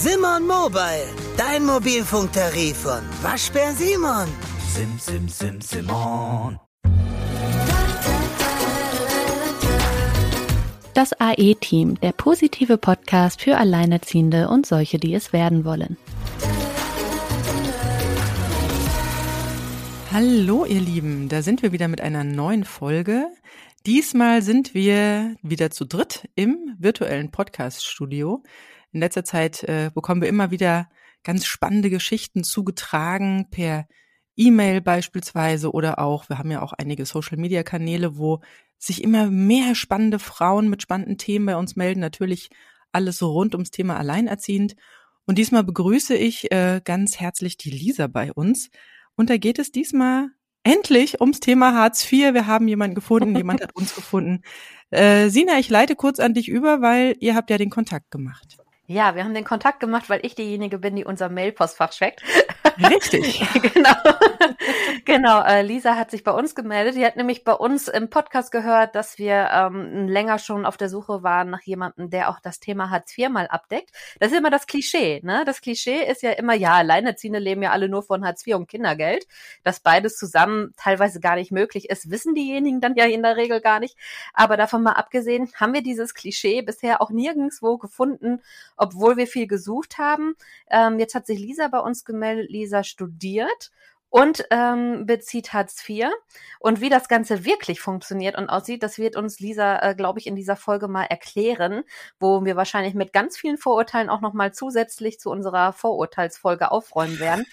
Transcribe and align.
Simon 0.00 0.46
Mobile, 0.46 1.08
dein 1.36 1.66
Mobilfunktarif 1.66 2.76
von 2.76 3.00
Waschbär 3.20 3.72
Simon. 3.72 4.28
Sim, 4.72 4.96
sim, 4.96 5.28
sim, 5.28 5.60
Simon. 5.60 6.60
Das 10.94 11.20
AE-Team, 11.20 11.98
der 11.98 12.12
positive 12.12 12.78
Podcast 12.78 13.42
für 13.42 13.56
Alleinerziehende 13.56 14.48
und 14.48 14.66
solche, 14.66 14.98
die 14.98 15.14
es 15.14 15.32
werden 15.32 15.64
wollen. 15.64 15.96
Hallo 20.12 20.64
ihr 20.64 20.80
Lieben, 20.80 21.28
da 21.28 21.42
sind 21.42 21.60
wir 21.62 21.72
wieder 21.72 21.88
mit 21.88 22.00
einer 22.00 22.22
neuen 22.22 22.62
Folge. 22.62 23.26
Diesmal 23.84 24.42
sind 24.42 24.74
wir 24.74 25.34
wieder 25.42 25.72
zu 25.72 25.86
dritt 25.86 26.28
im 26.36 26.76
virtuellen 26.78 27.32
Podcast-Studio. 27.32 28.44
In 28.92 29.00
letzter 29.00 29.24
Zeit 29.24 29.62
äh, 29.64 29.90
bekommen 29.94 30.22
wir 30.22 30.28
immer 30.28 30.50
wieder 30.50 30.88
ganz 31.24 31.46
spannende 31.46 31.90
Geschichten 31.90 32.44
zugetragen 32.44 33.48
per 33.50 33.86
E-Mail 34.36 34.80
beispielsweise 34.80 35.72
oder 35.72 35.98
auch, 35.98 36.28
wir 36.28 36.38
haben 36.38 36.50
ja 36.50 36.62
auch 36.62 36.72
einige 36.72 37.04
Social-Media-Kanäle, 37.04 38.16
wo 38.16 38.40
sich 38.78 39.02
immer 39.02 39.26
mehr 39.30 39.74
spannende 39.74 40.20
Frauen 40.20 40.70
mit 40.70 40.80
spannenden 40.82 41.18
Themen 41.18 41.46
bei 41.46 41.56
uns 41.56 41.74
melden. 41.74 42.00
Natürlich 42.00 42.48
alles 42.92 43.18
so 43.18 43.32
rund 43.32 43.54
ums 43.54 43.72
Thema 43.72 43.96
Alleinerziehend. 43.96 44.76
Und 45.26 45.38
diesmal 45.38 45.64
begrüße 45.64 46.16
ich 46.16 46.50
äh, 46.52 46.80
ganz 46.82 47.18
herzlich 47.18 47.56
die 47.56 47.70
Lisa 47.70 48.06
bei 48.06 48.32
uns. 48.32 48.70
Und 49.16 49.28
da 49.28 49.36
geht 49.36 49.58
es 49.58 49.72
diesmal 49.72 50.28
endlich 50.62 51.20
ums 51.20 51.40
Thema 51.40 51.74
Hartz 51.74 52.10
IV. 52.10 52.32
Wir 52.32 52.46
haben 52.46 52.68
jemanden 52.68 52.94
gefunden, 52.94 53.36
jemand 53.36 53.60
hat 53.60 53.74
uns 53.74 53.94
gefunden. 53.94 54.42
Äh, 54.90 55.28
Sina, 55.28 55.58
ich 55.58 55.68
leite 55.68 55.96
kurz 55.96 56.20
an 56.20 56.34
dich 56.34 56.48
über, 56.48 56.80
weil 56.80 57.16
ihr 57.18 57.34
habt 57.34 57.50
ja 57.50 57.58
den 57.58 57.70
Kontakt 57.70 58.10
gemacht. 58.10 58.58
Ja, 58.90 59.14
wir 59.14 59.22
haben 59.22 59.34
den 59.34 59.44
Kontakt 59.44 59.80
gemacht, 59.80 60.08
weil 60.08 60.24
ich 60.24 60.34
diejenige 60.34 60.78
bin, 60.78 60.96
die 60.96 61.04
unser 61.04 61.28
Mailpostfach 61.28 61.90
checkt. 61.90 62.22
Richtig. 62.78 63.44
genau. 63.74 63.94
genau. 65.04 65.42
Äh, 65.42 65.62
Lisa 65.62 65.96
hat 65.96 66.10
sich 66.10 66.22
bei 66.22 66.30
uns 66.30 66.54
gemeldet. 66.54 66.94
Die 66.94 67.04
hat 67.04 67.16
nämlich 67.16 67.44
bei 67.44 67.52
uns 67.52 67.88
im 67.88 68.08
Podcast 68.08 68.52
gehört, 68.52 68.94
dass 68.94 69.18
wir 69.18 69.50
ähm, 69.52 70.06
länger 70.08 70.38
schon 70.38 70.64
auf 70.64 70.76
der 70.76 70.88
Suche 70.88 71.22
waren 71.22 71.50
nach 71.50 71.62
jemandem, 71.62 72.10
der 72.10 72.30
auch 72.30 72.40
das 72.40 72.60
Thema 72.60 72.90
Hartz 72.90 73.16
IV 73.16 73.30
mal 73.30 73.48
abdeckt. 73.48 73.90
Das 74.20 74.30
ist 74.30 74.38
immer 74.38 74.50
das 74.50 74.66
Klischee. 74.66 75.20
Ne? 75.24 75.42
Das 75.44 75.60
Klischee 75.60 76.04
ist 76.08 76.22
ja 76.22 76.32
immer, 76.32 76.54
ja, 76.54 76.74
Alleinerziehende 76.74 77.38
leben 77.38 77.62
ja 77.62 77.72
alle 77.72 77.88
nur 77.88 78.02
von 78.02 78.24
Hartz 78.24 78.46
IV 78.46 78.56
und 78.56 78.68
Kindergeld. 78.68 79.26
Dass 79.64 79.80
beides 79.80 80.16
zusammen 80.16 80.72
teilweise 80.76 81.20
gar 81.20 81.34
nicht 81.34 81.50
möglich 81.50 81.90
ist, 81.90 82.10
wissen 82.10 82.34
diejenigen 82.34 82.80
dann 82.80 82.94
ja 82.94 83.06
in 83.06 83.22
der 83.22 83.36
Regel 83.36 83.60
gar 83.60 83.80
nicht. 83.80 83.96
Aber 84.32 84.56
davon 84.56 84.82
mal 84.82 84.92
abgesehen, 84.92 85.50
haben 85.54 85.74
wir 85.74 85.82
dieses 85.82 86.14
Klischee 86.14 86.62
bisher 86.62 87.02
auch 87.02 87.10
nirgendswo 87.10 87.78
gefunden, 87.78 88.40
obwohl 88.76 89.16
wir 89.16 89.26
viel 89.26 89.46
gesucht 89.46 89.98
haben. 89.98 90.34
Ähm, 90.70 90.98
jetzt 90.98 91.14
hat 91.14 91.26
sich 91.26 91.38
Lisa 91.38 91.68
bei 91.68 91.80
uns 91.80 92.04
gemeldet. 92.04 92.50
Lisa 92.50 92.67
studiert 92.84 93.70
und 94.10 94.44
ähm, 94.50 95.06
bezieht 95.06 95.52
Hartz 95.52 95.86
IV. 95.86 96.08
Und 96.60 96.80
wie 96.80 96.88
das 96.88 97.08
Ganze 97.08 97.44
wirklich 97.44 97.80
funktioniert 97.80 98.36
und 98.36 98.48
aussieht, 98.48 98.82
das 98.82 98.98
wird 98.98 99.16
uns 99.16 99.38
Lisa, 99.38 99.78
äh, 99.80 99.94
glaube 99.94 100.18
ich, 100.18 100.26
in 100.26 100.34
dieser 100.34 100.56
Folge 100.56 100.88
mal 100.88 101.04
erklären, 101.04 101.84
wo 102.18 102.44
wir 102.44 102.56
wahrscheinlich 102.56 102.94
mit 102.94 103.12
ganz 103.12 103.36
vielen 103.36 103.58
Vorurteilen 103.58 104.08
auch 104.08 104.20
nochmal 104.20 104.52
zusätzlich 104.52 105.20
zu 105.20 105.30
unserer 105.30 105.72
Vorurteilsfolge 105.72 106.70
aufräumen 106.70 107.18
werden. 107.18 107.44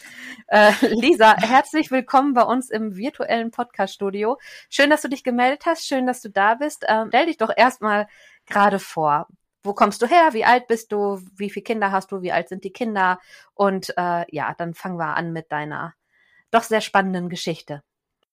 Äh, 0.47 0.71
Lisa, 0.95 1.35
herzlich 1.37 1.91
willkommen 1.91 2.33
bei 2.33 2.43
uns 2.43 2.69
im 2.69 2.95
virtuellen 2.95 3.51
Podcast-Studio. 3.51 4.37
Schön, 4.69 4.89
dass 4.89 5.01
du 5.01 5.09
dich 5.09 5.23
gemeldet 5.23 5.65
hast, 5.65 5.85
schön, 5.85 6.07
dass 6.07 6.21
du 6.21 6.29
da 6.29 6.55
bist. 6.55 6.85
Ähm, 6.87 7.09
stell 7.09 7.25
dich 7.25 7.37
doch 7.37 7.51
erstmal 7.55 8.07
gerade 8.45 8.79
vor 8.79 9.27
wo 9.65 9.73
kommst 9.73 10.01
du 10.01 10.07
her, 10.07 10.29
wie 10.33 10.45
alt 10.45 10.67
bist 10.67 10.91
du, 10.91 11.19
wie 11.35 11.49
viele 11.49 11.63
Kinder 11.63 11.91
hast 11.91 12.11
du, 12.11 12.21
wie 12.21 12.31
alt 12.31 12.49
sind 12.49 12.63
die 12.63 12.71
Kinder 12.71 13.19
und 13.53 13.93
äh, 13.97 14.25
ja, 14.29 14.53
dann 14.57 14.73
fangen 14.73 14.97
wir 14.97 15.15
an 15.15 15.33
mit 15.33 15.51
deiner 15.51 15.95
doch 16.51 16.63
sehr 16.63 16.81
spannenden 16.81 17.29
Geschichte. 17.29 17.83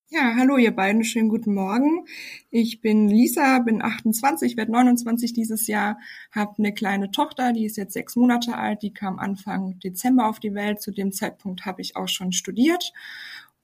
Ja, 0.09 0.35
hallo 0.37 0.59
ihr 0.59 0.77
beiden, 0.77 1.05
schönen 1.05 1.31
guten 1.31 1.55
Morgen. 1.55 2.05
Ich 2.51 2.83
bin 2.83 3.09
Lisa, 3.09 3.61
bin 3.61 3.81
28, 3.81 4.59
werde 4.59 4.71
29 4.71 5.33
dieses 5.33 5.67
Jahr, 5.67 5.99
habe 6.31 6.53
eine 6.59 6.75
kleine 6.75 7.11
Tochter, 7.11 7.55
die 7.55 7.65
ist 7.65 7.79
jetzt 7.79 7.95
sechs 7.95 8.15
Monate 8.15 8.59
alt, 8.59 8.83
die 8.83 8.93
kam 8.93 9.19
Anfang 9.19 9.79
Dezember 9.79 10.29
auf 10.29 10.39
die 10.39 10.55
Welt. 10.55 10.83
Zu 10.83 10.91
dem 10.91 11.13
Zeitpunkt 11.13 11.65
habe 11.65 11.81
ich 11.81 11.97
auch 11.97 12.09
schon 12.09 12.33
studiert 12.33 12.93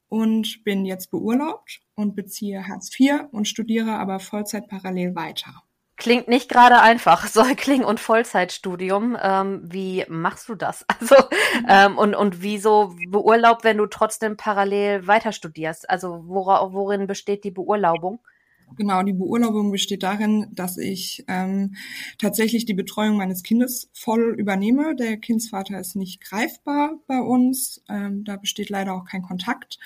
und 0.09 0.65
bin 0.65 0.87
jetzt 0.87 1.11
beurlaubt 1.11 1.83
und 1.95 2.17
beziehe 2.17 2.67
Hartz 2.67 2.99
IV 2.99 3.27
und 3.31 3.47
studiere 3.47 3.99
aber 3.99 4.19
Vollzeit 4.19 4.69
parallel 4.69 5.15
weiter. 5.15 5.63
Klingt 5.99 6.29
nicht 6.29 6.49
gerade 6.49 6.81
einfach, 6.81 7.27
Säugling 7.27 7.85
und 7.85 7.99
Vollzeitstudium. 7.99 9.17
Ähm, 9.21 9.61
wie 9.65 10.05
machst 10.09 10.49
du 10.49 10.55
das? 10.55 10.87
Also 11.01 11.17
ähm, 11.69 11.97
und 11.97 12.15
und 12.15 12.43
wieso 12.43 12.95
beurlaubt, 13.09 13.65
wenn 13.65 13.79
du 13.79 13.87
trotzdem 13.87 14.37
parallel 14.37 15.07
weiter 15.07 15.33
studierst? 15.33 15.89
Also 15.89 16.27
wora, 16.27 16.73
worin 16.73 17.07
besteht 17.07 17.45
die 17.45 17.51
Beurlaubung? 17.51 18.21
Genau, 18.77 19.03
die 19.03 19.13
Beurlaubung 19.13 19.71
besteht 19.71 20.03
darin, 20.03 20.49
dass 20.53 20.77
ich 20.77 21.25
ähm, 21.27 21.75
tatsächlich 22.19 22.67
die 22.67 22.75
Betreuung 22.75 23.17
meines 23.17 23.43
Kindes 23.43 23.91
voll 23.95 24.35
übernehme. 24.39 24.95
Der 24.95 25.17
Kindsvater 25.17 25.81
ist 25.81 25.97
nicht 25.97 26.21
greifbar 26.21 26.99
bei 27.07 27.21
uns. 27.21 27.83
Ähm, 27.89 28.25
da 28.25 28.37
besteht 28.37 28.69
leider 28.69 28.95
auch 28.95 29.05
kein 29.05 29.23
Kontakt 29.23 29.79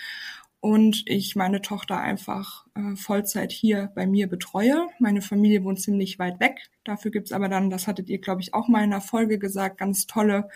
und 0.62 1.02
ich 1.06 1.34
meine 1.34 1.60
Tochter 1.60 1.98
einfach 1.98 2.66
äh, 2.76 2.94
Vollzeit 2.94 3.50
hier 3.50 3.90
bei 3.96 4.06
mir 4.06 4.28
betreue. 4.28 4.86
Meine 5.00 5.20
Familie 5.20 5.64
wohnt 5.64 5.80
ziemlich 5.80 6.20
weit 6.20 6.38
weg. 6.38 6.70
Dafür 6.84 7.10
gibt's 7.10 7.32
aber 7.32 7.48
dann, 7.48 7.68
das 7.68 7.88
hattet 7.88 8.08
ihr, 8.08 8.20
glaube 8.20 8.42
ich, 8.42 8.54
auch 8.54 8.68
mal 8.68 8.84
in 8.84 8.90
der 8.90 9.00
Folge 9.00 9.40
gesagt, 9.40 9.78
ganz 9.78 10.06
tolle 10.06 10.48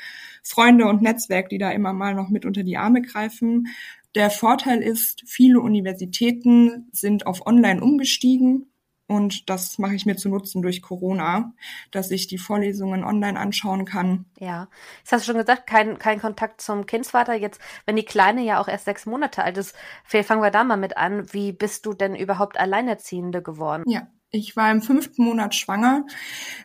Freunde 0.44 0.86
und 0.86 1.02
Netzwerk, 1.02 1.48
die 1.48 1.58
da 1.58 1.72
immer 1.72 1.92
mal 1.92 2.14
noch 2.14 2.28
mit 2.28 2.46
unter 2.46 2.62
die 2.62 2.76
Arme 2.76 3.02
greifen. 3.02 3.66
Der 4.14 4.30
Vorteil 4.30 4.80
ist, 4.80 5.24
viele 5.26 5.58
Universitäten 5.60 6.88
sind 6.92 7.26
auf 7.26 7.44
Online 7.44 7.82
umgestiegen 7.82 8.68
und 9.08 9.48
das 9.48 9.78
mache 9.78 9.94
ich 9.94 10.06
mir 10.06 10.16
zu 10.16 10.28
Nutzen 10.28 10.62
durch 10.62 10.82
Corona, 10.82 11.52
dass 11.90 12.10
ich 12.10 12.26
die 12.26 12.38
Vorlesungen 12.38 13.04
online 13.04 13.38
anschauen 13.38 13.84
kann. 13.84 14.26
Ja, 14.38 14.68
das 15.02 15.12
hast 15.12 15.22
du 15.22 15.32
schon 15.32 15.40
gesagt, 15.40 15.66
kein, 15.66 15.98
kein 15.98 16.20
Kontakt 16.20 16.60
zum 16.60 16.86
Kindsvater. 16.86 17.34
Jetzt, 17.34 17.60
wenn 17.84 17.96
die 17.96 18.04
Kleine 18.04 18.42
ja 18.42 18.60
auch 18.60 18.68
erst 18.68 18.86
sechs 18.86 19.06
Monate 19.06 19.44
alt 19.44 19.58
ist, 19.58 19.76
fangen 20.04 20.42
wir 20.42 20.50
da 20.50 20.64
mal 20.64 20.76
mit 20.76 20.96
an. 20.96 21.32
Wie 21.32 21.52
bist 21.52 21.86
du 21.86 21.92
denn 21.92 22.16
überhaupt 22.16 22.58
Alleinerziehende 22.58 23.42
geworden? 23.42 23.84
Ja, 23.86 24.08
ich 24.30 24.56
war 24.56 24.70
im 24.72 24.82
fünften 24.82 25.24
Monat 25.24 25.54
schwanger. 25.54 26.04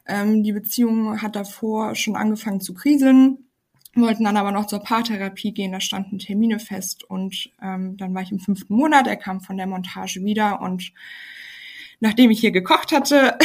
Ähm, 0.07 0.41
die 0.41 0.53
Beziehung 0.53 1.22
hat 1.22 1.35
davor 1.35 1.94
schon 1.96 2.16
angefangen 2.16 2.62
zu 2.62 2.74
kriseln 2.74 3.51
wollten 3.94 4.24
dann 4.24 4.38
aber 4.38 4.51
noch 4.51 4.68
zur 4.68 4.80
Paartherapie 4.80 5.53
gehen, 5.53 5.74
da 5.74 5.81
standen 5.81 6.18
Termine 6.18 6.59
fest 6.59 7.03
und 7.03 7.50
ähm, 7.62 7.97
dann 7.97 8.13
war 8.13 8.22
ich 8.22 8.31
im 8.31 8.40
fünften 8.40 8.74
Monat, 8.74 9.07
er 9.07 9.18
kam 9.18 9.41
von 9.41 9.57
der 9.57 9.68
Montage 9.68 10.24
wieder 10.24 10.62
und 10.62 10.94
nachdem 12.01 12.31
ich 12.31 12.39
hier 12.39 12.51
gekocht 12.51 12.91
hatte 12.91 13.38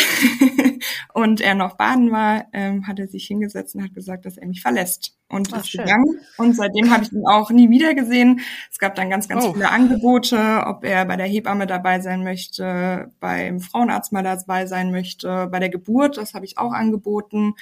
und 1.13 1.43
er 1.43 1.55
noch 1.55 1.77
baden 1.77 2.11
war, 2.11 2.47
ähm, 2.55 2.87
hat 2.89 2.99
er 2.99 3.07
sich 3.07 3.27
hingesetzt 3.27 3.75
und 3.75 3.85
hat 3.85 3.95
gesagt, 3.95 4.25
dass 4.25 4.39
er 4.39 4.49
mich 4.49 4.63
verlässt 4.63 5.15
und 5.29 5.51
Ach, 5.53 5.59
ist 5.59 5.69
schön. 5.69 5.85
gegangen. 5.85 6.21
Und 6.39 6.57
seitdem 6.57 6.91
habe 6.91 7.05
ich 7.05 7.13
ihn 7.13 7.27
auch 7.27 7.51
nie 7.51 7.69
wieder 7.69 7.95
gesehen. 7.95 8.41
Es 8.73 8.79
gab 8.79 8.95
dann 8.95 9.11
ganz, 9.11 9.29
ganz 9.29 9.45
oh. 9.45 9.53
viele 9.53 9.69
Angebote, 9.69 10.63
ob 10.65 10.85
er 10.85 11.05
bei 11.05 11.17
der 11.17 11.27
Hebamme 11.27 11.67
dabei 11.67 12.01
sein 12.01 12.25
möchte, 12.25 13.13
beim 13.21 13.61
Frauenarzt 13.61 14.13
mal 14.13 14.23
dabei 14.23 14.65
sein 14.65 14.91
möchte, 14.91 15.49
bei 15.49 15.61
der 15.61 15.69
Geburt, 15.69 16.17
das 16.17 16.33
habe 16.33 16.47
ich 16.47 16.57
auch 16.57 16.73
angeboten, 16.73 17.55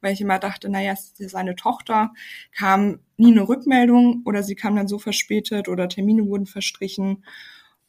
weil 0.00 0.12
ich 0.12 0.20
immer 0.20 0.40
dachte, 0.40 0.68
naja, 0.68 0.92
es 0.92 1.14
ist 1.16 1.30
seine 1.30 1.54
Tochter, 1.54 2.10
kam 2.50 2.98
nie 3.16 3.30
eine 3.30 3.48
Rückmeldung 3.48 4.22
oder 4.24 4.42
sie 4.42 4.56
kam 4.56 4.74
dann 4.74 4.88
so 4.88 4.98
verspätet 4.98 5.68
oder 5.68 5.88
Termine 5.88 6.26
wurden 6.26 6.46
verstrichen. 6.46 7.24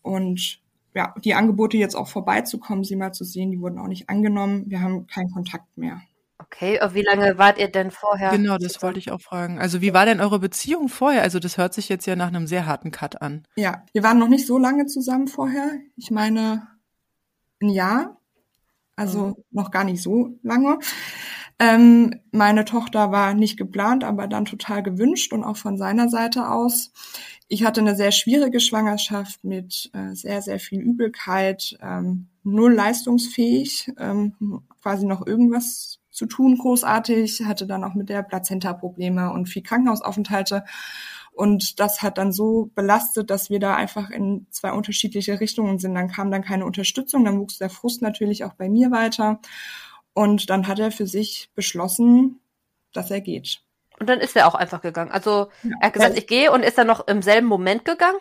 Und 0.03 0.60
ja, 0.93 1.13
die 1.23 1.33
Angebote 1.33 1.77
jetzt 1.77 1.95
auch 1.95 2.07
vorbeizukommen, 2.07 2.83
sie 2.83 2.95
mal 2.95 3.13
zu 3.13 3.23
sehen, 3.23 3.51
die 3.51 3.59
wurden 3.59 3.79
auch 3.79 3.87
nicht 3.87 4.09
angenommen. 4.09 4.65
Wir 4.67 4.81
haben 4.81 5.07
keinen 5.07 5.31
Kontakt 5.31 5.77
mehr. 5.77 6.01
Okay, 6.39 6.79
wie 6.93 7.03
lange 7.03 7.37
wart 7.37 7.59
ihr 7.59 7.69
denn 7.69 7.91
vorher? 7.91 8.31
Genau, 8.31 8.57
das 8.57 8.81
wollte 8.81 8.99
ich 8.99 9.11
auch 9.11 9.21
fragen. 9.21 9.59
Also 9.59 9.81
wie 9.81 9.93
war 9.93 10.05
denn 10.05 10.19
eure 10.19 10.39
Beziehung 10.39 10.89
vorher? 10.89 11.21
Also 11.21 11.39
das 11.39 11.57
hört 11.57 11.73
sich 11.73 11.87
jetzt 11.87 12.05
ja 12.07 12.15
nach 12.15 12.27
einem 12.27 12.47
sehr 12.47 12.65
harten 12.65 12.91
Cut 12.91 13.21
an. 13.21 13.47
Ja, 13.55 13.83
wir 13.93 14.03
waren 14.03 14.17
noch 14.17 14.27
nicht 14.27 14.45
so 14.45 14.57
lange 14.57 14.85
zusammen 14.87 15.27
vorher. 15.27 15.69
Ich 15.95 16.11
meine 16.11 16.67
ein 17.61 17.69
Jahr, 17.69 18.17
also 18.95 19.27
mhm. 19.27 19.35
noch 19.51 19.71
gar 19.71 19.83
nicht 19.83 20.01
so 20.01 20.37
lange. 20.41 20.79
Ähm, 21.61 22.15
meine 22.31 22.65
Tochter 22.65 23.11
war 23.11 23.35
nicht 23.35 23.55
geplant, 23.55 24.03
aber 24.03 24.27
dann 24.27 24.45
total 24.45 24.81
gewünscht 24.81 25.31
und 25.31 25.43
auch 25.43 25.57
von 25.57 25.77
seiner 25.77 26.09
Seite 26.09 26.49
aus. 26.49 26.91
Ich 27.47 27.63
hatte 27.63 27.81
eine 27.81 27.95
sehr 27.95 28.11
schwierige 28.11 28.59
Schwangerschaft 28.59 29.43
mit 29.43 29.91
äh, 29.93 30.15
sehr, 30.15 30.41
sehr 30.41 30.59
viel 30.59 30.79
Übelkeit, 30.81 31.77
ähm, 31.79 32.29
null 32.41 32.73
leistungsfähig, 32.73 33.91
ähm, 33.99 34.63
quasi 34.81 35.05
noch 35.05 35.27
irgendwas 35.27 35.99
zu 36.09 36.25
tun, 36.25 36.57
großartig, 36.57 37.43
hatte 37.45 37.67
dann 37.67 37.83
auch 37.83 37.93
mit 37.93 38.09
der 38.09 38.23
Plazenta 38.23 38.73
Probleme 38.73 39.31
und 39.31 39.47
viel 39.47 39.61
Krankenhausaufenthalte. 39.61 40.63
Und 41.31 41.79
das 41.79 42.01
hat 42.01 42.17
dann 42.17 42.31
so 42.31 42.71
belastet, 42.73 43.29
dass 43.29 43.51
wir 43.51 43.59
da 43.59 43.75
einfach 43.75 44.09
in 44.09 44.47
zwei 44.49 44.71
unterschiedliche 44.71 45.39
Richtungen 45.39 45.77
sind. 45.77 45.93
Dann 45.93 46.09
kam 46.09 46.31
dann 46.31 46.41
keine 46.41 46.65
Unterstützung, 46.65 47.23
dann 47.23 47.39
wuchs 47.39 47.59
der 47.59 47.69
Frust 47.69 48.01
natürlich 48.01 48.45
auch 48.45 48.53
bei 48.53 48.67
mir 48.67 48.89
weiter. 48.89 49.39
Und 50.13 50.49
dann 50.49 50.67
hat 50.67 50.79
er 50.79 50.91
für 50.91 51.07
sich 51.07 51.49
beschlossen, 51.55 52.39
dass 52.93 53.11
er 53.11 53.21
geht. 53.21 53.61
Und 53.99 54.09
dann 54.09 54.19
ist 54.19 54.35
er 54.35 54.47
auch 54.47 54.55
einfach 54.55 54.81
gegangen. 54.81 55.11
Also 55.11 55.49
er 55.79 55.87
hat 55.87 55.93
gesagt, 55.93 56.17
ich 56.17 56.27
gehe 56.27 56.51
und 56.51 56.63
ist 56.63 56.77
dann 56.77 56.87
noch 56.87 57.07
im 57.07 57.21
selben 57.21 57.47
Moment 57.47 57.85
gegangen? 57.85 58.17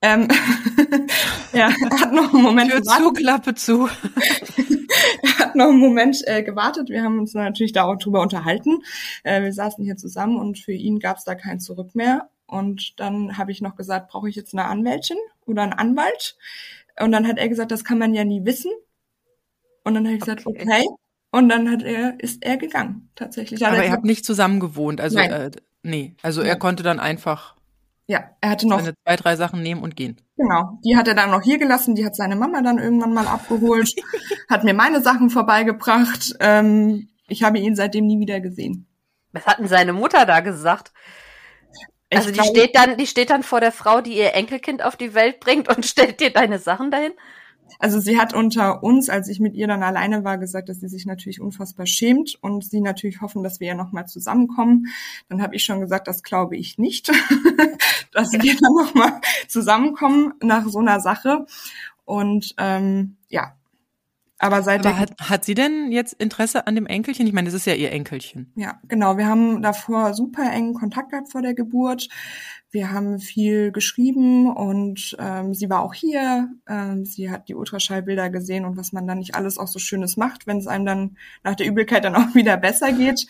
Ähm, 0.00 0.28
ja, 1.52 1.68
er 1.68 2.00
hat 2.00 2.12
noch 2.12 2.32
einen 2.32 2.42
Moment 2.42 2.70
Tür 2.70 2.80
gewartet. 2.80 3.04
zu, 3.04 3.12
Klappe 3.12 3.54
zu. 3.54 3.88
er 5.22 5.38
hat 5.38 5.56
noch 5.56 5.66
einen 5.66 5.78
Moment 5.78 6.16
äh, 6.26 6.42
gewartet. 6.42 6.88
Wir 6.88 7.02
haben 7.02 7.18
uns 7.18 7.34
natürlich 7.34 7.72
da 7.72 7.84
auch 7.84 7.96
drüber 7.96 8.20
unterhalten. 8.22 8.82
Äh, 9.24 9.42
wir 9.42 9.52
saßen 9.52 9.84
hier 9.84 9.96
zusammen 9.96 10.38
und 10.38 10.58
für 10.58 10.72
ihn 10.72 11.00
gab 11.00 11.18
es 11.18 11.24
da 11.24 11.34
kein 11.34 11.60
Zurück 11.60 11.94
mehr. 11.94 12.30
Und 12.46 12.98
dann 12.98 13.36
habe 13.36 13.52
ich 13.52 13.60
noch 13.60 13.76
gesagt, 13.76 14.10
brauche 14.10 14.28
ich 14.28 14.36
jetzt 14.36 14.54
eine 14.54 14.64
Anwältin 14.64 15.18
oder 15.44 15.62
einen 15.62 15.74
Anwalt? 15.74 16.36
Und 16.98 17.12
dann 17.12 17.28
hat 17.28 17.38
er 17.38 17.48
gesagt, 17.48 17.70
das 17.70 17.84
kann 17.84 17.98
man 17.98 18.14
ja 18.14 18.24
nie 18.24 18.44
wissen. 18.44 18.72
Und 19.84 19.94
dann 19.94 20.06
habe 20.06 20.14
ich 20.14 20.20
gesagt, 20.20 20.46
Okay. 20.46 20.84
Und 21.30 21.48
dann 21.48 21.70
hat 21.70 21.82
er, 21.82 22.18
ist 22.20 22.44
er 22.44 22.56
gegangen, 22.56 23.10
tatsächlich. 23.14 23.62
Hat 23.62 23.72
Aber 23.72 23.78
er 23.78 23.86
ihr 23.86 23.92
habt 23.92 24.04
nicht 24.04 24.24
zusammen 24.24 24.60
gewohnt. 24.60 25.00
Also, 25.00 25.18
Nein. 25.18 25.30
äh, 25.30 25.50
nee. 25.82 26.16
Also 26.22 26.40
er 26.40 26.52
Nein. 26.52 26.58
konnte 26.58 26.82
dann 26.82 27.00
einfach 27.00 27.54
ja, 28.10 28.24
er 28.40 28.50
hatte 28.50 28.66
noch 28.66 28.80
seine 28.80 28.94
zwei, 29.04 29.16
drei 29.16 29.36
Sachen 29.36 29.62
nehmen 29.62 29.82
und 29.82 29.94
gehen. 29.94 30.18
Genau, 30.38 30.78
die 30.82 30.96
hat 30.96 31.06
er 31.08 31.14
dann 31.14 31.30
noch 31.30 31.42
hier 31.42 31.58
gelassen, 31.58 31.94
die 31.94 32.06
hat 32.06 32.16
seine 32.16 32.36
Mama 32.36 32.62
dann 32.62 32.78
irgendwann 32.78 33.12
mal 33.12 33.26
abgeholt, 33.26 33.94
hat 34.48 34.64
mir 34.64 34.72
meine 34.72 35.02
Sachen 35.02 35.28
vorbeigebracht. 35.28 36.34
Ähm, 36.40 37.10
ich 37.28 37.42
habe 37.42 37.58
ihn 37.58 37.76
seitdem 37.76 38.06
nie 38.06 38.18
wieder 38.18 38.40
gesehen. 38.40 38.86
Was 39.32 39.46
hat 39.46 39.58
denn 39.58 39.68
seine 39.68 39.92
Mutter 39.92 40.24
da 40.24 40.40
gesagt? 40.40 40.92
Ich 42.08 42.16
also 42.16 42.30
die 42.30 42.38
glaube- 42.38 42.48
steht 42.48 42.74
dann, 42.74 42.96
die 42.96 43.06
steht 43.06 43.28
dann 43.28 43.42
vor 43.42 43.60
der 43.60 43.72
Frau, 43.72 44.00
die 44.00 44.16
ihr 44.16 44.34
Enkelkind 44.34 44.82
auf 44.82 44.96
die 44.96 45.12
Welt 45.12 45.38
bringt 45.38 45.68
und 45.68 45.84
stellt 45.86 46.20
dir 46.20 46.32
deine 46.32 46.58
Sachen 46.58 46.90
dahin? 46.90 47.12
Also 47.78 48.00
sie 48.00 48.18
hat 48.18 48.34
unter 48.34 48.82
uns, 48.82 49.08
als 49.08 49.28
ich 49.28 49.40
mit 49.40 49.54
ihr 49.54 49.66
dann 49.66 49.82
alleine 49.82 50.24
war, 50.24 50.38
gesagt, 50.38 50.68
dass 50.68 50.80
sie 50.80 50.88
sich 50.88 51.06
natürlich 51.06 51.40
unfassbar 51.40 51.86
schämt 51.86 52.36
und 52.40 52.64
sie 52.64 52.80
natürlich 52.80 53.20
hoffen, 53.20 53.42
dass 53.42 53.60
wir 53.60 53.68
ja 53.68 53.74
nochmal 53.74 54.06
zusammenkommen. 54.06 54.86
Dann 55.28 55.42
habe 55.42 55.54
ich 55.54 55.64
schon 55.64 55.80
gesagt, 55.80 56.08
das 56.08 56.22
glaube 56.22 56.56
ich 56.56 56.78
nicht, 56.78 57.08
dass 58.12 58.32
wir 58.32 58.56
dann 58.56 58.74
nochmal 58.74 59.20
zusammenkommen 59.48 60.34
nach 60.42 60.66
so 60.66 60.78
einer 60.78 61.00
Sache. 61.00 61.46
Und 62.04 62.54
ähm, 62.58 63.16
ja, 63.28 63.54
aber 64.38 64.62
seit 64.62 64.86
Aber 64.86 64.98
hat, 64.98 65.10
hat 65.20 65.44
sie 65.44 65.54
denn 65.54 65.90
jetzt 65.90 66.12
Interesse 66.12 66.66
an 66.66 66.76
dem 66.76 66.86
Enkelchen? 66.86 67.26
Ich 67.26 67.32
meine, 67.32 67.46
das 67.46 67.54
ist 67.54 67.66
ja 67.66 67.74
ihr 67.74 67.90
Enkelchen. 67.90 68.52
Ja, 68.54 68.78
genau. 68.86 69.16
Wir 69.16 69.26
haben 69.26 69.62
davor 69.62 70.14
super 70.14 70.50
engen 70.52 70.74
Kontakt 70.74 71.10
gehabt 71.10 71.32
vor 71.32 71.42
der 71.42 71.54
Geburt. 71.54 72.08
Wir 72.70 72.92
haben 72.92 73.18
viel 73.18 73.72
geschrieben 73.72 74.54
und 74.54 75.16
ähm, 75.18 75.54
sie 75.54 75.68
war 75.68 75.82
auch 75.82 75.94
hier. 75.94 76.50
Ähm, 76.68 77.04
sie 77.04 77.30
hat 77.30 77.48
die 77.48 77.54
Ultraschallbilder 77.56 78.30
gesehen 78.30 78.64
und 78.64 78.76
was 78.76 78.92
man 78.92 79.06
dann 79.06 79.18
nicht 79.18 79.34
alles 79.34 79.58
auch 79.58 79.68
so 79.68 79.80
Schönes 79.80 80.16
macht, 80.16 80.46
wenn 80.46 80.58
es 80.58 80.68
einem 80.68 80.86
dann 80.86 81.16
nach 81.42 81.56
der 81.56 81.66
Übelkeit 81.66 82.04
dann 82.04 82.14
auch 82.16 82.34
wieder 82.34 82.56
besser 82.56 82.92
geht. 82.92 83.26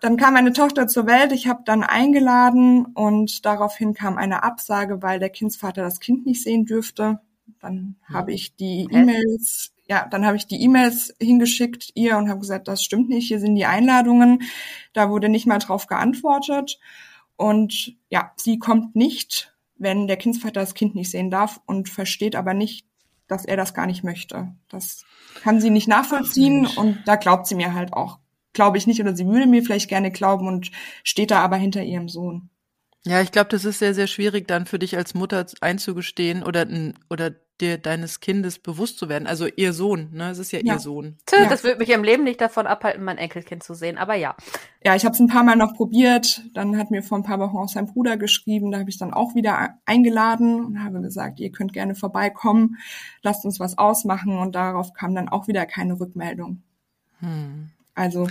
Dann 0.00 0.16
kam 0.16 0.34
meine 0.34 0.52
Tochter 0.52 0.86
zur 0.86 1.08
Welt. 1.08 1.32
Ich 1.32 1.48
habe 1.48 1.62
dann 1.64 1.82
eingeladen 1.82 2.86
und 2.94 3.44
daraufhin 3.44 3.94
kam 3.94 4.16
eine 4.16 4.44
Absage, 4.44 5.02
weil 5.02 5.18
der 5.18 5.30
Kindsvater 5.30 5.82
das 5.82 5.98
Kind 5.98 6.26
nicht 6.26 6.44
sehen 6.44 6.64
dürfte. 6.64 7.18
Dann 7.60 7.96
habe 8.04 8.32
ich 8.32 8.54
die? 8.54 8.86
E-Mails, 8.90 9.72
ja, 9.88 10.06
dann 10.10 10.26
habe 10.26 10.36
ich 10.36 10.46
die 10.46 10.62
E-Mails 10.62 11.14
hingeschickt 11.18 11.90
ihr 11.94 12.18
und 12.18 12.28
habe 12.28 12.40
gesagt, 12.40 12.68
das 12.68 12.82
stimmt 12.82 13.08
nicht. 13.08 13.28
Hier 13.28 13.40
sind 13.40 13.54
die 13.54 13.64
Einladungen. 13.64 14.42
Da 14.92 15.08
wurde 15.08 15.30
nicht 15.30 15.46
mal 15.46 15.58
drauf 15.58 15.86
geantwortet. 15.86 16.78
Und 17.36 17.96
ja, 18.10 18.32
sie 18.36 18.58
kommt 18.58 18.94
nicht, 18.94 19.54
wenn 19.76 20.06
der 20.06 20.18
Kindsvater 20.18 20.60
das 20.60 20.74
Kind 20.74 20.94
nicht 20.94 21.10
sehen 21.10 21.30
darf 21.30 21.60
und 21.64 21.88
versteht 21.88 22.36
aber 22.36 22.52
nicht, 22.52 22.86
dass 23.28 23.46
er 23.46 23.56
das 23.56 23.72
gar 23.72 23.86
nicht 23.86 24.04
möchte. 24.04 24.54
Das 24.68 25.04
kann 25.42 25.60
sie 25.60 25.70
nicht 25.70 25.88
nachvollziehen 25.88 26.62
Mensch. 26.62 26.76
und 26.76 26.98
da 27.06 27.16
glaubt 27.16 27.46
sie 27.46 27.54
mir 27.54 27.72
halt 27.72 27.94
auch. 27.94 28.18
Glaube 28.52 28.76
ich 28.76 28.86
nicht 28.86 29.00
oder 29.00 29.16
sie 29.16 29.26
würde 29.26 29.46
mir 29.46 29.62
vielleicht 29.62 29.88
gerne 29.88 30.10
glauben 30.10 30.48
und 30.48 30.70
steht 31.02 31.30
da 31.30 31.40
aber 31.40 31.56
hinter 31.56 31.82
ihrem 31.82 32.08
Sohn. 32.08 32.50
Ja, 33.04 33.20
ich 33.20 33.32
glaube, 33.32 33.48
das 33.50 33.64
ist 33.64 33.78
sehr, 33.78 33.94
sehr 33.94 34.06
schwierig 34.06 34.48
dann 34.48 34.66
für 34.66 34.78
dich 34.78 34.96
als 34.96 35.14
Mutter 35.14 35.46
einzugestehen 35.60 36.42
oder, 36.42 36.66
oder 37.08 37.32
dir 37.60 37.78
deines 37.78 38.20
Kindes 38.20 38.58
bewusst 38.58 38.98
zu 38.98 39.08
werden. 39.08 39.26
Also 39.26 39.46
ihr 39.46 39.72
Sohn, 39.72 40.10
ne? 40.12 40.30
Es 40.30 40.38
ist 40.38 40.52
ja, 40.52 40.60
Ja. 40.62 40.74
ihr 40.74 40.78
Sohn. 40.78 41.16
Tö, 41.26 41.36
Ja. 41.36 41.48
Das 41.48 41.64
wird 41.64 41.78
mich 41.78 41.90
im 41.90 42.04
Leben 42.04 42.24
nicht 42.24 42.40
davon 42.40 42.66
abhalten, 42.66 43.02
mein 43.04 43.18
Enkelkind 43.18 43.62
zu 43.62 43.74
sehen. 43.74 43.98
Aber 43.98 44.14
ja. 44.14 44.36
Ja, 44.84 44.94
ich 44.94 45.04
habe 45.04 45.14
es 45.14 45.20
ein 45.20 45.26
paar 45.28 45.42
Mal 45.42 45.56
noch 45.56 45.74
probiert. 45.74 46.42
Dann 46.54 46.76
hat 46.76 46.90
mir 46.90 47.02
vor 47.02 47.18
ein 47.18 47.24
paar 47.24 47.40
Wochen 47.40 47.56
auch 47.56 47.68
sein 47.68 47.86
Bruder 47.86 48.16
geschrieben. 48.16 48.70
Da 48.70 48.78
habe 48.78 48.90
ich 48.90 48.98
dann 48.98 49.12
auch 49.12 49.34
wieder 49.34 49.76
eingeladen 49.86 50.64
und 50.64 50.84
habe 50.84 51.00
gesagt, 51.00 51.40
ihr 51.40 51.50
könnt 51.50 51.72
gerne 51.72 51.94
vorbeikommen, 51.94 52.76
lasst 53.22 53.44
uns 53.44 53.58
was 53.58 53.76
ausmachen. 53.78 54.38
Und 54.38 54.54
darauf 54.54 54.92
kam 54.92 55.14
dann 55.14 55.28
auch 55.28 55.48
wieder 55.48 55.66
keine 55.66 55.98
Rückmeldung. 55.98 56.62
Hm. 57.20 57.70
Also 57.94 58.28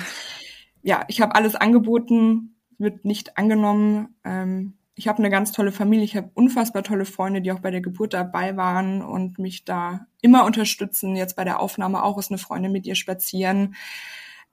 ja, 0.83 1.03
ich 1.09 1.19
habe 1.19 1.35
alles 1.35 1.55
angeboten, 1.55 2.55
wird 2.77 3.06
nicht 3.06 3.38
angenommen. 3.38 4.15
Ähm, 4.24 4.77
ich 4.95 5.07
habe 5.07 5.19
eine 5.19 5.29
ganz 5.29 5.51
tolle 5.51 5.71
Familie, 5.71 6.06
ich 6.06 6.18
habe 6.18 6.31
unfassbar 6.33 6.81
tolle 6.83 7.06
Freunde, 7.06 7.41
die 7.41 7.51
auch 7.51 7.59
bei 7.59 7.69
der 7.69 7.81
Geburt 7.81 8.13
dabei 8.13 8.57
waren 8.57 9.03
und 9.03 9.38
mich 9.38 9.63
da 9.63 10.07
immer 10.21 10.44
unterstützen. 10.45 11.15
Jetzt 11.15 11.35
bei 11.35 11.44
der 11.44 11.59
Aufnahme 11.59 12.03
auch 12.03 12.18
ist 12.18 12.31
eine 12.31 12.39
Freundin 12.39 12.71
mit 12.71 12.88
ihr 12.88 12.95
spazieren. 12.95 13.75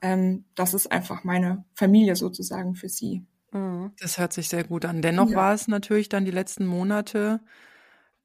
Ähm, 0.03 0.45
das 0.55 0.75
ist 0.75 0.93
einfach 0.93 1.25
meine 1.25 1.65
Familie 1.75 2.15
sozusagen 2.17 2.75
für 2.75 2.91
sie. 2.91 3.25
Mhm. 3.53 3.93
Das 4.01 4.19
hört 4.19 4.33
sich 4.35 4.49
sehr 4.49 4.65
gut 4.65 4.85
an. 4.85 5.01
Dennoch 5.01 5.31
Ja. 5.31 5.37
war 5.37 5.55
es 5.55 5.67
natürlich 5.69 6.09
dann 6.11 6.25
die 6.27 6.31
letzten 6.31 6.67
Monate 6.67 7.41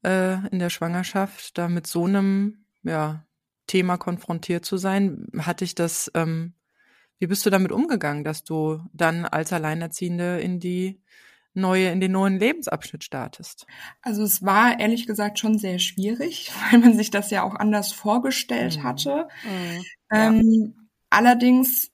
äh, 0.04 0.46
in 0.48 0.58
der 0.58 0.70
Schwangerschaft, 0.70 1.56
da 1.56 1.68
mit 1.68 1.86
so 1.86 2.04
einem 2.04 2.64
ja, 2.82 3.24
Thema 3.66 3.96
konfrontiert 3.96 4.64
zu 4.64 4.76
sein. 4.76 5.26
Hatte 5.38 5.64
ich 5.64 5.74
das, 5.74 6.10
ähm, 6.14 6.54
wie 7.20 7.28
bist 7.28 7.46
du 7.46 7.50
damit 7.50 7.72
umgegangen, 7.72 8.24
dass 8.24 8.44
du 8.44 8.80
dann 8.94 9.24
als 9.26 9.52
Alleinerziehende 9.52 10.40
in 10.40 10.60
die 10.60 11.02
neue, 11.54 11.90
in 11.90 12.00
den 12.00 12.12
neuen 12.12 12.38
Lebensabschnitt 12.38 13.04
startest? 13.04 13.68
Also 14.02 14.22
es 14.22 14.42
war 14.44 14.78
ehrlich 14.80 15.06
gesagt 15.06 15.38
schon 15.38 15.58
sehr 15.58 15.78
schwierig, 15.78 16.50
weil 16.70 16.80
man 16.80 16.96
sich 16.96 17.10
das 17.10 17.30
ja 17.30 17.42
auch 17.42 17.54
anders 17.54 17.92
vorgestellt 17.92 18.78
Mhm. 18.78 18.82
hatte. 18.82 19.28
Mhm. 19.42 19.86
Ähm, 20.12 20.88
allerdings 21.10 21.89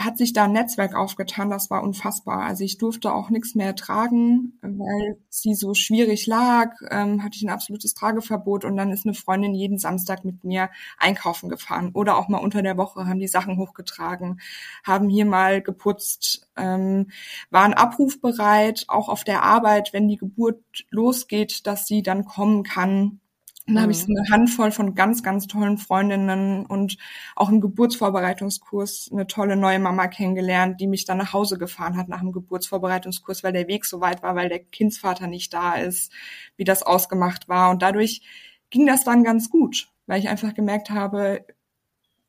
hat 0.00 0.18
sich 0.18 0.32
da 0.32 0.44
ein 0.44 0.52
Netzwerk 0.52 0.94
aufgetan, 0.94 1.50
das 1.50 1.70
war 1.70 1.82
unfassbar. 1.82 2.42
Also 2.42 2.64
ich 2.64 2.78
durfte 2.78 3.12
auch 3.12 3.30
nichts 3.30 3.54
mehr 3.54 3.74
tragen, 3.74 4.58
weil 4.62 5.18
sie 5.28 5.54
so 5.54 5.74
schwierig 5.74 6.26
lag, 6.26 6.74
ähm, 6.90 7.22
hatte 7.22 7.36
ich 7.36 7.42
ein 7.42 7.50
absolutes 7.50 7.94
Trageverbot 7.94 8.64
und 8.64 8.76
dann 8.76 8.90
ist 8.90 9.06
eine 9.06 9.14
Freundin 9.14 9.54
jeden 9.54 9.78
Samstag 9.78 10.24
mit 10.24 10.44
mir 10.44 10.70
einkaufen 10.98 11.48
gefahren 11.48 11.90
oder 11.94 12.16
auch 12.16 12.28
mal 12.28 12.38
unter 12.38 12.62
der 12.62 12.76
Woche 12.76 13.06
haben 13.06 13.20
die 13.20 13.28
Sachen 13.28 13.58
hochgetragen, 13.58 14.40
haben 14.84 15.08
hier 15.08 15.26
mal 15.26 15.62
geputzt, 15.62 16.48
ähm, 16.56 17.10
waren 17.50 17.74
abrufbereit, 17.74 18.84
auch 18.88 19.08
auf 19.08 19.24
der 19.24 19.42
Arbeit, 19.42 19.92
wenn 19.92 20.08
die 20.08 20.16
Geburt 20.16 20.62
losgeht, 20.90 21.66
dass 21.66 21.86
sie 21.86 22.02
dann 22.02 22.24
kommen 22.24 22.62
kann. 22.62 23.20
Und 23.66 23.74
da 23.74 23.82
habe 23.82 23.92
ich 23.92 23.98
so 23.98 24.06
eine 24.08 24.28
Handvoll 24.30 24.72
von 24.72 24.94
ganz, 24.94 25.22
ganz 25.22 25.46
tollen 25.46 25.78
Freundinnen 25.78 26.66
und 26.66 26.96
auch 27.36 27.50
im 27.50 27.60
Geburtsvorbereitungskurs 27.60 29.10
eine 29.12 29.26
tolle 29.26 29.54
neue 29.54 29.78
Mama 29.78 30.08
kennengelernt, 30.08 30.80
die 30.80 30.86
mich 30.86 31.04
dann 31.04 31.18
nach 31.18 31.32
Hause 31.32 31.58
gefahren 31.58 31.96
hat 31.96 32.08
nach 32.08 32.20
dem 32.20 32.32
Geburtsvorbereitungskurs, 32.32 33.44
weil 33.44 33.52
der 33.52 33.68
Weg 33.68 33.84
so 33.84 34.00
weit 34.00 34.22
war, 34.22 34.34
weil 34.34 34.48
der 34.48 34.60
Kindsvater 34.60 35.26
nicht 35.26 35.52
da 35.54 35.74
ist, 35.74 36.12
wie 36.56 36.64
das 36.64 36.82
ausgemacht 36.82 37.48
war. 37.48 37.70
Und 37.70 37.82
dadurch 37.82 38.22
ging 38.70 38.86
das 38.86 39.04
dann 39.04 39.24
ganz 39.24 39.50
gut, 39.50 39.88
weil 40.06 40.20
ich 40.20 40.28
einfach 40.28 40.54
gemerkt 40.54 40.90
habe, 40.90 41.44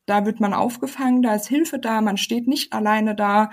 da 0.06 0.26
wird 0.26 0.40
man 0.40 0.52
aufgefangen, 0.52 1.22
da 1.22 1.34
ist 1.34 1.48
Hilfe 1.48 1.78
da, 1.78 2.00
man 2.00 2.16
steht 2.16 2.48
nicht 2.48 2.72
alleine 2.72 3.14
da. 3.14 3.50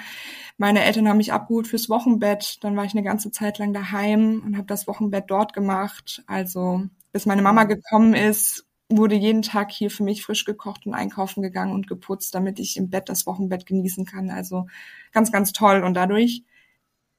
Meine 0.57 0.83
Eltern 0.83 1.07
haben 1.07 1.17
mich 1.17 1.31
abgeholt 1.31 1.67
fürs 1.67 1.89
Wochenbett, 1.89 2.57
dann 2.63 2.75
war 2.75 2.85
ich 2.85 2.93
eine 2.93 3.03
ganze 3.03 3.31
Zeit 3.31 3.59
lang 3.59 3.73
daheim 3.73 4.41
und 4.45 4.57
habe 4.57 4.67
das 4.67 4.87
Wochenbett 4.87 5.25
dort 5.27 5.53
gemacht. 5.53 6.23
Also 6.27 6.85
bis 7.11 7.25
meine 7.25 7.41
Mama 7.41 7.63
gekommen 7.63 8.13
ist, 8.13 8.65
wurde 8.89 9.15
jeden 9.15 9.41
Tag 9.41 9.71
hier 9.71 9.91
für 9.91 10.03
mich 10.03 10.23
frisch 10.23 10.45
gekocht 10.45 10.85
und 10.85 10.93
einkaufen 10.93 11.41
gegangen 11.43 11.73
und 11.73 11.87
geputzt, 11.87 12.33
damit 12.33 12.59
ich 12.59 12.75
im 12.77 12.89
Bett 12.89 13.09
das 13.09 13.25
Wochenbett 13.25 13.65
genießen 13.65 14.05
kann. 14.05 14.31
Also 14.31 14.67
ganz, 15.11 15.31
ganz 15.31 15.51
toll. 15.53 15.83
Und 15.83 15.93
dadurch 15.93 16.43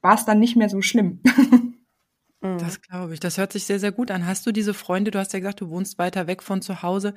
war 0.03 0.15
es 0.15 0.25
dann 0.25 0.41
nicht 0.41 0.57
mehr 0.57 0.69
so 0.69 0.83
schlimm. 0.83 1.21
Mhm. 2.43 2.59
Das 2.59 2.81
glaube 2.81 3.15
ich. 3.15 3.21
Das 3.21 3.39
hört 3.39 3.53
sich 3.53 3.65
sehr, 3.65 3.79
sehr 3.79 3.93
gut 3.93 4.11
an. 4.11 4.27
Hast 4.27 4.47
du 4.47 4.53
diese 4.53 4.75
Freunde, 4.75 5.11
du 5.11 5.19
hast 5.19 5.33
ja 5.33 5.39
gesagt, 5.41 5.61
du 5.61 5.69
wohnst 5.69 5.99
weiter 5.99 6.27
weg 6.27 6.43
von 6.43 6.63
zu 6.63 6.83
Hause. 6.83 7.15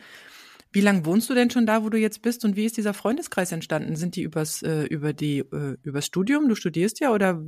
Wie 0.72 0.82
lange 0.82 1.06
wohnst 1.06 1.30
du 1.30 1.34
denn 1.34 1.50
schon 1.50 1.66
da, 1.66 1.84
wo 1.84 1.90
du 1.90 1.98
jetzt 1.98 2.22
bist? 2.22 2.44
Und 2.44 2.56
wie 2.56 2.66
ist 2.66 2.78
dieser 2.78 2.94
Freundeskreis 2.94 3.52
entstanden? 3.52 3.96
Sind 3.96 4.16
die 4.16 4.24
übers, 4.24 4.64
äh, 4.64 4.84
über 4.86 5.14
die, 5.14 5.40
äh, 5.40 5.78
übers 5.84 6.08
Studium? 6.08 6.50
Du 6.50 6.56
studierst 6.56 7.00
ja 7.00 7.12
oder 7.12 7.42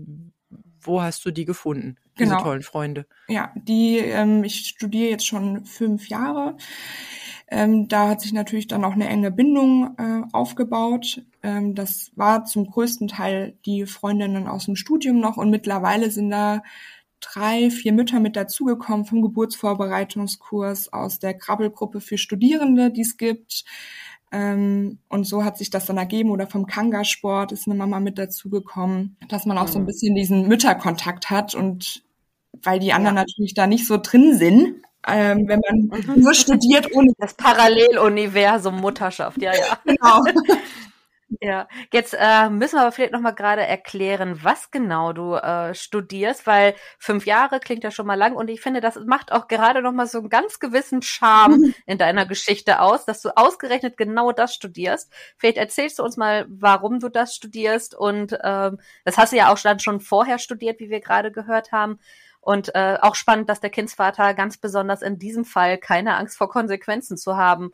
wo 0.87 1.01
hast 1.01 1.25
du 1.25 1.31
die 1.31 1.45
gefunden? 1.45 1.97
Diese 2.19 2.29
Genau. 2.31 2.43
tollen 2.43 2.63
Freunde. 2.63 3.05
Ja, 3.27 3.51
die, 3.55 3.97
ähm, 3.97 4.43
ich 4.43 4.67
studiere 4.67 5.09
jetzt 5.09 5.25
schon 5.27 5.65
fünf 5.65 6.07
Jahre. 6.07 6.55
Ähm, 7.47 7.87
da 7.87 8.09
hat 8.09 8.21
sich 8.21 8.33
natürlich 8.33 8.67
dann 8.67 8.83
auch 8.83 8.93
eine 8.93 9.07
enge 9.07 9.31
Bindung 9.31 9.95
äh, 9.97 10.21
aufgebaut. 10.33 11.21
Ähm, 11.43 11.75
das 11.75 12.11
war 12.15 12.45
zum 12.45 12.65
größten 12.67 13.07
Teil 13.07 13.57
die 13.65 13.85
Freundinnen 13.85 14.47
aus 14.47 14.65
dem 14.65 14.75
Studium 14.75 15.19
noch 15.19 15.37
und 15.37 15.49
mittlerweile 15.51 16.09
sind 16.09 16.31
da 16.31 16.63
drei, 17.19 17.69
vier 17.69 17.93
Mütter 17.93 18.19
mit 18.19 18.35
dazugekommen 18.35 19.05
vom 19.05 19.21
Geburtsvorbereitungskurs 19.21 20.91
aus 20.93 21.19
der 21.19 21.33
Krabbelgruppe 21.33 22.01
für 22.01 22.17
Studierende, 22.17 22.91
die 22.91 23.01
es 23.01 23.17
gibt. 23.17 23.63
Ähm, 24.35 24.99
und 25.07 25.25
so 25.25 25.45
hat 25.45 25.57
sich 25.57 25.69
das 25.69 25.85
dann 25.85 25.97
ergeben. 25.97 26.29
Oder 26.29 26.45
vom 26.45 26.65
Kanga-Sport 26.65 27.53
ist 27.53 27.67
eine 27.67 27.75
Mama 27.75 28.01
mit 28.01 28.17
dazugekommen, 28.17 29.15
dass 29.29 29.45
man 29.45 29.57
auch 29.57 29.69
so 29.69 29.79
ein 29.79 29.85
bisschen 29.85 30.13
diesen 30.13 30.49
Mütterkontakt 30.49 31.29
hat. 31.29 31.55
Und 31.55 32.03
weil 32.63 32.79
die 32.79 32.91
anderen 32.91 33.15
ja. 33.15 33.21
natürlich 33.21 33.53
da 33.53 33.65
nicht 33.65 33.87
so 33.87 33.97
drin 33.97 34.37
sind, 34.37 34.81
ähm, 35.07 35.47
wenn 35.47 35.61
man 35.61 36.01
mhm. 36.01 36.21
nur 36.21 36.33
studiert 36.33 36.93
ohne 36.93 37.13
das 37.17 37.35
Paralleluniversum 37.35 38.81
Mutterschaft, 38.81 39.41
ja, 39.41 39.53
ja. 39.53 39.79
Genau. 39.85 40.21
Ja, 41.41 41.67
jetzt 41.91 42.13
äh, 42.17 42.49
müssen 42.49 42.75
wir 42.75 42.81
aber 42.81 42.91
vielleicht 42.91 43.11
nochmal 43.11 43.33
gerade 43.33 43.63
erklären, 43.65 44.43
was 44.43 44.69
genau 44.69 45.11
du 45.11 45.33
äh, 45.33 45.73
studierst, 45.73 46.45
weil 46.45 46.75
fünf 46.99 47.25
Jahre 47.25 47.59
klingt 47.59 47.83
ja 47.83 47.89
schon 47.89 48.05
mal 48.05 48.13
lang 48.13 48.35
und 48.35 48.47
ich 48.47 48.61
finde, 48.61 48.79
das 48.79 48.95
macht 49.07 49.31
auch 49.31 49.47
gerade 49.47 49.81
nochmal 49.81 50.05
so 50.05 50.19
einen 50.19 50.29
ganz 50.29 50.59
gewissen 50.59 51.01
Charme 51.01 51.73
in 51.87 51.97
deiner 51.97 52.27
Geschichte 52.27 52.79
aus, 52.79 53.05
dass 53.05 53.21
du 53.23 53.35
ausgerechnet 53.35 53.97
genau 53.97 54.31
das 54.33 54.53
studierst. 54.53 55.11
Vielleicht 55.37 55.57
erzählst 55.57 55.97
du 55.97 56.03
uns 56.03 56.15
mal, 56.15 56.45
warum 56.47 56.99
du 56.99 57.09
das 57.09 57.33
studierst 57.35 57.95
und 57.95 58.37
ähm, 58.43 58.77
das 59.03 59.17
hast 59.17 59.33
du 59.33 59.37
ja 59.37 59.51
auch 59.51 59.59
dann 59.59 59.79
schon 59.79 60.01
vorher 60.01 60.37
studiert, 60.37 60.79
wie 60.79 60.91
wir 60.91 60.99
gerade 61.01 61.31
gehört 61.31 61.71
haben. 61.71 61.99
Und 62.39 62.75
äh, 62.75 62.97
auch 63.01 63.15
spannend, 63.15 63.49
dass 63.49 63.59
der 63.59 63.71
Kindsvater 63.71 64.35
ganz 64.35 64.57
besonders 64.57 65.01
in 65.01 65.17
diesem 65.17 65.45
Fall 65.45 65.79
keine 65.79 66.15
Angst 66.17 66.37
vor 66.37 66.49
Konsequenzen 66.49 67.17
zu 67.17 67.35
haben, 67.35 67.71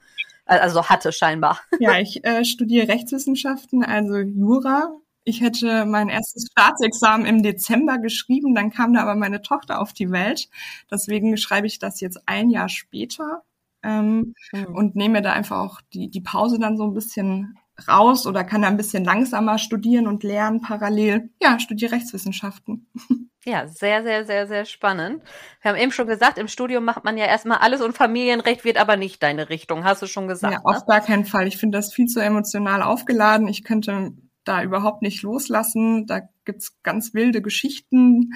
also 0.59 0.85
hatte 0.85 1.11
scheinbar. 1.11 1.59
Ja, 1.79 1.99
ich 1.99 2.23
äh, 2.25 2.43
studiere 2.45 2.87
Rechtswissenschaften, 2.87 3.83
also 3.83 4.17
Jura. 4.17 4.91
Ich 5.23 5.41
hätte 5.41 5.85
mein 5.85 6.09
erstes 6.09 6.47
Staatsexamen 6.51 7.27
im 7.27 7.43
Dezember 7.43 7.99
geschrieben, 7.99 8.55
dann 8.55 8.71
kam 8.71 8.93
da 8.93 9.01
aber 9.01 9.15
meine 9.15 9.41
Tochter 9.41 9.79
auf 9.79 9.93
die 9.93 10.11
Welt. 10.11 10.49
Deswegen 10.89 11.37
schreibe 11.37 11.67
ich 11.67 11.79
das 11.79 12.01
jetzt 12.01 12.19
ein 12.25 12.49
Jahr 12.49 12.69
später 12.69 13.43
ähm, 13.83 14.33
mhm. 14.51 14.75
und 14.75 14.95
nehme 14.95 15.21
da 15.21 15.33
einfach 15.33 15.59
auch 15.59 15.81
die, 15.93 16.09
die 16.09 16.21
Pause 16.21 16.59
dann 16.59 16.77
so 16.77 16.83
ein 16.83 16.93
bisschen 16.93 17.57
raus 17.87 18.27
oder 18.27 18.43
kann 18.43 18.63
da 18.63 18.67
ein 18.67 18.77
bisschen 18.77 19.03
langsamer 19.05 19.57
studieren 19.57 20.07
und 20.07 20.23
lernen 20.23 20.61
parallel. 20.61 21.29
Ja, 21.41 21.59
studiere 21.59 21.93
Rechtswissenschaften. 21.93 22.87
Ja, 23.43 23.67
sehr, 23.67 24.03
sehr, 24.03 24.25
sehr, 24.25 24.45
sehr 24.45 24.65
spannend. 24.65 25.23
Wir 25.61 25.71
haben 25.71 25.77
eben 25.79 25.91
schon 25.91 26.07
gesagt, 26.07 26.37
im 26.37 26.47
Studium 26.47 26.85
macht 26.85 27.03
man 27.03 27.17
ja 27.17 27.25
erstmal 27.25 27.57
alles 27.57 27.81
und 27.81 27.97
Familienrecht 27.97 28.63
wird 28.63 28.77
aber 28.77 28.97
nicht 28.97 29.23
deine 29.23 29.49
Richtung, 29.49 29.83
hast 29.83 30.03
du 30.03 30.07
schon 30.07 30.27
gesagt. 30.27 30.53
Ja, 30.53 30.59
ne? 30.59 30.65
auf 30.65 30.85
gar 30.85 31.01
keinen 31.01 31.25
Fall. 31.25 31.47
Ich 31.47 31.57
finde 31.57 31.79
das 31.79 31.91
viel 31.91 32.05
zu 32.05 32.19
emotional 32.19 32.83
aufgeladen. 32.83 33.47
Ich 33.47 33.63
könnte 33.63 34.13
da 34.43 34.61
überhaupt 34.61 35.01
nicht 35.01 35.23
loslassen. 35.23 36.05
Da 36.05 36.21
gibt's 36.45 36.81
ganz 36.83 37.13
wilde 37.13 37.41
Geschichten 37.41 38.33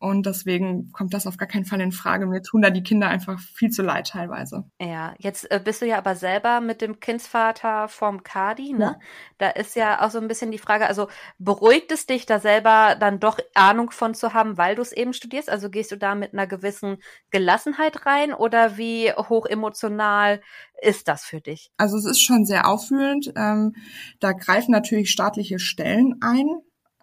und 0.00 0.26
deswegen 0.26 0.92
kommt 0.92 1.12
das 1.12 1.26
auf 1.26 1.36
gar 1.38 1.48
keinen 1.48 1.64
Fall 1.64 1.80
in 1.80 1.90
Frage. 1.90 2.26
Mir 2.26 2.40
tun 2.40 2.62
da 2.62 2.70
die 2.70 2.84
Kinder 2.84 3.08
einfach 3.08 3.40
viel 3.40 3.70
zu 3.70 3.82
leid 3.82 4.08
teilweise. 4.08 4.64
Ja, 4.80 5.14
jetzt 5.18 5.50
äh, 5.50 5.60
bist 5.62 5.82
du 5.82 5.86
ja 5.86 5.98
aber 5.98 6.14
selber 6.14 6.60
mit 6.60 6.80
dem 6.80 7.00
Kindsvater 7.00 7.88
vom 7.88 8.22
Kadi, 8.22 8.74
ne? 8.74 8.78
Ja. 8.78 8.98
Da 9.38 9.48
ist 9.50 9.74
ja 9.74 10.04
auch 10.04 10.10
so 10.10 10.18
ein 10.18 10.28
bisschen 10.28 10.52
die 10.52 10.58
Frage, 10.58 10.86
also 10.86 11.08
beruhigt 11.38 11.90
es 11.90 12.06
dich 12.06 12.26
da 12.26 12.38
selber 12.38 12.96
dann 12.98 13.18
doch 13.18 13.40
Ahnung 13.54 13.90
von 13.90 14.14
zu 14.14 14.34
haben, 14.34 14.56
weil 14.56 14.76
du 14.76 14.82
es 14.82 14.92
eben 14.92 15.12
studierst? 15.12 15.50
Also 15.50 15.68
gehst 15.68 15.90
du 15.90 15.96
da 15.96 16.14
mit 16.14 16.32
einer 16.32 16.46
gewissen 16.46 16.98
Gelassenheit 17.30 18.06
rein 18.06 18.32
oder 18.32 18.76
wie 18.76 19.10
hoch 19.12 19.46
emotional 19.46 20.40
ist 20.80 21.08
das 21.08 21.24
für 21.24 21.40
dich? 21.40 21.72
Also 21.76 21.96
es 21.96 22.04
ist 22.04 22.20
schon 22.20 22.44
sehr 22.44 22.68
auffühlend. 22.68 23.32
Ähm, 23.34 23.74
da 24.20 24.30
greifen 24.30 24.70
natürlich 24.70 25.10
staatliche 25.10 25.58
Stellen 25.58 26.16
ein 26.20 26.46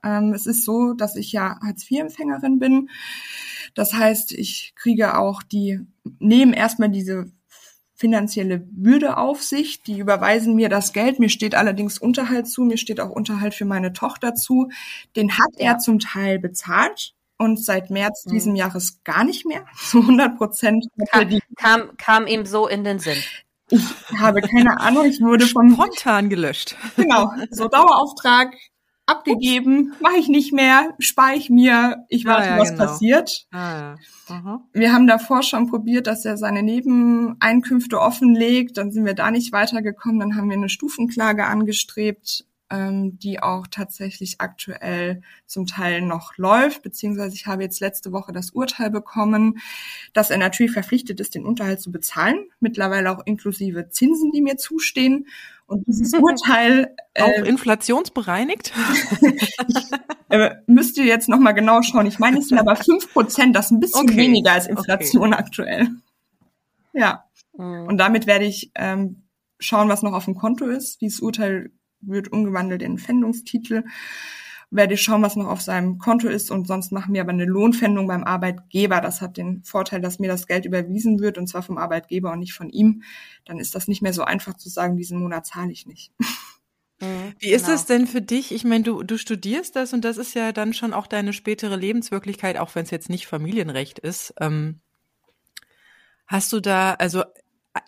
ähm, 0.06 0.34
es 0.34 0.46
ist 0.46 0.64
so, 0.64 0.94
dass 0.94 1.16
ich 1.16 1.32
ja 1.32 1.60
Hartz-IV-Empfängerin 1.62 2.60
bin. 2.60 2.90
Das 3.74 3.94
heißt, 3.94 4.32
ich 4.32 4.74
kriege 4.76 5.18
auch 5.18 5.44
die, 5.44 5.80
nehmen 6.20 6.54
erstmal 6.54 6.90
diese 6.90 7.32
finanzielle 7.96 8.60
Bürde 8.60 9.18
auf 9.18 9.42
sich. 9.42 9.82
Die 9.82 10.00
überweisen 10.00 10.56
mir 10.56 10.70
das 10.70 10.94
Geld. 10.94 11.20
Mir 11.20 11.30
steht 11.30 11.56
allerdings 11.56 11.98
Unterhalt 11.98 12.48
zu. 12.48 12.64
Mir 12.64 12.78
steht 12.78 13.00
auch 13.00 13.10
Unterhalt 13.10 13.54
für 13.54 13.66
meine 13.66 13.94
Tochter 13.94 14.36
zu. 14.36 14.70
Den 15.16 15.38
hat 15.38 15.50
ja. 15.58 15.72
er 15.72 15.78
zum 15.80 16.00
Teil 16.00 16.40
bezahlt 16.40 17.14
und 17.38 17.64
seit 17.64 17.90
März 17.90 18.26
mhm. 18.26 18.32
diesem 18.32 18.56
Jahres 18.56 19.04
gar 19.04 19.24
nicht 19.24 19.46
mehr. 19.46 19.66
Zu 19.76 20.02
100 20.02 20.38
Prozent. 20.38 20.86
Kam, 21.10 21.40
kam, 21.58 21.98
kam 21.98 22.28
ihm 22.28 22.46
so 22.46 22.68
in 22.68 22.84
den 22.84 23.00
Sinn. 23.00 23.18
Ich 23.70 23.84
habe 24.18 24.42
keine 24.42 24.80
Ahnung. 24.80 25.06
Ich 25.06 25.22
wurde 25.22 25.48
von 25.48 25.72
spontan 25.72 26.30
gelöscht. 26.30 26.76
Genau. 26.98 27.32
So 27.50 27.68
Dauerauftrag 27.68 28.54
abgegeben, 29.06 29.94
mache 30.02 30.18
ich 30.18 30.28
nicht 30.28 30.52
mehr, 30.52 30.96
spare 31.00 31.36
ich 31.36 31.50
mir, 31.50 32.06
ich 32.10 32.26
warte, 32.26 32.48
ja, 32.48 32.56
ja, 32.56 32.62
was 32.62 32.72
genau. 32.72 32.86
passiert. 32.86 33.48
Ah, 33.52 33.96
ja. 34.30 34.62
Wir 34.74 34.94
haben 34.94 35.08
davor 35.08 35.44
schon 35.44 35.68
probiert, 35.70 36.08
dass 36.08 36.26
er 36.26 36.38
seine 36.38 36.64
Nebeneinkünfte 36.64 38.00
offenlegt, 38.00 38.78
dann 38.78 38.92
sind 38.92 39.06
wir 39.06 39.14
da 39.14 39.30
nicht 39.30 39.52
weitergekommen, 39.52 40.20
dann 40.20 40.36
haben 40.36 40.50
wir 40.50 40.58
eine 40.58 40.70
Stufenklage 40.70 41.46
angestrebt, 41.46 42.46
ähm, 42.76 43.18
die 43.20 43.42
auch 43.42 43.68
tatsächlich 43.68 44.36
aktuell 44.40 45.22
zum 45.46 45.66
Teil 45.66 46.02
noch 46.02 46.38
läuft, 46.38 46.82
beziehungsweise 46.82 47.36
ich 47.36 47.48
habe 47.48 47.64
jetzt 47.64 47.80
letzte 47.80 48.12
Woche 48.12 48.34
das 48.34 48.52
Urteil 48.52 48.90
bekommen, 48.90 49.60
dass 50.14 50.30
er 50.30 50.38
natürlich 50.38 50.74
verpflichtet 50.74 51.20
ist, 51.20 51.36
den 51.36 51.46
Unterhalt 51.46 51.82
zu 51.82 51.92
bezahlen, 51.92 52.38
mittlerweile 52.60 53.12
auch 53.12 53.26
inklusive 53.26 53.90
Zinsen, 53.90 54.32
die 54.32 54.42
mir 54.42 54.58
zustehen. 54.58 55.28
Und 55.68 55.88
dieses 55.88 56.14
Urteil 56.22 56.96
äh, 57.14 57.24
auch 57.24 57.46
inflationsbereinigt. 57.46 58.74
ich 59.22 59.92
äh, 60.30 60.56
müsst 60.68 60.98
ihr 60.98 61.06
jetzt 61.06 61.30
noch 61.30 61.40
mal 61.40 61.54
genau 61.54 61.82
schauen. 61.82 62.06
Ich 62.06 62.20
meine, 62.20 62.40
es 62.40 62.50
sind 62.50 62.60
aber 62.60 62.76
fünf 62.76 63.12
Prozent, 63.14 63.56
das 63.56 63.68
ist 63.68 63.72
ein 63.72 63.80
bisschen 63.80 64.10
okay. 64.10 64.18
weniger 64.18 64.52
als 64.52 64.68
Inflation 64.68 65.34
okay. 65.34 65.40
aktuell. 65.40 65.88
Ja. 66.94 67.26
Mhm. 67.58 67.88
Und 67.88 67.98
damit 67.98 68.28
werde 68.28 68.46
ich 68.46 68.72
ähm, 68.76 69.24
schauen, 69.60 69.88
was 69.90 70.04
noch 70.04 70.14
auf 70.14 70.26
dem 70.26 70.36
Konto 70.36 70.66
ist. 70.66 71.02
Dieses 71.02 71.22
Urteil 71.22 71.72
wird 72.08 72.32
umgewandelt 72.32 72.82
in 72.82 72.98
Pfändungstitel. 72.98 73.84
Werde 74.72 74.96
ich 74.96 75.02
schauen, 75.02 75.22
was 75.22 75.36
noch 75.36 75.48
auf 75.48 75.62
seinem 75.62 76.00
Konto 76.00 76.28
ist 76.28 76.52
und 76.52 76.68
sonst 76.68 76.92
machen 76.92 77.14
wir 77.14 77.22
aber 77.22 77.32
eine 77.32 77.46
Lohnpfändung 77.46 78.08
beim 78.08 78.24
Arbeitgeber. 78.24 79.00
Das 79.00 79.22
hat 79.22 79.38
den 79.38 79.64
Vorteil, 79.64 80.02
dass 80.02 80.20
mir 80.20 80.28
das 80.28 80.48
Geld 80.48 80.66
überwiesen 80.66 81.20
wird 81.20 81.38
und 81.38 81.48
zwar 81.48 81.62
vom 81.62 81.78
Arbeitgeber 81.78 82.32
und 82.32 82.40
nicht 82.40 82.54
von 82.54 82.70
ihm. 82.70 83.04
Dann 83.46 83.60
ist 83.60 83.76
das 83.76 83.88
nicht 83.88 84.02
mehr 84.02 84.14
so 84.14 84.24
einfach 84.24 84.56
zu 84.56 84.70
sagen, 84.70 84.98
diesen 84.98 85.20
Monat 85.20 85.46
zahle 85.46 85.72
ich 85.72 85.86
nicht. 85.86 86.12
Wie 87.40 87.52
ist 87.52 87.66
genau. 87.66 87.76
es 87.76 87.86
denn 87.86 88.08
für 88.08 88.22
dich? 88.22 88.54
Ich 88.54 88.64
meine, 88.64 88.84
du, 88.84 89.04
du 89.04 89.18
studierst 89.18 89.76
das 89.76 89.94
und 89.94 90.06
das 90.06 90.18
ist 90.18 90.34
ja 90.34 90.52
dann 90.52 90.74
schon 90.74 90.94
auch 90.94 91.08
deine 91.08 91.34
spätere 91.34 91.76
Lebenswirklichkeit, 91.76 92.58
auch 92.58 92.74
wenn 92.74 92.84
es 92.84 92.92
jetzt 92.92 93.10
nicht 93.10 93.28
Familienrecht 93.28 94.00
ist. 94.00 94.34
Ähm, 94.40 94.80
hast 96.26 96.54
du 96.54 96.62
da, 96.62 96.94
also 96.94 97.24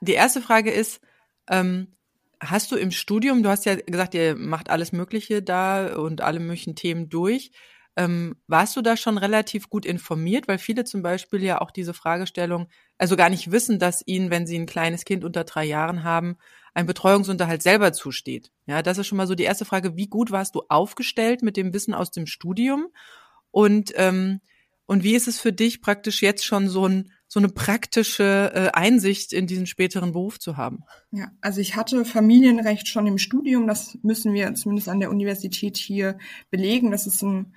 die 0.01 0.13
erste 0.13 0.41
Frage 0.41 0.71
ist, 0.71 0.99
ähm, 1.49 1.87
Hast 2.39 2.71
du 2.71 2.75
im 2.75 2.91
Studium, 2.91 3.41
du 3.41 3.49
hast 3.49 3.65
ja 3.65 3.75
gesagt, 3.75 4.13
ihr 4.13 4.35
macht 4.35 4.69
alles 4.69 4.91
Mögliche 4.91 5.41
da 5.41 5.95
und 5.95 6.21
alle 6.21 6.39
möglichen 6.39 6.75
Themen 6.75 7.09
durch. 7.09 7.51
Ähm, 7.95 8.35
warst 8.45 8.75
du 8.75 8.83
da 8.83 8.95
schon 8.95 9.17
relativ 9.17 9.69
gut 9.69 9.83
informiert? 9.85 10.47
Weil 10.47 10.59
viele 10.59 10.83
zum 10.83 11.01
Beispiel 11.01 11.43
ja 11.43 11.59
auch 11.61 11.71
diese 11.71 11.95
Fragestellung, 11.95 12.67
also 12.99 13.15
gar 13.15 13.29
nicht 13.31 13.51
wissen, 13.51 13.79
dass 13.79 14.03
ihnen, 14.05 14.29
wenn 14.29 14.45
sie 14.45 14.55
ein 14.57 14.67
kleines 14.67 15.03
Kind 15.03 15.25
unter 15.25 15.45
drei 15.45 15.65
Jahren 15.65 16.03
haben, 16.03 16.37
ein 16.75 16.85
Betreuungsunterhalt 16.85 17.63
selber 17.63 17.91
zusteht. 17.91 18.51
Ja, 18.67 18.83
das 18.83 18.99
ist 18.99 19.07
schon 19.07 19.17
mal 19.17 19.25
so 19.25 19.33
die 19.33 19.43
erste 19.43 19.65
Frage. 19.65 19.95
Wie 19.95 20.07
gut 20.07 20.29
warst 20.29 20.53
du 20.53 20.61
aufgestellt 20.69 21.41
mit 21.41 21.57
dem 21.57 21.73
Wissen 21.73 21.95
aus 21.95 22.11
dem 22.11 22.27
Studium? 22.27 22.89
Und, 23.49 23.93
ähm, 23.95 24.41
und 24.85 25.03
wie 25.03 25.15
ist 25.15 25.27
es 25.27 25.39
für 25.39 25.53
dich 25.53 25.81
praktisch 25.81 26.21
jetzt 26.21 26.45
schon 26.45 26.69
so 26.69 26.87
ein 26.87 27.11
so 27.27 27.39
eine 27.39 27.49
praktische 27.49 28.51
äh, 28.53 28.69
Einsicht 28.77 29.33
in 29.33 29.47
diesen 29.47 29.65
späteren 29.65 30.13
Beruf 30.13 30.39
zu 30.39 30.57
haben. 30.57 30.83
Ja, 31.11 31.31
also 31.41 31.59
ich 31.59 31.75
hatte 31.75 32.05
Familienrecht 32.05 32.87
schon 32.87 33.07
im 33.07 33.17
Studium, 33.17 33.67
das 33.67 33.97
müssen 34.01 34.33
wir 34.33 34.53
zumindest 34.55 34.87
an 34.89 34.99
der 34.99 35.09
Universität 35.09 35.77
hier 35.77 36.17
belegen. 36.49 36.91
Das 36.91 37.05
ist 37.05 37.21
ein 37.21 37.53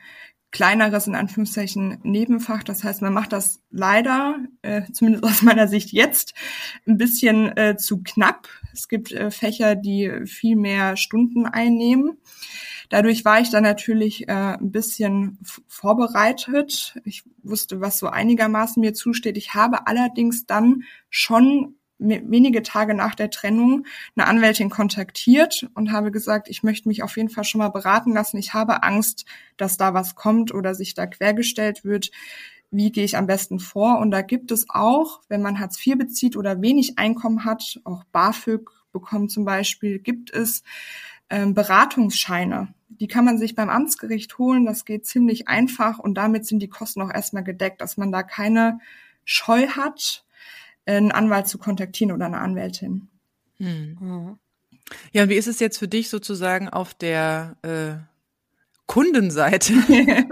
kleineres, 0.50 1.06
in 1.06 1.14
Anführungszeichen, 1.14 1.98
Nebenfach. 2.02 2.64
Das 2.64 2.82
heißt, 2.82 3.02
man 3.02 3.12
macht 3.12 3.32
das 3.32 3.62
leider, 3.70 4.38
äh, 4.62 4.82
zumindest 4.92 5.24
aus 5.24 5.42
meiner 5.42 5.68
Sicht 5.68 5.92
jetzt, 5.92 6.34
ein 6.86 6.96
bisschen 6.96 7.56
äh, 7.56 7.76
zu 7.76 8.02
knapp. 8.02 8.48
Es 8.72 8.88
gibt 8.88 9.12
äh, 9.12 9.30
Fächer, 9.30 9.76
die 9.76 10.26
viel 10.26 10.56
mehr 10.56 10.96
Stunden 10.96 11.46
einnehmen. 11.46 12.18
Dadurch 12.90 13.24
war 13.24 13.40
ich 13.40 13.50
dann 13.50 13.62
natürlich 13.62 14.28
äh, 14.28 14.32
ein 14.32 14.72
bisschen 14.72 15.38
vorbereitet. 15.68 17.00
Ich 17.04 17.22
wusste, 17.42 17.80
was 17.80 17.98
so 17.98 18.08
einigermaßen 18.08 18.80
mir 18.80 18.94
zusteht. 18.94 19.38
Ich 19.38 19.54
habe 19.54 19.86
allerdings 19.86 20.44
dann 20.44 20.82
schon 21.08 21.76
wenige 22.00 22.62
Tage 22.62 22.94
nach 22.94 23.14
der 23.14 23.30
Trennung 23.30 23.86
eine 24.16 24.26
Anwältin 24.26 24.70
kontaktiert 24.70 25.68
und 25.74 25.92
habe 25.92 26.10
gesagt, 26.10 26.48
ich 26.48 26.62
möchte 26.62 26.88
mich 26.88 27.02
auf 27.02 27.16
jeden 27.16 27.28
Fall 27.28 27.44
schon 27.44 27.60
mal 27.60 27.68
beraten 27.68 28.12
lassen. 28.12 28.38
Ich 28.38 28.54
habe 28.54 28.82
Angst, 28.82 29.24
dass 29.56 29.76
da 29.76 29.94
was 29.94 30.14
kommt 30.14 30.52
oder 30.52 30.74
sich 30.74 30.94
da 30.94 31.06
quergestellt 31.06 31.84
wird. 31.84 32.10
Wie 32.70 32.90
gehe 32.90 33.04
ich 33.04 33.16
am 33.16 33.26
besten 33.26 33.60
vor? 33.60 33.98
Und 33.98 34.10
da 34.10 34.22
gibt 34.22 34.50
es 34.50 34.66
auch, 34.68 35.20
wenn 35.28 35.42
man 35.42 35.60
Hartz 35.60 35.84
IV 35.86 35.98
bezieht 35.98 36.36
oder 36.36 36.60
wenig 36.62 36.98
Einkommen 36.98 37.44
hat, 37.44 37.80
auch 37.84 38.02
BAföG 38.04 38.70
bekommt 38.92 39.30
zum 39.30 39.44
Beispiel, 39.44 39.98
gibt 39.98 40.32
es 40.32 40.62
ähm, 41.28 41.54
Beratungsscheine. 41.54 42.74
Die 42.90 43.06
kann 43.06 43.24
man 43.24 43.38
sich 43.38 43.54
beim 43.54 43.70
Amtsgericht 43.70 44.38
holen. 44.38 44.66
Das 44.66 44.84
geht 44.84 45.06
ziemlich 45.06 45.48
einfach 45.48 45.98
und 45.98 46.14
damit 46.14 46.46
sind 46.46 46.60
die 46.60 46.68
Kosten 46.68 47.00
auch 47.02 47.12
erstmal 47.12 47.44
gedeckt, 47.44 47.80
dass 47.80 47.96
man 47.96 48.12
da 48.12 48.22
keine 48.22 48.80
Scheu 49.24 49.68
hat, 49.68 50.24
einen 50.86 51.12
Anwalt 51.12 51.46
zu 51.46 51.58
kontaktieren 51.58 52.12
oder 52.12 52.26
eine 52.26 52.38
Anwältin. 52.38 53.08
Hm. 53.58 54.38
Ja, 55.12 55.22
und 55.22 55.28
wie 55.28 55.36
ist 55.36 55.46
es 55.46 55.60
jetzt 55.60 55.78
für 55.78 55.88
dich 55.88 56.08
sozusagen 56.08 56.68
auf 56.68 56.94
der 56.94 57.56
äh, 57.62 58.02
Kundenseite 58.86 59.74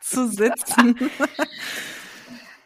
zu 0.00 0.28
sitzen? 0.28 0.96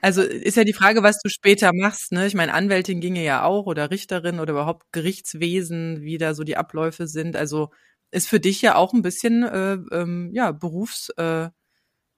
Also 0.00 0.22
ist 0.22 0.56
ja 0.56 0.64
die 0.64 0.72
Frage, 0.72 1.02
was 1.02 1.18
du 1.22 1.28
später 1.28 1.72
machst. 1.74 2.12
Ne? 2.12 2.26
Ich 2.26 2.34
meine, 2.34 2.54
Anwältin 2.54 3.00
ginge 3.00 3.24
ja 3.24 3.42
auch 3.42 3.66
oder 3.66 3.90
Richterin 3.90 4.40
oder 4.40 4.52
überhaupt 4.52 4.86
Gerichtswesen, 4.92 6.02
wie 6.02 6.18
da 6.18 6.34
so 6.34 6.44
die 6.44 6.56
Abläufe 6.56 7.08
sind. 7.08 7.36
Also 7.36 7.70
ist 8.10 8.28
für 8.28 8.40
dich 8.40 8.62
ja 8.62 8.74
auch 8.74 8.92
ein 8.92 9.02
bisschen 9.02 9.42
äh, 9.42 9.78
ähm, 9.92 10.30
ja 10.32 10.52
berufs 10.52 11.10
äh, 11.16 11.48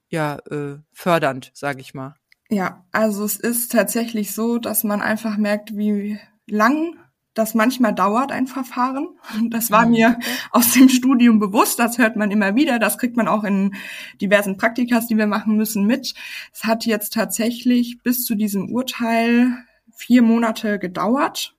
ja 0.08 0.38
äh, 0.50 0.78
fördernd, 0.92 1.50
sage 1.54 1.80
ich 1.80 1.94
mal. 1.94 2.14
Ja, 2.48 2.84
also 2.90 3.24
es 3.24 3.36
ist 3.36 3.70
tatsächlich 3.70 4.34
so, 4.34 4.58
dass 4.58 4.82
man 4.82 5.00
einfach 5.00 5.36
merkt, 5.36 5.76
wie 5.76 6.18
lang 6.46 6.96
das 7.34 7.54
manchmal 7.54 7.94
dauert, 7.94 8.32
ein 8.32 8.48
Verfahren. 8.48 9.08
Das 9.50 9.70
war 9.70 9.86
mhm. 9.86 9.92
mir 9.92 10.18
aus 10.50 10.72
dem 10.72 10.88
Studium 10.88 11.38
bewusst, 11.38 11.78
das 11.78 11.98
hört 11.98 12.16
man 12.16 12.30
immer 12.30 12.56
wieder, 12.56 12.78
das 12.78 12.98
kriegt 12.98 13.16
man 13.16 13.28
auch 13.28 13.44
in 13.44 13.74
diversen 14.20 14.56
Praktikas, 14.56 15.06
die 15.06 15.16
wir 15.16 15.28
machen 15.28 15.56
müssen, 15.56 15.86
mit. 15.86 16.14
Es 16.52 16.64
hat 16.64 16.86
jetzt 16.86 17.12
tatsächlich 17.12 18.02
bis 18.02 18.24
zu 18.24 18.34
diesem 18.34 18.72
Urteil 18.72 19.56
vier 19.94 20.22
Monate 20.22 20.78
gedauert. 20.78 21.54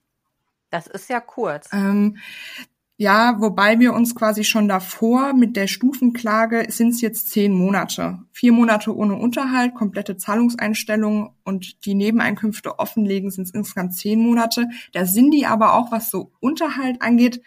Das 0.70 0.86
ist 0.86 1.08
ja 1.08 1.20
kurz. 1.20 1.68
Ähm, 1.72 2.18
ja, 3.02 3.40
wobei 3.40 3.80
wir 3.80 3.94
uns 3.94 4.14
quasi 4.14 4.44
schon 4.44 4.68
davor 4.68 5.32
mit 5.32 5.56
der 5.56 5.66
Stufenklage 5.66 6.66
sind 6.68 6.90
es 6.90 7.00
jetzt 7.00 7.30
zehn 7.30 7.52
Monate. 7.52 8.20
Vier 8.30 8.52
Monate 8.52 8.96
ohne 8.96 9.16
Unterhalt, 9.16 9.74
komplette 9.74 10.16
Zahlungseinstellung 10.16 11.34
und 11.42 11.84
die 11.84 11.94
Nebeneinkünfte 11.94 12.78
offenlegen 12.78 13.32
sind 13.32 13.48
es 13.48 13.54
insgesamt 13.54 13.96
zehn 13.96 14.20
Monate. 14.20 14.68
Da 14.92 15.04
sind 15.04 15.32
die 15.32 15.46
aber 15.46 15.74
auch, 15.74 15.90
was 15.90 16.10
so 16.10 16.30
Unterhalt 16.38 17.02
angeht, 17.02 17.42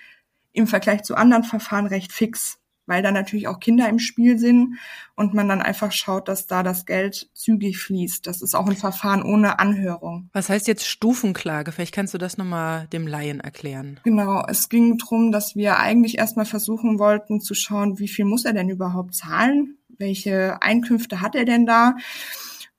im 0.51 0.67
Vergleich 0.67 1.03
zu 1.03 1.15
anderen 1.15 1.45
Verfahren 1.45 1.87
recht 1.87 2.11
fix 2.11 2.59
weil 2.85 3.01
da 3.01 3.11
natürlich 3.11 3.47
auch 3.47 3.59
Kinder 3.59 3.89
im 3.89 3.99
Spiel 3.99 4.37
sind 4.37 4.77
und 5.15 5.33
man 5.33 5.49
dann 5.49 5.61
einfach 5.61 5.91
schaut, 5.91 6.27
dass 6.27 6.45
da 6.47 6.63
das 6.63 6.85
Geld 6.85 7.29
zügig 7.33 7.77
fließt. 7.77 8.25
Das 8.27 8.41
ist 8.41 8.55
auch 8.55 8.67
ein 8.67 8.75
Verfahren 8.75 9.23
ohne 9.23 9.59
Anhörung. 9.59 10.29
Was 10.33 10.49
heißt 10.49 10.67
jetzt 10.67 10.87
Stufenklage? 10.87 11.71
Vielleicht 11.71 11.93
kannst 11.93 12.13
du 12.13 12.17
das 12.17 12.37
nochmal 12.37 12.87
dem 12.87 13.07
Laien 13.07 13.39
erklären. 13.39 13.99
Genau, 14.03 14.43
es 14.47 14.69
ging 14.69 14.97
darum, 14.97 15.31
dass 15.31 15.55
wir 15.55 15.79
eigentlich 15.79 16.17
erstmal 16.17 16.45
versuchen 16.45 16.99
wollten 16.99 17.41
zu 17.41 17.53
schauen, 17.53 17.99
wie 17.99 18.07
viel 18.07 18.25
muss 18.25 18.45
er 18.45 18.53
denn 18.53 18.69
überhaupt 18.69 19.15
zahlen? 19.15 19.77
Welche 19.97 20.61
Einkünfte 20.61 21.21
hat 21.21 21.35
er 21.35 21.45
denn 21.45 21.65
da? 21.65 21.95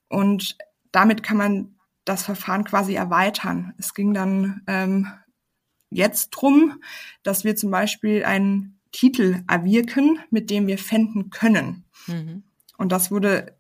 Und 0.09 0.57
damit 0.93 1.23
kann 1.23 1.37
man 1.37 1.77
das 2.05 2.23
Verfahren 2.23 2.65
quasi 2.65 2.95
erweitern. 2.95 3.75
Es 3.79 3.93
ging 3.93 4.15
dann 4.15 4.63
ähm, 4.67 5.09
jetzt 5.91 6.31
drum, 6.31 6.81
dass 7.23 7.45
wir 7.45 7.57
zum 7.57 7.71
Beispiel 7.71 8.25
ein 8.25 8.76
Titel 8.93 9.43
erwirken, 9.49 10.19
mit 10.31 10.51
dem 10.51 10.67
wir 10.67 10.79
fänden 10.79 11.31
können. 11.31 11.85
Mhm. 12.07 12.45
Und 12.79 12.93
das 12.93 13.11
wurde 13.11 13.57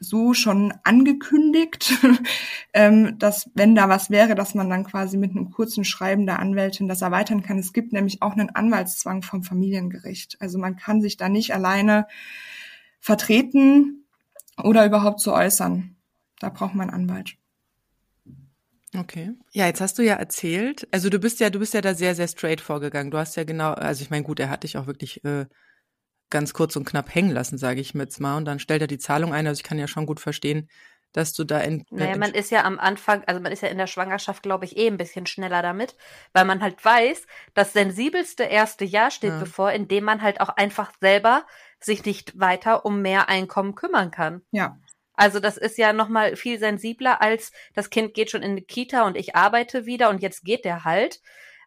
so 0.00 0.32
schon 0.32 0.72
angekündigt, 0.82 1.92
ähm, 2.72 3.18
dass 3.18 3.50
wenn 3.54 3.74
da 3.74 3.88
was 3.88 4.08
wäre, 4.10 4.34
dass 4.34 4.54
man 4.54 4.70
dann 4.70 4.84
quasi 4.84 5.18
mit 5.18 5.32
einem 5.32 5.50
kurzen 5.50 5.84
Schreiben 5.84 6.24
der 6.26 6.38
Anwältin 6.38 6.88
das 6.88 7.02
erweitern 7.02 7.42
kann. 7.42 7.58
Es 7.58 7.74
gibt 7.74 7.92
nämlich 7.92 8.22
auch 8.22 8.32
einen 8.32 8.50
Anwaltszwang 8.50 9.22
vom 9.22 9.42
Familiengericht. 9.42 10.40
Also 10.40 10.58
man 10.58 10.76
kann 10.76 11.02
sich 11.02 11.18
da 11.18 11.28
nicht 11.28 11.54
alleine 11.54 12.06
vertreten 12.98 14.06
oder 14.62 14.86
überhaupt 14.86 15.20
so 15.20 15.34
äußern. 15.34 15.96
Da 16.38 16.48
braucht 16.48 16.74
man 16.74 16.88
einen 16.88 17.10
Anwalt. 17.10 17.36
Okay. 18.96 19.32
Ja, 19.52 19.66
jetzt 19.66 19.80
hast 19.80 19.98
du 19.98 20.02
ja 20.02 20.14
erzählt, 20.14 20.88
also 20.90 21.10
du 21.10 21.18
bist 21.20 21.38
ja, 21.38 21.50
du 21.50 21.60
bist 21.60 21.74
ja 21.74 21.80
da 21.80 21.94
sehr, 21.94 22.14
sehr 22.14 22.26
straight 22.26 22.60
vorgegangen. 22.60 23.10
Du 23.10 23.18
hast 23.18 23.36
ja 23.36 23.44
genau, 23.44 23.72
also 23.72 24.02
ich 24.02 24.10
meine, 24.10 24.24
gut, 24.24 24.40
er 24.40 24.50
hat 24.50 24.64
dich 24.64 24.76
auch 24.76 24.86
wirklich 24.86 25.24
äh, 25.24 25.46
ganz 26.30 26.52
kurz 26.52 26.76
und 26.76 26.84
knapp 26.84 27.14
hängen 27.14 27.30
lassen, 27.30 27.58
sage 27.58 27.80
ich 27.80 27.94
mir 27.94 28.04
jetzt 28.04 28.20
mal. 28.20 28.36
Und 28.36 28.46
dann 28.46 28.58
stellt 28.58 28.82
er 28.82 28.88
die 28.88 28.98
Zahlung 28.98 29.32
ein. 29.32 29.46
Also 29.46 29.60
ich 29.60 29.64
kann 29.64 29.78
ja 29.78 29.86
schon 29.86 30.06
gut 30.06 30.18
verstehen, 30.18 30.68
dass 31.12 31.32
du 31.32 31.44
da 31.44 31.60
in. 31.60 31.84
Naja, 31.90 32.16
man 32.16 32.32
ist 32.32 32.50
ja 32.50 32.64
am 32.64 32.78
Anfang, 32.78 33.22
also 33.26 33.40
man 33.40 33.52
ist 33.52 33.62
ja 33.62 33.68
in 33.68 33.78
der 33.78 33.86
Schwangerschaft, 33.86 34.42
glaube 34.42 34.64
ich, 34.64 34.76
eh 34.76 34.86
ein 34.86 34.96
bisschen 34.96 35.26
schneller 35.26 35.62
damit, 35.62 35.96
weil 36.32 36.44
man 36.44 36.60
halt 36.62 36.84
weiß, 36.84 37.26
das 37.54 37.72
sensibelste 37.72 38.44
erste 38.44 38.84
Jahr 38.84 39.10
steht 39.10 39.30
ja. 39.30 39.38
bevor, 39.38 39.72
in 39.72 39.88
dem 39.88 40.04
man 40.04 40.22
halt 40.22 40.40
auch 40.40 40.50
einfach 40.50 40.92
selber 41.00 41.44
sich 41.80 42.04
nicht 42.04 42.38
weiter 42.38 42.84
um 42.84 43.02
mehr 43.02 43.28
Einkommen 43.28 43.74
kümmern 43.74 44.10
kann. 44.10 44.42
Ja. 44.50 44.78
Also 45.20 45.38
das 45.38 45.58
ist 45.58 45.76
ja 45.76 45.92
nochmal 45.92 46.34
viel 46.34 46.58
sensibler 46.58 47.20
als 47.20 47.52
das 47.74 47.90
Kind 47.90 48.14
geht 48.14 48.30
schon 48.30 48.42
in 48.42 48.56
die 48.56 48.62
Kita 48.62 49.06
und 49.06 49.18
ich 49.18 49.36
arbeite 49.36 49.84
wieder 49.84 50.08
und 50.08 50.22
jetzt 50.22 50.44
geht 50.46 50.64
der 50.64 50.84
halt. 50.84 51.20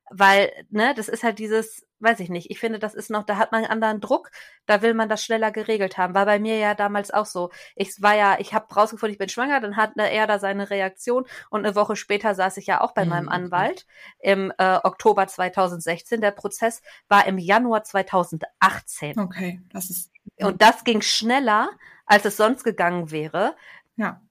Weil, 0.10 0.52
ne, 0.72 0.96
das 0.96 1.08
ist 1.08 1.22
halt 1.22 1.38
dieses, 1.38 1.86
weiß 2.04 2.20
ich 2.20 2.30
nicht, 2.30 2.52
ich 2.52 2.60
finde, 2.60 2.80
das 2.80 2.94
ist 2.94 3.10
noch, 3.10 3.24
da 3.24 3.38
hat 3.38 3.52
man 3.52 3.63
einen 3.63 3.72
anderen 3.72 4.02
Druck, 4.02 4.30
da 4.66 4.82
will 4.82 4.94
man 4.94 5.10
das 5.10 5.24
schneller 5.24 5.52
geregelt 5.52 5.98
haben. 5.98 6.13
War 6.13 6.26
bei 6.26 6.39
mir 6.39 6.58
ja 6.58 6.76
damals 6.76 7.12
auch 7.12 7.26
so. 7.26 7.50
Ich 7.76 8.02
war 8.02 8.16
ja, 8.16 8.38
ich 8.39 8.54
habe 8.54 8.74
rausgefunden, 8.74 9.13
ich 9.13 9.18
bin 9.18 9.30
schwanger, 9.30 9.60
dann 9.62 9.78
hat 9.78 9.94
er 9.96 10.28
da 10.28 10.39
seine 10.39 10.70
Reaktion 10.70 11.26
und 11.50 11.66
eine 11.66 11.76
Woche 11.76 11.96
später 11.96 12.36
saß 12.36 12.58
ich 12.58 12.68
ja 12.68 12.82
auch 12.82 12.94
bei 12.94 13.06
mhm. 13.06 13.10
meinem 13.10 13.30
Anwalt 13.30 13.86
im 14.20 14.52
äh, 14.58 14.80
Oktober 14.84 15.28
2016. 15.28 16.22
Der 16.22 16.32
Prozess 16.32 16.82
war 17.08 17.26
im 17.26 17.38
Januar 17.38 17.84
2018. 17.84 19.18
Okay, 19.20 19.62
das 19.72 19.89
ist. 19.89 20.12
Und 20.39 20.62
das 20.62 20.84
ging 20.84 21.02
schneller, 21.02 21.70
als 22.06 22.26
es 22.26 22.38
sonst 22.38 22.63
gegangen 22.63 23.12
wäre. 23.12 23.56
Ja. 23.96 24.22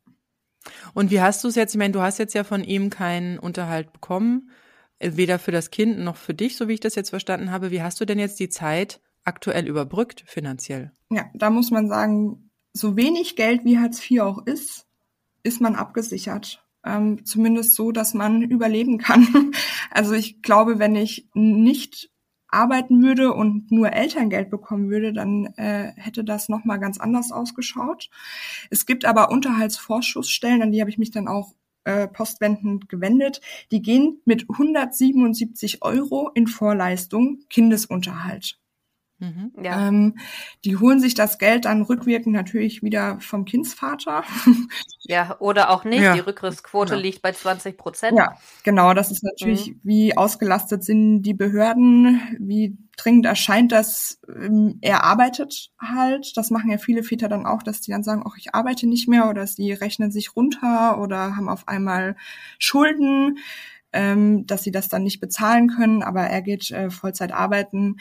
Und 0.95 1.11
wie 1.11 1.21
hast 1.21 1.43
du 1.45 1.49
es 1.49 1.55
jetzt? 1.55 1.75
Ich 1.75 1.79
meine, 1.79 1.93
du 1.93 2.01
hast 2.01 2.19
jetzt 2.19 2.35
ja 2.35 2.45
von 2.45 2.63
ihm 2.63 2.91
keinen 2.91 3.39
Unterhalt 3.39 3.93
bekommen, 3.93 4.51
weder 5.03 5.39
für 5.39 5.53
das 5.53 5.71
Kind 5.71 5.99
noch 5.99 6.17
für 6.17 6.35
dich, 6.35 6.57
so 6.57 6.69
wie 6.69 6.75
ich 6.75 6.81
das 6.81 6.95
jetzt 6.95 7.11
verstanden 7.11 7.51
habe. 7.51 7.71
Wie 7.71 7.83
hast 7.83 8.01
du 8.01 8.05
denn 8.05 8.19
jetzt 8.19 8.41
die 8.41 8.49
Zeit 8.49 9.01
aktuell 9.25 9.67
überbrückt 9.67 10.25
finanziell? 10.27 10.93
Ja, 11.11 11.27
da 11.35 11.51
muss 11.51 11.71
man 11.71 11.89
sagen, 11.89 12.51
so 12.73 12.97
wenig 12.97 13.37
Geld 13.37 13.65
wie 13.65 13.79
Hartz 13.79 14.11
IV 14.11 14.21
auch 14.21 14.47
ist, 14.47 14.87
ist 15.43 15.61
man 15.61 15.75
abgesichert. 15.75 16.65
Ähm, 16.85 17.25
zumindest 17.25 17.75
so, 17.75 17.93
dass 17.93 18.15
man 18.15 18.43
überleben 18.51 18.99
kann. 18.99 19.53
Also 19.91 20.15
ich 20.15 20.43
glaube, 20.43 20.79
wenn 20.79 20.97
ich 20.97 21.29
nicht 21.35 22.11
arbeiten 22.49 23.03
würde 23.03 23.33
und 23.33 23.71
nur 23.71 23.93
Elterngeld 23.93 24.51
bekommen 24.51 24.91
würde, 24.91 25.13
dann 25.13 25.47
äh, 25.57 25.93
hätte 25.97 26.23
das 26.23 26.49
nochmal 26.49 26.79
ganz 26.79 26.99
anders 26.99 27.33
ausgeschaut. 27.33 28.11
Es 28.71 28.85
gibt 28.85 29.05
aber 29.05 29.31
Unterhaltsvorschussstellen, 29.31 30.63
an 30.63 30.71
die 30.71 30.81
habe 30.81 30.91
ich 30.91 30.99
mich 30.99 31.11
dann 31.11 31.29
auch 31.29 31.55
äh, 31.85 32.09
postwendend 32.09 32.89
gewendet. 32.89 33.41
Die 33.71 33.83
gehen 33.83 34.21
mit 34.25 34.47
177 34.49 35.83
Euro 35.83 36.31
in 36.35 36.47
Vorleistung 36.47 37.41
Kindesunterhalt. 37.49 38.62
Mhm, 39.23 39.53
ja. 39.63 39.87
Ähm, 39.87 40.17
die 40.65 40.77
holen 40.77 40.99
sich 40.99 41.15
das 41.15 41.39
Geld 41.39 41.65
dann 41.65 41.83
rückwirkend 41.83 42.35
natürlich 42.35 42.83
wieder 42.83 43.19
vom 43.21 43.45
Kindsvater. 43.45 44.25
Ja, 45.05 45.37
oder 45.41 45.71
auch 45.71 45.83
nicht. 45.83 46.01
Ja. 46.01 46.15
Die 46.15 46.21
Rückgriffsquote 46.21 46.95
ja. 46.95 47.01
liegt 47.01 47.23
bei 47.23 47.33
20 47.33 47.77
Prozent. 47.77 48.17
Ja, 48.17 48.37
genau. 48.63 48.95
Das 48.95 49.11
ist 49.11 49.25
natürlich, 49.25 49.71
mhm. 49.71 49.81
wie 49.83 50.17
ausgelastet 50.17 50.85
sind 50.85 51.23
die 51.23 51.35
Behörden, 51.35 52.21
wie 52.39 52.79
dringend 52.97 53.27
erscheint 53.27 53.73
das, 53.73 54.21
ähm, 54.29 54.79
er 54.81 55.03
arbeitet 55.03 55.73
halt. 55.81 56.37
Das 56.37 56.51
machen 56.51 56.71
ja 56.71 56.79
viele 56.79 57.03
Väter 57.03 57.29
dann 57.29 57.47
auch, 57.47 57.65
dass 57.65 57.81
die 57.81 57.91
dann 57.91 58.05
sagen, 58.05 58.23
ach, 58.25 58.37
ich 58.39 58.55
arbeite 58.55 58.87
nicht 58.87 59.09
mehr 59.09 59.29
oder 59.29 59.45
sie 59.45 59.73
rechnen 59.73 60.13
sich 60.13 60.37
runter 60.37 61.01
oder 61.01 61.35
haben 61.35 61.49
auf 61.49 61.67
einmal 61.67 62.15
Schulden, 62.61 63.39
ähm, 63.93 64.47
dass 64.47 64.63
sie 64.63 64.71
das 64.71 64.89
dann 64.89 65.03
nicht 65.03 65.21
bezahlen 65.21 65.67
können, 65.69 66.05
aber 66.05 66.23
er 66.23 66.43
geht 66.43 66.71
äh, 66.71 66.91
Vollzeit 66.91 67.33
arbeiten 67.33 67.97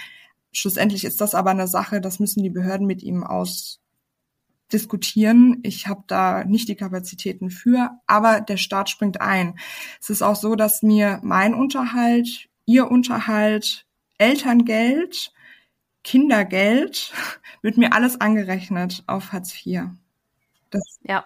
Schlussendlich 0.52 1.06
ist 1.06 1.22
das 1.22 1.36
aber 1.36 1.52
eine 1.52 1.68
Sache, 1.68 2.02
das 2.02 2.20
müssen 2.20 2.44
die 2.44 2.50
Behörden 2.50 2.88
mit 2.88 3.04
ihm 3.04 3.24
ausdiskutieren. 3.24 5.60
Ich 5.64 5.88
habe 5.88 6.04
da 6.08 6.44
nicht 6.44 6.68
die 6.68 6.76
Kapazitäten 6.76 7.50
für, 7.50 7.92
aber 8.08 8.42
der 8.42 8.58
Staat 8.58 8.90
springt 8.90 9.22
ein. 9.22 9.58
Es 10.02 10.10
ist 10.10 10.22
auch 10.22 10.36
so, 10.36 10.56
dass 10.56 10.82
mir 10.82 11.22
mein 11.24 11.54
Unterhalt, 11.54 12.50
ihr 12.66 12.92
Unterhalt, 12.92 13.86
Elterngeld, 14.18 15.32
Kindergeld 16.04 17.14
wird 17.62 17.78
mir 17.78 17.94
alles 17.94 18.20
angerechnet 18.20 19.06
auf 19.08 19.32
Hartz 19.32 19.66
IV. 19.66 19.84
Das 20.70 20.84
ja 21.04 21.24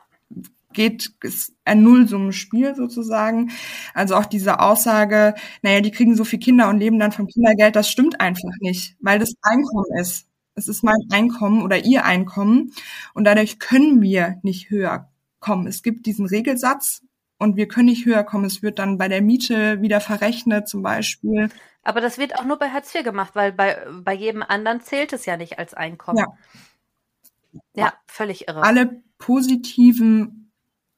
geht, 0.75 1.11
ist 1.21 1.53
ein 1.65 1.81
Nullsummenspiel 1.83 2.75
sozusagen. 2.75 3.51
Also 3.93 4.15
auch 4.15 4.25
diese 4.25 4.59
Aussage, 4.59 5.33
naja, 5.61 5.81
die 5.81 5.91
kriegen 5.91 6.15
so 6.15 6.23
viel 6.23 6.39
Kinder 6.39 6.69
und 6.69 6.79
leben 6.79 6.99
dann 6.99 7.11
vom 7.11 7.27
Kindergeld, 7.27 7.75
das 7.75 7.89
stimmt 7.89 8.21
einfach 8.21 8.51
nicht, 8.59 8.95
weil 8.99 9.19
das 9.19 9.33
Einkommen 9.41 9.99
ist. 9.99 10.27
Es 10.53 10.67
ist 10.67 10.83
mein 10.83 10.95
Einkommen 11.11 11.63
oder 11.63 11.83
ihr 11.83 12.05
Einkommen 12.05 12.71
und 13.13 13.25
dadurch 13.25 13.59
können 13.59 14.01
wir 14.01 14.39
nicht 14.43 14.69
höher 14.69 15.09
kommen. 15.39 15.67
Es 15.67 15.83
gibt 15.83 16.05
diesen 16.05 16.27
Regelsatz 16.27 17.01
und 17.37 17.57
wir 17.57 17.67
können 17.67 17.87
nicht 17.87 18.05
höher 18.05 18.23
kommen. 18.23 18.45
Es 18.45 18.61
wird 18.61 18.79
dann 18.79 18.97
bei 18.97 19.07
der 19.07 19.21
Miete 19.21 19.81
wieder 19.81 19.99
verrechnet 19.99 20.69
zum 20.69 20.81
Beispiel. 20.81 21.49
Aber 21.83 21.99
das 21.99 22.17
wird 22.17 22.39
auch 22.39 22.45
nur 22.45 22.57
bei 22.57 22.69
Hartz 22.69 22.93
IV 22.95 23.03
gemacht, 23.03 23.35
weil 23.35 23.51
bei, 23.51 23.85
bei 24.03 24.13
jedem 24.13 24.43
anderen 24.43 24.81
zählt 24.81 25.13
es 25.13 25.25
ja 25.25 25.35
nicht 25.35 25.59
als 25.59 25.73
Einkommen. 25.73 26.19
Ja. 26.19 26.37
Ja, 27.73 27.93
völlig 28.07 28.47
irre. 28.47 28.63
Alle 28.63 29.01
positiven 29.17 30.44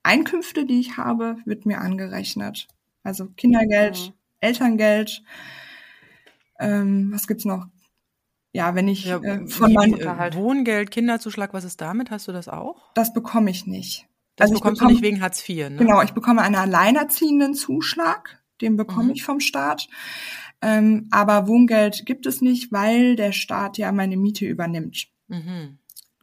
Einkünfte, 0.07 0.65
die 0.65 0.79
ich 0.79 0.97
habe, 0.97 1.37
wird 1.45 1.65
mir 1.65 1.79
angerechnet. 1.81 2.67
Also 3.03 3.27
Kindergeld, 3.37 3.97
mhm. 4.07 4.13
Elterngeld, 4.39 5.23
Ähm, 6.59 7.11
was 7.13 7.27
gibt's 7.27 7.45
noch? 7.45 7.67
Ja, 8.51 8.73
wenn 8.73 8.87
ich 8.87 9.05
Ja, 9.05 9.17
äh, 9.21 9.47
von 9.47 9.73
meinem, 9.73 9.99
Wohngeld, 10.33 10.89
Kinderzuschlag, 10.89 11.53
was 11.53 11.63
ist 11.63 11.81
damit? 11.81 12.09
Hast 12.09 12.27
du 12.27 12.31
das 12.31 12.47
auch? 12.47 12.91
das 12.95 13.13
bekomme 13.13 13.51
ich 13.51 13.67
nicht. 13.67 14.07
Das 14.35 14.45
Also 14.49 14.55
bekommst 14.59 14.79
bekomme- 14.81 14.93
du 14.93 14.93
nicht 14.95 15.03
wegen 15.03 15.21
Hartz 15.21 15.47
IV, 15.47 15.69
ne? 15.69 15.75
Genau, 15.77 16.01
ich 16.01 16.11
bekomme 16.13 16.41
einen 16.41 16.55
alleinerziehenden 16.55 17.53
Zuschlag, 17.53 18.41
den 18.61 18.75
bekomme 18.77 19.05
Mhm. 19.05 19.11
ich 19.11 19.23
vom 19.23 19.39
Staat. 19.39 19.87
Ähm, 20.61 21.07
aber 21.11 21.47
Wohngeld 21.47 22.05
gibt 22.07 22.25
es 22.25 22.41
nicht, 22.41 22.71
weil 22.71 23.15
der 23.15 23.31
Staat 23.31 23.77
ja 23.77 23.91
meine 23.91 24.17
Miete 24.17 24.45
übernimmt. 24.45 25.07
Mhm. 25.27 25.77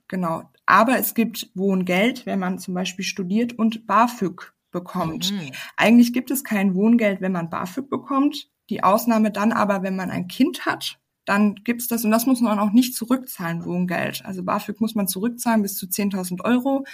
Genau. 0.08 0.42
Aber 0.66 0.98
es 0.98 1.14
gibt 1.14 1.50
Wohngeld, 1.54 2.26
wenn 2.26 2.38
man 2.38 2.58
zum 2.58 2.74
Beispiel 2.74 3.04
studiert 3.04 3.52
und 3.58 3.86
BAföG 3.86 4.52
bekommt. 4.70 5.30
Mhm. 5.32 5.50
Eigentlich 5.76 6.12
gibt 6.12 6.30
es 6.30 6.42
kein 6.44 6.74
Wohngeld, 6.74 7.20
wenn 7.20 7.32
man 7.32 7.50
BAföG 7.50 7.88
bekommt. 7.90 8.48
Die 8.70 8.82
Ausnahme 8.82 9.30
dann 9.30 9.52
aber, 9.52 9.82
wenn 9.82 9.94
man 9.96 10.10
ein 10.10 10.26
Kind 10.26 10.66
hat, 10.66 10.98
dann 11.26 11.54
gibt's 11.64 11.86
das 11.88 12.04
und 12.04 12.10
das 12.10 12.26
muss 12.26 12.40
man 12.40 12.58
auch 12.58 12.72
nicht 12.72 12.94
zurückzahlen, 12.94 13.64
Wohngeld. 13.64 14.24
Also 14.24 14.42
BAföG 14.42 14.80
muss 14.80 14.94
man 14.94 15.06
zurückzahlen 15.08 15.62
bis 15.62 15.76
zu 15.76 15.86
10.000 15.86 16.42
Euro, 16.44 16.84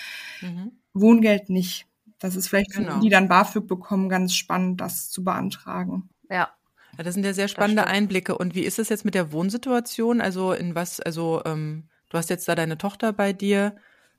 Mhm. 0.40 0.72
Wohngeld 0.92 1.48
nicht. 1.50 1.87
Das 2.18 2.37
ist 2.37 2.48
vielleicht 2.48 2.74
für 2.74 2.83
Genau. 2.83 2.96
die, 2.96 3.00
die 3.02 3.09
dann 3.09 3.28
BAföG 3.28 3.66
bekommen, 3.66 4.09
ganz 4.09 4.35
spannend, 4.35 4.80
das 4.80 5.11
zu 5.11 5.24
beantragen. 5.24 6.11
Ja. 6.28 6.50
Das 6.98 7.14
sind 7.14 7.24
ja 7.24 7.33
sehr 7.33 7.48
spannende. 7.48 7.87
Einblicke. 7.87 8.37
Und 8.37 8.54
wie 8.54 8.61
ist 8.64 8.78
es 8.78 8.88
jetzt 8.90 9.04
mit 9.04 9.14
der 9.14 9.33
Wohnsituation? 9.33 10.20
Also 10.20 10.52
in 10.52 10.74
was, 10.74 11.00
also 11.00 11.40
ähm, 11.46 11.88
du 12.11 12.18
hast 12.18 12.31
jetzt 12.31 12.49
da 12.49 12.55
deine 12.55 12.79
Tochter 12.79 13.12
bei 13.12 13.33
dir. 13.33 13.77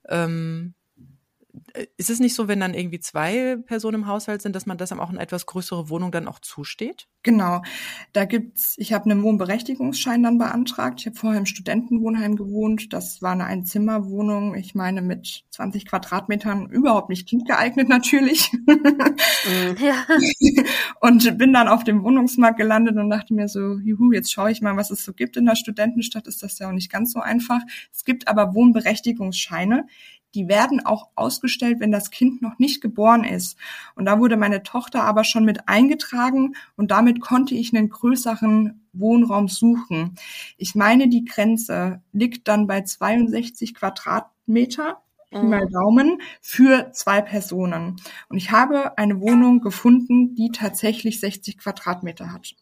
Ähm, 0.09 0.73
äh, 0.75 0.80
ist 1.97 2.09
es 2.09 2.19
nicht 2.19 2.35
so, 2.35 2.47
wenn 2.47 2.59
dann 2.59 2.73
irgendwie 2.73 2.99
zwei 2.99 3.57
Personen 3.65 4.01
im 4.01 4.07
Haushalt 4.07 4.41
sind, 4.41 4.55
dass 4.55 4.65
man 4.65 4.77
das 4.77 4.89
dann 4.89 4.99
auch 4.99 5.09
eine 5.09 5.19
etwas 5.19 5.45
größere 5.45 5.89
Wohnung 5.89 6.11
dann 6.11 6.27
auch 6.27 6.39
zusteht? 6.39 7.07
Genau. 7.23 7.61
Da 8.13 8.25
gibt's, 8.25 8.75
ich 8.77 8.93
habe 8.93 9.09
einen 9.09 9.21
Wohnberechtigungsschein 9.23 10.23
dann 10.23 10.37
beantragt. 10.37 11.01
Ich 11.01 11.05
habe 11.07 11.15
vorher 11.15 11.39
im 11.39 11.45
Studentenwohnheim 11.45 12.35
gewohnt. 12.35 12.93
Das 12.93 13.21
war 13.21 13.33
eine 13.33 13.45
Einzimmerwohnung. 13.45 14.55
Ich 14.55 14.75
meine 14.75 15.01
mit 15.01 15.43
20 15.51 15.85
Quadratmetern 15.85 16.69
überhaupt 16.69 17.09
nicht 17.09 17.27
kindgeeignet 17.27 17.89
natürlich. 17.89 18.51
Ja. 19.79 20.05
und 20.99 21.37
bin 21.37 21.53
dann 21.53 21.67
auf 21.67 21.83
dem 21.83 22.03
Wohnungsmarkt 22.03 22.57
gelandet 22.57 22.97
und 22.97 23.09
dachte 23.09 23.33
mir 23.33 23.47
so, 23.47 23.79
juhu, 23.79 24.11
jetzt 24.11 24.31
schaue 24.31 24.51
ich 24.51 24.61
mal, 24.61 24.77
was 24.77 24.91
es 24.91 25.03
so 25.03 25.13
gibt 25.13 25.37
in 25.37 25.45
der 25.45 25.55
Studentenstadt. 25.55 26.27
Ist 26.27 26.43
das 26.43 26.59
ja 26.59 26.67
auch 26.67 26.73
nicht 26.73 26.91
ganz 26.91 27.11
so 27.13 27.19
einfach. 27.19 27.61
Es 27.93 28.05
gibt 28.05 28.27
aber 28.27 28.53
Wohnberechtigungsscheine. 28.53 29.87
Die 30.35 30.47
werden 30.47 30.85
auch 30.85 31.09
ausgestellt, 31.15 31.79
wenn 31.79 31.91
das 31.91 32.11
Kind 32.11 32.41
noch 32.41 32.57
nicht 32.59 32.81
geboren 32.81 33.23
ist. 33.23 33.57
Und 33.95 34.05
da 34.05 34.19
wurde 34.19 34.37
meine 34.37 34.63
Tochter 34.63 35.03
aber 35.03 35.23
schon 35.23 35.45
mit 35.45 35.67
eingetragen 35.67 36.55
und 36.75 36.91
damit 36.91 37.21
konnte 37.21 37.55
ich 37.55 37.75
einen 37.75 37.89
größeren 37.89 38.81
Wohnraum 38.93 39.47
suchen. 39.47 40.15
Ich 40.57 40.75
meine, 40.75 41.07
die 41.07 41.25
Grenze 41.25 42.01
liegt 42.11 42.47
dann 42.47 42.67
bei 42.67 42.81
62 42.81 43.73
Quadratmeter. 43.75 45.01
Pi 45.29 45.37
mal 45.43 45.65
Daumen 45.69 46.21
für 46.41 46.91
zwei 46.91 47.21
Personen. 47.21 47.95
Und 48.27 48.37
ich 48.37 48.51
habe 48.51 48.97
eine 48.97 49.21
Wohnung 49.21 49.61
gefunden, 49.61 50.35
die 50.35 50.51
tatsächlich 50.51 51.21
60 51.21 51.57
Quadratmeter 51.57 52.33
hat. 52.33 52.53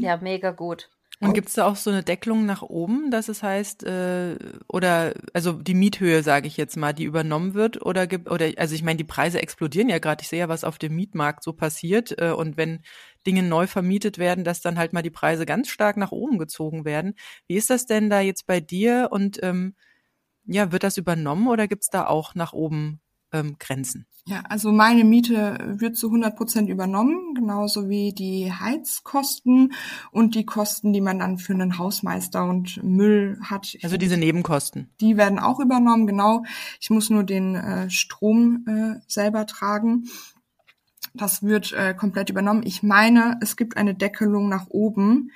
ja, 0.00 0.18
mega 0.18 0.50
gut. 0.50 0.90
Und 1.20 1.34
gibt 1.34 1.48
es 1.48 1.54
da 1.54 1.66
auch 1.66 1.74
so 1.74 1.90
eine 1.90 2.04
Deckelung 2.04 2.46
nach 2.46 2.62
oben, 2.62 3.10
dass 3.10 3.28
es 3.28 3.42
heißt, 3.42 3.82
äh, 3.82 4.38
oder 4.68 5.14
also 5.32 5.52
die 5.52 5.74
Miethöhe, 5.74 6.22
sage 6.22 6.46
ich 6.46 6.56
jetzt 6.56 6.76
mal, 6.76 6.92
die 6.92 7.04
übernommen 7.04 7.54
wird, 7.54 7.84
oder 7.84 8.06
gibt, 8.06 8.30
oder 8.30 8.52
also 8.56 8.76
ich 8.76 8.84
meine, 8.84 8.98
die 8.98 9.04
Preise 9.04 9.42
explodieren 9.42 9.88
ja 9.88 9.98
gerade. 9.98 10.22
Ich 10.22 10.28
sehe 10.28 10.38
ja, 10.38 10.48
was 10.48 10.62
auf 10.62 10.78
dem 10.78 10.94
Mietmarkt 10.94 11.42
so 11.42 11.52
passiert. 11.52 12.16
Äh, 12.20 12.30
und 12.30 12.56
wenn 12.56 12.82
Dinge 13.26 13.42
neu 13.42 13.66
vermietet 13.66 14.18
werden, 14.18 14.44
dass 14.44 14.60
dann 14.60 14.78
halt 14.78 14.92
mal 14.92 15.02
die 15.02 15.10
Preise 15.10 15.44
ganz 15.44 15.68
stark 15.68 15.96
nach 15.96 16.12
oben 16.12 16.38
gezogen 16.38 16.84
werden. 16.84 17.14
Wie 17.48 17.56
ist 17.56 17.70
das 17.70 17.86
denn 17.86 18.10
da 18.10 18.20
jetzt 18.20 18.46
bei 18.46 18.60
dir? 18.60 19.08
Und 19.10 19.42
ähm, 19.42 19.74
ja, 20.44 20.72
wird 20.72 20.84
das 20.84 20.98
übernommen 20.98 21.48
oder 21.48 21.68
gibt's 21.68 21.90
da 21.90 22.06
auch 22.06 22.36
nach 22.36 22.52
oben 22.52 23.00
ähm, 23.32 23.56
Grenzen? 23.58 24.06
Ja, 24.28 24.42
also 24.46 24.72
meine 24.72 25.04
Miete 25.04 25.56
wird 25.78 25.96
zu 25.96 26.08
100 26.08 26.36
Prozent 26.36 26.68
übernommen, 26.68 27.32
genauso 27.34 27.88
wie 27.88 28.12
die 28.12 28.52
Heizkosten 28.52 29.72
und 30.10 30.34
die 30.34 30.44
Kosten, 30.44 30.92
die 30.92 31.00
man 31.00 31.18
dann 31.18 31.38
für 31.38 31.54
einen 31.54 31.78
Hausmeister 31.78 32.44
und 32.44 32.82
Müll 32.82 33.38
hat. 33.42 33.74
Also 33.82 33.96
diese 33.96 34.18
Nebenkosten. 34.18 34.90
Die 35.00 35.16
werden 35.16 35.38
auch 35.38 35.60
übernommen, 35.60 36.06
genau. 36.06 36.44
Ich 36.78 36.90
muss 36.90 37.08
nur 37.08 37.24
den 37.24 37.54
äh, 37.54 37.88
Strom 37.88 38.66
äh, 38.66 39.00
selber 39.06 39.46
tragen. 39.46 40.04
Das 41.14 41.42
wird 41.42 41.72
äh, 41.72 41.94
komplett 41.94 42.28
übernommen. 42.28 42.64
Ich 42.66 42.82
meine, 42.82 43.38
es 43.40 43.56
gibt 43.56 43.78
eine 43.78 43.94
Deckelung 43.94 44.50
nach 44.50 44.66
oben, 44.68 45.30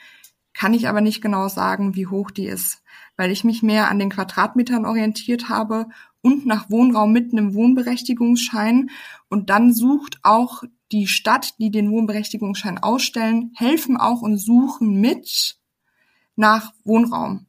kann 0.52 0.74
ich 0.74 0.86
aber 0.86 1.00
nicht 1.00 1.22
genau 1.22 1.48
sagen, 1.48 1.94
wie 1.94 2.08
hoch 2.08 2.30
die 2.30 2.46
ist, 2.46 2.82
weil 3.16 3.30
ich 3.30 3.42
mich 3.42 3.62
mehr 3.62 3.90
an 3.90 3.98
den 3.98 4.10
Quadratmetern 4.10 4.84
orientiert 4.84 5.48
habe 5.48 5.86
und 6.22 6.46
nach 6.46 6.70
Wohnraum 6.70 7.12
mit 7.12 7.32
einem 7.32 7.54
Wohnberechtigungsschein. 7.54 8.90
Und 9.28 9.50
dann 9.50 9.74
sucht 9.74 10.20
auch 10.22 10.62
die 10.90 11.06
Stadt, 11.06 11.58
die 11.58 11.70
den 11.70 11.90
Wohnberechtigungsschein 11.90 12.78
ausstellen, 12.78 13.52
helfen 13.54 13.96
auch 13.96 14.22
und 14.22 14.38
suchen 14.38 15.00
mit 15.00 15.58
nach 16.36 16.72
Wohnraum 16.84 17.46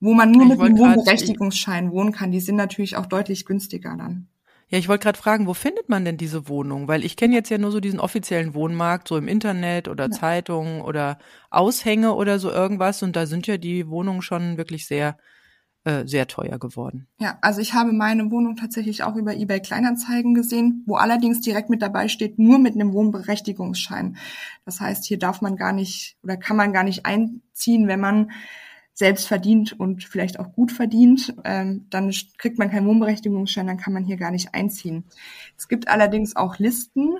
wo 0.00 0.14
man 0.14 0.32
nur 0.32 0.42
Ich 0.44 0.48
mit 0.48 0.60
einem 0.60 0.78
Wohnberechtigungsschein 0.78 1.92
wohnen 1.92 2.12
kann. 2.12 2.32
Die 2.32 2.40
sind 2.40 2.56
natürlich 2.56 2.96
auch 2.96 3.06
deutlich 3.06 3.44
günstiger 3.44 3.96
dann. 3.96 4.28
Ja, 4.68 4.78
ich 4.78 4.88
wollte 4.88 5.02
gerade 5.02 5.18
fragen, 5.18 5.46
wo 5.46 5.54
findet 5.54 5.88
man 5.88 6.04
denn 6.04 6.16
diese 6.16 6.48
Wohnung? 6.48 6.86
Weil 6.88 7.04
ich 7.04 7.16
kenne 7.16 7.34
jetzt 7.34 7.50
ja 7.50 7.58
nur 7.58 7.72
so 7.72 7.80
diesen 7.80 8.00
offiziellen 8.00 8.54
Wohnmarkt, 8.54 9.08
so 9.08 9.16
im 9.16 9.28
Internet 9.28 9.88
oder 9.88 10.10
Zeitungen 10.10 10.80
oder 10.80 11.18
Aushänge 11.50 12.14
oder 12.14 12.38
so 12.38 12.50
irgendwas. 12.50 13.02
Und 13.02 13.16
da 13.16 13.26
sind 13.26 13.46
ja 13.46 13.58
die 13.58 13.88
Wohnungen 13.88 14.22
schon 14.22 14.56
wirklich 14.56 14.86
sehr, 14.86 15.18
äh, 15.84 16.06
sehr 16.06 16.26
teuer 16.26 16.58
geworden. 16.58 17.06
Ja, 17.18 17.38
also 17.40 17.60
ich 17.60 17.72
habe 17.72 17.92
meine 17.92 18.30
Wohnung 18.30 18.56
tatsächlich 18.56 19.02
auch 19.02 19.16
über 19.16 19.34
eBay 19.34 19.60
Kleinanzeigen 19.60 20.34
gesehen, 20.34 20.82
wo 20.86 20.96
allerdings 20.96 21.40
direkt 21.40 21.70
mit 21.70 21.80
dabei 21.80 22.08
steht, 22.08 22.38
nur 22.38 22.58
mit 22.58 22.74
einem 22.74 22.92
Wohnberechtigungsschein. 22.92 24.16
Das 24.66 24.80
heißt, 24.80 25.06
hier 25.06 25.18
darf 25.18 25.40
man 25.40 25.56
gar 25.56 25.72
nicht 25.72 26.18
oder 26.22 26.36
kann 26.36 26.56
man 26.58 26.72
gar 26.74 26.84
nicht 26.84 27.06
einziehen, 27.06 27.88
wenn 27.88 28.00
man 28.00 28.30
selbst 28.92 29.28
verdient 29.28 29.72
und 29.72 30.04
vielleicht 30.04 30.38
auch 30.38 30.52
gut 30.52 30.72
verdient, 30.72 31.34
ähm, 31.44 31.86
dann 31.88 32.12
kriegt 32.36 32.58
man 32.58 32.70
keinen 32.70 32.86
Wohnberechtigungsschein, 32.86 33.66
dann 33.66 33.78
kann 33.78 33.94
man 33.94 34.04
hier 34.04 34.18
gar 34.18 34.30
nicht 34.30 34.54
einziehen. 34.54 35.04
Es 35.56 35.68
gibt 35.68 35.88
allerdings 35.88 36.36
auch 36.36 36.58
Listen 36.58 37.14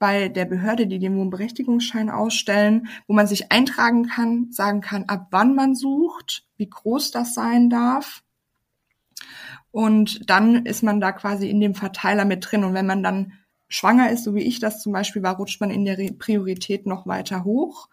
bei 0.00 0.28
der 0.28 0.46
Behörde, 0.46 0.86
die 0.86 0.98
den 0.98 1.16
Wohnberechtigungsschein 1.16 2.10
ausstellen, 2.10 2.88
wo 3.06 3.12
man 3.12 3.26
sich 3.26 3.52
eintragen 3.52 4.08
kann, 4.08 4.50
sagen 4.50 4.80
kann, 4.80 5.04
ab 5.04 5.28
wann 5.30 5.54
man 5.54 5.76
sucht, 5.76 6.46
wie 6.56 6.68
groß 6.68 7.12
das 7.12 7.34
sein 7.34 7.68
darf. 7.68 8.24
Und 9.70 10.28
dann 10.28 10.64
ist 10.64 10.82
man 10.82 11.00
da 11.00 11.12
quasi 11.12 11.48
in 11.48 11.60
dem 11.60 11.74
Verteiler 11.74 12.24
mit 12.24 12.50
drin. 12.50 12.64
Und 12.64 12.72
wenn 12.72 12.86
man 12.86 13.02
dann 13.02 13.34
schwanger 13.68 14.10
ist, 14.10 14.24
so 14.24 14.34
wie 14.34 14.42
ich 14.42 14.58
das 14.58 14.82
zum 14.82 14.92
Beispiel 14.92 15.22
war, 15.22 15.36
rutscht 15.36 15.60
man 15.60 15.70
in 15.70 15.84
der 15.84 15.96
Priorität 16.18 16.86
noch 16.86 17.06
weiter 17.06 17.44
hoch. 17.44 17.90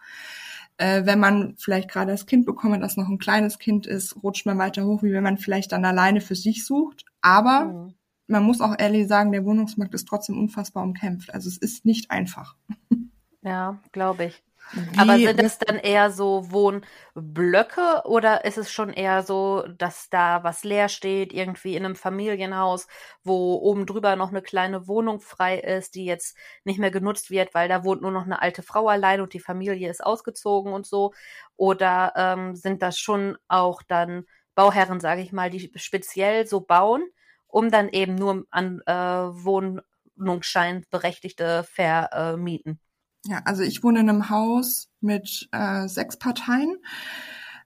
Äh, 0.78 1.04
wenn 1.04 1.20
man 1.20 1.56
vielleicht 1.58 1.90
gerade 1.90 2.12
das 2.12 2.24
Kind 2.24 2.46
bekommen 2.46 2.74
hat, 2.74 2.82
das 2.82 2.96
noch 2.96 3.08
ein 3.08 3.18
kleines 3.18 3.58
Kind 3.58 3.86
ist, 3.86 4.22
rutscht 4.22 4.46
man 4.46 4.56
weiter 4.56 4.86
hoch, 4.86 5.02
wie 5.02 5.12
wenn 5.12 5.22
man 5.22 5.36
vielleicht 5.36 5.72
dann 5.72 5.84
alleine 5.84 6.22
für 6.22 6.36
sich 6.36 6.64
sucht. 6.64 7.04
Aber 7.20 7.66
Mhm. 7.66 7.97
Man 8.28 8.44
muss 8.44 8.60
auch 8.60 8.74
ehrlich 8.78 9.08
sagen, 9.08 9.32
der 9.32 9.44
Wohnungsmarkt 9.44 9.94
ist 9.94 10.06
trotzdem 10.06 10.38
unfassbar 10.38 10.84
umkämpft. 10.84 11.34
Also 11.34 11.48
es 11.48 11.58
ist 11.58 11.84
nicht 11.84 12.10
einfach. 12.10 12.54
Ja, 13.40 13.80
glaube 13.92 14.24
ich. 14.24 14.42
Wie, 14.72 14.98
Aber 14.98 15.16
sind 15.16 15.40
es 15.40 15.58
dann 15.58 15.76
eher 15.76 16.10
so 16.10 16.50
Wohnblöcke 16.50 18.02
oder 18.04 18.44
ist 18.44 18.58
es 18.58 18.70
schon 18.70 18.90
eher 18.92 19.22
so, 19.22 19.64
dass 19.78 20.10
da 20.10 20.44
was 20.44 20.64
leer 20.64 20.88
steht, 20.88 21.32
irgendwie 21.32 21.74
in 21.74 21.84
einem 21.84 21.96
Familienhaus, 21.96 22.86
wo 23.22 23.54
oben 23.54 23.86
drüber 23.86 24.16
noch 24.16 24.28
eine 24.28 24.42
kleine 24.42 24.86
Wohnung 24.86 25.20
frei 25.20 25.58
ist, 25.58 25.94
die 25.94 26.04
jetzt 26.04 26.36
nicht 26.64 26.78
mehr 26.78 26.90
genutzt 26.90 27.30
wird, 27.30 27.54
weil 27.54 27.68
da 27.68 27.84
wohnt 27.84 28.02
nur 28.02 28.10
noch 28.10 28.24
eine 28.24 28.42
alte 28.42 28.62
Frau 28.62 28.88
allein 28.88 29.22
und 29.22 29.32
die 29.32 29.40
Familie 29.40 29.88
ist 29.88 30.04
ausgezogen 30.04 30.72
und 30.72 30.84
so? 30.84 31.14
Oder 31.56 32.12
ähm, 32.16 32.54
sind 32.54 32.82
das 32.82 32.98
schon 32.98 33.38
auch 33.48 33.82
dann 33.82 34.24
Bauherren, 34.54 35.00
sage 35.00 35.22
ich 35.22 35.32
mal, 35.32 35.48
die 35.48 35.72
speziell 35.76 36.46
so 36.46 36.60
bauen, 36.60 37.04
um 37.48 37.70
dann 37.70 37.88
eben 37.88 38.14
nur 38.14 38.46
an 38.50 38.80
äh, 38.86 38.92
Wohnungsschein 38.94 40.84
Berechtigte 40.90 41.64
vermieten? 41.64 42.80
Ja, 43.26 43.42
also 43.44 43.62
ich 43.62 43.82
wohne 43.82 44.00
in 44.00 44.08
einem 44.08 44.30
Haus 44.30 44.90
mit 45.00 45.48
äh, 45.52 45.88
sechs 45.88 46.16
Parteien, 46.18 46.76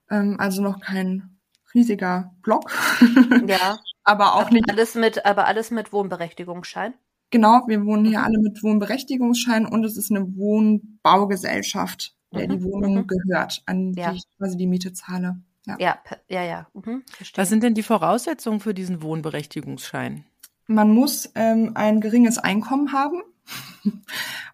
ähm, 0.09 0.37
also 0.39 0.61
noch 0.61 0.79
kein 0.81 1.39
riesiger 1.73 2.33
Block, 2.41 2.71
Ja. 3.47 3.77
aber 4.03 4.35
auch 4.35 4.49
Aber 4.49 4.51
nicht 4.51 4.69
alles 4.69 4.95
mit, 4.95 5.25
aber 5.25 5.45
alles 5.47 5.69
mit 5.71 5.93
Wohnberechtigungsschein. 5.93 6.95
Genau, 7.31 7.63
wir 7.67 7.83
wohnen 7.85 8.05
hier 8.05 8.19
Mhm. 8.19 8.23
alle 8.23 8.37
mit 8.39 8.61
Wohnberechtigungsschein 8.63 9.65
und 9.65 9.83
es 9.85 9.97
ist 9.97 10.11
eine 10.11 10.35
Wohnbaugesellschaft, 10.37 12.15
der 12.35 12.47
die 12.47 12.61
Mhm, 12.61 12.63
Wohnung 12.63 13.05
mhm. 13.05 13.07
gehört, 13.07 13.63
an 13.65 13.93
Ja. 13.95 14.11
die 14.11 14.17
ich 14.17 14.23
quasi 14.37 14.55
die 14.57 14.67
Miete 14.67 14.93
zahle. 14.93 15.41
Ja. 15.65 15.77
Ja, 15.79 15.97
ja, 16.27 16.43
ja. 16.43 16.67
Mhm, 16.73 17.03
was 17.35 17.49
sind 17.49 17.63
denn 17.63 17.73
die 17.73 17.83
Voraussetzungen 17.83 18.59
für 18.59 18.73
diesen 18.73 19.01
Wohnberechtigungsschein? 19.01 20.25
Man 20.67 20.91
muss 20.91 21.31
ähm, 21.35 21.71
ein 21.75 22.01
geringes 22.01 22.37
Einkommen 22.37 22.91
haben 22.93 23.21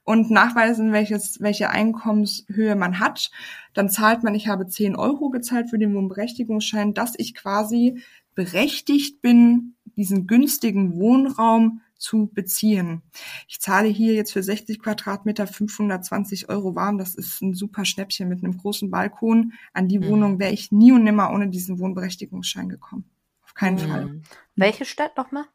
und 0.04 0.32
nachweisen, 0.32 0.92
welches, 0.92 1.40
welche 1.40 1.70
Einkommenshöhe 1.70 2.76
man 2.76 3.00
hat. 3.00 3.32
Dann 3.74 3.90
zahlt 3.90 4.24
man, 4.24 4.36
ich 4.36 4.48
habe 4.48 4.68
10 4.68 4.96
Euro 4.96 5.30
gezahlt 5.30 5.70
für 5.70 5.78
den 5.78 5.94
Wohnberechtigungsschein, 5.96 6.94
dass 6.94 7.14
ich 7.18 7.36
quasi 7.36 8.04
berechtigt 8.36 9.22
bin, 9.22 9.76
diesen 9.96 10.28
günstigen 10.28 10.96
Wohnraum 10.96 11.82
zu 12.00 12.30
beziehen. 12.34 13.04
Ich 13.48 13.60
zahle 13.60 13.88
hier 13.88 14.14
jetzt 14.14 14.34
für 14.34 14.42
60 14.42 14.80
Quadratmeter 14.80 15.46
520 15.46 16.50
Euro 16.50 16.76
warm. 16.76 16.98
Das 16.98 17.14
ist 17.14 17.42
ein 17.42 17.54
super 17.54 17.86
Schnäppchen 17.86 18.30
mit 18.30 18.44
einem 18.44 18.58
großen 18.58 18.90
Balkon. 18.90 19.54
An 19.74 19.88
die 19.88 20.00
mhm. 20.00 20.08
Wohnung 20.08 20.40
wäre 20.40 20.54
ich 20.54 20.72
nie 20.72 20.92
und 20.92 21.04
nimmer 21.04 21.32
ohne 21.32 21.50
diesen 21.50 21.80
Wohnberechtigungsschein 21.80 22.70
gekommen. 22.70 23.10
Auf 23.44 23.54
keinen 23.54 23.76
mhm. 23.76 23.92
Fall. 23.92 24.22
Welche 24.56 24.86
Stadt 24.86 25.16
nochmal? 25.18 25.46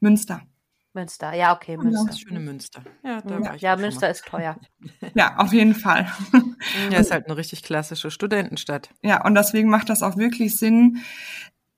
Münster. 0.00 0.42
Münster, 0.96 1.34
ja, 1.34 1.54
okay, 1.54 1.76
Münster. 1.76 2.06
Das 2.06 2.20
schöne 2.20 2.40
Münster. 2.40 2.82
Ja, 3.04 3.20
da 3.20 3.38
ja, 3.38 3.54
ja 3.54 3.76
Münster 3.76 4.10
ist 4.10 4.24
teuer. 4.24 4.58
Ja, 5.14 5.36
auf 5.36 5.52
jeden 5.52 5.74
Fall. 5.74 6.10
Ja, 6.90 6.98
ist 6.98 7.10
halt 7.10 7.26
eine 7.26 7.36
richtig 7.36 7.62
klassische 7.62 8.10
Studentenstadt. 8.10 8.90
Ja, 9.02 9.24
und 9.24 9.34
deswegen 9.34 9.68
macht 9.68 9.88
das 9.88 10.02
auch 10.02 10.16
wirklich 10.16 10.56
Sinn. 10.56 10.98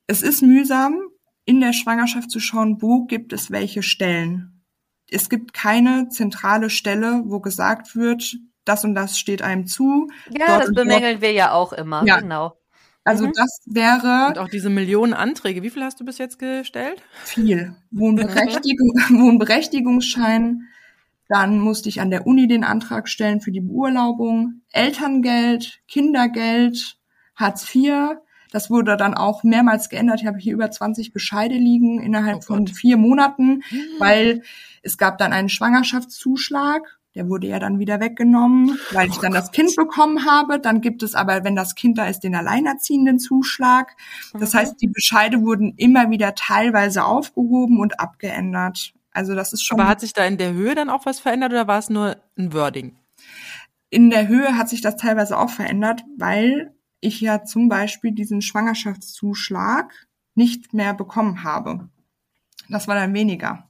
Es 0.07 0.23
ist 0.23 0.43
mühsam, 0.43 1.01
in 1.49 1.61
der 1.61 1.73
Schwangerschaft 1.73 2.31
zu 2.31 2.41
schauen, 2.41 2.83
wo 2.83 3.07
gibt 3.07 3.33
es 3.33 3.51
welche 3.51 3.83
Stellen. 3.83 4.63
Es 5.11 5.31
gibt 5.31 5.55
keine 5.55 6.11
zentrale 6.11 6.69
Stelle, 6.69 7.23
wo 7.25 7.41
gesagt 7.41 7.97
wird, 7.97 8.37
das 8.67 8.85
und 8.85 8.95
das 8.95 9.19
steht 9.19 9.41
einem 9.41 9.67
zu. 9.67 10.09
Ja, 10.29 10.59
das 10.59 10.75
bemängeln 10.75 11.15
dort. 11.15 11.23
wir 11.23 11.33
ja 11.33 11.53
auch 11.53 11.73
immer, 11.73 12.05
ja. 12.05 12.21
genau. 12.21 12.53
Also 13.03 13.25
mhm. 13.25 13.33
das 13.35 13.63
wäre. 13.65 14.27
Und 14.29 14.39
auch 14.39 14.51
diese 14.51 14.69
Millionen 14.69 15.15
Anträge. 15.15 15.63
Wie 15.63 15.71
viel 15.71 15.83
hast 15.83 15.99
du 15.99 16.05
bis 16.05 16.19
jetzt 16.19 16.39
gestellt? 16.39 17.03
Viel. 17.25 17.75
Wohnberechtigung, 17.93 18.91
Wohnberechtigungsschein. 19.09 20.69
Dann 21.29 21.61
musste 21.61 21.89
ich 21.89 22.03
an 22.03 22.11
der 22.11 22.27
Uni 22.27 22.47
den 22.47 22.65
Antrag 22.65 23.09
stellen 23.09 23.41
für 23.41 23.53
die 23.53 23.63
Beurlaubung. 23.63 24.61
Elterngeld, 24.71 25.81
Kindergeld, 25.89 26.99
Hartz 27.37 27.75
IV. 27.75 28.19
Das 28.51 28.71
wurde 28.71 28.97
dann 28.97 29.15
auch 29.15 29.45
mehrmals 29.45 29.89
geändert. 29.89 30.21
Ich 30.21 30.27
habe 30.27 30.39
hier 30.39 30.55
über 30.55 30.71
20 30.71 31.13
Bescheide 31.13 31.55
liegen 31.55 32.01
innerhalb 32.01 32.39
oh 32.39 32.43
von 32.43 32.67
vier 32.67 32.97
Monaten, 32.97 33.63
mhm. 33.71 33.83
weil 33.99 34.43
es 34.83 34.99
gab 34.99 35.19
dann 35.19 35.33
einen 35.33 35.49
Schwangerschaftszuschlag 35.49 36.99
der 37.19 37.29
wurde 37.29 37.49
ja 37.49 37.59
dann 37.59 37.81
wieder 37.81 37.99
weggenommen, 37.99 38.79
weil 38.93 39.09
ich 39.09 39.17
dann 39.17 39.33
das 39.33 39.51
Kind 39.51 39.75
bekommen 39.75 40.25
habe. 40.25 40.61
Dann 40.61 40.81
gibt 40.81 41.03
es 41.03 41.17
aber, 41.17 41.43
wenn 41.43 41.57
das 41.57 41.75
Kind 41.75 41.99
da 41.99 42.07
ist, 42.07 42.21
den 42.21 42.37
alleinerziehenden 42.37 43.19
Zuschlag. 43.19 43.97
Das 44.35 44.55
heißt, 44.55 44.81
die 44.81 44.87
Bescheide 44.87 45.43
wurden 45.43 45.75
immer 45.77 46.11
wieder 46.11 46.37
teilweise 46.37 47.05
aufgehoben 47.05 47.81
und 47.81 47.99
abgeändert. 47.99 48.93
Also 49.11 49.35
das 49.35 49.53
ist 49.53 49.65
schon. 49.65 49.81
Aber 49.81 49.89
hat 49.89 50.01
sich 50.01 50.13
da 50.13 50.25
in 50.27 50.39
der 50.39 50.53
Höhe 50.53 50.77
dann 50.77 50.91
auch 50.91 51.07
was 51.07 51.19
verändert 51.19 51.51
oder 51.51 51.67
war 51.67 51.81
es 51.81 51.91
nur 51.91 52.19
ein 52.39 52.53
Wording? 52.53 52.95
In 53.91 54.11
der 54.11 54.29
Höhe 54.29 54.57
hat 54.57 54.69
sich 54.69 54.81
das 54.81 54.97
teilweise 54.97 55.39
auch 55.39 55.51
verändert, 55.51 56.05
weil 56.19 56.73
ich 57.01 57.21
ja 57.21 57.45
zum 57.45 57.69
Beispiel 57.69 58.13
diesen 58.13 58.43
Schwangerschaftszuschlag 58.43 59.93
nicht 60.35 60.73
mehr 60.75 60.95
bekommen 60.95 61.43
habe. 61.45 61.89
Das 62.69 62.89
war 62.89 62.95
dann 62.95 63.15
weniger. 63.15 63.69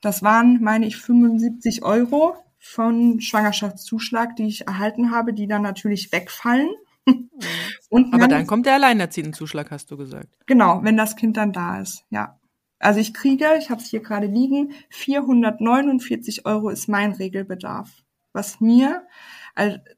Das 0.00 0.22
waren, 0.22 0.62
meine 0.62 0.86
ich, 0.86 0.96
75 0.96 1.82
Euro 1.82 2.36
von 2.58 3.20
Schwangerschaftszuschlag, 3.20 4.36
die 4.36 4.46
ich 4.46 4.66
erhalten 4.66 5.10
habe, 5.10 5.32
die 5.32 5.46
dann 5.46 5.62
natürlich 5.62 6.12
wegfallen. 6.12 6.70
Und 7.88 8.12
Aber 8.12 8.28
dann 8.28 8.46
kommt 8.46 8.66
der 8.66 8.74
Alleinerziehendenzuschlag, 8.74 9.70
hast 9.70 9.90
du 9.90 9.96
gesagt. 9.96 10.36
Genau, 10.46 10.82
wenn 10.82 10.96
das 10.96 11.16
Kind 11.16 11.36
dann 11.36 11.52
da 11.52 11.80
ist, 11.80 12.04
ja. 12.10 12.38
Also 12.78 13.00
ich 13.00 13.14
kriege, 13.14 13.56
ich 13.58 13.70
habe 13.70 13.80
es 13.80 13.88
hier 13.88 14.00
gerade 14.00 14.26
liegen, 14.26 14.72
449 14.90 16.44
Euro 16.44 16.68
ist 16.68 16.88
mein 16.88 17.12
Regelbedarf. 17.12 17.90
Was 18.32 18.60
mir 18.60 19.06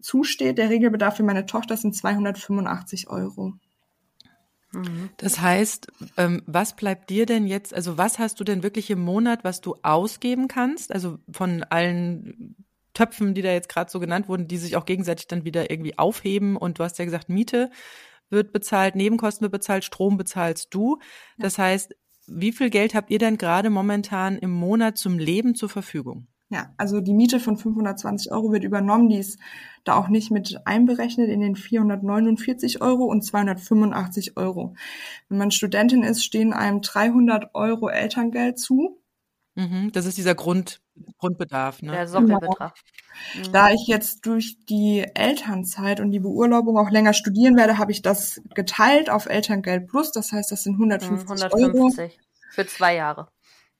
zusteht, 0.00 0.58
der 0.58 0.70
Regelbedarf 0.70 1.16
für 1.16 1.22
meine 1.22 1.46
Tochter 1.46 1.76
sind 1.76 1.94
285 1.94 3.08
Euro. 3.08 3.54
Mhm. 4.72 5.10
Das 5.16 5.40
heißt, 5.40 5.88
ähm, 6.16 6.42
was 6.46 6.76
bleibt 6.76 7.10
dir 7.10 7.26
denn 7.26 7.46
jetzt, 7.46 7.74
also 7.74 7.96
was 7.98 8.18
hast 8.18 8.38
du 8.40 8.44
denn 8.44 8.62
wirklich 8.62 8.90
im 8.90 9.00
Monat, 9.00 9.44
was 9.44 9.60
du 9.60 9.76
ausgeben 9.82 10.48
kannst? 10.48 10.92
Also 10.92 11.18
von 11.30 11.64
allen 11.64 12.56
Töpfen, 12.94 13.34
die 13.34 13.42
da 13.42 13.52
jetzt 13.52 13.68
gerade 13.68 13.90
so 13.90 14.00
genannt 14.00 14.28
wurden, 14.28 14.48
die 14.48 14.58
sich 14.58 14.76
auch 14.76 14.84
gegenseitig 14.84 15.26
dann 15.26 15.44
wieder 15.44 15.70
irgendwie 15.70 15.98
aufheben 15.98 16.56
und 16.56 16.78
du 16.78 16.84
hast 16.84 16.98
ja 16.98 17.04
gesagt, 17.04 17.28
Miete 17.28 17.70
wird 18.30 18.52
bezahlt, 18.52 18.94
Nebenkosten 18.94 19.42
wird 19.42 19.52
bezahlt, 19.52 19.84
Strom 19.84 20.16
bezahlst 20.16 20.74
du. 20.74 20.98
Das 21.38 21.58
heißt, 21.58 21.94
wie 22.26 22.52
viel 22.52 22.68
Geld 22.68 22.94
habt 22.94 23.10
ihr 23.10 23.18
denn 23.18 23.38
gerade 23.38 23.70
momentan 23.70 24.36
im 24.36 24.50
Monat 24.50 24.98
zum 24.98 25.18
Leben 25.18 25.54
zur 25.54 25.70
Verfügung? 25.70 26.26
Ja, 26.50 26.72
also 26.78 27.00
die 27.02 27.12
Miete 27.12 27.40
von 27.40 27.58
520 27.58 28.32
Euro 28.32 28.52
wird 28.52 28.64
übernommen, 28.64 29.10
die 29.10 29.18
ist 29.18 29.38
da 29.84 29.96
auch 29.96 30.08
nicht 30.08 30.30
mit 30.30 30.58
einberechnet 30.64 31.28
in 31.28 31.40
den 31.40 31.56
449 31.56 32.80
Euro 32.80 33.04
und 33.04 33.22
285 33.22 34.38
Euro. 34.38 34.74
Wenn 35.28 35.38
man 35.38 35.50
Studentin 35.50 36.02
ist, 36.02 36.24
stehen 36.24 36.54
einem 36.54 36.80
300 36.80 37.54
Euro 37.54 37.90
Elterngeld 37.90 38.58
zu. 38.58 38.98
Mhm, 39.56 39.92
das 39.92 40.06
ist 40.06 40.16
dieser 40.16 40.34
Grund, 40.34 40.80
Grundbedarf, 41.18 41.82
ne? 41.82 41.92
Der 41.92 42.08
Sockelbetrag. 42.08 42.74
Genau. 43.34 43.50
Da 43.50 43.70
ich 43.70 43.86
jetzt 43.86 44.24
durch 44.24 44.56
die 44.68 45.04
Elternzeit 45.14 46.00
und 46.00 46.12
die 46.12 46.20
Beurlaubung 46.20 46.78
auch 46.78 46.90
länger 46.90 47.12
studieren 47.12 47.56
werde, 47.56 47.76
habe 47.76 47.92
ich 47.92 48.00
das 48.00 48.40
geteilt 48.54 49.10
auf 49.10 49.26
Elterngeld 49.26 49.88
Plus. 49.88 50.12
Das 50.12 50.32
heißt, 50.32 50.50
das 50.50 50.62
sind 50.62 50.74
150, 50.74 51.28
150 51.28 51.74
Euro. 51.74 51.90
Für 52.52 52.66
zwei 52.66 52.94
Jahre. 52.94 53.28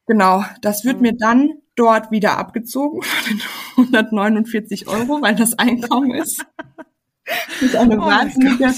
Genau, 0.07 0.45
das 0.63 0.85
wird 0.85 0.97
mhm. 0.97 1.03
mir 1.03 1.17
dann 1.17 1.51
dort 1.79 2.11
wieder 2.11 2.39
abgezogen 2.39 3.03
von 3.03 3.25
den 3.31 3.43
149 3.77 4.89
Euro, 4.89 5.23
weil 5.23 5.37
das 5.37 5.59
Einkommen 5.59 6.13
ist. 6.15 6.45
Das 7.25 7.63
ist 7.63 7.77
eine 7.77 7.99
oh 7.99 8.07
wahnsinnige 8.07 8.75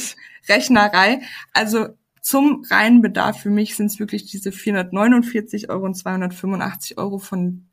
Rechnerei. 0.48 1.22
Also 1.52 1.88
zum 2.20 2.64
reinen 2.70 3.00
Bedarf 3.00 3.40
für 3.40 3.50
mich 3.50 3.76
sind 3.76 3.86
es 3.86 3.98
wirklich 3.98 4.26
diese 4.26 4.52
449 4.52 5.70
Euro 5.70 5.86
und 5.86 5.94
285 5.94 6.98
Euro, 6.98 7.18
von 7.18 7.68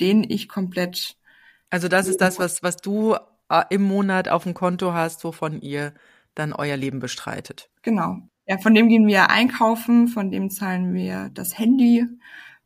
denen 0.00 0.24
ich 0.28 0.48
komplett. 0.48 1.16
Also 1.68 1.88
das 1.88 2.08
ist 2.08 2.20
das, 2.20 2.38
was, 2.38 2.62
was 2.62 2.76
du 2.76 3.16
äh, 3.48 3.64
im 3.70 3.82
Monat 3.82 4.28
auf 4.28 4.44
dem 4.44 4.54
Konto 4.54 4.92
hast, 4.92 5.24
wovon 5.24 5.60
ihr 5.60 5.92
dann 6.34 6.52
euer 6.52 6.76
Leben 6.76 7.00
bestreitet. 7.00 7.68
Genau. 7.82 8.18
Ja, 8.46 8.58
von 8.58 8.74
dem 8.74 8.88
gehen 8.88 9.06
wir 9.06 9.30
einkaufen, 9.30 10.08
von 10.08 10.30
dem 10.30 10.50
zahlen 10.50 10.94
wir 10.94 11.30
das 11.34 11.58
Handy, 11.58 12.06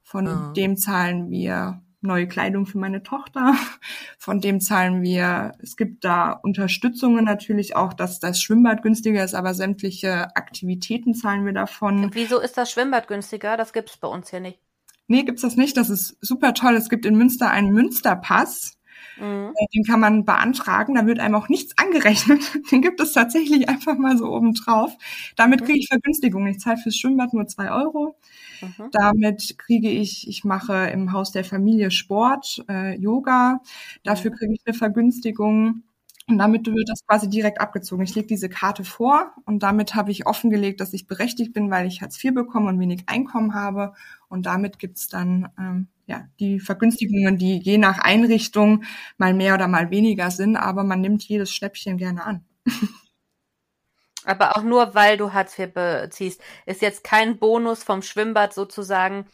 von 0.03 0.29
ah. 0.29 0.53
dem 0.57 0.77
zahlen 0.77 1.31
wir 1.31 1.83
neue 2.05 2.29
Kleidung 2.29 2.67
für 2.67 2.79
meine 2.79 3.03
Tochter. 3.03 3.55
Von 4.19 4.41
dem 4.41 4.61
zahlen 4.61 5.03
wir, 5.03 5.53
es 5.61 5.77
gibt 5.77 6.05
da 6.05 6.33
Unterstützungen 6.33 7.25
natürlich 7.25 7.77
auch, 7.77 7.93
dass 7.93 8.21
das 8.21 8.41
Schwimmbad 8.41 8.83
günstiger 8.83 9.25
ist, 9.25 9.35
aber 9.35 9.55
sämtliche 9.55 10.35
Aktivitäten 10.37 11.15
zahlen 11.15 11.45
wir 11.45 11.53
davon. 11.53 12.11
Wieso 12.13 12.41
ist 12.41 12.57
das 12.57 12.71
Schwimmbad 12.71 13.09
günstiger? 13.09 13.57
Das 13.57 13.73
gibt's 13.73 13.97
bei 13.97 14.09
uns 14.09 14.31
hier 14.31 14.41
nicht. 14.41 14.59
Nee, 15.07 15.25
gibt's 15.25 15.43
das 15.43 15.57
nicht. 15.57 15.77
Das 15.77 15.91
ist 15.91 16.17
super 16.21 16.55
toll. 16.55 16.75
Es 16.75 16.89
gibt 16.89 17.05
in 17.05 17.17
Münster 17.17 17.51
einen 17.51 17.73
Münsterpass. 17.73 18.79
Mhm. 19.19 19.53
Äh, 19.55 19.67
den 19.75 19.85
kann 19.85 20.01
man 20.01 20.25
beantragen, 20.25 20.95
da 20.95 21.07
wird 21.07 21.21
einem 21.21 21.35
auch 21.35 21.49
nichts 21.49 21.77
angerechnet. 21.79 22.41
Den 22.73 22.83
gibt 22.83 23.01
es 23.01 23.13
tatsächlich 23.13 23.69
einfach 23.69 23.97
mal 23.97 24.17
so 24.19 24.27
oben 24.27 24.55
drauf. 24.55 24.93
Damit 25.37 25.61
mhm. 25.61 25.65
kriege 25.67 25.79
ich 25.79 25.89
Vergünstigung. 25.89 26.47
Ich 26.47 26.59
zahle 26.59 26.79
fürs 26.79 26.97
Schwimmbad 26.97 27.33
nur 27.33 27.47
zwei 27.47 27.71
Euro. 27.71 28.17
Mhm. 28.79 28.89
Damit 28.93 29.57
kriege 29.59 29.89
ich, 29.91 30.29
ich 30.29 30.45
mache 30.45 30.89
im 30.89 31.13
Haus 31.13 31.33
der 31.33 31.45
Familie 31.45 31.91
Sport, 31.91 32.65
äh, 32.69 32.99
Yoga. 32.99 33.61
Dafür 34.05 34.31
kriege 34.33 34.53
ich 34.55 34.63
eine 34.67 34.75
Vergünstigung. 34.75 35.83
Und 36.27 36.39
damit 36.39 36.67
wird 36.67 36.89
das 36.89 37.05
quasi 37.07 37.29
direkt 37.29 37.61
abgezogen. 37.61 38.03
Ich 38.03 38.15
lege 38.15 38.27
diese 38.27 38.49
Karte 38.49 38.83
vor 38.83 39.33
und 39.45 39.63
damit 39.63 39.95
habe 39.95 40.11
ich 40.11 40.27
offengelegt, 40.27 40.81
dass 40.81 40.95
ich 40.95 41.07
berechtigt 41.07 41.53
bin, 41.53 41.71
weil 41.71 41.87
ich 41.87 42.01
Hartz 42.01 42.23
IV 42.23 42.33
bekomme 42.35 42.71
und 42.71 42.81
wenig 42.81 43.03
Einkommen 43.09 43.53
habe. 43.55 43.93
Und 44.29 44.47
damit 44.47 44.79
gibt's 44.79 45.09
dann 45.09 45.49
ähm, 45.59 45.89
ja 46.07 46.25
die 46.41 46.61
Vergünstigungen, 46.61 47.37
die 47.37 47.59
je 47.59 47.77
nach 47.77 47.99
Einrichtung 47.99 48.85
mal 49.19 49.35
mehr 49.35 49.55
oder 49.55 49.69
mal 49.69 49.91
weniger 49.91 50.31
sind, 50.31 50.57
aber 50.57 50.83
man 50.83 51.03
nimmt 51.03 51.23
jedes 51.25 51.53
Schnäppchen 51.53 51.99
gerne 51.99 52.25
an. 52.25 52.45
Aber 54.25 54.57
auch 54.57 54.63
nur, 54.63 54.95
weil 54.95 55.17
du 55.17 55.33
Hartz 55.33 55.59
IV 55.59 55.73
beziehst. 55.73 56.41
Ist 56.67 56.83
jetzt 56.83 57.05
kein 57.05 57.39
Bonus 57.39 57.83
vom 57.83 58.03
Schwimmbad 58.03 58.55
sozusagen, 58.55 59.27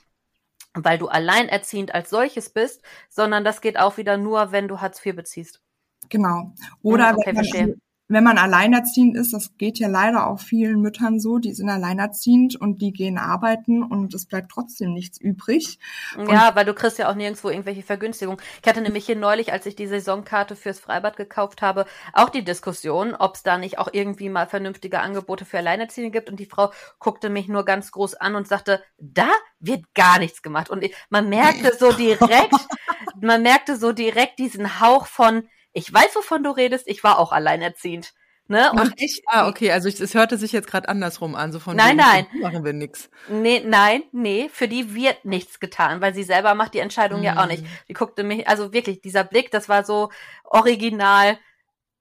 weil 0.74 0.98
du 0.98 1.09
alleinerziehend 1.09 1.94
als 1.94 2.11
solches 2.11 2.50
bist, 2.50 2.83
sondern 3.09 3.44
das 3.44 3.61
geht 3.61 3.79
auch 3.79 3.96
wieder 3.96 4.16
nur, 4.16 4.53
wenn 4.53 4.68
du 4.68 4.81
Hartz 4.81 5.05
IV 5.05 5.16
beziehst. 5.16 5.62
Genau. 6.09 6.53
Oder 6.83 7.14
okay, 7.16 7.37
wenn, 7.37 7.68
man, 7.68 7.81
wenn 8.11 8.25
man 8.25 8.38
alleinerziehend 8.38 9.16
ist, 9.16 9.33
das 9.33 9.57
geht 9.57 9.79
ja 9.79 9.87
leider 9.87 10.27
auch 10.27 10.40
vielen 10.40 10.81
Müttern 10.81 11.20
so, 11.20 11.38
die 11.38 11.53
sind 11.53 11.70
alleinerziehend 11.70 12.57
und 12.57 12.83
die 12.83 12.92
gehen 12.92 13.18
arbeiten 13.18 13.85
und 13.85 14.12
es 14.14 14.27
bleibt 14.27 14.51
trotzdem 14.51 14.92
nichts 14.92 15.20
übrig. 15.20 15.79
Ja, 16.16 16.49
und 16.49 16.57
weil 16.57 16.64
du 16.64 16.75
kriegst 16.75 16.99
ja 16.99 17.09
auch 17.09 17.14
nirgendwo 17.14 17.51
irgendwelche 17.51 17.85
Vergünstigungen. 17.85 18.40
Ich 18.61 18.68
hatte 18.68 18.81
nämlich 18.81 19.07
hier 19.07 19.14
neulich, 19.14 19.53
als 19.53 19.64
ich 19.66 19.77
die 19.77 19.87
Saisonkarte 19.87 20.57
fürs 20.57 20.81
Freibad 20.81 21.16
gekauft 21.16 21.62
habe, 21.62 21.87
auch 22.12 22.31
die 22.31 22.42
Diskussion, 22.42 23.14
ob 23.14 23.37
es 23.37 23.44
da 23.44 23.59
nicht 23.59 23.79
auch 23.79 23.88
irgendwie 23.92 24.29
mal 24.29 24.49
vernünftige 24.49 24.99
Angebote 24.99 25.44
für 25.44 25.59
Alleinerziehende 25.59 26.11
gibt 26.11 26.29
und 26.29 26.40
die 26.40 26.46
Frau 26.46 26.73
guckte 26.99 27.31
mich 27.31 27.46
nur 27.46 27.64
ganz 27.64 27.92
groß 27.92 28.14
an 28.14 28.35
und 28.35 28.49
sagte, 28.49 28.83
da 28.99 29.29
wird 29.61 29.85
gar 29.94 30.18
nichts 30.18 30.42
gemacht. 30.42 30.68
Und 30.68 30.85
man 31.11 31.29
merkte 31.29 31.77
so 31.79 31.92
direkt, 31.92 32.55
man 33.20 33.42
merkte 33.42 33.77
so 33.77 33.92
direkt 33.92 34.40
diesen 34.40 34.81
Hauch 34.81 35.07
von, 35.07 35.44
ich 35.72 35.92
weiß, 35.92 36.14
wovon 36.16 36.42
du 36.42 36.50
redest, 36.50 36.88
ich 36.88 37.04
war 37.04 37.18
auch 37.18 37.33
alleinerziehend. 37.33 38.12
Ne? 38.50 38.72
Und 38.72 38.80
Ach, 38.80 38.90
ich, 38.96 39.22
ah, 39.26 39.46
okay, 39.46 39.70
also 39.70 39.88
es 39.88 40.14
hörte 40.14 40.37
sich 40.37 40.50
jetzt 40.50 40.66
gerade 40.66 40.88
andersrum 40.88 41.37
an, 41.37 41.52
so 41.52 41.61
von 41.61 41.76
nein, 41.76 41.96
nein, 41.96 42.26
machen 42.40 42.64
wir 42.64 42.72
nix. 42.72 43.09
Nee, 43.28 43.62
nein, 43.64 44.02
nee, 44.11 44.50
für 44.52 44.66
die 44.66 44.92
wird 44.92 45.24
nichts 45.24 45.61
getan, 45.61 46.00
weil 46.00 46.14
sie 46.14 46.24
selber 46.24 46.56
macht 46.56 46.74
die 46.74 46.80
Entscheidung 46.80 47.20
mm. 47.20 47.24
ja 47.24 47.40
auch 47.40 47.46
nicht. 47.46 47.64
Die 47.88 47.92
guckte 47.92 48.24
mich, 48.24 48.48
also 48.48 48.72
wirklich, 48.72 49.02
dieser 49.02 49.22
Blick, 49.22 49.52
das 49.52 49.68
war 49.68 49.85
so 49.85 50.11
original, 50.42 51.38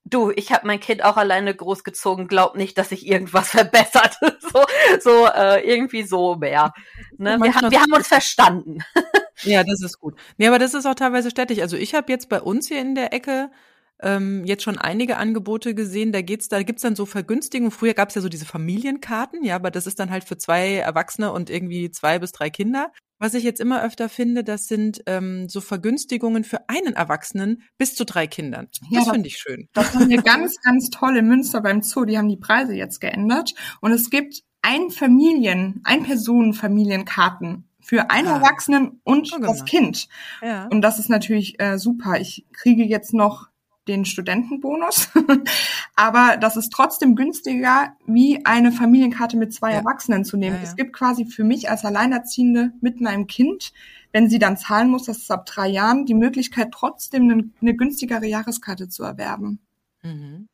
du, 0.05 0.32
ich 0.32 0.51
habe 0.51 0.65
mein 0.65 0.79
Kind 0.79 1.03
auch 1.03 1.17
alleine 1.17 1.53
großgezogen, 1.53 2.27
glaub 2.27 2.55
nicht, 2.55 2.79
dass 2.79 2.89
sich 2.89 3.05
irgendwas 3.05 3.49
verbessert. 3.51 4.17
so, 4.39 4.65
so 4.99 5.27
äh, 5.27 5.62
irgendwie 5.62 6.01
so 6.01 6.36
mehr. 6.36 6.73
Ne? 7.17 7.38
Wir, 7.39 7.53
haben, 7.53 7.69
wir 7.69 7.79
haben 7.79 7.93
uns 7.93 8.08
verstanden. 8.08 8.79
ja, 9.43 9.63
das 9.63 9.82
ist 9.82 9.99
gut. 9.99 10.15
Nee, 10.38 10.47
aber 10.47 10.60
das 10.60 10.73
ist 10.73 10.86
auch 10.86 10.95
teilweise 10.95 11.30
städtisch. 11.30 11.60
Also 11.60 11.78
ich 11.78 11.93
habe 11.93 12.12
jetzt 12.12 12.30
bei 12.30 12.41
uns 12.41 12.67
hier 12.67 12.82
in 12.82 12.95
der 12.95 13.13
Ecke 13.13 13.52
ähm, 14.02 14.45
jetzt 14.45 14.63
schon 14.63 14.78
einige 14.78 15.17
Angebote 15.17 15.75
gesehen. 15.75 16.12
Da 16.12 16.21
geht's, 16.21 16.47
da 16.47 16.63
gibt's 16.63 16.82
dann 16.82 16.95
so 16.95 17.06
Vergünstigungen. 17.06 17.71
Früher 17.71 17.93
gab's 17.93 18.15
ja 18.15 18.21
so 18.21 18.30
diese 18.30 18.45
Familienkarten, 18.45 19.43
ja, 19.43 19.56
aber 19.56 19.71
das 19.71 19.88
ist 19.88 19.99
dann 19.99 20.10
halt 20.10 20.23
für 20.23 20.38
zwei 20.38 20.75
Erwachsene 20.75 21.32
und 21.32 21.49
irgendwie 21.49 21.91
zwei 21.91 22.19
bis 22.19 22.32
drei 22.32 22.49
Kinder. 22.49 22.91
Was 23.21 23.34
ich 23.34 23.43
jetzt 23.43 23.60
immer 23.60 23.84
öfter 23.84 24.08
finde, 24.08 24.45
das 24.45 24.67
sind 24.67 25.02
ähm, 25.06 25.49
so 25.49 25.60
Vergünstigungen 25.60 26.45
für 26.45 26.69
einen 26.69 26.93
Erwachsenen 26.93 27.63
bis 27.78 27.93
zu 27.93 28.06
drei 28.06 28.28
Kindern. 28.28 28.69
Das 28.93 29.06
ja, 29.06 29.12
finde 29.12 29.28
ich 29.28 29.38
schön. 29.38 29.67
Das 29.73 29.93
haben 29.93 30.10
wir 30.10 30.21
ganz, 30.23 30.56
ganz 30.62 30.89
toll 30.89 31.17
in 31.17 31.28
Münster 31.28 31.60
beim 31.60 31.82
Zoo. 31.82 32.06
Die 32.06 32.17
haben 32.17 32.30
die 32.30 32.38
Preise 32.38 32.73
jetzt 32.73 33.02
geändert. 33.02 33.54
Und 33.82 33.91
es 33.91 34.10
gibt 34.10 34.41
ein 34.62 34.89
Familien, 34.89 35.82
ein 35.84 36.04
Personenfamilienkarten 36.04 37.68
für 37.89 38.12
einen 38.12 38.28
ah. 38.28 38.36
Erwachsenen 38.36 39.02
und 39.04 39.34
oh, 39.36 39.39
das 39.41 39.65
Kind. 39.65 40.08
Ja. 40.43 40.67
Und 40.67 40.82
das 40.82 40.99
ist 40.99 41.10
natürlich 41.10 41.60
äh, 41.60 41.80
super. 41.80 42.19
Ich 42.19 42.45
kriege 42.54 42.84
jetzt 42.84 43.15
noch 43.15 43.49
den 43.88 44.06
Studentenbonus. 44.06 45.10
Aber 45.95 46.38
das 46.38 46.56
ist 46.56 46.71
trotzdem 46.71 47.15
günstiger, 47.15 47.93
wie 48.06 48.45
eine 48.45 48.71
Familienkarte 48.71 49.38
mit 49.38 49.56
zwei 49.56 49.71
ja. 49.71 49.78
Erwachsenen 49.78 50.23
zu 50.23 50.38
nehmen. 50.38 50.58
Ja, 50.58 50.62
ja. 50.62 50.67
Es 50.67 50.75
gibt 50.75 50.93
quasi 50.93 51.25
für 51.25 51.43
mich 51.43 51.71
als 51.71 51.84
Alleinerziehende 51.84 52.73
mit 52.80 53.02
meinem 53.02 53.25
Kind, 53.25 53.73
wenn 54.12 54.30
sie 54.30 54.38
dann 54.38 54.56
zahlen 54.56 54.91
muss, 54.91 55.06
das 55.06 55.17
ist 55.17 55.32
ab 55.32 55.47
drei 55.47 55.67
Jahren, 55.67 56.06
die 56.06 56.13
Möglichkeit 56.13 56.69
trotzdem 56.71 57.23
eine, 57.23 57.49
eine 57.60 57.75
günstigere 57.75 58.28
Jahreskarte 58.28 58.88
zu 58.88 59.02
erwerben. 59.02 59.62
Mhm. 60.04 60.47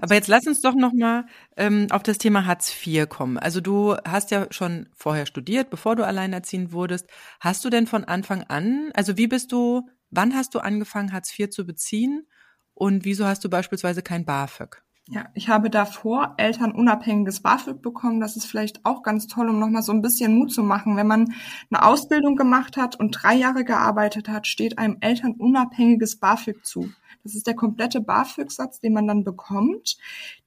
Aber 0.00 0.14
jetzt 0.14 0.28
lass 0.28 0.46
uns 0.46 0.60
doch 0.60 0.74
noch 0.74 0.92
mal 0.92 1.26
ähm, 1.56 1.86
auf 1.90 2.02
das 2.02 2.18
Thema 2.18 2.44
Hartz 2.46 2.74
IV 2.84 3.08
kommen. 3.08 3.38
Also 3.38 3.60
du 3.60 3.96
hast 4.06 4.30
ja 4.30 4.46
schon 4.50 4.88
vorher 4.94 5.26
studiert, 5.26 5.70
bevor 5.70 5.96
du 5.96 6.04
alleinerziehend 6.04 6.72
wurdest. 6.72 7.06
Hast 7.38 7.64
du 7.64 7.70
denn 7.70 7.86
von 7.86 8.04
Anfang 8.04 8.42
an, 8.44 8.90
also 8.94 9.16
wie 9.16 9.28
bist 9.28 9.52
du, 9.52 9.88
wann 10.10 10.34
hast 10.34 10.54
du 10.54 10.58
angefangen 10.58 11.12
Hartz 11.12 11.38
IV 11.38 11.50
zu 11.50 11.64
beziehen 11.66 12.26
und 12.74 13.04
wieso 13.04 13.26
hast 13.26 13.44
du 13.44 13.50
beispielsweise 13.50 14.02
kein 14.02 14.24
BAföG? 14.24 14.82
Ja, 15.12 15.28
ich 15.34 15.48
habe 15.48 15.70
davor 15.70 16.34
elternunabhängiges 16.36 17.40
BAföG 17.40 17.82
bekommen. 17.82 18.20
Das 18.20 18.36
ist 18.36 18.44
vielleicht 18.44 18.84
auch 18.84 19.02
ganz 19.02 19.26
toll, 19.26 19.48
um 19.48 19.58
nochmal 19.58 19.82
so 19.82 19.90
ein 19.92 20.02
bisschen 20.02 20.36
Mut 20.36 20.52
zu 20.52 20.62
machen. 20.62 20.96
Wenn 20.96 21.08
man 21.08 21.34
eine 21.68 21.84
Ausbildung 21.84 22.36
gemacht 22.36 22.76
hat 22.76 22.94
und 22.94 23.10
drei 23.10 23.34
Jahre 23.34 23.64
gearbeitet 23.64 24.28
hat, 24.28 24.46
steht 24.46 24.78
einem 24.78 24.98
elternunabhängiges 25.00 26.20
BAföG 26.20 26.64
zu. 26.64 26.90
Das 27.22 27.34
ist 27.34 27.46
der 27.46 27.54
komplette 27.54 28.00
BAföG-Satz, 28.00 28.80
den 28.80 28.92
man 28.92 29.06
dann 29.06 29.24
bekommt. 29.24 29.98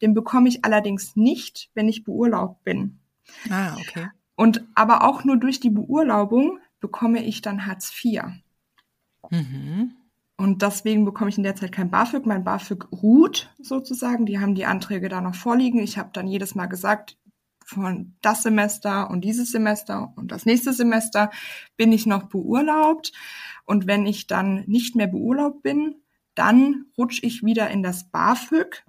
Den 0.02 0.14
bekomme 0.14 0.50
ich 0.50 0.66
allerdings 0.66 1.16
nicht, 1.16 1.70
wenn 1.74 1.88
ich 1.88 2.04
beurlaubt 2.04 2.64
bin. 2.64 3.00
Ah, 3.50 3.76
okay. 3.76 4.08
Und 4.36 4.64
aber 4.76 5.04
auch 5.04 5.24
nur 5.24 5.38
durch 5.38 5.60
die 5.60 5.70
Beurlaubung 5.70 6.60
bekomme 6.80 7.24
ich 7.24 7.42
dann 7.42 7.66
Hartz 7.66 7.94
IV. 8.04 8.24
Mhm. 9.30 9.94
Und 10.36 10.62
deswegen 10.62 11.06
bekomme 11.06 11.30
ich 11.30 11.38
in 11.38 11.44
der 11.44 11.56
Zeit 11.56 11.72
kein 11.72 11.92
BAföG. 11.92 12.26
Mein 12.26 12.44
BAföG 12.44 12.92
ruht 12.92 13.54
sozusagen. 13.62 14.26
Die 14.26 14.40
haben 14.40 14.56
die 14.56 14.66
Anträge 14.66 15.08
da 15.08 15.22
noch 15.22 15.36
vorliegen. 15.36 15.80
Ich 15.80 15.98
habe 15.98 16.10
dann 16.12 16.28
jedes 16.28 16.56
Mal 16.56 16.66
gesagt, 16.66 17.18
von 17.66 18.16
das 18.22 18.44
Semester 18.44 19.10
und 19.10 19.22
dieses 19.22 19.52
Semester 19.52 20.14
und 20.16 20.32
das 20.32 20.46
nächste 20.46 20.74
Semester 20.74 21.32
bin 21.78 21.92
ich 21.92 22.06
noch 22.06 22.24
beurlaubt. 22.24 23.14
Und 23.66 23.88
wenn 23.88 24.06
ich 24.06 24.28
dann 24.28 24.64
nicht 24.68 24.96
mehr 24.96 25.08
beurlaubt 25.08 25.64
bin, 25.64 25.96
dann 26.36 26.86
rutsche 26.98 27.26
ich 27.26 27.44
wieder 27.44 27.70
in 27.70 27.84
das 27.84 28.10
BAföG 28.10 28.84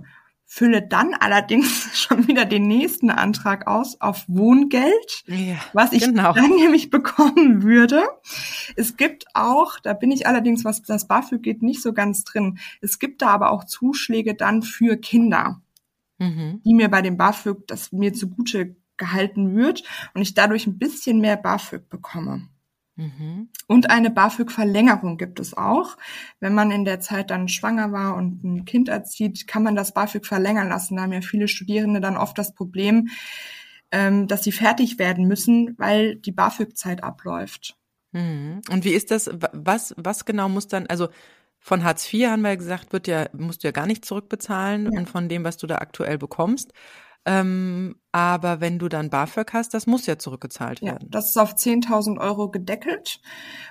fülle 0.54 0.82
dann 0.82 1.14
allerdings 1.14 1.90
schon 2.00 2.28
wieder 2.28 2.44
den 2.44 2.68
nächsten 2.68 3.10
Antrag 3.10 3.66
aus 3.66 4.00
auf 4.00 4.24
Wohngeld, 4.28 5.24
ja, 5.26 5.56
was 5.72 5.92
ich 5.92 6.04
genau. 6.04 6.32
dann 6.32 6.50
nämlich 6.56 6.90
bekommen 6.90 7.64
würde. 7.64 8.04
Es 8.76 8.96
gibt 8.96 9.24
auch, 9.34 9.80
da 9.80 9.94
bin 9.94 10.12
ich 10.12 10.28
allerdings, 10.28 10.64
was 10.64 10.82
das 10.82 11.08
BAföG 11.08 11.42
geht, 11.42 11.62
nicht 11.62 11.82
so 11.82 11.92
ganz 11.92 12.22
drin. 12.22 12.58
Es 12.80 13.00
gibt 13.00 13.22
da 13.22 13.28
aber 13.28 13.50
auch 13.50 13.64
Zuschläge 13.64 14.34
dann 14.34 14.62
für 14.62 14.96
Kinder, 14.96 15.60
mhm. 16.18 16.60
die 16.64 16.74
mir 16.74 16.88
bei 16.88 17.02
dem 17.02 17.16
BAföG, 17.16 17.66
das 17.66 17.90
mir 17.90 18.12
zugute 18.12 18.76
gehalten 18.96 19.56
wird 19.56 19.82
und 20.14 20.22
ich 20.22 20.34
dadurch 20.34 20.68
ein 20.68 20.78
bisschen 20.78 21.20
mehr 21.20 21.36
BAföG 21.36 21.88
bekomme. 21.88 22.48
Mhm. 22.96 23.48
Und 23.66 23.90
eine 23.90 24.10
BAföG-Verlängerung 24.10 25.16
gibt 25.16 25.40
es 25.40 25.56
auch. 25.56 25.96
Wenn 26.40 26.54
man 26.54 26.70
in 26.70 26.84
der 26.84 27.00
Zeit 27.00 27.30
dann 27.30 27.48
schwanger 27.48 27.92
war 27.92 28.14
und 28.14 28.44
ein 28.44 28.64
Kind 28.64 28.88
erzieht, 28.88 29.46
kann 29.48 29.62
man 29.62 29.74
das 29.74 29.92
BAföG 29.92 30.26
verlängern 30.26 30.68
lassen. 30.68 30.96
Da 30.96 31.02
haben 31.02 31.12
ja 31.12 31.20
viele 31.20 31.48
Studierende 31.48 32.00
dann 32.00 32.16
oft 32.16 32.38
das 32.38 32.54
Problem, 32.54 33.08
ähm, 33.90 34.28
dass 34.28 34.44
sie 34.44 34.52
fertig 34.52 34.98
werden 34.98 35.26
müssen, 35.26 35.74
weil 35.78 36.16
die 36.16 36.32
BAföG-Zeit 36.32 37.02
abläuft. 37.02 37.76
Mhm. 38.12 38.62
Und 38.70 38.84
wie 38.84 38.92
ist 38.92 39.10
das? 39.10 39.28
Was, 39.52 39.94
was 39.96 40.24
genau 40.24 40.48
muss 40.48 40.68
dann, 40.68 40.86
also 40.86 41.08
von 41.58 41.82
Hartz 41.82 42.12
IV 42.12 42.28
haben 42.28 42.42
wir 42.42 42.56
gesagt, 42.56 42.92
wird 42.92 43.08
ja, 43.08 43.26
musst 43.32 43.64
du 43.64 43.68
ja 43.68 43.72
gar 43.72 43.86
nicht 43.86 44.04
zurückbezahlen 44.04 44.92
ja. 44.92 44.98
und 44.98 45.08
von 45.08 45.28
dem, 45.28 45.44
was 45.44 45.56
du 45.56 45.66
da 45.66 45.76
aktuell 45.76 46.18
bekommst. 46.18 46.72
Ähm, 47.26 47.96
aber 48.12 48.60
wenn 48.60 48.78
du 48.78 48.88
dann 48.88 49.08
BAföG 49.08 49.52
hast, 49.52 49.72
das 49.72 49.86
muss 49.86 50.06
ja 50.06 50.18
zurückgezahlt 50.18 50.82
werden. 50.82 51.04
Ja, 51.04 51.08
das 51.10 51.30
ist 51.30 51.38
auf 51.38 51.54
10.000 51.54 52.18
Euro 52.20 52.50
gedeckelt. 52.50 53.20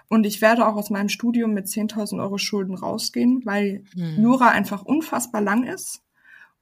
Und 0.09 0.25
ich 0.25 0.41
werde 0.41 0.67
auch 0.67 0.75
aus 0.75 0.89
meinem 0.89 1.09
Studium 1.09 1.53
mit 1.53 1.67
10.000 1.67 2.19
Euro 2.19 2.37
Schulden 2.37 2.75
rausgehen, 2.75 3.41
weil 3.45 3.83
hm. 3.93 4.21
Jura 4.21 4.49
einfach 4.49 4.83
unfassbar 4.83 5.41
lang 5.41 5.63
ist. 5.63 6.01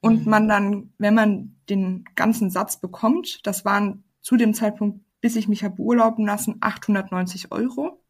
Und 0.01 0.25
hm. 0.25 0.29
man 0.29 0.47
dann, 0.47 0.93
wenn 0.97 1.15
man 1.15 1.55
den 1.69 2.05
ganzen 2.15 2.49
Satz 2.49 2.79
bekommt, 2.79 3.39
das 3.47 3.63
waren 3.63 4.03
zu 4.21 4.35
dem 4.35 4.53
Zeitpunkt, 4.53 4.99
bis 5.21 5.35
ich 5.35 5.47
mich 5.47 5.63
habe 5.63 5.75
beurlauben 5.75 6.25
lassen, 6.25 6.57
890 6.59 7.51
Euro 7.51 8.00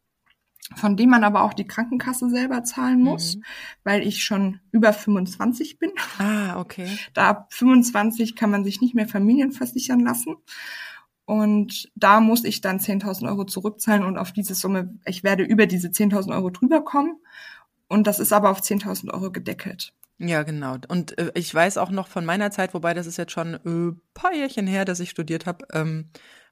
von 0.75 0.97
dem 0.97 1.09
man 1.09 1.23
aber 1.23 1.43
auch 1.43 1.53
die 1.53 1.67
Krankenkasse 1.67 2.29
selber 2.29 2.63
zahlen 2.63 3.01
muss, 3.01 3.35
mhm. 3.35 3.43
weil 3.83 4.07
ich 4.07 4.23
schon 4.23 4.59
über 4.71 4.93
25 4.93 5.79
bin. 5.79 5.91
Ah, 6.17 6.59
okay. 6.59 6.87
Da 7.13 7.29
ab 7.29 7.53
25 7.53 8.35
kann 8.35 8.51
man 8.51 8.63
sich 8.63 8.81
nicht 8.81 8.95
mehr 8.95 9.07
Familien 9.07 9.51
versichern 9.51 9.99
lassen. 9.99 10.35
Und 11.25 11.89
da 11.95 12.19
muss 12.19 12.43
ich 12.43 12.61
dann 12.61 12.79
10.000 12.79 13.27
Euro 13.27 13.45
zurückzahlen 13.45 14.03
und 14.03 14.17
auf 14.17 14.31
diese 14.31 14.55
Summe, 14.55 14.93
ich 15.05 15.23
werde 15.23 15.43
über 15.43 15.65
diese 15.65 15.87
10.000 15.87 16.33
Euro 16.33 16.49
drüber 16.49 16.83
kommen. 16.83 17.17
Und 17.87 18.07
das 18.07 18.19
ist 18.19 18.33
aber 18.33 18.49
auf 18.49 18.61
10.000 18.61 19.13
Euro 19.13 19.31
gedeckelt. 19.31 19.93
Ja, 20.17 20.43
genau. 20.43 20.77
Und 20.87 21.17
äh, 21.17 21.31
ich 21.33 21.53
weiß 21.53 21.77
auch 21.77 21.89
noch 21.89 22.07
von 22.07 22.25
meiner 22.25 22.51
Zeit, 22.51 22.73
wobei 22.73 22.93
das 22.93 23.07
ist 23.07 23.17
jetzt 23.17 23.31
schon 23.31 23.55
ein 23.55 23.89
äh, 23.89 23.95
paar 24.13 24.33
Jährchen 24.33 24.67
her, 24.67 24.85
dass 24.85 24.99
ich 24.99 25.09
studiert 25.09 25.45
habe, 25.45 25.65
ähm, 25.73 26.09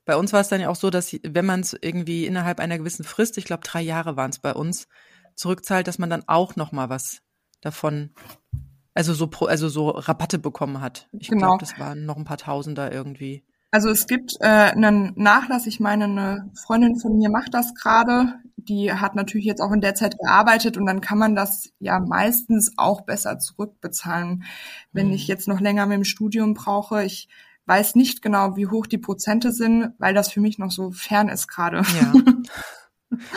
bei 0.10 0.18
uns 0.18 0.34
war 0.34 0.42
es 0.42 0.48
dann 0.48 0.60
ja 0.60 0.70
auch 0.70 0.76
so, 0.76 0.90
dass 0.90 1.16
wenn 1.22 1.46
man 1.46 1.60
es 1.60 1.78
irgendwie 1.80 2.26
innerhalb 2.26 2.60
einer 2.60 2.80
gewissen 2.80 3.04
Frist, 3.04 3.38
ich 3.38 3.46
glaube 3.46 3.62
drei 3.64 3.84
Jahre 3.84 4.18
waren 4.18 4.32
es 4.32 4.40
bei 4.40 4.56
uns, 4.56 4.88
zurückzahlt, 5.36 5.88
dass 5.88 6.00
man 6.00 6.10
dann 6.10 6.24
auch 6.26 6.56
noch 6.56 6.72
mal 6.72 6.90
was 6.90 7.22
davon, 7.62 8.10
also 8.96 9.14
so 9.14 9.30
also 9.46 9.70
so 9.70 9.90
Rabatte 9.90 10.40
bekommen 10.40 10.82
hat. 10.82 11.08
Ich 11.12 11.28
genau. 11.28 11.50
glaube, 11.50 11.60
das 11.60 11.78
waren 11.78 12.08
noch 12.08 12.18
ein 12.18 12.24
paar 12.24 12.40
Tausender 12.40 12.92
irgendwie. 12.92 13.46
Also 13.70 13.90
es 13.90 14.08
gibt 14.08 14.36
äh, 14.40 14.48
einen 14.48 15.14
Nachlass. 15.16 15.68
Ich 15.68 15.80
meine, 15.80 16.06
eine 16.06 16.52
Freundin 16.56 17.00
von 17.00 17.16
mir 17.16 17.30
macht 17.30 17.54
das 17.54 17.76
gerade. 17.76 18.34
Die 18.58 18.92
hat 18.92 19.14
natürlich 19.14 19.46
jetzt 19.46 19.62
auch 19.62 19.72
in 19.72 19.82
der 19.82 19.94
Zeit 19.94 20.18
gearbeitet 20.18 20.76
und 20.76 20.88
dann 20.88 21.02
kann 21.02 21.20
man 21.20 21.36
das 21.36 21.70
ja 21.78 22.00
meistens 22.00 22.74
auch 22.78 23.02
besser 23.02 23.38
zurückbezahlen. 23.38 24.44
Wenn 24.92 25.10
hm. 25.10 25.14
ich 25.14 25.28
jetzt 25.28 25.48
noch 25.48 25.60
länger 25.60 25.86
mit 25.86 25.98
dem 25.98 26.04
Studium 26.04 26.56
brauche, 26.56 27.04
ich 27.04 27.30
weiß 27.70 27.96
nicht 27.96 28.22
genau, 28.22 28.58
wie 28.58 28.68
hoch 28.68 28.88
die 28.88 28.98
Prozente 28.98 29.52
sind, 29.54 29.94
weil 30.00 30.14
das 30.14 30.32
für 30.32 30.42
mich 30.42 30.58
noch 30.58 30.72
so 30.72 30.92
fern 30.92 31.30
ist 31.30 31.48
gerade. 31.48 31.78
Ja. 31.78 32.14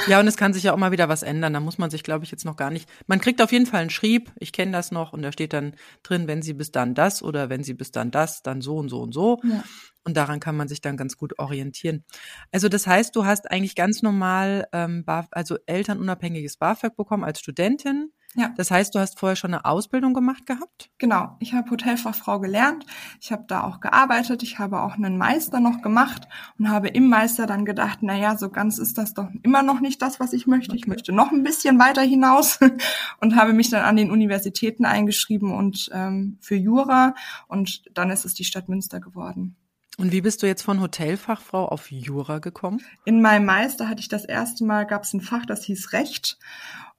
Ja, 0.07 0.21
und 0.21 0.27
es 0.27 0.37
kann 0.37 0.53
sich 0.53 0.65
ja 0.65 0.75
auch 0.75 0.79
mal 0.79 0.93
wieder 0.93 1.09
was 1.09 1.23
ändern. 1.23 1.55
Da 1.55 1.61
muss 1.61 1.79
man 1.79 1.91
sich, 1.91 2.03
glaube 2.03 2.25
ich, 2.25 2.31
jetzt 2.31 2.45
noch 2.45 2.57
gar 2.57 2.71
nicht. 2.71 2.89
Man 3.07 3.21
kriegt 3.21 3.41
auf 3.41 3.53
jeden 3.53 3.65
Fall 3.65 3.81
einen 3.81 3.91
Schrieb. 3.91 4.31
Ich 4.39 4.53
kenne 4.53 4.73
das 4.73 4.93
noch 4.93 5.15
und 5.15 5.23
da 5.23 5.33
steht 5.33 5.55
dann 5.55 5.75
drin, 6.03 6.27
wenn 6.29 6.43
Sie 6.43 6.53
bis 6.53 6.73
dann 6.73 6.95
das 6.95 7.23
oder 7.23 7.49
wenn 7.49 7.65
Sie 7.65 7.73
bis 7.73 7.91
dann 7.91 8.11
das, 8.11 8.43
dann 8.43 8.61
so 8.61 8.77
und 8.77 8.91
so 8.91 9.01
und 9.01 9.13
so. 9.13 9.41
Ja. 9.43 9.65
Und 10.05 10.17
daran 10.17 10.41
kann 10.41 10.57
man 10.57 10.69
sich 10.69 10.83
dann 10.83 10.97
ganz 10.97 11.17
gut 11.17 11.39
orientieren. 11.39 12.05
Also 12.51 12.69
das 12.69 12.87
heißt, 12.87 13.17
du 13.17 13.25
hast 13.25 13.51
eigentlich 13.51 13.75
ganz 13.75 14.03
normal, 14.03 14.67
ähm, 14.73 15.05
also 15.07 15.57
elternunabhängiges 15.65 16.59
BAföG 16.59 16.95
bekommen 16.97 17.25
als 17.25 17.41
Studentin. 17.41 18.13
Ja. 18.35 18.53
Das 18.57 18.71
heißt, 18.71 18.95
du 18.95 18.99
hast 18.99 19.19
vorher 19.19 19.37
schon 19.37 19.53
eine 19.53 19.67
Ausbildung 19.67 20.15
gemacht 20.15 20.47
gehabt? 20.47 20.91
Genau, 20.97 21.37
ich 21.39 21.53
habe 21.53 21.71
Hotelfachfrau 21.71 22.41
gelernt. 22.41 22.87
Ich 23.21 23.31
habe 23.31 23.45
da 23.47 23.65
auch 23.65 23.81
gearbeitet. 23.81 24.43
Ich 24.43 24.59
habe 24.59 24.81
auch 24.81 24.95
einen 24.95 25.19
Meister 25.19 25.61
noch 25.61 25.83
gemacht 25.83 26.27
und 26.59 26.71
habe 26.71 26.89
im 26.89 27.09
Meister 27.09 27.47
dann 27.47 27.67
gedacht, 27.67 27.99
na 28.01 28.17
ja, 28.17 28.37
so 28.37 28.49
ganz 28.49 28.79
ist 28.79 28.97
das 28.97 29.13
doch 29.13 29.29
immer 29.43 29.63
noch 29.63 29.81
nicht 29.81 30.01
das, 30.01 30.19
was 30.19 30.33
ich 30.33 30.47
möchte. 30.47 30.75
Ich 30.77 30.87
möchte 30.87 31.13
noch 31.13 31.31
ein 31.31 31.43
bisschen 31.43 31.79
weiter 31.79 32.03
hinaus 32.03 32.59
und 33.21 33.37
habe 33.37 33.53
mich 33.53 33.69
dann 33.69 33.85
an 33.85 33.97
den 33.97 34.11
Universitäten 34.11 34.87
eingeschrieben 34.87 35.53
und 35.53 35.91
ähm, 35.93 36.39
für 36.41 36.57
Jura 36.57 37.15
und 37.49 37.83
dann 37.93 38.11
ist 38.11 38.25
es 38.25 38.33
die 38.33 38.45
Stadt 38.45 38.69
Münster 38.69 39.01
geworden. 39.01 39.57
Und 39.99 40.11
wie 40.11 40.23
bist 40.23 40.43
du 40.43 40.47
jetzt 40.47 40.63
von 40.63 40.81
Hotelfachfrau 40.81 41.67
auf 41.69 41.91
Jura 41.91 42.39
gekommen? 42.39 42.81
In 43.05 43.21
meinem 43.21 43.45
Meister 43.45 43.91
hatte 43.91 44.01
ich 44.01 44.09
das 44.09 44.25
erste 44.25 44.65
Mal, 44.65 44.87
gab 44.87 45.03
es 45.03 45.13
ein 45.13 45.21
Fach, 45.21 45.45
das 45.45 45.65
hieß 45.65 45.93
Recht. 45.93 46.39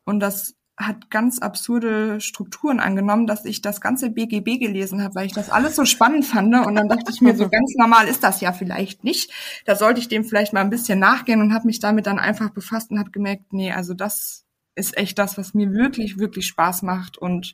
Und 0.05 0.19
das 0.19 0.55
hat 0.75 1.11
ganz 1.11 1.39
absurde 1.39 2.19
Strukturen 2.19 2.79
angenommen, 2.79 3.27
dass 3.27 3.45
ich 3.45 3.61
das 3.61 3.79
ganze 3.79 4.09
BGB 4.09 4.59
gelesen 4.59 5.03
habe, 5.03 5.15
weil 5.15 5.27
ich 5.27 5.33
das 5.33 5.51
alles 5.51 5.75
so 5.75 5.85
spannend 5.85 6.25
fand. 6.25 6.53
Und 6.65 6.75
dann 6.75 6.89
dachte 6.89 7.11
ich 7.11 7.21
mir, 7.21 7.35
so 7.35 7.47
ganz 7.49 7.75
normal 7.77 8.07
ist 8.07 8.23
das 8.23 8.41
ja 8.41 8.53
vielleicht 8.53 9.03
nicht. 9.03 9.31
Da 9.65 9.75
sollte 9.75 9.99
ich 9.99 10.07
dem 10.07 10.25
vielleicht 10.25 10.51
mal 10.53 10.61
ein 10.61 10.71
bisschen 10.71 10.99
nachgehen 10.99 11.41
und 11.41 11.53
habe 11.53 11.67
mich 11.67 11.79
damit 11.79 12.07
dann 12.07 12.17
einfach 12.17 12.49
befasst 12.49 12.89
und 12.89 12.99
habe 12.99 13.11
gemerkt, 13.11 13.53
nee, 13.53 13.71
also 13.71 13.93
das 13.93 14.45
ist 14.75 14.97
echt 14.97 15.19
das, 15.19 15.37
was 15.37 15.53
mir 15.53 15.71
wirklich, 15.73 16.17
wirklich 16.17 16.47
Spaß 16.47 16.81
macht. 16.81 17.19
Und 17.19 17.53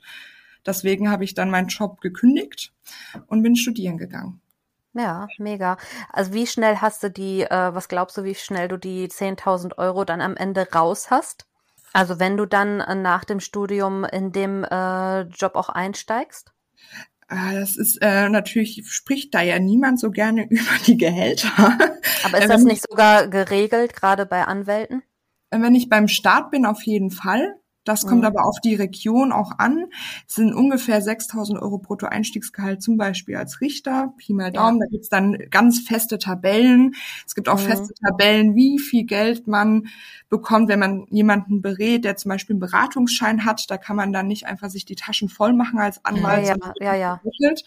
deswegen 0.66 1.12
habe 1.12 1.26
ich 1.26 1.34
dann 1.34 1.52
meinen 1.52 1.68
Job 1.68 2.00
gekündigt 2.00 2.74
und 3.28 3.44
bin 3.44 3.58
studieren 3.58 3.98
gegangen. 3.98 4.42
Ja, 4.94 5.28
mega. 5.38 5.78
Also 6.12 6.34
wie 6.34 6.48
schnell 6.48 6.78
hast 6.78 7.04
du 7.04 7.12
die, 7.12 7.42
äh, 7.42 7.74
was 7.74 7.90
glaubst 7.90 8.18
du, 8.18 8.24
wie 8.24 8.34
schnell 8.34 8.70
du 8.70 8.78
die 8.78 9.08
10.000 9.08 9.78
Euro 9.78 10.04
dann 10.04 10.22
am 10.22 10.36
Ende 10.36 10.68
raus 10.74 11.12
hast? 11.12 11.49
Also 11.94 12.20
wenn 12.20 12.38
du 12.38 12.46
dann 12.46 12.80
äh, 12.82 12.96
nach 12.96 13.26
dem 13.26 13.40
Studium 13.40 14.04
in 14.04 14.32
dem 14.32 14.64
äh, 14.64 15.22
Job 15.22 15.56
auch 15.56 15.70
einsteigst? 15.70 16.54
Ah, 17.28 17.54
das 17.54 17.78
ist 17.78 17.98
äh, 18.02 18.28
natürlich, 18.30 18.84
spricht 18.90 19.36
da 19.36 19.42
ja 19.42 19.60
niemand 19.60 20.00
so 20.00 20.10
gerne 20.12 20.46
über 20.50 20.72
die 20.86 20.98
Gehälter. 20.98 21.78
Aber 22.24 22.38
ist 22.38 22.46
Äh, 22.46 22.48
das 22.48 22.62
wenn 22.62 22.66
nicht 22.66 22.84
sogar 22.90 23.28
geregelt, 23.28 23.96
gerade 23.96 24.26
bei 24.26 24.46
Anwälten? 24.46 25.04
Wenn 25.52 25.76
ich 25.76 25.90
beim 25.90 26.08
Start 26.08 26.52
bin, 26.52 26.66
auf 26.66 26.84
jeden 26.84 27.12
Fall. 27.12 27.60
Das 27.90 28.06
kommt 28.06 28.22
Mhm. 28.22 28.28
aber 28.28 28.46
auf 28.46 28.60
die 28.64 28.76
Region 28.76 29.32
auch 29.32 29.58
an. 29.58 29.86
Es 30.28 30.36
sind 30.36 30.54
ungefähr 30.54 31.02
6.000 31.02 31.60
Euro 31.60 31.80
Bruttoeinstiegsgehalt 31.80 32.84
zum 32.84 32.98
Beispiel 32.98 33.36
als 33.36 33.62
Richter. 33.62 34.14
Pi 34.18 34.34
mal 34.34 34.52
Daumen. 34.52 34.80
Da 34.80 34.86
gibt's 34.86 35.10
dann 35.10 35.38
ganz 35.50 35.80
feste 35.80 36.20
Tabellen. 36.20 36.94
Es 37.26 37.34
gibt 37.34 37.50
auch 37.50 37.60
Mhm. 37.60 37.66
feste 37.66 37.94
Tabellen, 37.96 38.56
wie 38.56 38.78
viel 38.78 39.06
Geld 39.06 39.48
man 39.48 39.88
bekommt, 40.30 40.70
wenn 40.70 40.80
man 40.80 41.08
jemanden 41.10 41.62
berät, 41.64 42.06
der 42.06 42.16
zum 42.16 42.30
Beispiel 42.30 42.54
einen 42.54 42.60
Beratungsschein 42.60 43.44
hat. 43.44 43.66
Da 43.72 43.78
kann 43.78 43.96
man 43.96 44.14
dann 44.14 44.28
nicht 44.28 44.46
einfach 44.46 44.70
sich 44.70 44.86
die 44.86 44.96
Taschen 44.96 45.28
voll 45.28 45.54
machen 45.54 45.80
als 45.80 46.06
Anwalt. 46.06 46.46
Ja, 46.48 46.56
ja, 46.80 46.94
ja. 46.96 47.22
ermittelt. 47.24 47.64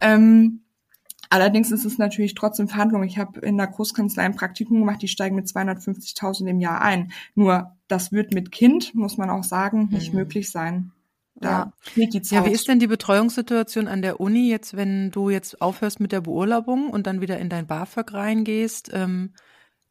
Ähm, 0.00 0.60
allerdings 1.30 1.70
ist 1.70 1.84
es 1.86 1.96
natürlich 1.98 2.34
trotzdem 2.34 2.68
Verhandlung. 2.68 3.02
Ich 3.04 3.18
habe 3.18 3.40
in 3.40 3.56
der 3.56 3.66
Großkanzlei 3.68 4.22
ein 4.24 4.36
Praktikum 4.36 4.80
gemacht, 4.80 5.00
die 5.02 5.08
steigen 5.08 5.36
mit 5.36 5.46
250.000 5.48 6.48
im 6.48 6.60
Jahr 6.60 6.82
ein. 6.82 7.12
Nur 7.34 7.76
das 7.88 8.12
wird 8.12 8.34
mit 8.34 8.52
Kind, 8.52 8.94
muss 8.94 9.16
man 9.16 9.30
auch 9.30 9.44
sagen, 9.44 9.88
nicht 9.90 10.12
Mhm. 10.12 10.18
möglich 10.20 10.50
sein. 10.50 10.92
Da 11.36 11.72
Ja. 11.94 12.12
Ja, 12.30 12.44
wie 12.44 12.50
ist 12.50 12.68
denn 12.68 12.80
die 12.80 12.86
Betreuungssituation 12.86 13.88
an 13.88 14.02
der 14.02 14.20
Uni 14.20 14.50
jetzt, 14.50 14.76
wenn 14.76 15.10
du 15.10 15.30
jetzt 15.30 15.62
aufhörst 15.62 15.98
mit 16.00 16.12
der 16.12 16.20
Beurlaubung 16.20 16.90
und 16.90 17.06
dann 17.06 17.20
wieder 17.22 17.38
in 17.38 17.48
dein 17.48 17.66
BAföG 17.66 18.12
reingehst? 18.12 18.90
Ähm, 18.92 19.32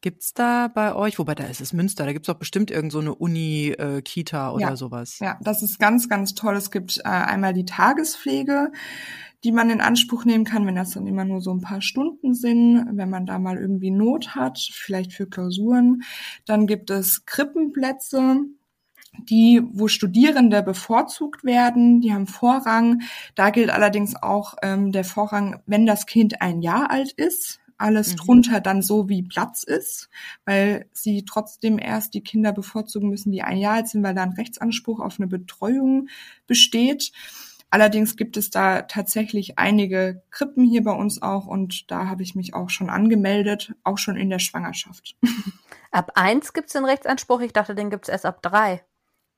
gibt's 0.02 0.32
da 0.32 0.68
bei 0.68 0.94
euch, 0.94 1.18
wobei 1.18 1.34
da 1.34 1.44
ist 1.44 1.60
es 1.60 1.72
Münster, 1.72 2.06
da 2.06 2.12
gibt's 2.12 2.28
doch 2.28 2.38
bestimmt 2.38 2.70
irgend 2.70 2.92
so 2.92 3.00
eine 3.00 3.14
Uni-Kita 3.14 4.52
oder 4.52 4.68
Ja. 4.68 4.76
sowas. 4.76 5.18
Ja, 5.20 5.38
das 5.42 5.62
ist 5.62 5.78
ganz, 5.78 6.08
ganz 6.08 6.34
toll. 6.34 6.56
Es 6.56 6.70
gibt 6.70 6.98
äh, 6.98 7.02
einmal 7.08 7.52
die 7.52 7.64
Tagespflege, 7.66 8.70
die 9.44 9.52
man 9.52 9.70
in 9.70 9.80
Anspruch 9.80 10.24
nehmen 10.24 10.44
kann, 10.44 10.66
wenn 10.66 10.76
das 10.76 10.90
dann 10.90 11.06
immer 11.06 11.24
nur 11.24 11.40
so 11.40 11.52
ein 11.52 11.60
paar 11.60 11.80
Stunden 11.80 12.34
sind, 12.34 12.86
wenn 12.92 13.10
man 13.10 13.26
da 13.26 13.38
mal 13.38 13.56
irgendwie 13.56 13.90
Not 13.90 14.34
hat, 14.34 14.58
vielleicht 14.58 15.12
für 15.12 15.26
Klausuren. 15.28 16.02
Dann 16.46 16.66
gibt 16.66 16.90
es 16.90 17.24
Krippenplätze, 17.24 18.42
die, 19.28 19.62
wo 19.72 19.88
Studierende 19.88 20.62
bevorzugt 20.62 21.44
werden, 21.44 22.00
die 22.00 22.12
haben 22.12 22.26
Vorrang. 22.26 23.02
Da 23.34 23.50
gilt 23.50 23.70
allerdings 23.70 24.14
auch 24.22 24.54
ähm, 24.62 24.92
der 24.92 25.04
Vorrang, 25.04 25.60
wenn 25.66 25.86
das 25.86 26.06
Kind 26.06 26.40
ein 26.42 26.62
Jahr 26.62 26.90
alt 26.90 27.12
ist. 27.12 27.60
Alles 27.76 28.12
Mhm. 28.12 28.16
drunter 28.16 28.60
dann 28.60 28.82
so, 28.82 29.08
wie 29.08 29.22
Platz 29.22 29.62
ist, 29.62 30.10
weil 30.44 30.86
sie 30.92 31.24
trotzdem 31.24 31.78
erst 31.78 32.12
die 32.14 32.22
Kinder 32.22 32.52
bevorzugen 32.52 33.08
müssen, 33.08 33.32
die 33.32 33.42
ein 33.42 33.56
Jahr 33.56 33.74
alt 33.76 33.88
sind, 33.88 34.02
weil 34.02 34.14
da 34.14 34.22
ein 34.22 34.34
Rechtsanspruch 34.34 35.00
auf 35.00 35.18
eine 35.18 35.28
Betreuung 35.28 36.08
besteht. 36.46 37.10
Allerdings 37.70 38.16
gibt 38.16 38.36
es 38.36 38.50
da 38.50 38.82
tatsächlich 38.82 39.58
einige 39.58 40.22
Krippen 40.30 40.64
hier 40.64 40.82
bei 40.82 40.92
uns 40.92 41.22
auch 41.22 41.46
und 41.46 41.88
da 41.90 42.08
habe 42.08 42.24
ich 42.24 42.34
mich 42.34 42.52
auch 42.52 42.68
schon 42.68 42.90
angemeldet, 42.90 43.72
auch 43.84 43.96
schon 43.96 44.16
in 44.16 44.28
der 44.28 44.40
Schwangerschaft. 44.40 45.16
Ab 45.92 46.12
eins 46.16 46.52
gibt's 46.52 46.72
den 46.72 46.84
Rechtsanspruch. 46.84 47.40
Ich 47.40 47.52
dachte, 47.52 47.74
den 47.76 47.90
gibt's 47.90 48.08
erst 48.08 48.26
ab 48.26 48.42
drei. 48.42 48.84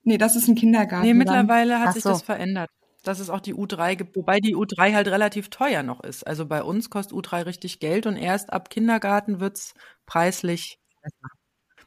nee, 0.02 0.18
das 0.18 0.36
ist 0.36 0.48
ein 0.48 0.54
Kindergarten. 0.54 1.04
Nee, 1.04 1.10
dann. 1.10 1.18
mittlerweile 1.18 1.78
hat 1.80 1.88
Ach 1.88 1.92
sich 1.92 2.02
so. 2.02 2.10
das 2.10 2.22
verändert. 2.22 2.68
Dass 3.04 3.18
es 3.20 3.30
auch 3.30 3.40
die 3.40 3.54
U3 3.54 3.96
gibt, 3.96 4.16
wobei 4.16 4.38
die 4.38 4.54
U3 4.54 4.94
halt 4.94 5.08
relativ 5.08 5.48
teuer 5.50 5.82
noch 5.82 6.04
ist. 6.04 6.26
Also 6.26 6.46
bei 6.46 6.62
uns 6.62 6.88
kostet 6.88 7.16
U3 7.16 7.46
richtig 7.46 7.80
Geld 7.80 8.06
und 8.06 8.16
erst 8.16 8.52
ab 8.52 8.70
Kindergarten 8.70 9.40
wird's 9.40 9.74
preislich 10.06 10.78
besser. 11.02 11.28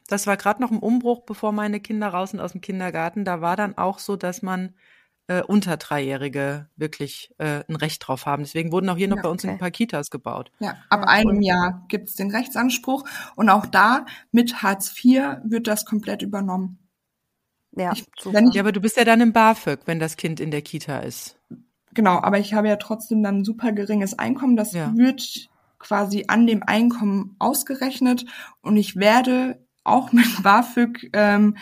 Das 0.08 0.26
war 0.26 0.36
gerade 0.36 0.62
noch 0.62 0.70
im 0.70 0.78
Umbruch, 0.78 1.24
bevor 1.24 1.52
meine 1.52 1.80
Kinder 1.80 2.08
raus 2.08 2.30
sind 2.30 2.40
aus 2.40 2.52
dem 2.52 2.60
Kindergarten. 2.60 3.24
Da 3.24 3.40
war 3.40 3.56
dann 3.56 3.76
auch 3.78 3.98
so, 3.98 4.16
dass 4.16 4.42
man 4.42 4.74
äh, 5.28 5.42
unter 5.42 5.76
Dreijährige 5.76 6.68
wirklich 6.76 7.30
äh, 7.38 7.64
ein 7.68 7.76
Recht 7.76 8.06
drauf 8.06 8.26
haben. 8.26 8.42
Deswegen 8.44 8.70
wurden 8.72 8.88
auch 8.88 8.96
hier 8.96 9.08
noch 9.08 9.16
Ja, 9.16 9.22
bei 9.22 9.28
uns 9.28 9.44
okay. 9.44 9.52
ein 9.54 9.58
paar 9.58 9.70
Kitas 9.70 10.10
gebaut. 10.10 10.52
Ja, 10.60 10.76
ab 10.88 11.04
einem 11.06 11.38
cool. 11.38 11.44
Jahr 11.44 11.84
gibt 11.88 12.08
es 12.10 12.14
den 12.14 12.30
Rechtsanspruch 12.30 13.04
und 13.34 13.48
auch 13.50 13.66
da 13.66 14.06
mit 14.30 14.62
Hartz 14.62 14.92
IV 15.04 15.38
wird 15.44 15.66
das 15.66 15.84
komplett 15.84 16.22
übernommen. 16.22 16.78
Ja, 17.72 17.92
Ich- 17.92 18.04
super. 18.18 18.36
wenn 18.36 18.48
ich- 18.48 18.54
Ja, 18.54 18.62
aber 18.62 18.72
du 18.72 18.80
bist 18.80 18.96
ja 18.96 19.04
dann 19.04 19.20
im 19.20 19.32
BAföG, 19.32 19.80
wenn 19.86 19.98
das 19.98 20.16
Kind 20.16 20.40
in 20.40 20.50
der 20.50 20.62
Kita 20.62 21.00
ist. 21.00 21.38
Genau, 21.92 22.20
aber 22.20 22.38
ich 22.38 22.54
habe 22.54 22.68
ja 22.68 22.76
trotzdem 22.76 23.22
dann 23.22 23.38
ein 23.38 23.44
super 23.44 23.72
geringes 23.72 24.18
Einkommen. 24.18 24.56
Das 24.56 24.72
Ja. 24.72 24.92
wird 24.96 25.48
quasi 25.78 26.24
an 26.28 26.46
dem 26.46 26.62
Einkommen 26.62 27.36
ausgerechnet 27.38 28.24
und 28.62 28.76
ich 28.76 28.96
werde 28.96 29.62
auch 29.84 30.12
mit 30.12 30.24
BAföG 30.42 31.10
ähm, 31.12 31.56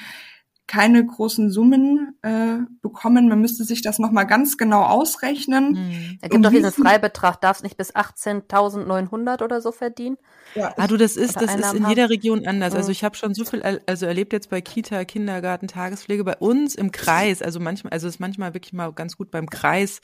keine 0.67 1.05
großen 1.05 1.51
Summen 1.51 2.17
äh, 2.23 2.59
bekommen. 2.81 3.29
Man 3.29 3.41
müsste 3.41 3.65
sich 3.65 3.83
das 3.83 3.99
nochmal 3.99 4.27
ganz 4.27 4.57
genau 4.57 4.83
ausrechnen. 4.85 5.77
Hm. 5.77 6.19
Da 6.23 6.29
gibt 6.29 6.35
um 6.35 6.43
doch 6.43 6.51
diesen 6.51 6.73
Freibetrag, 6.73 7.41
darfst 7.41 7.63
nicht 7.63 7.77
bis 7.77 7.95
18.900 7.95 9.43
oder 9.43 9.61
so 9.61 9.73
verdienen. 9.73 10.17
Ja, 10.55 10.73
Ah, 10.77 10.87
du, 10.87 10.97
das 10.97 11.17
ist, 11.17 11.37
das 11.37 11.55
ist 11.55 11.75
in 11.75 11.83
haben. 11.85 11.91
jeder 11.91 12.09
Region 12.11 12.47
anders. 12.47 12.75
Also 12.75 12.89
Mhm. 12.89 12.93
ich 12.93 13.05
habe 13.05 13.17
schon 13.17 13.35
so 13.35 13.45
viel 13.45 13.63
also 13.87 14.07
erlebt 14.07 14.33
jetzt 14.33 14.49
bei 14.51 14.61
Kita, 14.61 15.05
Kindergarten, 15.05 15.69
Tagespflege, 15.69 16.25
bei 16.25 16.37
uns 16.37 16.75
im 16.75 16.93
Kreis, 16.93 17.43
also 17.43 17.61
manchmal, 17.61 17.93
also 17.93 18.07
es 18.09 18.15
ist 18.15 18.21
manchmal 18.21 18.55
wirklich 18.55 18.73
mal 18.73 18.93
ganz 18.93 19.17
gut 19.17 19.31
beim 19.31 19.51
Kreis 19.51 20.01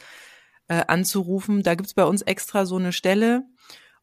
äh, 0.68 0.82
anzurufen. 0.86 1.62
Da 1.62 1.74
gibt's 1.74 1.94
bei 1.94 2.04
uns 2.04 2.22
extra 2.22 2.66
so 2.66 2.76
eine 2.76 2.92
Stelle 2.92 3.44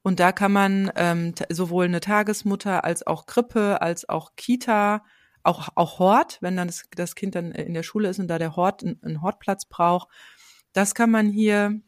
und 0.01 0.20
da 0.20 0.32
kann 0.32 0.51
man 0.51 0.91
ähm, 0.95 1.34
sowohl 1.49 1.86
eine 1.86 1.99
Tagesmutter 1.99 2.84
als 2.84 3.05
auch 3.05 3.26
Krippe, 3.26 3.82
als 3.82 4.08
auch 4.10 4.32
Kita, 4.36 5.03
auch, 5.44 5.70
auch 5.76 6.00
Hort, 6.00 6.38
wenn 6.42 6.58
dann 6.58 6.68
das, 6.68 6.84
das 6.96 7.16
Kind 7.16 7.36
dann 7.36 7.52
in 7.52 7.74
der 7.74 7.84
Schule 7.84 8.10
ist 8.10 8.20
und 8.20 8.28
da 8.28 8.38
der 8.38 8.56
Hort 8.56 8.84
einen, 8.84 9.22
Hortplatz 9.22 9.66
braucht, 9.66 10.10
das 10.74 10.94
kann 10.96 11.10
man 11.10 11.30
hier 11.30 11.80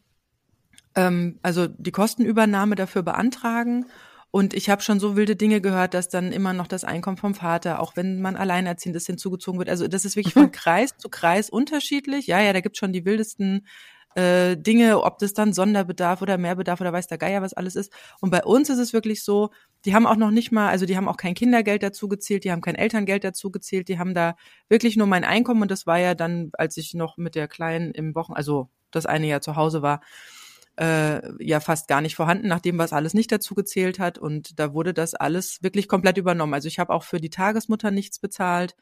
ähm, 0.94 1.38
also 1.42 1.66
die 1.66 1.92
Kostenübernahme 1.92 2.74
dafür 2.74 3.02
beantragen. 3.02 3.86
Und 4.32 4.54
ich 4.54 4.70
habe 4.70 4.82
schon 4.82 5.00
so 5.00 5.16
wilde 5.16 5.34
Dinge 5.34 5.60
gehört, 5.60 5.92
dass 5.92 6.08
dann 6.08 6.30
immer 6.30 6.52
noch 6.52 6.68
das 6.68 6.84
Einkommen 6.84 7.16
vom 7.16 7.34
Vater, 7.34 7.80
auch 7.80 7.96
wenn 7.96 8.20
man 8.22 8.36
alleinerziehend 8.36 8.94
ist, 8.94 9.06
hinzugezogen 9.06 9.58
wird. 9.58 9.68
Also 9.68 9.88
das 9.88 10.04
ist 10.04 10.14
wirklich 10.14 10.34
von 10.34 10.52
Kreis 10.52 10.96
zu 10.96 11.08
Kreis 11.08 11.50
unterschiedlich. 11.50 12.28
Ja, 12.28 12.40
ja, 12.40 12.52
da 12.52 12.60
gibt's 12.60 12.78
schon 12.78 12.92
die 12.92 13.04
wildesten 13.04 13.66
äh, 14.14 14.56
Dinge, 14.56 15.02
ob 15.02 15.18
das 15.18 15.34
dann 15.34 15.52
Sonderbedarf 15.52 16.22
oder 16.22 16.38
Mehrbedarf 16.38 16.80
oder 16.80 16.92
weiß 16.92 17.06
der 17.06 17.18
Geier, 17.18 17.42
was 17.42 17.54
alles 17.54 17.76
ist. 17.76 17.92
Und 18.20 18.30
bei 18.30 18.44
uns 18.44 18.68
ist 18.68 18.78
es 18.78 18.92
wirklich 18.92 19.22
so, 19.22 19.50
die 19.84 19.94
haben 19.94 20.06
auch 20.06 20.16
noch 20.16 20.30
nicht 20.30 20.52
mal, 20.52 20.68
also 20.68 20.86
die 20.86 20.96
haben 20.96 21.08
auch 21.08 21.16
kein 21.16 21.34
Kindergeld 21.34 21.82
dazu 21.82 22.08
gezählt, 22.08 22.44
die 22.44 22.50
haben 22.50 22.60
kein 22.60 22.74
Elterngeld 22.74 23.24
dazu 23.24 23.50
gezählt, 23.50 23.88
die 23.88 23.98
haben 23.98 24.14
da 24.14 24.36
wirklich 24.68 24.96
nur 24.96 25.06
mein 25.06 25.24
Einkommen 25.24 25.62
und 25.62 25.70
das 25.70 25.86
war 25.86 25.98
ja 25.98 26.14
dann, 26.14 26.50
als 26.54 26.76
ich 26.76 26.94
noch 26.94 27.16
mit 27.16 27.34
der 27.34 27.48
Kleinen 27.48 27.92
im 27.92 28.14
Wochen, 28.14 28.32
also 28.32 28.68
das 28.90 29.06
eine 29.06 29.26
Jahr 29.26 29.40
zu 29.40 29.56
Hause 29.56 29.82
war, 29.82 30.00
äh, 30.76 31.20
ja 31.44 31.60
fast 31.60 31.88
gar 31.88 32.00
nicht 32.00 32.16
vorhanden, 32.16 32.48
nachdem 32.48 32.78
was 32.78 32.92
alles 32.92 33.14
nicht 33.14 33.30
dazu 33.30 33.54
gezählt 33.54 33.98
hat. 33.98 34.18
Und 34.18 34.58
da 34.58 34.72
wurde 34.72 34.94
das 34.94 35.14
alles 35.14 35.62
wirklich 35.62 35.88
komplett 35.88 36.16
übernommen. 36.16 36.54
Also 36.54 36.68
ich 36.68 36.78
habe 36.78 36.92
auch 36.92 37.04
für 37.04 37.20
die 37.20 37.30
Tagesmutter 37.30 37.90
nichts 37.90 38.18
bezahlt. 38.18 38.74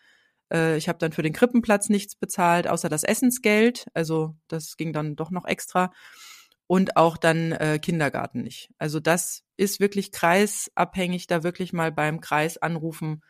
Äh, 0.52 0.76
ich 0.76 0.88
habe 0.88 0.98
dann 0.98 1.12
für 1.12 1.22
den 1.22 1.32
Krippenplatz 1.32 1.88
nichts 1.88 2.14
bezahlt, 2.16 2.68
außer 2.68 2.88
das 2.88 3.04
Essensgeld. 3.04 3.86
Also 3.94 4.36
das 4.48 4.76
ging 4.76 4.92
dann 4.92 5.16
doch 5.16 5.30
noch 5.30 5.44
extra. 5.44 5.92
Und 6.66 6.96
auch 6.96 7.16
dann 7.16 7.52
äh, 7.52 7.78
Kindergarten 7.80 8.42
nicht. 8.42 8.70
Also 8.78 9.00
das 9.00 9.42
ist 9.56 9.80
wirklich 9.80 10.12
kreisabhängig, 10.12 11.26
da 11.26 11.42
wirklich 11.42 11.72
mal 11.72 11.90
beim 11.92 12.20
Kreis 12.20 12.58
anrufen 12.58 13.22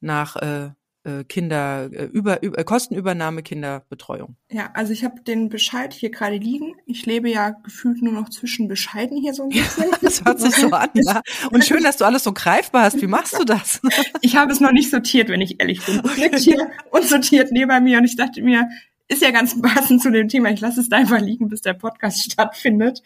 nach 0.00 0.36
äh, 0.36 0.70
äh, 1.06 1.24
Kinder, 1.24 1.88
äh, 1.92 2.04
über, 2.06 2.42
über 2.42 2.64
Kostenübernahme 2.64 3.42
Kinderbetreuung. 3.42 4.36
Ja, 4.50 4.70
also 4.74 4.92
ich 4.92 5.04
habe 5.04 5.20
den 5.22 5.48
Bescheid 5.48 5.92
hier 5.92 6.10
gerade 6.10 6.36
liegen. 6.36 6.74
Ich 6.84 7.06
lebe 7.06 7.30
ja 7.30 7.50
gefühlt 7.50 8.02
nur 8.02 8.12
noch 8.12 8.28
zwischen 8.28 8.66
Bescheiden 8.66 9.16
hier 9.16 9.32
so 9.32 9.44
ein 9.44 9.50
bisschen. 9.50 9.86
das 10.02 10.24
hört 10.24 10.40
sich 10.40 10.56
so 10.56 10.70
an, 10.70 10.90
ja. 10.94 11.22
Und 11.52 11.64
schön, 11.64 11.82
dass 11.84 11.96
du 11.96 12.04
alles 12.04 12.24
so 12.24 12.32
greifbar 12.32 12.82
hast. 12.82 13.00
Wie 13.00 13.06
machst 13.06 13.38
du 13.38 13.44
das? 13.44 13.80
ich 14.20 14.36
habe 14.36 14.52
es 14.52 14.60
noch 14.60 14.72
nicht 14.72 14.90
sortiert, 14.90 15.28
wenn 15.28 15.40
ich 15.40 15.60
ehrlich 15.60 15.84
bin. 15.86 16.00
Es 16.04 16.16
liegt 16.16 16.38
hier 16.40 16.70
unsortiert 16.90 17.52
neben 17.52 17.84
mir 17.84 17.98
und 17.98 18.04
ich 18.04 18.16
dachte 18.16 18.42
mir, 18.42 18.68
ist 19.08 19.22
ja 19.22 19.30
ganz 19.30 19.60
passend 19.60 20.02
zu 20.02 20.10
dem 20.10 20.28
Thema. 20.28 20.50
Ich 20.50 20.60
lasse 20.60 20.80
es 20.80 20.88
da 20.88 20.96
einfach 20.96 21.20
liegen, 21.20 21.48
bis 21.48 21.60
der 21.60 21.74
Podcast 21.74 22.20
stattfindet. 22.32 23.02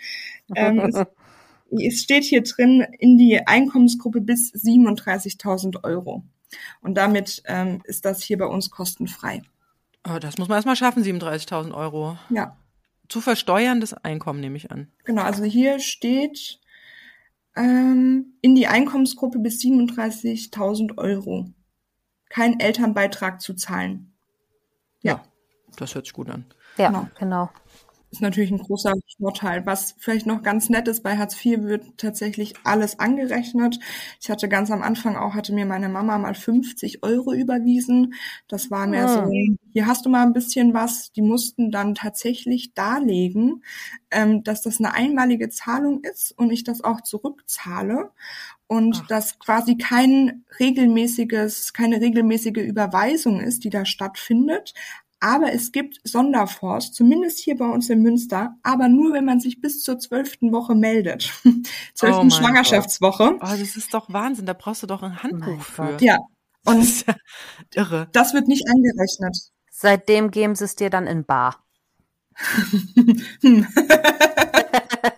Ähm, 0.57 0.79
es, 0.79 1.05
es 1.71 2.01
steht 2.01 2.25
hier 2.25 2.43
drin 2.43 2.87
in 2.99 3.19
die 3.19 3.47
Einkommensgruppe 3.47 4.23
bis 4.23 4.53
37.000 4.55 5.85
Euro. 5.85 6.25
Und 6.81 6.95
damit 6.95 7.43
ähm, 7.47 7.81
ist 7.85 8.05
das 8.05 8.23
hier 8.23 8.39
bei 8.39 8.47
uns 8.47 8.71
kostenfrei. 8.71 9.43
Oh, 10.09 10.19
das 10.19 10.39
muss 10.39 10.49
man 10.49 10.57
erstmal 10.57 10.77
schaffen, 10.77 11.05
37.000 11.05 11.73
Euro. 11.75 12.19
Ja. 12.31 12.57
Zu 13.09 13.21
versteuerndes 13.21 13.95
Einkommen, 13.95 14.41
nehme 14.41 14.57
ich 14.57 14.71
an. 14.71 14.89
Genau, 15.05 15.23
also 15.23 15.45
hier 15.45 15.79
steht 15.79 16.61
ähm, 17.57 18.35
in 18.41 18.55
die 18.55 18.67
Einkommensgruppe 18.67 19.39
bis 19.39 19.61
37.000 19.61 20.97
Euro. 20.97 21.47
Kein 22.29 22.61
Elternbeitrag 22.61 23.41
zu 23.41 23.55
zahlen. 23.55 24.13
Ja. 25.03 25.15
ja. 25.15 25.23
Das 25.77 25.95
hört 25.95 26.07
sich 26.07 26.13
gut 26.13 26.31
an. 26.31 26.47
Ja, 26.79 26.89
genau. 26.89 27.09
genau 27.19 27.51
ist 28.11 28.21
natürlich 28.21 28.51
ein 28.51 28.59
großer 28.59 28.95
Vorteil. 29.19 29.65
Was 29.67 29.95
vielleicht 29.99 30.27
noch 30.27 30.43
ganz 30.43 30.69
nett 30.69 30.89
ist, 30.89 31.03
bei 31.03 31.17
Hartz 31.17 31.45
IV 31.45 31.63
wird 31.63 31.97
tatsächlich 31.97 32.55
alles 32.65 32.99
angerechnet. 32.99 33.79
Ich 34.21 34.31
hatte 34.31 34.49
ganz 34.49 34.71
am 34.71 34.83
Anfang 34.83 35.17
auch, 35.17 35.35
hatte 35.35 35.53
mir 35.55 35.65
meine 35.65 35.89
Mama 35.89 36.19
mal 36.19 36.35
50 36.35 37.05
Euro 37.05 37.33
überwiesen. 37.33 38.15
Das 38.49 38.71
war 38.71 38.87
mehr 38.87 39.09
so, 39.09 39.21
ah. 39.21 39.31
hier 39.73 39.87
hast 39.87 40.07
du 40.07 40.11
mal 40.11 40.27
ein 40.27 40.33
bisschen 40.33 40.75
was. 40.75 41.13
Die 41.13 41.23
mussten 41.23 41.71
dann 41.71 41.95
tatsächlich 41.95 42.75
darlegen, 42.75 43.63
ähm, 44.11 44.43
dass 44.43 44.63
das 44.63 44.81
eine 44.81 44.93
einmalige 44.93 45.49
Zahlung 45.49 46.03
ist 46.03 46.33
und 46.37 46.51
ich 46.51 46.65
das 46.65 46.83
auch 46.83 47.03
zurückzahle 47.03 48.11
und 48.67 49.03
Ach. 49.03 49.07
dass 49.07 49.39
quasi 49.39 49.77
kein 49.77 50.45
regelmäßiges, 50.59 51.73
keine 51.73 52.01
regelmäßige 52.01 52.59
Überweisung 52.59 53.41
ist, 53.41 53.65
die 53.65 53.71
da 53.71 53.85
stattfindet, 53.85 54.75
aber 55.21 55.53
es 55.53 55.71
gibt 55.71 56.01
Sonderfonds, 56.05 56.93
zumindest 56.93 57.39
hier 57.39 57.57
bei 57.57 57.69
uns 57.69 57.91
in 57.91 58.03
Münster, 58.03 58.57
aber 58.63 58.89
nur, 58.89 59.13
wenn 59.13 59.27
man 59.27 59.39
sich 59.39 59.61
bis 59.61 59.83
zur 59.83 59.99
zwölften 59.99 60.53
Woche 60.53 60.75
meldet. 60.75 61.31
Zwölften 61.95 62.27
oh 62.27 62.31
Schwangerschaftswoche. 62.31 63.37
Gott. 63.39 63.43
Oh, 63.43 63.57
das 63.59 63.77
ist 63.77 63.93
doch 63.93 64.13
Wahnsinn. 64.13 64.47
Da 64.47 64.55
brauchst 64.55 64.83
du 64.83 64.87
doch 64.87 65.03
ein 65.03 65.23
Handbuch 65.23 65.63
für. 65.63 65.99
Ja. 66.01 66.19
Und 66.65 66.81
das, 66.81 67.05
ja 67.07 67.15
irre. 67.75 68.09
das 68.13 68.35
wird 68.35 68.49
nicht 68.49 68.69
angerechnet. 68.69 69.37
Seitdem 69.71 70.31
geben 70.31 70.55
sie 70.55 70.65
es 70.65 70.75
dir 70.75 70.91
dann 70.91 71.07
in 71.07 71.25
Bar. 71.25 71.65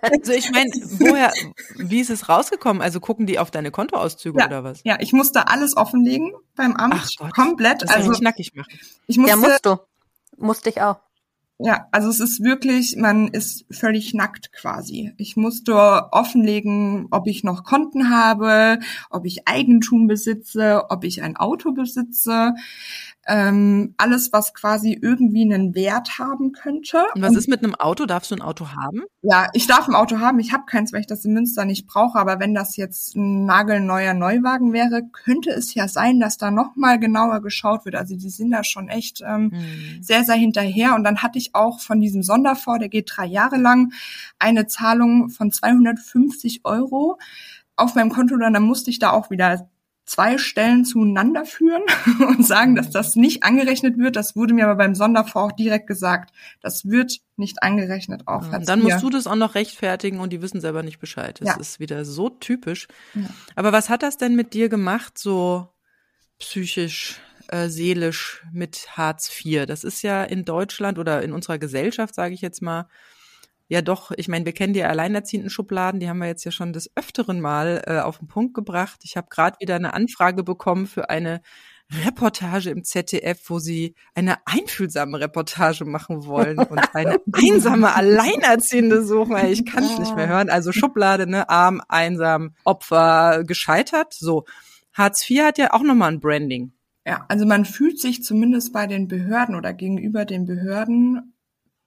also 0.02 0.32
ich 0.32 0.50
meine, 0.50 0.70
woher, 0.98 1.32
wie 1.76 2.00
ist 2.00 2.10
es 2.10 2.28
rausgekommen? 2.28 2.80
Also 2.82 3.00
gucken 3.00 3.26
die 3.26 3.38
auf 3.38 3.50
deine 3.50 3.70
Kontoauszüge 3.70 4.38
ja, 4.38 4.46
oder 4.46 4.64
was? 4.64 4.80
Ja, 4.84 4.98
ich 5.00 5.12
musste 5.12 5.48
alles 5.48 5.76
offenlegen 5.76 6.32
beim 6.54 6.74
Amt. 6.76 6.94
Ach 6.96 7.08
Gott, 7.18 7.34
komplett. 7.34 7.82
Das 7.82 7.90
also 7.90 8.12
knackig 8.12 8.54
machen. 8.54 8.78
Ich 9.06 9.16
musste, 9.16 9.30
ja, 9.30 9.36
musst 9.36 9.66
du. 9.66 9.78
Musste 10.42 10.70
ich 10.70 10.82
auch. 10.82 10.98
Ja, 11.64 11.86
also 11.92 12.08
es 12.08 12.18
ist 12.18 12.42
wirklich, 12.42 12.96
man 12.96 13.28
ist 13.28 13.64
völlig 13.70 14.14
nackt 14.14 14.52
quasi. 14.52 15.12
Ich 15.16 15.36
musste 15.36 15.74
offenlegen, 16.10 17.06
ob 17.12 17.28
ich 17.28 17.44
noch 17.44 17.62
Konten 17.62 18.10
habe, 18.10 18.80
ob 19.10 19.24
ich 19.24 19.46
Eigentum 19.46 20.08
besitze, 20.08 20.82
ob 20.88 21.04
ich 21.04 21.22
ein 21.22 21.36
Auto 21.36 21.72
besitze 21.72 22.54
ähm, 23.26 23.94
alles, 23.98 24.32
was 24.32 24.52
quasi 24.52 24.98
irgendwie 25.00 25.42
einen 25.42 25.74
Wert 25.74 26.18
haben 26.18 26.52
könnte. 26.52 27.04
Und 27.14 27.22
was 27.22 27.30
und, 27.30 27.38
ist 27.38 27.48
mit 27.48 27.62
einem 27.62 27.74
Auto? 27.74 28.06
Darfst 28.06 28.30
du 28.30 28.34
ein 28.34 28.42
Auto 28.42 28.68
haben? 28.70 29.02
Ja, 29.22 29.48
ich 29.52 29.66
darf 29.66 29.86
ein 29.86 29.94
Auto 29.94 30.18
haben. 30.18 30.40
Ich 30.40 30.52
habe 30.52 30.64
keins, 30.66 30.92
weil 30.92 31.00
ich 31.00 31.06
das 31.06 31.24
in 31.24 31.32
Münster 31.32 31.64
nicht 31.64 31.86
brauche. 31.86 32.18
Aber 32.18 32.40
wenn 32.40 32.54
das 32.54 32.76
jetzt 32.76 33.14
ein 33.14 33.44
nagelneuer 33.44 34.14
Neuwagen 34.14 34.72
wäre, 34.72 35.02
könnte 35.12 35.50
es 35.50 35.74
ja 35.74 35.86
sein, 35.86 36.18
dass 36.18 36.36
da 36.36 36.50
noch 36.50 36.74
mal 36.74 36.98
genauer 36.98 37.42
geschaut 37.42 37.84
wird. 37.84 37.94
Also 37.94 38.16
die 38.16 38.30
sind 38.30 38.50
da 38.50 38.64
schon 38.64 38.88
echt 38.88 39.20
ähm, 39.20 39.52
hm. 39.52 40.02
sehr, 40.02 40.24
sehr 40.24 40.36
hinterher. 40.36 40.94
Und 40.96 41.04
dann 41.04 41.22
hatte 41.22 41.38
ich 41.38 41.54
auch 41.54 41.80
von 41.80 42.00
diesem 42.00 42.24
Sonderfonds, 42.24 42.80
der 42.80 42.88
geht 42.88 43.12
drei 43.14 43.26
Jahre 43.26 43.56
lang, 43.56 43.92
eine 44.40 44.66
Zahlung 44.66 45.28
von 45.28 45.52
250 45.52 46.62
Euro 46.64 47.18
auf 47.76 47.94
meinem 47.94 48.10
Konto. 48.10 48.34
Und 48.34 48.40
dann 48.40 48.62
musste 48.62 48.90
ich 48.90 48.98
da 48.98 49.10
auch 49.10 49.30
wieder 49.30 49.68
zwei 50.04 50.36
Stellen 50.36 50.84
zueinander 50.84 51.44
führen 51.44 51.82
und 52.28 52.46
sagen, 52.46 52.74
dass 52.74 52.90
das 52.90 53.16
nicht 53.16 53.44
angerechnet 53.44 53.98
wird. 53.98 54.16
Das 54.16 54.36
wurde 54.36 54.54
mir 54.54 54.64
aber 54.64 54.76
beim 54.76 54.94
Sonderfonds 54.94 55.52
auch 55.52 55.56
direkt 55.56 55.86
gesagt. 55.86 56.34
Das 56.60 56.86
wird 56.86 57.18
nicht 57.36 57.62
angerechnet 57.62 58.26
auf 58.26 58.50
ja, 58.50 58.58
Dann 58.58 58.82
musst 58.82 59.02
du 59.02 59.10
das 59.10 59.26
auch 59.26 59.36
noch 59.36 59.54
rechtfertigen 59.54 60.20
und 60.20 60.32
die 60.32 60.42
wissen 60.42 60.60
selber 60.60 60.82
nicht 60.82 60.98
Bescheid. 60.98 61.40
Das 61.40 61.48
ja. 61.48 61.56
ist 61.56 61.80
wieder 61.80 62.04
so 62.04 62.28
typisch. 62.28 62.88
Ja. 63.14 63.28
Aber 63.54 63.72
was 63.72 63.88
hat 63.88 64.02
das 64.02 64.16
denn 64.16 64.36
mit 64.36 64.54
dir 64.54 64.68
gemacht, 64.68 65.18
so 65.18 65.68
psychisch, 66.38 67.20
äh, 67.48 67.68
seelisch 67.68 68.44
mit 68.52 68.96
Hartz 68.96 69.30
IV? 69.44 69.66
Das 69.66 69.84
ist 69.84 70.02
ja 70.02 70.24
in 70.24 70.44
Deutschland 70.44 70.98
oder 70.98 71.22
in 71.22 71.32
unserer 71.32 71.58
Gesellschaft, 71.58 72.14
sage 72.14 72.34
ich 72.34 72.40
jetzt 72.40 72.60
mal, 72.60 72.88
ja 73.72 73.80
doch, 73.80 74.10
ich 74.14 74.28
meine, 74.28 74.44
wir 74.44 74.52
kennen 74.52 74.74
die 74.74 74.84
alleinerziehenden 74.84 75.48
Schubladen, 75.48 75.98
die 75.98 76.06
haben 76.06 76.18
wir 76.18 76.26
jetzt 76.26 76.44
ja 76.44 76.50
schon 76.50 76.74
des 76.74 76.90
öfteren 76.94 77.40
Mal 77.40 77.82
äh, 77.86 78.00
auf 78.00 78.18
den 78.18 78.28
Punkt 78.28 78.52
gebracht. 78.52 79.00
Ich 79.04 79.16
habe 79.16 79.28
gerade 79.30 79.56
wieder 79.60 79.76
eine 79.76 79.94
Anfrage 79.94 80.42
bekommen 80.44 80.86
für 80.86 81.08
eine 81.08 81.40
Reportage 82.04 82.68
im 82.68 82.84
ZDF, 82.84 83.48
wo 83.48 83.60
sie 83.60 83.94
eine 84.14 84.46
einfühlsame 84.46 85.20
Reportage 85.20 85.86
machen 85.86 86.26
wollen 86.26 86.58
und 86.70 86.94
eine 86.94 87.16
einsame 87.32 87.94
Alleinerziehende 87.94 89.06
suchen. 89.06 89.38
Ich 89.46 89.64
kann 89.64 89.84
es 89.84 89.98
nicht 89.98 90.14
mehr 90.16 90.28
hören. 90.28 90.50
Also 90.50 90.70
Schublade, 90.70 91.26
ne, 91.26 91.48
arm, 91.48 91.80
einsam, 91.88 92.54
Opfer, 92.64 93.42
gescheitert. 93.42 94.12
So. 94.12 94.44
Hartz 94.92 95.30
IV 95.30 95.44
hat 95.44 95.56
ja 95.56 95.72
auch 95.72 95.82
nochmal 95.82 96.12
ein 96.12 96.20
Branding. 96.20 96.72
Ja, 97.06 97.24
also 97.28 97.46
man 97.46 97.64
fühlt 97.64 97.98
sich 97.98 98.22
zumindest 98.22 98.74
bei 98.74 98.86
den 98.86 99.08
Behörden 99.08 99.54
oder 99.54 99.72
gegenüber 99.72 100.26
den 100.26 100.44
Behörden 100.44 101.31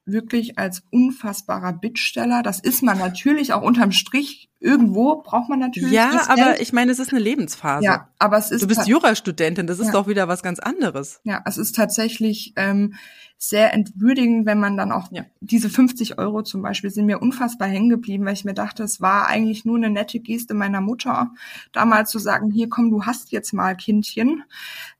wirklich 0.06 0.60
als 0.60 0.84
unfassbarer 0.92 1.74
Bittsteller. 1.74 2.44
Das 2.44 2.60
ist 2.60 2.84
man 2.84 2.98
natürlich 3.00 3.54
auch 3.54 3.64
unterm 3.64 3.92
Strich. 3.92 4.50
Irgendwo 4.60 5.22
braucht 5.22 5.50
man 5.50 5.60
natürlich. 5.60 5.92
Ja, 5.92 6.28
aber 6.28 6.36
Geld. 6.36 6.62
ich 6.62 6.74
meine, 6.74 6.92
es 6.92 7.00
ist 7.00 7.12
eine 7.12 7.22
Lebensphase. 7.22 7.84
Ja, 7.84 8.10
aber 8.20 8.38
es 8.38 8.52
ist. 8.52 8.62
Du 8.62 8.68
bist 8.68 8.88
Jurastudentin, 8.88 9.68
das 9.68 9.80
ist 9.80 9.88
ja. 9.88 9.94
doch 9.94 10.08
wieder 10.08 10.28
was 10.28 10.44
ganz 10.44 10.60
anderes. 10.60 11.22
Ja, 11.24 11.42
es 11.46 11.58
ist 11.58 11.76
tatsächlich 11.76 12.54
ähm, 12.56 12.96
sehr 13.38 13.74
entwürdigend, 13.74 14.46
wenn 14.46 14.60
man 14.60 14.78
dann 14.78 14.92
auch 14.92 15.12
ja. 15.12 15.26
diese 15.40 15.70
50 15.70 16.18
Euro 16.20 16.44
zum 16.44 16.62
Beispiel 16.62 16.90
sind 16.90 17.06
mir 17.06 17.22
unfassbar 17.22 17.68
hängen 17.68 17.90
geblieben, 17.90 18.26
weil 18.26 18.34
ich 18.34 18.46
mir 18.46 18.54
dachte, 18.54 18.84
es 18.84 19.02
war 19.02 19.28
eigentlich 19.28 19.66
nur 19.66 19.78
eine 19.78 19.90
nette 19.90 20.20
Geste 20.20 20.54
meiner 20.54 20.82
Mutter, 20.82 21.32
damals 21.72 22.12
zu 22.12 22.20
sagen, 22.20 22.52
hier 22.52 22.70
komm, 22.70 22.92
du 22.92 23.06
hast 23.06 23.32
jetzt 23.32 23.54
mal 23.54 23.76
Kindchen. 23.76 24.44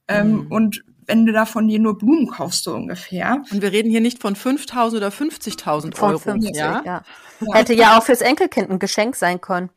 Ähm, 0.08 0.32
mhm. 0.32 0.46
Und 0.48 0.84
wenn 1.06 1.26
du 1.26 1.32
davon 1.32 1.68
dir 1.68 1.78
nur 1.78 1.98
Blumen 1.98 2.28
kaufst, 2.28 2.64
so 2.64 2.74
ungefähr. 2.74 3.42
Und 3.50 3.62
wir 3.62 3.72
reden 3.72 3.90
hier 3.90 4.00
nicht 4.00 4.20
von 4.20 4.34
5.000 4.34 4.96
oder 4.96 5.08
50.000 5.08 6.00
Euro. 6.02 6.18
50, 6.18 6.56
ja? 6.56 6.82
Ja. 6.84 7.02
ja? 7.40 7.54
Hätte 7.54 7.74
ja 7.74 7.98
auch 7.98 8.02
fürs 8.02 8.20
Enkelkind 8.20 8.70
ein 8.70 8.78
Geschenk 8.78 9.16
sein 9.16 9.40
können. 9.40 9.70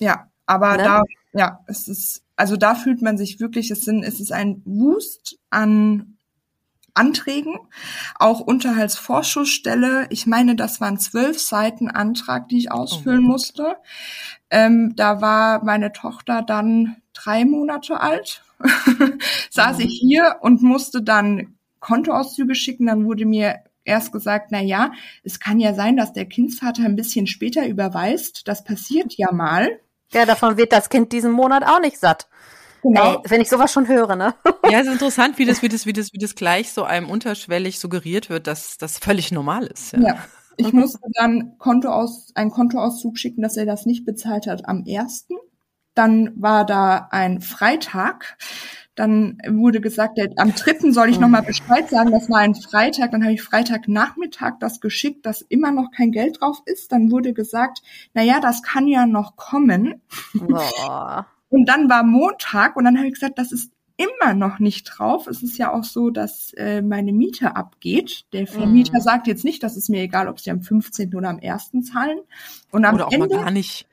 Ja, 0.00 0.28
aber 0.46 0.76
ne? 0.76 0.82
da, 0.82 1.02
ja, 1.32 1.60
es 1.66 1.88
ist, 1.88 2.22
also 2.36 2.56
da 2.56 2.74
fühlt 2.74 3.02
man 3.02 3.16
sich 3.16 3.40
wirklich, 3.40 3.70
es 3.70 3.84
sind, 3.84 4.02
es 4.02 4.20
ist 4.20 4.32
ein 4.32 4.62
Wust 4.64 5.38
an 5.50 6.18
Anträgen, 6.94 7.58
auch 8.18 8.40
Unterhaltsvorschussstelle. 8.40 10.06
Ich 10.10 10.26
meine, 10.26 10.56
das 10.56 10.80
waren 10.80 10.98
zwölf 10.98 11.40
Seiten 11.40 11.88
Antrag, 11.88 12.48
die 12.48 12.58
ich 12.58 12.72
ausfüllen 12.72 13.24
oh 13.24 13.28
musste. 13.28 13.76
Ähm, 14.50 14.94
da 14.94 15.22
war 15.22 15.64
meine 15.64 15.92
Tochter 15.92 16.42
dann 16.42 16.96
drei 17.14 17.44
Monate 17.44 18.00
alt 18.00 18.42
saß 19.50 19.78
ich 19.80 19.98
hier 20.00 20.36
und 20.40 20.62
musste 20.62 21.02
dann 21.02 21.54
Kontoauszüge 21.80 22.54
schicken. 22.54 22.86
Dann 22.86 23.04
wurde 23.04 23.26
mir 23.26 23.60
erst 23.84 24.12
gesagt, 24.12 24.48
na 24.50 24.60
ja, 24.60 24.92
es 25.24 25.40
kann 25.40 25.60
ja 25.60 25.74
sein, 25.74 25.96
dass 25.96 26.12
der 26.12 26.26
Kindsvater 26.26 26.84
ein 26.84 26.96
bisschen 26.96 27.26
später 27.26 27.66
überweist. 27.66 28.46
Das 28.48 28.64
passiert 28.64 29.14
ja 29.16 29.32
mal. 29.32 29.80
Ja, 30.12 30.26
davon 30.26 30.56
wird 30.56 30.72
das 30.72 30.88
Kind 30.88 31.12
diesen 31.12 31.32
Monat 31.32 31.64
auch 31.64 31.80
nicht 31.80 31.98
satt. 31.98 32.28
Genau. 32.82 33.14
Ey, 33.14 33.18
wenn 33.30 33.40
ich 33.40 33.48
sowas 33.48 33.72
schon 33.72 33.88
höre, 33.88 34.16
ne? 34.16 34.34
Ja, 34.70 34.80
es 34.80 34.86
ist 34.86 34.92
interessant, 34.94 35.38
wie 35.38 35.44
das, 35.44 35.62
wie 35.62 35.68
das, 35.68 35.86
wie 35.86 35.92
das, 35.92 36.12
wie 36.12 36.18
das 36.18 36.34
gleich 36.34 36.72
so 36.72 36.84
einem 36.84 37.10
unterschwellig 37.10 37.78
suggeriert 37.78 38.30
wird, 38.30 38.46
dass 38.46 38.78
das 38.78 38.98
völlig 38.98 39.32
normal 39.32 39.66
ist. 39.66 39.92
Ja. 39.92 40.00
ja. 40.00 40.18
Ich 40.56 40.72
musste 40.72 41.00
dann 41.14 41.56
Kontoaus, 41.58 42.30
einen 42.34 42.50
Kontoauszug 42.50 43.18
schicken, 43.18 43.42
dass 43.42 43.56
er 43.56 43.66
das 43.66 43.86
nicht 43.86 44.04
bezahlt 44.04 44.46
hat 44.46 44.68
am 44.68 44.84
ersten. 44.84 45.34
Dann 45.94 46.32
war 46.36 46.64
da 46.64 47.08
ein 47.10 47.40
Freitag. 47.40 48.36
Dann 48.94 49.38
wurde 49.48 49.80
gesagt, 49.80 50.18
der, 50.18 50.28
am 50.36 50.54
dritten 50.54 50.92
soll 50.92 51.08
ich 51.08 51.18
nochmal 51.18 51.42
Bescheid 51.42 51.88
sagen, 51.88 52.10
das 52.10 52.28
war 52.28 52.40
ein 52.40 52.54
Freitag. 52.54 53.10
Dann 53.12 53.22
habe 53.22 53.32
ich 53.32 53.42
Freitagnachmittag 53.42 54.58
das 54.60 54.80
geschickt, 54.80 55.24
dass 55.24 55.40
immer 55.40 55.70
noch 55.70 55.90
kein 55.96 56.12
Geld 56.12 56.40
drauf 56.40 56.58
ist. 56.66 56.92
Dann 56.92 57.10
wurde 57.10 57.32
gesagt, 57.32 57.82
na 58.12 58.22
ja, 58.22 58.40
das 58.40 58.62
kann 58.62 58.86
ja 58.86 59.06
noch 59.06 59.36
kommen. 59.36 60.02
Boah. 60.34 61.26
Und 61.48 61.66
dann 61.68 61.88
war 61.88 62.02
Montag 62.02 62.76
und 62.76 62.84
dann 62.84 62.96
habe 62.96 63.06
ich 63.08 63.14
gesagt, 63.14 63.38
das 63.38 63.52
ist 63.52 63.72
immer 63.96 64.34
noch 64.34 64.58
nicht 64.58 64.84
drauf. 64.84 65.26
Es 65.26 65.42
ist 65.42 65.58
ja 65.58 65.72
auch 65.72 65.84
so, 65.84 66.10
dass 66.10 66.52
äh, 66.54 66.82
meine 66.82 67.12
Miete 67.12 67.56
abgeht. 67.56 68.24
Der 68.32 68.46
Vermieter 68.46 68.98
Mhm. 68.98 69.02
sagt 69.02 69.26
jetzt 69.26 69.44
nicht, 69.44 69.62
dass 69.62 69.76
es 69.76 69.88
mir 69.88 70.02
egal, 70.02 70.28
ob 70.28 70.40
sie 70.40 70.50
am 70.50 70.62
15. 70.62 71.14
oder 71.14 71.28
am 71.28 71.40
1. 71.42 71.72
zahlen. 71.82 72.18
Und 72.70 72.84
am 72.84 72.94
Oder 72.94 73.06
auch 73.06 73.10
mal 73.12 73.24
Ende 73.24 73.36
gar 73.36 73.50
nicht. 73.50 73.86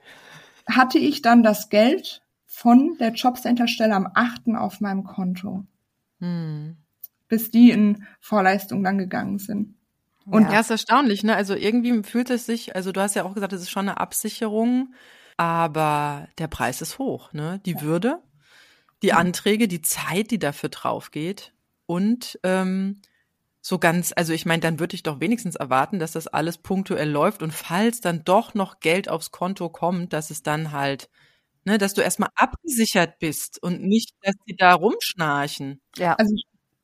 Hatte 0.69 0.97
ich 0.99 1.21
dann 1.21 1.43
das 1.43 1.69
Geld 1.69 2.21
von 2.45 2.97
der 2.99 3.11
Jobcenter-Stelle 3.13 3.93
am 3.95 4.09
8. 4.13 4.55
auf 4.55 4.81
meinem 4.81 5.03
Konto, 5.03 5.65
Hm. 6.19 6.77
bis 7.27 7.51
die 7.51 7.71
in 7.71 8.05
Vorleistung 8.19 8.83
dann 8.83 8.97
gegangen 8.97 9.39
sind. 9.39 9.75
Und 10.25 10.43
Ja, 10.51 10.59
ist 10.59 10.69
erstaunlich, 10.69 11.23
ne? 11.23 11.35
Also 11.35 11.55
irgendwie 11.55 12.03
fühlt 12.03 12.29
es 12.29 12.45
sich, 12.45 12.75
also 12.75 12.91
du 12.91 13.01
hast 13.01 13.15
ja 13.15 13.23
auch 13.23 13.33
gesagt, 13.33 13.53
es 13.53 13.61
ist 13.61 13.71
schon 13.71 13.87
eine 13.89 13.99
Absicherung, 13.99 14.93
aber 15.37 16.27
der 16.37 16.47
Preis 16.47 16.81
ist 16.81 16.99
hoch, 16.99 17.33
ne? 17.33 17.61
Die 17.65 17.81
Würde, 17.81 18.19
die 19.01 19.13
Anträge, 19.13 19.67
die 19.67 19.81
Zeit, 19.81 20.29
die 20.31 20.39
dafür 20.39 20.69
drauf 20.69 21.11
geht 21.11 21.53
und 21.85 22.39
ähm, 22.43 23.01
so 23.69 23.77
ganz, 23.77 24.11
also 24.15 24.33
ich 24.33 24.47
meine, 24.47 24.61
dann 24.61 24.79
würde 24.79 24.95
ich 24.95 25.03
doch 25.03 25.19
wenigstens 25.19 25.55
erwarten, 25.55 25.99
dass 25.99 26.13
das 26.13 26.25
alles 26.25 26.57
punktuell 26.57 27.07
läuft 27.07 27.43
und 27.43 27.53
falls 27.53 28.01
dann 28.01 28.23
doch 28.23 28.55
noch 28.55 28.79
Geld 28.79 29.09
aufs 29.09 29.29
Konto 29.29 29.69
kommt, 29.69 30.11
dass 30.11 30.31
es 30.31 30.41
dann 30.41 30.71
halt, 30.71 31.07
ne, 31.65 31.77
dass 31.77 31.93
du 31.93 32.01
erstmal 32.01 32.31
abgesichert 32.33 33.19
bist 33.19 33.61
und 33.61 33.83
nicht, 33.83 34.15
dass 34.23 34.33
die 34.47 34.55
da 34.55 34.73
rumschnarchen. 34.73 35.81
Ja. 35.97 36.15
Also 36.15 36.33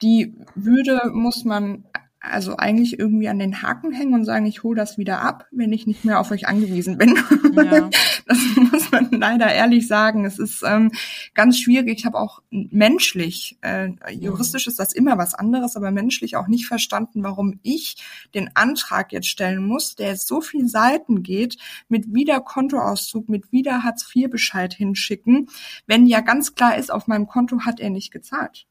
die 0.03 0.35
Würde 0.53 1.09
muss 1.11 1.43
man 1.43 1.85
also 2.29 2.57
eigentlich 2.57 2.99
irgendwie 2.99 3.29
an 3.29 3.39
den 3.39 3.61
Haken 3.61 3.91
hängen 3.91 4.13
und 4.13 4.25
sagen, 4.25 4.45
ich 4.45 4.63
hole 4.63 4.75
das 4.75 4.97
wieder 4.97 5.21
ab, 5.21 5.47
wenn 5.51 5.71
ich 5.73 5.87
nicht 5.87 6.05
mehr 6.05 6.19
auf 6.19 6.31
euch 6.31 6.47
angewiesen 6.47 6.97
bin. 6.97 7.17
Ja. 7.53 7.89
Das 8.27 8.39
muss 8.71 8.91
man 8.91 9.11
leider 9.11 9.53
ehrlich 9.53 9.87
sagen. 9.87 10.25
Es 10.25 10.39
ist 10.39 10.63
ähm, 10.65 10.91
ganz 11.35 11.59
schwierig. 11.59 11.99
Ich 11.99 12.05
habe 12.07 12.17
auch 12.17 12.41
menschlich, 12.49 13.59
äh, 13.61 13.89
juristisch 14.11 14.65
ist 14.65 14.79
das 14.79 14.93
immer 14.93 15.19
was 15.19 15.35
anderes, 15.35 15.75
aber 15.75 15.91
menschlich 15.91 16.35
auch 16.35 16.47
nicht 16.47 16.65
verstanden, 16.65 17.21
warum 17.21 17.59
ich 17.61 17.97
den 18.33 18.49
Antrag 18.55 19.11
jetzt 19.11 19.27
stellen 19.27 19.67
muss, 19.67 19.95
der 19.95 20.15
so 20.15 20.41
viel 20.41 20.67
Seiten 20.67 21.21
geht, 21.21 21.57
mit 21.87 22.15
wieder 22.15 22.39
Kontoauszug, 22.39 23.29
mit 23.29 23.51
wieder 23.51 23.83
Hartz-IV-Bescheid 23.83 24.73
hinschicken, 24.73 25.47
wenn 25.85 26.07
ja 26.07 26.21
ganz 26.21 26.55
klar 26.55 26.77
ist, 26.77 26.91
auf 26.91 27.05
meinem 27.05 27.27
Konto 27.27 27.59
hat 27.61 27.79
er 27.79 27.91
nicht 27.91 28.11
gezahlt. 28.11 28.65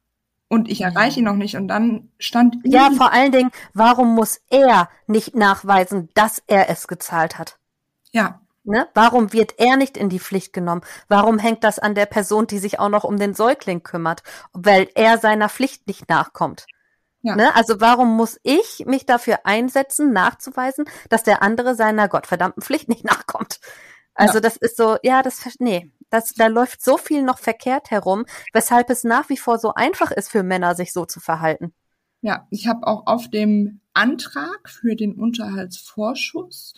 Und 0.54 0.68
ich 0.68 0.80
erreiche 0.82 1.18
ihn 1.20 1.24
noch 1.24 1.34
nicht. 1.34 1.56
Und 1.56 1.68
dann 1.68 2.10
stand 2.18 2.56
Ja, 2.64 2.90
vor 2.96 3.12
allen 3.12 3.32
Dingen, 3.32 3.50
warum 3.72 4.14
muss 4.14 4.40
er 4.50 4.88
nicht 5.06 5.34
nachweisen, 5.34 6.08
dass 6.14 6.42
er 6.46 6.70
es 6.70 6.86
gezahlt 6.88 7.38
hat? 7.38 7.58
ja, 8.12 8.40
Ne? 8.66 8.88
Warum 8.94 9.34
wird 9.34 9.58
er 9.58 9.76
nicht 9.76 9.98
in 9.98 10.08
die 10.08 10.18
Pflicht 10.18 10.54
genommen? 10.54 10.80
Warum 11.08 11.38
hängt 11.38 11.64
das 11.64 11.78
an 11.78 11.94
der 11.94 12.06
Person, 12.06 12.46
die 12.46 12.58
sich 12.58 12.78
auch 12.80 12.88
noch 12.88 13.04
um 13.04 13.18
den 13.18 13.34
Säugling 13.34 13.82
kümmert, 13.82 14.22
weil 14.54 14.88
er 14.94 15.18
seiner 15.18 15.50
Pflicht 15.50 15.86
nicht 15.86 16.08
nachkommt? 16.08 16.66
Ja. 17.20 17.36
Ne? 17.36 17.54
Also 17.54 17.80
warum 17.80 18.16
muss 18.16 18.38
ich 18.42 18.84
mich 18.86 19.04
dafür 19.06 19.40
einsetzen, 19.44 20.12
nachzuweisen, 20.12 20.86
dass 21.10 21.22
der 21.24 21.42
andere 21.42 21.74
seiner 21.74 22.08
gottverdammten 22.08 22.62
Pflicht 22.62 22.88
nicht 22.88 23.04
nachkommt? 23.04 23.60
Also 24.14 24.34
Ja. 24.34 24.40
das 24.40 24.56
ist 24.56 24.76
so, 24.78 24.96
ja, 25.02 25.22
das, 25.22 25.42
nee, 25.58 25.90
das, 26.14 26.32
da 26.32 26.46
läuft 26.46 26.82
so 26.82 26.96
viel 26.96 27.22
noch 27.22 27.38
verkehrt 27.38 27.90
herum, 27.90 28.24
weshalb 28.52 28.88
es 28.88 29.04
nach 29.04 29.28
wie 29.28 29.36
vor 29.36 29.58
so 29.58 29.74
einfach 29.74 30.10
ist 30.10 30.30
für 30.30 30.42
Männer, 30.42 30.74
sich 30.74 30.92
so 30.92 31.04
zu 31.04 31.20
verhalten. 31.20 31.74
Ja, 32.22 32.46
ich 32.50 32.68
habe 32.68 32.86
auch 32.86 33.06
auf 33.06 33.28
dem 33.28 33.80
Antrag 33.92 34.68
für 34.68 34.96
den 34.96 35.14
Unterhaltsvorschuss 35.14 36.74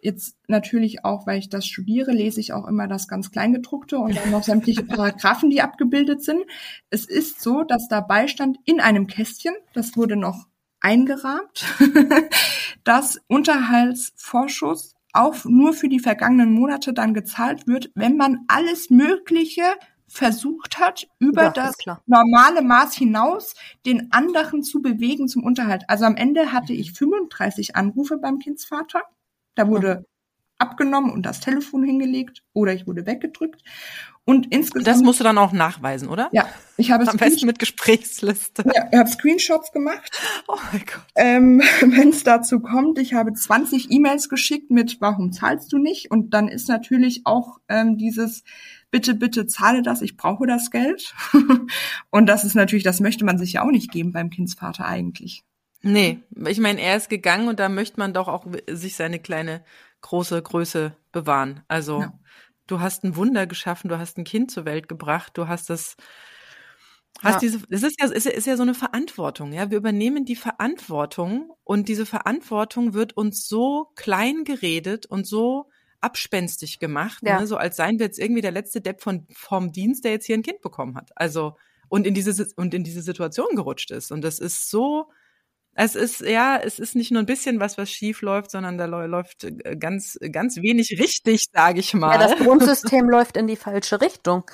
jetzt 0.00 0.36
natürlich 0.48 1.04
auch, 1.04 1.26
weil 1.26 1.38
ich 1.38 1.48
das 1.48 1.66
studiere, 1.66 2.10
lese 2.10 2.40
ich 2.40 2.52
auch 2.52 2.66
immer 2.66 2.88
das 2.88 3.06
ganz 3.06 3.30
Kleingedruckte 3.30 3.98
und 3.98 4.16
dann 4.16 4.30
noch 4.30 4.42
sämtliche 4.42 4.82
Paragraphen, 4.86 5.50
die 5.50 5.62
abgebildet 5.62 6.24
sind. 6.24 6.42
Es 6.90 7.04
ist 7.04 7.40
so, 7.40 7.62
dass 7.62 7.88
dabei 7.88 8.26
stand 8.26 8.58
in 8.64 8.80
einem 8.80 9.06
Kästchen, 9.06 9.54
das 9.74 9.96
wurde 9.96 10.16
noch 10.16 10.46
eingerahmt, 10.80 11.64
dass 12.84 13.20
Unterhaltsvorschuss 13.28 14.94
auch 15.12 15.44
nur 15.44 15.72
für 15.74 15.88
die 15.88 16.00
vergangenen 16.00 16.52
Monate 16.52 16.92
dann 16.92 17.14
gezahlt 17.14 17.66
wird, 17.66 17.90
wenn 17.94 18.16
man 18.16 18.40
alles 18.48 18.90
Mögliche 18.90 19.62
versucht 20.08 20.78
hat, 20.78 21.06
über 21.18 21.44
Ja, 21.44 21.50
das 21.50 21.74
normale 22.06 22.60
Maß 22.62 22.94
hinaus 22.94 23.54
den 23.86 24.12
anderen 24.12 24.62
zu 24.62 24.82
bewegen 24.82 25.26
zum 25.26 25.42
Unterhalt. 25.42 25.84
Also 25.88 26.04
am 26.04 26.16
Ende 26.16 26.52
hatte 26.52 26.74
ich 26.74 26.92
35 26.92 27.76
Anrufe 27.76 28.18
beim 28.18 28.38
Kindsvater. 28.38 29.02
Da 29.54 29.68
wurde 29.68 30.04
abgenommen 30.58 31.10
und 31.10 31.26
das 31.26 31.40
Telefon 31.40 31.82
hingelegt 31.82 32.42
oder 32.52 32.72
ich 32.72 32.86
wurde 32.86 33.06
weggedrückt. 33.06 33.62
Und 34.24 34.52
insgesamt. 34.54 34.86
Das 34.86 35.02
musst 35.02 35.18
du 35.18 35.24
dann 35.24 35.38
auch 35.38 35.52
nachweisen, 35.52 36.08
oder? 36.08 36.28
ja, 36.32 36.46
ich 36.76 36.90
habe 36.90 37.06
Am 37.08 37.16
besten 37.16 37.46
mit 37.46 37.58
Gesprächsliste. 37.58 38.64
ja, 38.74 38.88
ich 38.90 38.98
habe 38.98 39.08
Screenshots 39.08 39.72
gemacht. 39.72 40.10
Oh 40.48 40.56
mein 40.72 40.80
Gott. 40.80 41.04
Ähm, 41.16 41.62
Wenn 41.80 42.10
es 42.10 42.24
dazu 42.24 42.60
kommt, 42.60 42.98
ich 42.98 43.14
habe 43.14 43.32
20 43.32 43.90
E-Mails 43.90 44.28
geschickt 44.28 44.70
mit 44.70 45.00
Warum 45.00 45.32
zahlst 45.32 45.72
du 45.72 45.78
nicht? 45.78 46.10
Und 46.10 46.34
dann 46.34 46.48
ist 46.48 46.68
natürlich 46.68 47.22
auch 47.24 47.58
ähm, 47.68 47.98
dieses 47.98 48.42
Bitte, 48.90 49.14
bitte 49.14 49.46
zahle 49.46 49.82
das, 49.82 50.02
ich 50.02 50.16
brauche 50.18 50.46
das 50.46 50.70
Geld. 50.70 51.14
und 52.10 52.26
das 52.26 52.44
ist 52.44 52.54
natürlich, 52.54 52.84
das 52.84 53.00
möchte 53.00 53.24
man 53.24 53.38
sich 53.38 53.54
ja 53.54 53.62
auch 53.62 53.70
nicht 53.70 53.90
geben 53.90 54.12
beim 54.12 54.28
Kindsvater 54.28 54.84
eigentlich. 54.86 55.44
Nee, 55.80 56.20
ich 56.46 56.60
meine, 56.60 56.80
er 56.80 56.96
ist 56.96 57.08
gegangen 57.08 57.48
und 57.48 57.58
da 57.58 57.68
möchte 57.68 57.98
man 57.98 58.12
doch 58.12 58.28
auch 58.28 58.46
sich 58.70 58.94
seine 58.94 59.18
kleine 59.18 59.64
große 60.02 60.40
Größe 60.40 60.94
bewahren. 61.10 61.62
Also 61.68 62.00
Ja. 62.02 62.12
du 62.66 62.80
hast 62.80 63.02
ein 63.02 63.16
Wunder 63.16 63.46
geschaffen, 63.46 63.88
du 63.88 63.98
hast 63.98 64.18
ein 64.18 64.24
Kind 64.24 64.50
zur 64.50 64.64
Welt 64.64 64.88
gebracht, 64.88 65.32
du 65.36 65.48
hast 65.48 65.70
das 65.70 65.96
hast 67.20 67.34
Ja. 67.34 67.38
diese 67.40 67.60
es 67.70 67.82
ist 67.82 67.96
ja 68.00 68.06
ist, 68.10 68.26
ist 68.26 68.46
ja 68.46 68.56
so 68.56 68.62
eine 68.62 68.74
Verantwortung, 68.74 69.52
ja, 69.52 69.70
wir 69.70 69.78
übernehmen 69.78 70.24
die 70.24 70.36
Verantwortung 70.36 71.52
und 71.64 71.88
diese 71.88 72.06
Verantwortung 72.06 72.94
wird 72.94 73.16
uns 73.16 73.46
so 73.46 73.88
klein 73.96 74.44
geredet 74.44 75.06
und 75.06 75.26
so 75.26 75.68
abspenstig 76.00 76.78
gemacht, 76.80 77.18
Ja. 77.24 77.40
ne? 77.40 77.46
so 77.46 77.56
als 77.56 77.76
seien 77.76 77.98
wir 77.98 78.06
jetzt 78.06 78.18
irgendwie 78.18 78.40
der 78.42 78.50
letzte 78.50 78.80
Depp 78.80 79.00
von 79.02 79.26
vom 79.32 79.72
Dienst, 79.72 80.04
der 80.04 80.12
jetzt 80.12 80.26
hier 80.26 80.36
ein 80.36 80.42
Kind 80.42 80.60
bekommen 80.60 80.96
hat. 80.96 81.10
Also 81.14 81.56
und 81.88 82.06
in 82.06 82.14
diese 82.14 82.46
und 82.56 82.74
in 82.74 82.84
diese 82.84 83.02
Situation 83.02 83.54
gerutscht 83.54 83.90
ist 83.90 84.10
und 84.12 84.22
das 84.22 84.38
ist 84.38 84.70
so 84.70 85.06
es 85.74 85.94
ist, 85.94 86.20
ja, 86.20 86.58
es 86.62 86.78
ist 86.78 86.94
nicht 86.96 87.12
nur 87.12 87.22
ein 87.22 87.26
bisschen 87.26 87.58
was, 87.58 87.78
was 87.78 87.90
schief 87.90 88.20
läuft, 88.20 88.50
sondern 88.50 88.76
da 88.76 88.84
läu- 88.84 89.06
läuft 89.06 89.44
äh, 89.44 89.74
ganz, 89.78 90.18
ganz 90.30 90.58
wenig 90.58 90.98
richtig, 91.00 91.46
sage 91.50 91.80
ich 91.80 91.94
mal. 91.94 92.20
Ja, 92.20 92.28
das 92.28 92.36
Grundsystem 92.38 93.08
läuft 93.08 93.38
in 93.38 93.46
die 93.46 93.56
falsche 93.56 94.02
Richtung. 94.02 94.44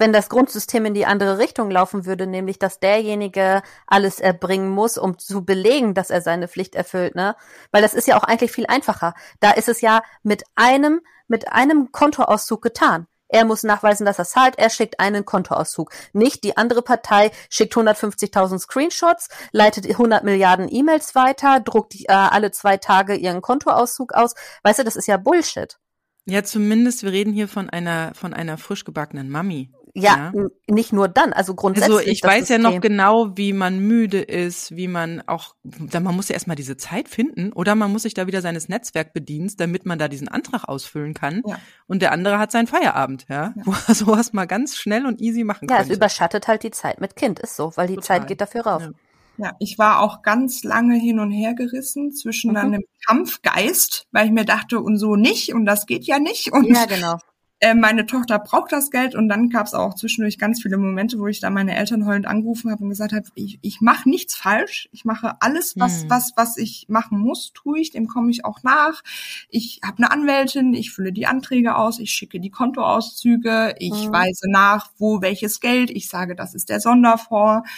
Wenn 0.00 0.14
das 0.14 0.30
Grundsystem 0.30 0.86
in 0.86 0.94
die 0.94 1.04
andere 1.04 1.36
Richtung 1.36 1.70
laufen 1.70 2.06
würde, 2.06 2.26
nämlich 2.26 2.58
dass 2.58 2.80
derjenige 2.80 3.60
alles 3.86 4.18
erbringen 4.18 4.70
muss, 4.70 4.96
um 4.96 5.18
zu 5.18 5.44
belegen, 5.44 5.92
dass 5.92 6.08
er 6.08 6.22
seine 6.22 6.48
Pflicht 6.48 6.74
erfüllt, 6.74 7.14
ne? 7.14 7.36
Weil 7.70 7.82
das 7.82 7.92
ist 7.92 8.08
ja 8.08 8.16
auch 8.16 8.24
eigentlich 8.24 8.50
viel 8.50 8.64
einfacher. 8.66 9.12
Da 9.40 9.50
ist 9.50 9.68
es 9.68 9.82
ja 9.82 10.02
mit 10.22 10.42
einem, 10.54 11.02
mit 11.28 11.52
einem 11.52 11.92
Kontoauszug 11.92 12.62
getan. 12.62 13.08
Er 13.28 13.44
muss 13.44 13.62
nachweisen, 13.62 14.06
dass 14.06 14.18
er 14.18 14.24
zahlt. 14.24 14.58
Er 14.58 14.70
schickt 14.70 14.98
einen 15.00 15.26
Kontoauszug. 15.26 15.92
Nicht 16.14 16.44
die 16.44 16.56
andere 16.56 16.80
Partei 16.80 17.30
schickt 17.50 17.74
150.000 17.74 18.58
Screenshots, 18.58 19.28
leitet 19.52 19.86
100 19.86 20.24
Milliarden 20.24 20.66
E-Mails 20.72 21.14
weiter, 21.14 21.60
druckt 21.60 21.94
äh, 21.94 22.06
alle 22.08 22.52
zwei 22.52 22.78
Tage 22.78 23.16
ihren 23.16 23.42
Kontoauszug 23.42 24.14
aus. 24.14 24.34
Weißt 24.62 24.78
du, 24.78 24.84
das 24.84 24.96
ist 24.96 25.08
ja 25.08 25.18
Bullshit. 25.18 25.78
Ja, 26.26 26.44
zumindest, 26.44 27.02
wir 27.02 27.12
reden 27.12 27.32
hier 27.32 27.48
von 27.48 27.70
einer, 27.70 28.14
von 28.14 28.32
einer 28.32 28.58
frisch 28.58 28.84
gebackenen 28.84 29.30
Mami. 29.30 29.70
Ja, 29.94 30.30
n- 30.34 30.50
nicht 30.68 30.92
nur 30.92 31.08
dann, 31.08 31.32
also 31.32 31.54
grundsätzlich. 31.54 31.96
Also 31.96 32.08
ich 32.10 32.20
das 32.20 32.30
weiß 32.30 32.48
ja 32.50 32.58
noch 32.58 32.70
System. 32.72 32.90
genau, 32.92 33.36
wie 33.36 33.52
man 33.52 33.78
müde 33.80 34.20
ist, 34.20 34.74
wie 34.76 34.88
man 34.88 35.22
auch, 35.26 35.54
man 35.62 36.14
muss 36.14 36.28
ja 36.28 36.34
erstmal 36.34 36.56
diese 36.56 36.76
Zeit 36.76 37.08
finden 37.08 37.52
oder 37.52 37.74
man 37.74 37.90
muss 37.92 38.02
sich 38.02 38.14
da 38.14 38.26
wieder 38.26 38.40
seines 38.42 38.68
Netzwerkbedienst, 38.68 39.58
damit 39.60 39.86
man 39.86 39.98
da 39.98 40.08
diesen 40.08 40.28
Antrag 40.28 40.64
ausfüllen 40.68 41.14
kann. 41.14 41.42
Ja. 41.46 41.58
Und 41.86 42.02
der 42.02 42.12
andere 42.12 42.38
hat 42.38 42.52
seinen 42.52 42.66
Feierabend, 42.66 43.26
ja, 43.28 43.52
wo 43.64 43.72
er 43.88 43.94
sowas 43.94 44.32
mal 44.32 44.46
ganz 44.46 44.76
schnell 44.76 45.06
und 45.06 45.20
easy 45.20 45.44
machen 45.44 45.66
Ja, 45.68 45.76
es 45.76 45.82
könnte. 45.82 45.94
überschattet 45.96 46.48
halt 46.48 46.62
die 46.62 46.70
Zeit 46.70 47.00
mit 47.00 47.16
Kind, 47.16 47.38
ist 47.40 47.56
so, 47.56 47.72
weil 47.76 47.86
die 47.88 47.94
Total. 47.96 48.18
Zeit 48.20 48.28
geht 48.28 48.40
dafür 48.40 48.62
rauf. 48.66 48.82
Ja. 48.82 48.90
Ja, 49.38 49.52
ich 49.58 49.78
war 49.78 50.00
auch 50.00 50.20
ganz 50.20 50.64
lange 50.64 50.96
hin 50.96 51.18
und 51.18 51.30
her 51.30 51.54
gerissen 51.54 52.12
zwischen 52.12 52.50
Mhm. 52.50 52.56
einem 52.58 52.82
Kampfgeist, 53.06 54.06
weil 54.12 54.26
ich 54.26 54.32
mir 54.32 54.44
dachte, 54.44 54.80
und 54.80 54.98
so 54.98 55.16
nicht, 55.16 55.54
und 55.54 55.64
das 55.64 55.86
geht 55.86 56.04
ja 56.04 56.18
nicht. 56.18 56.52
Und 56.52 56.64
Ja, 56.66 56.84
genau. 56.84 57.16
Äh, 57.60 57.74
meine 57.74 58.06
Tochter 58.06 58.38
braucht 58.38 58.72
das 58.72 58.90
Geld 58.90 59.14
und 59.14 59.28
dann 59.28 59.50
gab 59.50 59.66
es 59.66 59.74
auch 59.74 59.94
zwischendurch 59.94 60.38
ganz 60.38 60.62
viele 60.62 60.78
Momente, 60.78 61.18
wo 61.18 61.26
ich 61.26 61.40
da 61.40 61.50
meine 61.50 61.76
Eltern 61.76 62.06
heulend 62.06 62.26
angerufen 62.26 62.70
habe 62.70 62.82
und 62.84 62.88
gesagt 62.90 63.12
habe, 63.12 63.26
ich, 63.34 63.58
ich 63.62 63.80
mache 63.80 64.08
nichts 64.08 64.34
falsch, 64.34 64.88
ich 64.92 65.04
mache 65.04 65.36
alles, 65.40 65.78
was 65.78 66.02
Hm. 66.02 66.10
was 66.10 66.32
was 66.36 66.56
ich 66.56 66.86
machen 66.88 67.18
muss, 67.18 67.52
tue 67.52 67.78
ich, 67.80 67.90
dem 67.90 68.08
komme 68.08 68.30
ich 68.30 68.44
auch 68.44 68.62
nach. 68.62 69.02
Ich 69.50 69.80
habe 69.84 69.98
eine 69.98 70.10
Anwältin, 70.10 70.74
ich 70.74 70.90
fülle 70.92 71.12
die 71.12 71.26
Anträge 71.26 71.76
aus, 71.76 71.98
ich 71.98 72.12
schicke 72.12 72.40
die 72.40 72.50
Kontoauszüge, 72.50 73.74
ich 73.78 74.08
Mhm. 74.08 74.12
weise 74.12 74.50
nach, 74.50 74.90
wo 74.98 75.20
welches 75.20 75.60
Geld, 75.60 75.90
ich 75.90 76.08
sage, 76.08 76.34
das 76.36 76.54
ist 76.54 76.68
der 76.70 76.80
Sonderfonds. 76.80 77.68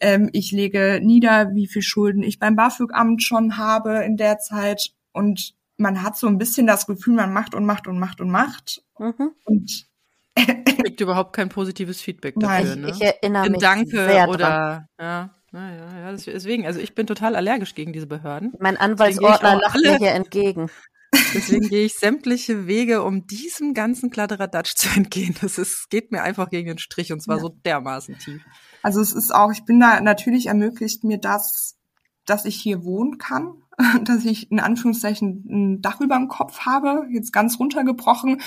Ähm, 0.00 0.28
ich 0.32 0.52
lege 0.52 1.00
nieder, 1.02 1.54
wie 1.54 1.66
viel 1.66 1.82
Schulden 1.82 2.22
ich 2.22 2.38
beim 2.38 2.56
BAföG-Amt 2.56 3.22
schon 3.22 3.56
habe 3.56 4.04
in 4.04 4.16
der 4.16 4.38
Zeit 4.38 4.92
und 5.12 5.54
man 5.76 6.02
hat 6.02 6.16
so 6.16 6.26
ein 6.26 6.38
bisschen 6.38 6.66
das 6.66 6.86
Gefühl, 6.86 7.14
man 7.14 7.32
macht 7.32 7.54
und 7.54 7.64
macht 7.66 7.86
und 7.88 7.98
macht 7.98 8.20
und 8.20 8.30
macht 8.30 8.82
Mhm. 8.98 9.32
und 9.44 9.86
Kriegt 10.36 11.00
überhaupt 11.00 11.34
kein 11.34 11.48
positives 11.48 12.00
Feedback 12.02 12.34
dafür, 12.38 12.64
Nein, 12.76 12.80
ne? 12.82 12.90
Ich 12.90 13.00
erinnere 13.00 13.48
mich 13.50 13.60
Danke 13.60 13.90
sehr 13.90 14.26
dran. 14.26 14.28
oder 14.28 14.88
ja, 15.00 15.30
ja, 15.52 15.70
ja, 15.74 15.98
ja, 16.00 16.12
deswegen, 16.12 16.66
also 16.66 16.78
ich 16.78 16.94
bin 16.94 17.06
total 17.06 17.34
allergisch 17.36 17.74
gegen 17.74 17.92
diese 17.94 18.06
Behörden. 18.06 18.52
Mein 18.60 18.74
ich 18.74 18.80
Anwaltsordner 18.80 19.56
auch 19.56 19.60
lacht 19.62 19.76
alle- 19.76 19.92
mir 19.92 19.98
hier 19.98 20.10
entgegen. 20.12 20.68
Deswegen 21.34 21.68
gehe 21.68 21.86
ich 21.86 21.94
sämtliche 21.94 22.66
Wege, 22.66 23.02
um 23.02 23.26
diesem 23.26 23.72
ganzen 23.72 24.10
Kladderadatsch 24.10 24.74
zu 24.74 24.88
entgehen. 24.94 25.34
Das 25.40 25.56
ist, 25.56 25.88
geht 25.88 26.12
mir 26.12 26.22
einfach 26.22 26.50
gegen 26.50 26.68
den 26.68 26.78
Strich 26.78 27.12
und 27.12 27.20
zwar 27.22 27.36
Ja. 27.36 27.42
so 27.42 27.48
dermaßen 27.48 28.18
tief. 28.18 28.42
Also 28.82 29.00
es 29.00 29.12
ist 29.14 29.34
auch, 29.34 29.50
ich 29.52 29.64
bin 29.64 29.80
da 29.80 30.00
natürlich 30.02 30.46
ermöglicht 30.48 31.02
mir 31.04 31.18
das, 31.18 31.76
dass 32.26 32.44
ich 32.44 32.56
hier 32.56 32.84
wohnen 32.84 33.18
kann, 33.18 33.54
dass 34.04 34.24
ich 34.24 34.50
in 34.50 34.58
Anführungszeichen 34.58 35.44
ein 35.50 35.82
Dach 35.82 36.00
über 36.00 36.16
dem 36.16 36.28
Kopf 36.28 36.60
habe, 36.60 37.06
jetzt 37.12 37.30
ganz 37.32 37.58
runtergebrochen, 37.60 38.40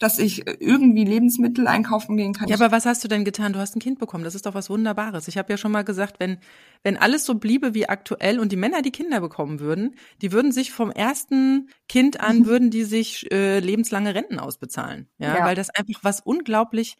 dass 0.00 0.18
ich 0.18 0.44
irgendwie 0.60 1.04
Lebensmittel 1.04 1.66
einkaufen 1.68 2.16
gehen 2.16 2.32
kann. 2.32 2.48
Ja, 2.48 2.56
aber 2.56 2.72
was 2.72 2.84
hast 2.84 3.04
du 3.04 3.08
denn 3.08 3.24
getan? 3.24 3.52
Du 3.52 3.60
hast 3.60 3.76
ein 3.76 3.80
Kind 3.80 3.98
bekommen. 4.00 4.24
Das 4.24 4.34
ist 4.34 4.44
doch 4.46 4.54
was 4.54 4.70
Wunderbares. 4.70 5.28
Ich 5.28 5.38
habe 5.38 5.52
ja 5.52 5.56
schon 5.56 5.70
mal 5.72 5.84
gesagt, 5.84 6.16
wenn, 6.18 6.38
wenn 6.82 6.96
alles 6.96 7.24
so 7.24 7.36
bliebe 7.36 7.74
wie 7.74 7.88
aktuell 7.88 8.40
und 8.40 8.50
die 8.50 8.56
Männer 8.56 8.82
die 8.82 8.90
Kinder 8.90 9.20
bekommen 9.20 9.60
würden, 9.60 9.94
die 10.20 10.32
würden 10.32 10.50
sich 10.50 10.72
vom 10.72 10.90
ersten 10.90 11.68
Kind 11.88 12.20
an, 12.20 12.40
Mhm. 12.40 12.46
würden 12.46 12.70
die 12.70 12.82
sich 12.84 13.30
äh, 13.32 13.60
lebenslange 13.60 14.14
Renten 14.16 14.40
ausbezahlen. 14.40 15.08
Ja, 15.18 15.38
Ja. 15.38 15.44
weil 15.44 15.54
das 15.54 15.70
einfach 15.70 16.00
was 16.02 16.20
unglaublich, 16.20 16.96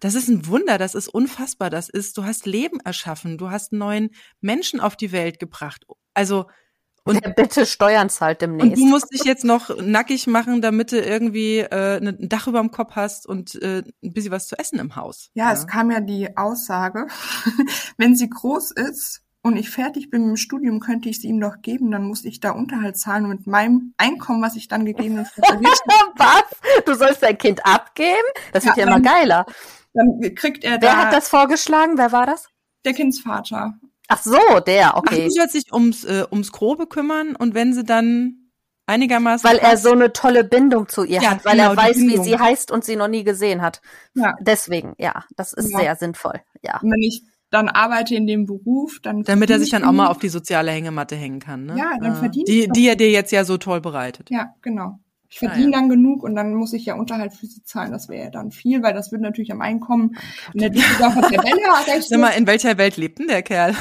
das 0.00 0.14
ist 0.14 0.28
ein 0.28 0.46
Wunder, 0.46 0.78
das 0.78 0.94
ist 0.94 1.08
unfassbar. 1.08 1.70
Das 1.70 1.88
ist, 1.88 2.16
du 2.18 2.24
hast 2.24 2.46
Leben 2.46 2.80
erschaffen, 2.80 3.38
du 3.38 3.50
hast 3.50 3.72
neuen 3.72 4.10
Menschen 4.40 4.80
auf 4.80 4.96
die 4.96 5.12
Welt 5.12 5.38
gebracht. 5.38 5.86
Also, 6.14 6.46
und 7.04 7.24
Der 7.24 7.30
bitte 7.30 7.64
Steuern 7.64 8.10
zahlt 8.10 8.42
und 8.42 8.58
demnächst. 8.58 8.82
du 8.82 8.86
musst 8.86 9.12
dich 9.12 9.24
jetzt 9.24 9.44
noch 9.44 9.74
nackig 9.80 10.26
machen, 10.26 10.60
damit 10.60 10.92
du 10.92 11.00
irgendwie 11.00 11.58
äh, 11.58 11.96
ein 11.96 12.28
Dach 12.28 12.46
über 12.46 12.60
dem 12.60 12.70
Kopf 12.70 12.94
hast 12.94 13.26
und 13.26 13.54
äh, 13.62 13.82
ein 14.02 14.12
bisschen 14.12 14.32
was 14.32 14.48
zu 14.48 14.58
essen 14.58 14.78
im 14.78 14.96
Haus. 14.96 15.30
Ja, 15.34 15.52
es 15.52 15.66
kam 15.66 15.90
ja 15.90 16.00
die 16.00 16.36
Aussage, 16.36 17.06
wenn 17.96 18.16
sie 18.16 18.28
groß 18.28 18.72
ist 18.72 19.22
und 19.42 19.56
ich 19.56 19.70
fertig 19.70 20.10
bin 20.10 20.22
mit 20.22 20.30
dem 20.30 20.36
Studium, 20.36 20.80
könnte 20.80 21.08
ich 21.08 21.20
sie 21.20 21.28
ihm 21.28 21.40
doch 21.40 21.62
geben, 21.62 21.90
dann 21.90 22.04
muss 22.04 22.24
ich 22.26 22.40
da 22.40 22.50
Unterhalt 22.50 22.98
zahlen 22.98 23.24
und 23.24 23.30
mit 23.30 23.46
meinem 23.46 23.94
Einkommen, 23.96 24.42
was 24.42 24.54
ich 24.56 24.68
dann 24.68 24.84
gegebenenfalls 24.84 25.48
erwirtschafte, 25.48 25.94
Was? 26.16 26.84
Du 26.84 26.94
sollst 26.94 27.22
dein 27.22 27.38
Kind 27.38 27.64
abgeben? 27.64 28.28
Das 28.52 28.66
wird 28.66 28.76
ja, 28.76 28.84
Ja, 28.84 28.88
immer 28.88 28.98
ähm, 28.98 29.02
geiler. 29.02 29.46
Dann 29.94 30.20
kriegt 30.34 30.64
er 30.64 30.72
Wer 30.72 30.78
da 30.78 30.96
hat 30.96 31.12
das 31.12 31.28
vorgeschlagen? 31.28 31.96
Wer 31.98 32.12
war 32.12 32.26
das? 32.26 32.46
der 32.84 32.94
Kindsvater. 32.94 33.74
Ach 34.08 34.22
so, 34.22 34.38
der, 34.66 34.94
Ach, 34.94 34.98
okay. 34.98 35.24
du 35.26 35.30
sollst 35.30 35.54
dich 35.54 35.70
ums, 35.72 36.02
äh, 36.04 36.24
ums 36.32 36.50
Grobe 36.50 36.86
kümmern 36.86 37.36
und 37.36 37.54
wenn 37.54 37.74
sie 37.74 37.84
dann 37.84 38.50
einigermaßen. 38.86 39.48
Weil 39.48 39.58
er 39.58 39.76
so 39.76 39.92
eine 39.92 40.12
tolle 40.12 40.44
Bindung 40.44 40.88
zu 40.88 41.04
ihr 41.04 41.20
Ja, 41.20 41.30
hat, 41.32 41.44
weil 41.44 41.52
genau, 41.58 41.64
er 41.70 41.70
die 41.72 41.76
weiß, 41.76 41.96
wie 41.98 42.16
sie 42.24 42.38
heißt 42.38 42.70
und 42.72 42.84
sie 42.84 42.96
noch 42.96 43.06
nie 43.08 43.22
gesehen 43.22 43.60
hat. 43.62 43.80
Ja. 44.14 44.34
Deswegen, 44.40 44.94
ja, 44.98 45.24
das 45.36 45.52
ist 45.52 45.70
Ja. 45.70 45.78
sehr 45.78 45.96
sinnvoll. 45.96 46.40
Ja. 46.62 46.80
Und 46.80 46.90
wenn 46.90 47.02
ich 47.02 47.22
dann 47.50 47.68
arbeite 47.68 48.14
in 48.14 48.26
dem 48.26 48.46
Beruf, 48.46 48.98
dann 49.02 49.22
Damit 49.24 49.50
er 49.50 49.58
sich 49.60 49.70
dann 49.70 49.84
auch 49.84 49.92
mal 49.92 50.06
auf 50.06 50.18
die 50.18 50.28
soziale 50.28 50.70
Hängematte 50.70 51.16
hängen 51.16 51.40
kann, 51.40 51.66
ne? 51.66 51.76
Ja, 51.76 51.98
dann 52.00 52.16
verdient 52.16 52.48
die, 52.48 52.64
er. 52.64 52.72
die 52.72 52.88
er 52.88 52.96
dir 52.96 53.10
jetzt 53.10 53.30
ja 53.32 53.44
so 53.44 53.58
toll 53.58 53.80
bereitet. 53.80 54.30
Ja, 54.30 54.54
genau. 54.62 54.98
Ich 55.32 55.36
Ah, 55.36 55.46
verdiene 55.46 55.70
ja. 55.70 55.78
dann 55.78 55.88
genug 55.88 56.24
und 56.24 56.34
dann 56.34 56.54
muss 56.54 56.72
ich 56.72 56.84
ja 56.86 56.94
Unterhalt 56.96 57.32
für 57.32 57.46
sie 57.46 57.62
zahlen. 57.62 57.92
Das 57.92 58.08
wäre 58.08 58.24
ja 58.24 58.30
dann 58.30 58.50
viel, 58.50 58.82
weil 58.82 58.92
das 58.94 59.12
wird 59.12 59.22
natürlich 59.22 59.52
am 59.52 59.60
Einkommen 59.60 60.16
in 60.54 60.60
der 60.60 60.70
Düsseldorfer 60.70 61.22
Tabelle 61.22 61.40
Sag 62.00 62.18
mal, 62.18 62.26
errechnet. 62.26 62.36
in 62.40 62.46
welcher 62.48 62.78
Welt 62.78 62.96
lebt 62.96 63.20
denn 63.20 63.28
der 63.28 63.42
Kerl? 63.42 63.74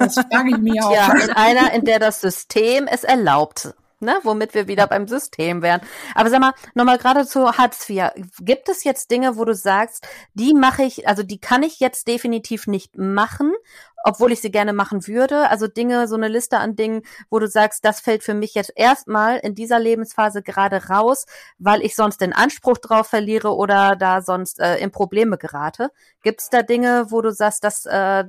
Das 0.00 0.14
frage 0.14 0.50
ich 0.50 0.58
mir 0.58 0.84
auch. 0.84 0.92
Ja, 0.92 1.12
in 1.14 1.30
einer, 1.30 1.72
in 1.74 1.84
der 1.84 2.00
das 2.00 2.20
System 2.20 2.86
es 2.90 3.04
erlaubt. 3.04 3.72
Ne, 3.98 4.18
womit 4.24 4.52
wir 4.52 4.68
wieder 4.68 4.86
beim 4.86 5.08
System 5.08 5.62
wären. 5.62 5.80
Aber 6.14 6.28
sag 6.28 6.40
mal, 6.40 6.52
nochmal 6.74 6.98
gerade 6.98 7.26
zu 7.26 7.52
Hartz 7.52 7.88
IV. 7.88 8.10
Gibt 8.40 8.68
es 8.68 8.84
jetzt 8.84 9.10
Dinge, 9.10 9.38
wo 9.38 9.46
du 9.46 9.54
sagst, 9.54 10.06
die 10.34 10.52
mache 10.52 10.82
ich, 10.82 11.08
also 11.08 11.22
die 11.22 11.38
kann 11.40 11.62
ich 11.62 11.80
jetzt 11.80 12.06
definitiv 12.06 12.66
nicht 12.66 12.98
machen, 12.98 13.54
obwohl 14.04 14.32
ich 14.32 14.42
sie 14.42 14.50
gerne 14.50 14.74
machen 14.74 15.06
würde? 15.06 15.48
Also 15.48 15.66
Dinge, 15.66 16.08
so 16.08 16.14
eine 16.14 16.28
Liste 16.28 16.58
an 16.58 16.76
Dingen, 16.76 17.04
wo 17.30 17.38
du 17.38 17.48
sagst, 17.48 17.86
das 17.86 18.00
fällt 18.00 18.22
für 18.22 18.34
mich 18.34 18.52
jetzt 18.52 18.72
erstmal 18.76 19.38
in 19.38 19.54
dieser 19.54 19.78
Lebensphase 19.78 20.42
gerade 20.42 20.88
raus, 20.88 21.24
weil 21.58 21.80
ich 21.80 21.96
sonst 21.96 22.20
den 22.20 22.34
Anspruch 22.34 22.76
drauf 22.76 23.06
verliere 23.06 23.56
oder 23.56 23.96
da 23.96 24.20
sonst 24.20 24.60
äh, 24.60 24.76
in 24.76 24.90
Probleme 24.90 25.38
gerate. 25.38 25.90
Gibt 26.22 26.42
es 26.42 26.50
da 26.50 26.60
Dinge, 26.60 27.06
wo 27.08 27.22
du 27.22 27.32
sagst, 27.32 27.64
das 27.64 27.86
äh, 27.86 28.24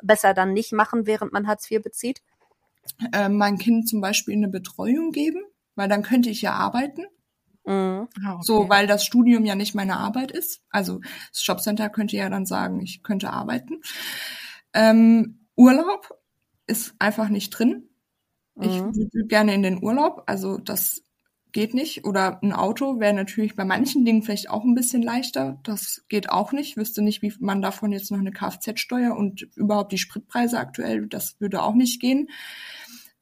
besser 0.00 0.32
dann 0.32 0.52
nicht 0.52 0.72
machen, 0.72 1.06
während 1.08 1.32
man 1.32 1.48
Hartz 1.48 1.68
IV 1.68 1.82
bezieht? 1.82 2.22
Äh, 3.12 3.28
mein 3.28 3.58
Kind 3.58 3.88
zum 3.88 4.00
Beispiel 4.00 4.34
eine 4.34 4.48
Betreuung 4.48 5.12
geben, 5.12 5.40
weil 5.74 5.88
dann 5.88 6.02
könnte 6.02 6.30
ich 6.30 6.42
ja 6.42 6.52
arbeiten. 6.54 7.04
Mhm. 7.64 8.08
So, 8.40 8.68
weil 8.68 8.86
das 8.86 9.04
Studium 9.04 9.44
ja 9.44 9.54
nicht 9.54 9.74
meine 9.74 9.98
Arbeit 9.98 10.30
ist. 10.30 10.62
Also 10.70 11.00
das 11.30 11.46
Jobcenter 11.46 11.90
könnte 11.90 12.16
ja 12.16 12.28
dann 12.30 12.46
sagen, 12.46 12.80
ich 12.80 13.02
könnte 13.02 13.30
arbeiten. 13.30 13.80
Ähm, 14.72 15.46
Urlaub 15.56 16.08
ist 16.66 16.94
einfach 16.98 17.28
nicht 17.28 17.50
drin. 17.50 17.88
Ich 18.60 18.82
Mhm. 18.82 18.94
würde 18.94 19.26
gerne 19.26 19.54
in 19.54 19.62
den 19.62 19.82
Urlaub, 19.82 20.24
also 20.26 20.58
das 20.58 21.02
geht 21.52 21.74
nicht. 21.74 22.04
Oder 22.04 22.42
ein 22.42 22.52
Auto 22.52 23.00
wäre 23.00 23.14
natürlich 23.14 23.56
bei 23.56 23.64
manchen 23.64 24.04
Dingen 24.04 24.22
vielleicht 24.22 24.50
auch 24.50 24.64
ein 24.64 24.74
bisschen 24.74 25.02
leichter. 25.02 25.58
Das 25.64 26.04
geht 26.08 26.30
auch 26.30 26.52
nicht. 26.52 26.70
Ich 26.70 26.76
wüsste 26.76 27.02
nicht, 27.02 27.22
wie 27.22 27.32
man 27.40 27.62
davon 27.62 27.92
jetzt 27.92 28.10
noch 28.10 28.18
eine 28.18 28.32
Kfz-Steuer 28.32 29.16
und 29.16 29.42
überhaupt 29.56 29.92
die 29.92 29.98
Spritpreise 29.98 30.58
aktuell, 30.58 31.06
das 31.06 31.36
würde 31.40 31.62
auch 31.62 31.74
nicht 31.74 32.00
gehen. 32.00 32.28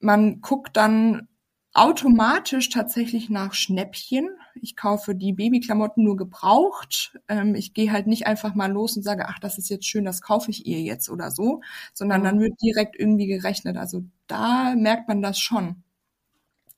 Man 0.01 0.41
guckt 0.41 0.77
dann 0.77 1.29
automatisch 1.75 2.71
tatsächlich 2.71 3.29
nach 3.29 3.53
Schnäppchen. 3.55 4.29
Ich 4.63 4.77
kaufe 4.77 5.15
die 5.15 5.33
Babyklamotten 5.35 6.03
nur 6.05 6.17
gebraucht. 6.17 7.19
Ähm, 7.29 7.55
ich 7.55 7.75
gehe 7.75 7.93
halt 7.93 8.07
nicht 8.07 8.27
einfach 8.27 8.55
mal 8.55 8.73
los 8.73 8.97
und 8.97 9.03
sage, 9.03 9.27
ach, 9.29 9.39
das 9.41 9.59
ist 9.59 9.69
jetzt 9.69 9.87
schön, 9.87 10.05
das 10.07 10.23
kaufe 10.23 10.51
ich 10.51 10.67
ihr 10.67 10.81
jetzt 10.81 11.11
oder 11.11 11.31
so, 11.31 11.61
sondern 11.93 12.21
Mhm. 12.23 12.25
dann 12.25 12.41
wird 12.41 12.63
direkt 12.63 12.97
irgendwie 12.99 13.27
gerechnet. 13.27 13.77
Also 13.77 14.05
da 14.27 14.75
merkt 14.75 15.09
man 15.09 15.21
das 15.23 15.39
schon. 15.39 15.83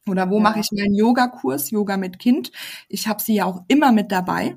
Oder 0.08 0.30
wo 0.30 0.36
Ja. 0.38 0.42
mache 0.42 0.60
ich 0.60 0.70
meinen 0.72 0.94
Yogakurs, 0.94 1.70
Yoga 1.70 1.96
mit 1.96 2.18
Kind? 2.18 2.52
Ich 2.88 3.08
habe 3.08 3.22
sie 3.22 3.34
ja 3.34 3.44
auch 3.46 3.64
immer 3.68 3.92
mit 3.92 4.12
dabei. 4.12 4.56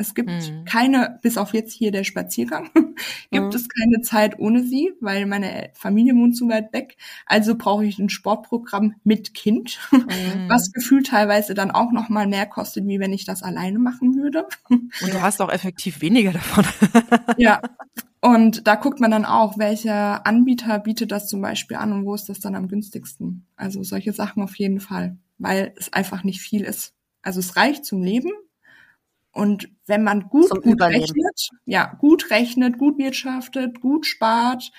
Es 0.00 0.14
gibt 0.14 0.30
Mhm. 0.30 0.64
keine, 0.64 1.18
bis 1.22 1.36
auf 1.36 1.52
jetzt 1.52 1.72
hier 1.74 1.92
der 1.92 2.04
Spaziergang, 2.04 2.70
gibt 3.30 3.44
Mhm. 3.44 3.54
es 3.54 3.68
keine 3.68 4.00
Zeit 4.00 4.38
ohne 4.38 4.62
sie, 4.64 4.92
weil 5.00 5.26
meine 5.26 5.70
Familie 5.74 6.14
wohnt 6.14 6.36
zu 6.36 6.48
weit 6.48 6.72
weg. 6.72 6.96
Also 7.26 7.54
brauche 7.54 7.84
ich 7.84 7.98
ein 7.98 8.08
Sportprogramm 8.08 8.94
mit 9.04 9.34
Kind, 9.34 9.78
Mhm. 9.92 10.48
was 10.48 10.72
gefühlt 10.72 11.08
teilweise 11.08 11.52
dann 11.52 11.70
auch 11.70 11.92
noch 11.92 12.08
mal 12.08 12.26
mehr 12.26 12.46
kostet, 12.46 12.86
wie 12.86 12.98
wenn 12.98 13.12
ich 13.12 13.26
das 13.26 13.42
alleine 13.42 13.78
machen 13.78 14.14
würde. 14.16 14.46
Und 14.70 15.12
du 15.12 15.20
hast 15.20 15.40
auch 15.42 15.50
effektiv 15.52 16.00
weniger 16.00 16.32
davon. 16.32 16.64
Ja. 17.36 17.60
Und 18.22 18.66
da 18.66 18.74
guckt 18.76 19.00
man 19.00 19.10
dann 19.10 19.24
auch, 19.26 19.58
welcher 19.58 20.26
Anbieter 20.26 20.78
bietet 20.78 21.10
das 21.12 21.28
zum 21.28 21.40
Beispiel 21.40 21.76
an 21.78 21.92
und 21.92 22.04
wo 22.04 22.14
ist 22.14 22.28
das 22.28 22.38
dann 22.40 22.54
am 22.54 22.68
günstigsten. 22.68 23.46
Also 23.56 23.82
solche 23.82 24.12
Sachen 24.12 24.42
auf 24.42 24.56
jeden 24.56 24.80
Fall, 24.80 25.16
weil 25.38 25.72
es 25.76 25.92
einfach 25.92 26.22
nicht 26.24 26.40
viel 26.40 26.62
ist. 26.62 26.92
Also 27.22 27.40
es 27.40 27.56
reicht 27.56 27.84
zum 27.86 28.02
Leben. 28.02 28.30
Und 29.32 29.68
wenn 29.86 30.02
man 30.02 30.28
gut, 30.28 30.48
Zum 30.48 30.60
gut 30.62 30.74
Überleben. 30.74 31.02
rechnet, 31.04 31.48
ja, 31.64 31.94
gut 32.00 32.30
rechnet, 32.30 32.78
gut 32.78 32.98
wirtschaftet, 32.98 33.80
gut 33.80 34.04
spart. 34.06 34.72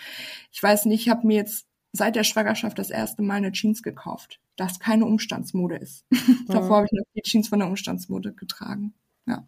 Ich 0.52 0.62
weiß 0.62 0.86
nicht, 0.86 1.02
ich 1.02 1.10
habe 1.10 1.26
mir 1.26 1.38
jetzt 1.38 1.66
seit 1.94 2.16
der 2.16 2.24
Schwangerschaft 2.24 2.78
das 2.78 2.90
erste 2.90 3.22
Mal 3.22 3.36
eine 3.36 3.52
Jeans 3.54 3.82
gekauft, 3.84 4.40
das 4.58 4.80
keine 4.80 5.06
Umstandsmode 5.06 5.78
ist. 5.78 6.06
Davor 6.48 6.78
habe 6.78 6.86
ich 6.88 6.92
noch 6.92 7.06
die 7.16 7.22
Jeans 7.22 7.48
von 7.50 7.60
der 7.60 7.68
Umstandsmode 7.70 8.34
getragen. 8.34 8.94
Ja. 9.26 9.46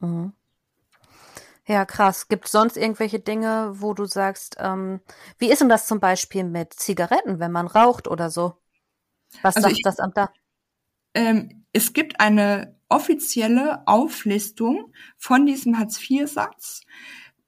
Mhm. 0.00 0.32
Ja, 1.68 1.84
krass. 1.84 2.28
Gibt 2.28 2.46
sonst 2.48 2.76
irgendwelche 2.76 3.18
Dinge, 3.18 3.72
wo 3.74 3.92
du 3.92 4.04
sagst, 4.04 4.56
ähm, 4.60 5.00
wie 5.38 5.50
ist 5.50 5.60
denn 5.60 5.68
das 5.68 5.86
zum 5.88 5.98
Beispiel 6.00 6.44
mit 6.44 6.72
Zigaretten, 6.74 7.40
wenn 7.40 7.50
man 7.50 7.66
raucht 7.66 8.06
oder 8.08 8.30
so? 8.30 8.56
Was 9.42 9.56
Also 9.56 9.68
sagt 9.68 9.78
ich- 9.78 9.82
das 9.82 9.98
Amt 9.98 10.16
da? 10.16 10.30
ähm, 11.14 11.64
es 11.72 11.92
gibt 11.92 12.20
eine 12.20 12.75
offizielle 12.88 13.86
Auflistung 13.86 14.92
von 15.16 15.46
diesem 15.46 15.78
Hartz-IV-Satz. 15.78 16.82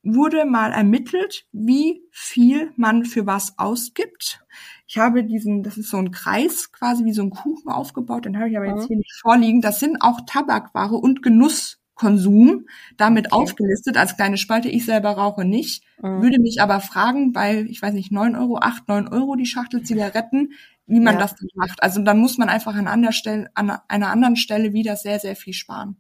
Wurde 0.03 0.45
mal 0.45 0.73
ermittelt, 0.73 1.47
wie 1.53 2.03
viel 2.11 2.73
man 2.77 3.05
für 3.05 3.27
was 3.27 3.59
ausgibt. 3.59 4.41
Ich 4.87 4.97
habe 4.97 5.25
diesen, 5.25 5.63
das 5.63 5.77
ist 5.77 5.91
so 5.91 5.99
ein 5.99 6.13
Kreis, 6.13 6.73
quasi 6.73 7.05
wie 7.05 7.13
so 7.13 7.23
ein 7.23 7.31
Kuchen 7.31 7.69
aufgebaut, 7.71 8.25
den 8.25 8.39
habe 8.39 8.49
ich 8.49 8.57
aber 8.57 8.67
Mhm. 8.67 8.77
jetzt 8.77 8.87
hier 8.87 8.97
nicht 8.97 9.13
vorliegen. 9.21 9.61
Das 9.61 9.81
sind 9.81 9.99
auch 10.01 10.21
Tabakware 10.25 10.95
und 10.97 11.23
Genusskonsum 11.23 12.67
damit 12.97 13.33
Okay. 13.33 13.35
aufgelistet 13.43 13.97
als 13.97 14.17
kleine 14.17 14.39
Spalte. 14.39 14.69
Ich 14.69 14.85
selber 14.87 15.11
rauche 15.11 15.45
nicht. 15.45 15.85
Mhm. 16.01 16.23
Würde 16.23 16.41
mich 16.41 16.63
aber 16.63 16.81
fragen, 16.81 17.33
bei, 17.33 17.63
ich 17.69 17.83
weiß 17.83 17.93
nicht, 17.93 18.13
9 18.13 18.35
Euro, 18.37 18.59
8, 18.59 18.89
9 18.89 19.09
Euro 19.09 19.35
die 19.35 19.47
Schachtel 19.47 19.83
Zigaretten, 19.83 20.53
wie 20.89 21.01
man 21.01 21.15
Ja. 21.15 21.21
das 21.21 21.37
dann 21.37 21.49
macht. 21.55 21.83
Also 21.83 22.03
dann 22.03 22.19
muss 22.19 22.39
man 22.39 22.49
einfach 22.51 22.75
an, 22.75 22.89
anderer 22.89 23.13
Stelle, 23.13 23.51
an 23.55 23.71
einer 23.89 24.11
anderen 24.11 24.37
Stelle 24.37 24.73
wieder 24.75 24.97
sehr, 24.97 25.21
sehr 25.21 25.37
viel 25.37 25.55
sparen, 25.55 25.99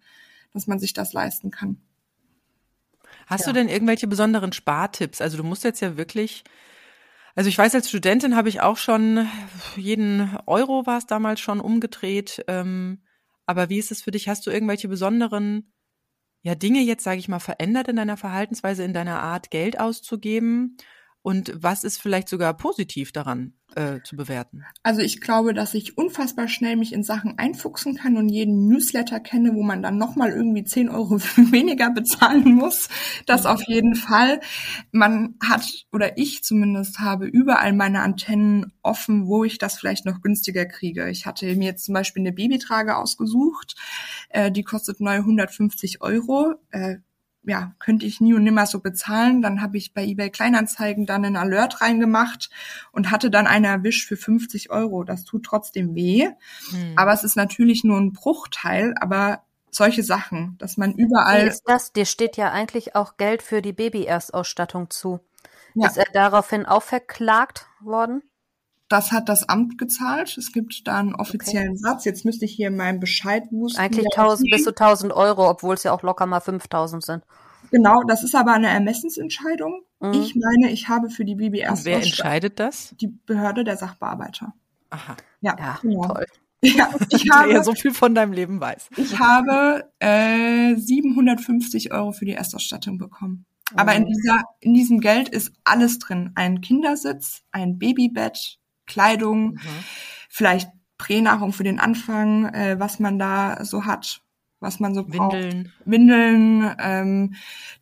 dass 0.55 0.67
man 0.67 0.81
sich 0.81 0.95
das 0.95 1.13
leisten 1.15 1.51
kann. 1.53 1.79
Hast 3.27 3.47
Ja. 3.47 3.47
du 3.47 3.53
denn 3.53 3.69
irgendwelche 3.69 4.07
besonderen 4.07 4.53
Spartipps? 4.53 5.21
Also 5.21 5.37
du 5.37 5.45
musst 5.45 5.65
jetzt 5.65 5.81
ja 5.81 5.97
wirklich, 5.97 6.45
also 7.37 7.49
ich 7.49 7.59
weiß, 7.59 7.75
als 7.75 7.89
Studentin 7.89 8.37
habe 8.37 8.49
ich 8.49 8.61
auch 8.61 8.77
schon 8.79 9.29
jeden 9.77 10.37
Euro 10.47 10.87
war 10.87 10.99
es 10.99 11.07
damals 11.07 11.41
schon 11.41 11.61
umgedreht. 11.61 12.45
Ähm, 12.49 13.03
aber 13.47 13.69
wie 13.71 13.79
ist 13.79 13.93
es 13.93 14.03
für 14.03 14.11
dich? 14.13 14.29
Hast 14.29 14.47
du 14.47 14.51
irgendwelche 14.51 14.89
besonderen 14.89 15.73
ja 16.43 16.55
Dinge 16.55 16.81
jetzt, 16.83 17.05
sage 17.05 17.19
ich 17.21 17.29
mal, 17.29 17.41
verändert 17.41 17.89
in 17.89 17.97
deiner 17.97 18.17
Verhaltensweise, 18.19 18.85
in 18.85 18.95
deiner 18.95 19.21
Art, 19.23 19.51
Geld 19.51 19.81
auszugeben? 19.81 20.77
Und 21.23 21.53
was 21.55 21.85
ist 21.85 22.01
vielleicht 22.01 22.29
sogar 22.29 22.57
positiv 22.57 23.13
daran 23.13 23.55
äh, 23.75 24.01
zu 24.03 24.17
bewerten? 24.17 24.65
Also 24.83 25.01
ich 25.01 25.21
glaube, 25.21 25.53
dass 25.53 25.75
ich 25.75 25.99
unfassbar 25.99 26.49
schnell 26.49 26.77
mich 26.77 26.93
in 26.93 27.03
Sachen 27.03 27.39
einfuchsen 27.39 27.97
kann 27.97 28.17
und 28.17 28.29
jeden 28.29 28.69
Newsletter 28.69 29.21
kenne, 29.21 29.55
wo 29.55 29.63
man 29.63 29.83
dann 29.83 29.99
nochmal 29.99 30.31
irgendwie 30.31 30.65
10 30.65 30.89
Euro 30.89 31.21
weniger 31.37 31.91
bezahlen 31.91 32.55
muss. 32.55 32.89
Das 33.27 33.47
auf 33.47 33.63
jeden 33.67 33.95
Fall. 33.95 34.41
Man 34.93 35.35
hat, 35.43 35.67
oder 35.93 36.17
ich 36.17 36.45
zumindest 36.45 37.01
habe 37.01 37.27
überall 37.27 37.73
meine 37.73 38.01
Antennen 38.01 38.73
offen, 38.83 39.27
wo 39.27 39.45
ich 39.45 39.59
das 39.59 39.77
vielleicht 39.79 40.07
noch 40.07 40.23
günstiger 40.23 40.67
kriege. 40.67 41.11
Ich 41.11 41.27
hatte 41.27 41.47
mir 41.57 41.67
jetzt 41.67 41.85
zum 41.85 41.95
Beispiel 41.95 42.23
eine 42.23 42.33
Babytrage 42.33 42.97
ausgesucht. 42.97 43.75
Äh, 44.31 44.53
die 44.53 44.63
kostet 44.63 45.01
neu 45.01 45.17
150 45.17 46.01
Euro. 46.01 46.55
Äh, 46.71 46.99
ja, 47.45 47.73
könnte 47.79 48.07
ich 48.07 48.21
nie 48.21 48.35
und 48.35 48.45
nimmer 48.45 48.67
so 48.67 48.81
bezahlen. 48.81 49.43
Dann 49.43 49.63
habe 49.63 49.77
ich 49.77 49.95
bei 49.95 50.05
eBay 50.05 50.31
Kleinanzeigen 50.31 51.07
dann 51.07 51.25
einen 51.25 51.37
Alert 51.37 51.81
reingemacht 51.81 52.51
und 52.93 53.11
hatte 53.11 53.31
dann 53.31 53.47
eine 53.47 53.69
erwischt 53.69 54.07
für 54.07 54.17
50 54.17 54.71
Euro. 54.71 55.05
Das 55.05 55.25
tut 55.25 55.45
trotzdem 55.45 55.95
weh. 55.95 56.29
Hm. 56.71 56.93
Aber 56.97 57.13
es 57.13 57.25
ist 57.25 57.37
natürlich 57.37 57.85
nur 57.85 57.99
ein 57.99 58.13
Bruchteil, 58.13 58.95
aber 59.01 59.43
solche 59.71 60.03
Sachen, 60.03 60.57
dass 60.59 60.77
man 60.77 60.93
überall. 60.93 61.45
Wie 61.45 61.49
ist 61.49 61.63
das? 61.67 61.93
Dir 61.93 62.07
steht 62.07 62.37
ja 62.37 62.51
eigentlich 62.51 62.95
auch 62.95 63.17
Geld 63.17 63.43
für 63.43 63.63
die 63.63 63.73
Baby-Erstausstattung 63.73 64.91
zu. 64.91 65.21
Ja. 65.75 65.87
Ist 65.87 65.97
er 65.97 66.07
daraufhin 66.13 66.67
auch 66.67 66.83
verklagt 66.83 67.67
worden? 67.81 68.23
Das 68.89 69.13
hat 69.13 69.29
das 69.29 69.49
Amt 69.49 69.77
gezahlt. 69.77 70.37
Es 70.39 70.53
gibt 70.53 70.87
da 70.87 70.99
einen 70.99 71.15
offiziellen 71.15 71.73
okay. 71.73 71.79
Satz. 71.79 72.05
Jetzt 72.05 72.25
müsste 72.25 72.47
ich 72.47 72.53
hier 72.53 72.69
in 72.69 72.77
meinem 72.77 73.01
Bescheid 73.01 73.45
wussten. 73.51 73.81
Eigentlich 73.81 74.07
1000 74.17 74.51
bis 74.51 74.65
zu 74.65 74.71
1000 74.71 75.13
Euro, 75.13 75.49
obwohl 75.49 75.75
es 75.75 75.83
ja 75.83 75.93
auch 75.93 76.03
locker 76.03 76.27
mal 76.27 76.41
5000 76.41 77.05
sind. 77.05 77.25
Genau, 77.71 78.03
das 78.05 78.25
ist 78.25 78.35
aber 78.35 78.53
eine 78.53 78.69
Ermessensentscheidung. 78.69 79.83
Mhm. 80.01 80.13
Ich 80.13 80.35
meine, 80.37 80.73
ich 80.73 80.89
habe 80.89 81.11
für 81.11 81.25
die 81.25 81.35
BBS. 81.35 81.85
Wer 81.85 81.97
entscheidet 81.97 82.59
das? 82.59 82.95
Die 83.01 83.09
Behörde 83.09 83.65
der 83.65 83.77
Sachbearbeiter. 83.77 84.55
Aha. 84.91 85.17
Ja, 85.41 85.57
ja 85.59 85.79
genau. 85.83 86.07
toll. 86.07 86.27
Ja, 86.61 86.91
ich 87.11 87.31
habe 87.33 87.53
ja 87.53 87.63
so 87.63 87.73
viel 87.73 87.95
von 87.95 88.17
deinem 88.17 88.33
Leben 88.33 88.61
weiß. 88.61 88.89
Ich 88.97 89.17
habe 89.21 89.93
äh, 90.01 90.75
750 90.75 91.93
Euro 91.93 92.11
für 92.11 92.25
die 92.25 92.33
Erstausstattung 92.33 92.99
bekommen. 92.99 93.47
Aber 93.77 93.95
in, 93.95 94.03
mhm. 94.03 94.07
dieser, 94.07 94.43
in 94.59 94.75
diesem 94.75 94.99
Geld 94.99 95.29
ist 95.29 95.53
alles 95.63 96.01
drin. 96.01 96.33
Ein 96.35 96.61
Kindersitz, 96.61 97.43
ein 97.53 97.79
Babybett, 97.79 98.59
Kleidung, 98.89 99.53
mhm. 99.53 99.85
vielleicht 100.29 100.71
Pränahrung 100.99 101.53
für 101.53 101.63
den 101.63 101.79
Anfang, 101.79 102.47
äh, 102.53 102.81
was 102.81 102.99
man 102.99 103.19
da 103.19 103.65
so 103.65 103.85
hat, 103.85 104.21
was 104.61 104.81
man 104.81 104.95
so 104.95 105.05
braucht. 105.05 105.35
Windeln. 105.35 105.73
Windeln, 105.85 106.77
ähm, 106.81 107.35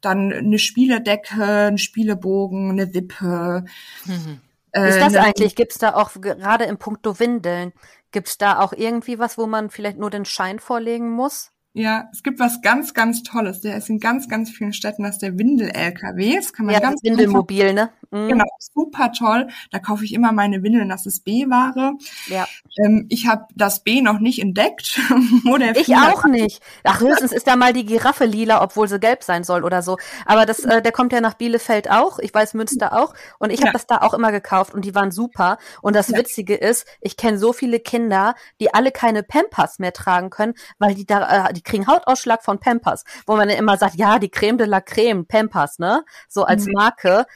dann 0.02 0.32
eine 0.32 0.58
Spieledecke, 0.58 1.68
ein 1.68 1.78
Spielebogen, 1.78 2.70
eine 2.70 2.92
Wippe. 2.92 3.64
Mhm. 4.04 4.40
Äh, 4.72 4.90
ist 4.90 5.00
das 5.00 5.14
eine, 5.14 5.24
eigentlich, 5.24 5.56
gibt's 5.56 5.78
da 5.78 5.94
auch, 5.94 6.12
gerade 6.20 6.64
im 6.64 6.76
Punkto 6.76 7.18
Windeln, 7.18 7.72
gibt's 8.12 8.36
da 8.36 8.60
auch 8.60 8.74
irgendwie 8.74 9.18
was, 9.18 9.38
wo 9.38 9.46
man 9.46 9.70
vielleicht 9.70 9.98
nur 9.98 10.10
den 10.10 10.26
Schein 10.26 10.58
vorlegen 10.58 11.10
muss? 11.10 11.52
Ja, 11.72 12.08
es 12.10 12.22
gibt 12.22 12.40
was 12.40 12.62
ganz, 12.62 12.94
ganz 12.94 13.22
Tolles. 13.22 13.60
Der 13.60 13.76
ist 13.76 13.90
in 13.90 14.00
ganz, 14.00 14.28
ganz 14.28 14.50
vielen 14.50 14.72
Städten, 14.72 15.02
das 15.02 15.16
ist 15.16 15.22
der 15.22 15.38
Windel-LKW. 15.38 16.36
Das 16.36 16.54
kann 16.54 16.64
man 16.64 16.74
ja, 16.74 16.80
ganz 16.80 17.02
Windelmobil, 17.02 17.74
ne? 17.74 17.90
Mhm. 18.10 18.28
Genau, 18.28 18.44
super 18.58 19.12
toll. 19.12 19.48
Da 19.70 19.78
kaufe 19.78 20.04
ich 20.04 20.12
immer 20.12 20.32
meine 20.32 20.62
Windeln, 20.62 20.88
das 20.88 21.06
ist 21.06 21.24
B-Ware. 21.24 21.94
Ja. 22.28 22.46
Ähm, 22.84 23.06
ich 23.08 23.26
habe 23.26 23.46
das 23.54 23.80
B 23.80 24.00
noch 24.00 24.18
nicht 24.18 24.40
entdeckt. 24.40 25.00
ich 25.74 25.96
auch 25.96 26.24
nicht. 26.24 26.62
Ach, 26.84 27.00
höchstens 27.00 27.32
ist 27.32 27.46
da 27.46 27.56
mal 27.56 27.72
die 27.72 27.84
Giraffe 27.84 28.24
lila, 28.24 28.62
obwohl 28.62 28.88
sie 28.88 29.00
gelb 29.00 29.22
sein 29.22 29.44
soll 29.44 29.64
oder 29.64 29.82
so. 29.82 29.98
Aber 30.24 30.46
das, 30.46 30.60
äh, 30.60 30.82
der 30.82 30.92
kommt 30.92 31.12
ja 31.12 31.20
nach 31.20 31.34
Bielefeld 31.34 31.90
auch. 31.90 32.18
Ich 32.18 32.32
weiß 32.32 32.54
Münster 32.54 32.92
auch. 32.92 33.14
Und 33.38 33.50
ich 33.50 33.60
habe 33.60 33.68
ja. 33.68 33.72
das 33.72 33.86
da 33.86 33.98
auch 33.98 34.14
immer 34.14 34.32
gekauft 34.32 34.74
und 34.74 34.84
die 34.84 34.94
waren 34.94 35.10
super. 35.10 35.58
Und 35.82 35.96
das 35.96 36.08
ja. 36.08 36.18
Witzige 36.18 36.54
ist, 36.54 36.86
ich 37.00 37.16
kenne 37.16 37.38
so 37.38 37.52
viele 37.52 37.80
Kinder, 37.80 38.34
die 38.60 38.72
alle 38.74 38.92
keine 38.92 39.22
Pampers 39.22 39.78
mehr 39.78 39.92
tragen 39.92 40.30
können, 40.30 40.54
weil 40.78 40.94
die 40.94 41.06
da, 41.06 41.48
äh, 41.48 41.52
die 41.52 41.62
kriegen 41.62 41.86
Hautausschlag 41.86 42.42
von 42.42 42.58
Pampers, 42.58 43.04
wo 43.26 43.36
man 43.36 43.48
immer 43.48 43.76
sagt, 43.76 43.96
ja, 43.96 44.18
die 44.18 44.30
Creme 44.30 44.58
de 44.58 44.66
la 44.66 44.80
Creme, 44.80 45.26
Pampers, 45.26 45.78
ne? 45.78 46.04
So 46.28 46.44
als 46.44 46.66
mhm. 46.66 46.72
Marke, 46.74 47.26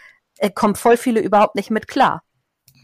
äh, 0.41 0.51
kommt 0.51 0.78
voll 0.78 0.97
viele 0.97 1.20
überhaupt 1.20 1.55
nicht 1.55 1.70
mit 1.70 1.86
klar. 1.88 2.22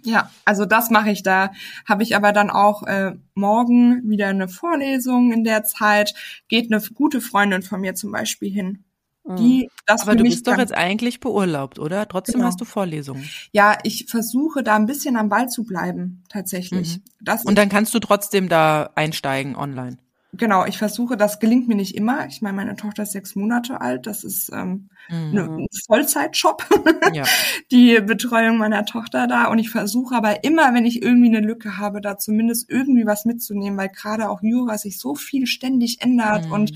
Ja, 0.05 0.31
also 0.45 0.67
das 0.67 0.91
mache 0.91 1.11
ich 1.11 1.25
da. 1.25 1.51
Habe 1.85 2.05
ich 2.05 2.15
aber 2.15 2.33
dann 2.33 2.49
auch 2.49 2.85
äh, 2.85 3.15
morgen 3.35 4.09
wieder 4.09 4.29
eine 4.29 4.49
Vorlesung 4.49 5.33
in 5.33 5.43
der 5.43 5.65
Zeit. 5.65 6.15
Geht 6.49 6.73
eine 6.73 6.81
gute 6.95 7.21
Freundin 7.21 7.63
von 7.63 7.81
mir 7.81 7.97
zum 7.97 8.13
Beispiel 8.13 8.53
hin. 8.53 8.85
Mhm. 9.25 9.37
Die, 9.37 9.71
das 9.85 10.03
aber 10.03 10.15
du 10.15 10.23
bist 10.23 10.47
doch 10.47 10.59
jetzt 10.59 10.73
eigentlich 10.73 11.19
beurlaubt, 11.19 11.81
oder? 11.81 12.07
Trotzdem 12.07 12.35
genau. 12.35 12.47
hast 12.47 12.61
du 12.61 12.65
Vorlesungen. 12.65 13.29
Ja, 13.51 13.79
ich 13.83 14.07
versuche 14.09 14.63
da 14.63 14.77
ein 14.77 14.87
bisschen 14.87 15.17
am 15.17 15.29
Ball 15.29 15.49
zu 15.49 15.65
bleiben, 15.65 16.23
tatsächlich. 16.29 16.99
Mhm. 17.25 17.39
Und 17.45 17.59
dann 17.59 17.69
kannst 17.69 17.93
du 17.93 17.99
trotzdem 17.99 18.49
da 18.49 18.91
einsteigen 18.95 19.57
online 19.57 19.99
genau, 20.37 20.64
ich 20.64 20.78
versuche, 20.78 21.16
das 21.16 21.39
gelingt 21.39 21.68
mir 21.68 21.74
nicht 21.74 21.95
immer. 21.95 22.26
Ich 22.26 22.43
meine, 22.43 22.57
meine 22.57 22.76
Tochter 22.76 23.05
ist 23.05 23.12
sechs 23.12 23.34
Monate 23.34 23.80
alt, 23.80 24.07
das 24.07 24.24
ist 24.24 24.51
ähm, 24.53 24.89
mhm. 25.09 25.30
ne, 25.32 25.43
ein 25.43 25.66
Vollzeitjob, 25.87 26.64
ja. 27.12 27.24
die 27.70 28.01
Betreuung 28.01 28.59
meiner 28.59 28.84
Tochter 28.84 29.26
da. 29.26 29.47
Und 29.47 29.59
ich 29.59 29.70
versuche 29.70 30.14
aber 30.14 30.45
immer, 30.45 30.74
wenn 30.74 30.84
ich 30.84 31.03
irgendwie 31.03 31.28
eine 31.28 31.47
Lücke 31.47 31.78
habe, 31.78 32.01
da 32.01 32.18
zumindest 32.18 32.70
irgendwie 32.70 33.07
was 33.07 33.24
mitzunehmen, 33.24 33.78
weil 33.78 33.89
gerade 33.89 34.28
auch 34.28 34.43
Jura 34.43 34.78
sich 34.78 34.99
so 34.99 35.14
viel 35.14 35.47
ständig 35.47 36.03
ändert. 36.03 36.47
Mhm. 36.47 36.53
Und 36.53 36.72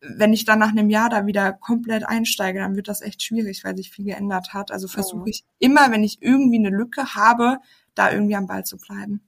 wenn 0.00 0.32
ich 0.32 0.44
dann 0.44 0.58
nach 0.58 0.70
einem 0.70 0.90
Jahr 0.90 1.08
da 1.10 1.26
wieder 1.26 1.52
komplett 1.52 2.06
einsteige, 2.06 2.60
dann 2.60 2.76
wird 2.76 2.88
das 2.88 3.02
echt 3.02 3.22
schwierig, 3.22 3.64
weil 3.64 3.76
sich 3.76 3.90
viel 3.90 4.04
geändert 4.04 4.54
hat. 4.54 4.70
Also 4.70 4.88
versuche 4.88 5.30
ich 5.30 5.44
immer, 5.58 5.90
wenn 5.90 6.04
ich 6.04 6.18
irgendwie 6.20 6.58
eine 6.58 6.70
Lücke 6.70 7.14
habe, 7.14 7.58
da 7.94 8.12
irgendwie 8.12 8.36
am 8.36 8.46
Ball 8.46 8.64
zu 8.64 8.78
bleiben. 8.78 9.20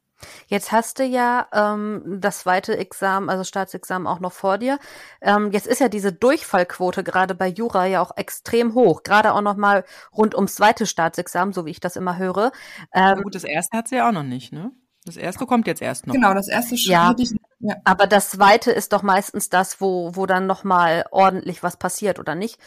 Jetzt 0.46 0.72
hast 0.72 0.98
du 0.98 1.04
ja 1.04 1.46
ähm, 1.52 2.18
das 2.20 2.40
zweite 2.40 2.76
Examen, 2.76 3.28
also 3.28 3.44
Staatsexamen 3.44 4.06
auch 4.06 4.20
noch 4.20 4.32
vor 4.32 4.58
dir. 4.58 4.78
Ähm, 5.20 5.50
jetzt 5.52 5.66
ist 5.66 5.80
ja 5.80 5.88
diese 5.88 6.12
Durchfallquote 6.12 7.04
gerade 7.04 7.34
bei 7.34 7.48
Jura 7.48 7.86
ja 7.86 8.00
auch 8.00 8.16
extrem 8.16 8.74
hoch, 8.74 9.02
gerade 9.02 9.32
auch 9.34 9.40
noch 9.40 9.56
mal 9.56 9.84
rund 10.16 10.34
ums 10.34 10.54
zweite 10.54 10.86
Staatsexamen, 10.86 11.52
so 11.52 11.66
wie 11.66 11.70
ich 11.70 11.80
das 11.80 11.96
immer 11.96 12.18
höre. 12.18 12.52
Ähm, 12.92 13.22
gut, 13.22 13.34
das 13.34 13.44
erste 13.44 13.76
hat 13.78 13.88
sie 13.88 13.96
ja 13.96 14.08
auch 14.08 14.12
noch 14.12 14.22
nicht, 14.22 14.52
ne? 14.52 14.72
Das 15.04 15.16
erste 15.16 15.46
kommt 15.46 15.66
jetzt 15.66 15.82
erst 15.82 16.06
noch. 16.06 16.14
Genau, 16.14 16.32
das 16.32 16.46
erste 16.46 16.76
ja, 16.76 17.12
ich, 17.18 17.32
ja. 17.58 17.74
Aber 17.84 18.06
das 18.06 18.30
zweite 18.30 18.70
ist 18.70 18.92
doch 18.92 19.02
meistens 19.02 19.48
das, 19.48 19.80
wo 19.80 20.14
wo 20.14 20.26
dann 20.26 20.46
noch 20.46 20.62
mal 20.62 21.04
ordentlich 21.10 21.62
was 21.62 21.76
passiert, 21.76 22.20
oder 22.20 22.36
nicht? 22.36 22.60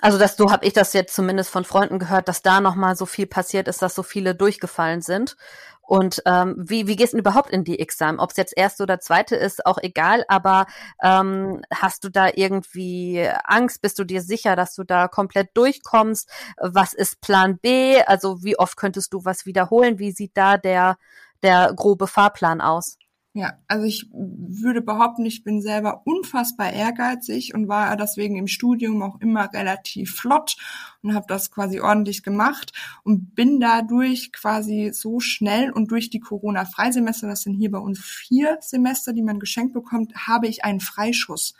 Also 0.00 0.18
das, 0.18 0.36
so 0.36 0.50
habe 0.50 0.66
ich 0.66 0.72
das 0.74 0.92
jetzt 0.92 1.14
zumindest 1.14 1.50
von 1.50 1.64
Freunden 1.64 1.98
gehört, 1.98 2.28
dass 2.28 2.42
da 2.42 2.60
noch 2.60 2.74
mal 2.74 2.94
so 2.94 3.06
viel 3.06 3.26
passiert 3.26 3.68
ist, 3.68 3.80
dass 3.80 3.94
so 3.94 4.02
viele 4.02 4.34
durchgefallen 4.34 5.00
sind. 5.00 5.36
Und 5.86 6.22
ähm, 6.26 6.54
wie, 6.58 6.86
wie 6.86 6.96
gehst 6.96 7.12
du 7.12 7.18
überhaupt 7.18 7.50
in 7.50 7.64
die 7.64 7.78
Examen? 7.78 8.18
Ob 8.18 8.30
es 8.30 8.36
jetzt 8.36 8.56
erste 8.56 8.82
oder 8.82 9.00
zweite 9.00 9.36
ist, 9.36 9.66
auch 9.66 9.78
egal, 9.82 10.24
aber 10.28 10.66
ähm, 11.02 11.62
hast 11.72 12.04
du 12.04 12.08
da 12.08 12.28
irgendwie 12.34 13.28
Angst? 13.44 13.82
Bist 13.82 13.98
du 13.98 14.04
dir 14.04 14.22
sicher, 14.22 14.56
dass 14.56 14.74
du 14.74 14.84
da 14.84 15.08
komplett 15.08 15.56
durchkommst? 15.56 16.30
Was 16.58 16.94
ist 16.94 17.20
Plan 17.20 17.58
B? 17.58 18.02
Also 18.02 18.42
wie 18.42 18.58
oft 18.58 18.76
könntest 18.76 19.12
du 19.12 19.24
was 19.24 19.46
wiederholen? 19.46 19.98
Wie 19.98 20.12
sieht 20.12 20.32
da 20.34 20.56
der, 20.56 20.96
der 21.42 21.72
grobe 21.74 22.06
Fahrplan 22.06 22.60
aus? 22.60 22.98
Ja, 23.36 23.58
also 23.66 23.84
ich 23.84 24.08
würde 24.12 24.80
behaupten, 24.80 25.26
ich 25.26 25.42
bin 25.42 25.60
selber 25.60 26.02
unfassbar 26.04 26.72
ehrgeizig 26.72 27.52
und 27.52 27.66
war 27.66 27.96
deswegen 27.96 28.36
im 28.36 28.46
Studium 28.46 29.02
auch 29.02 29.20
immer 29.20 29.52
relativ 29.52 30.14
flott 30.14 30.56
und 31.02 31.16
habe 31.16 31.26
das 31.26 31.50
quasi 31.50 31.80
ordentlich 31.80 32.22
gemacht 32.22 32.72
und 33.02 33.34
bin 33.34 33.58
dadurch 33.58 34.30
quasi 34.32 34.92
so 34.94 35.18
schnell 35.18 35.72
und 35.72 35.90
durch 35.90 36.10
die 36.10 36.20
Corona-Freisemester, 36.20 37.26
das 37.26 37.40
sind 37.40 37.54
hier 37.54 37.72
bei 37.72 37.78
uns 37.78 37.98
vier 37.98 38.58
Semester, 38.60 39.12
die 39.12 39.22
man 39.22 39.40
geschenkt 39.40 39.72
bekommt, 39.72 40.14
habe 40.14 40.46
ich 40.46 40.64
einen 40.64 40.78
Freischuss. 40.78 41.54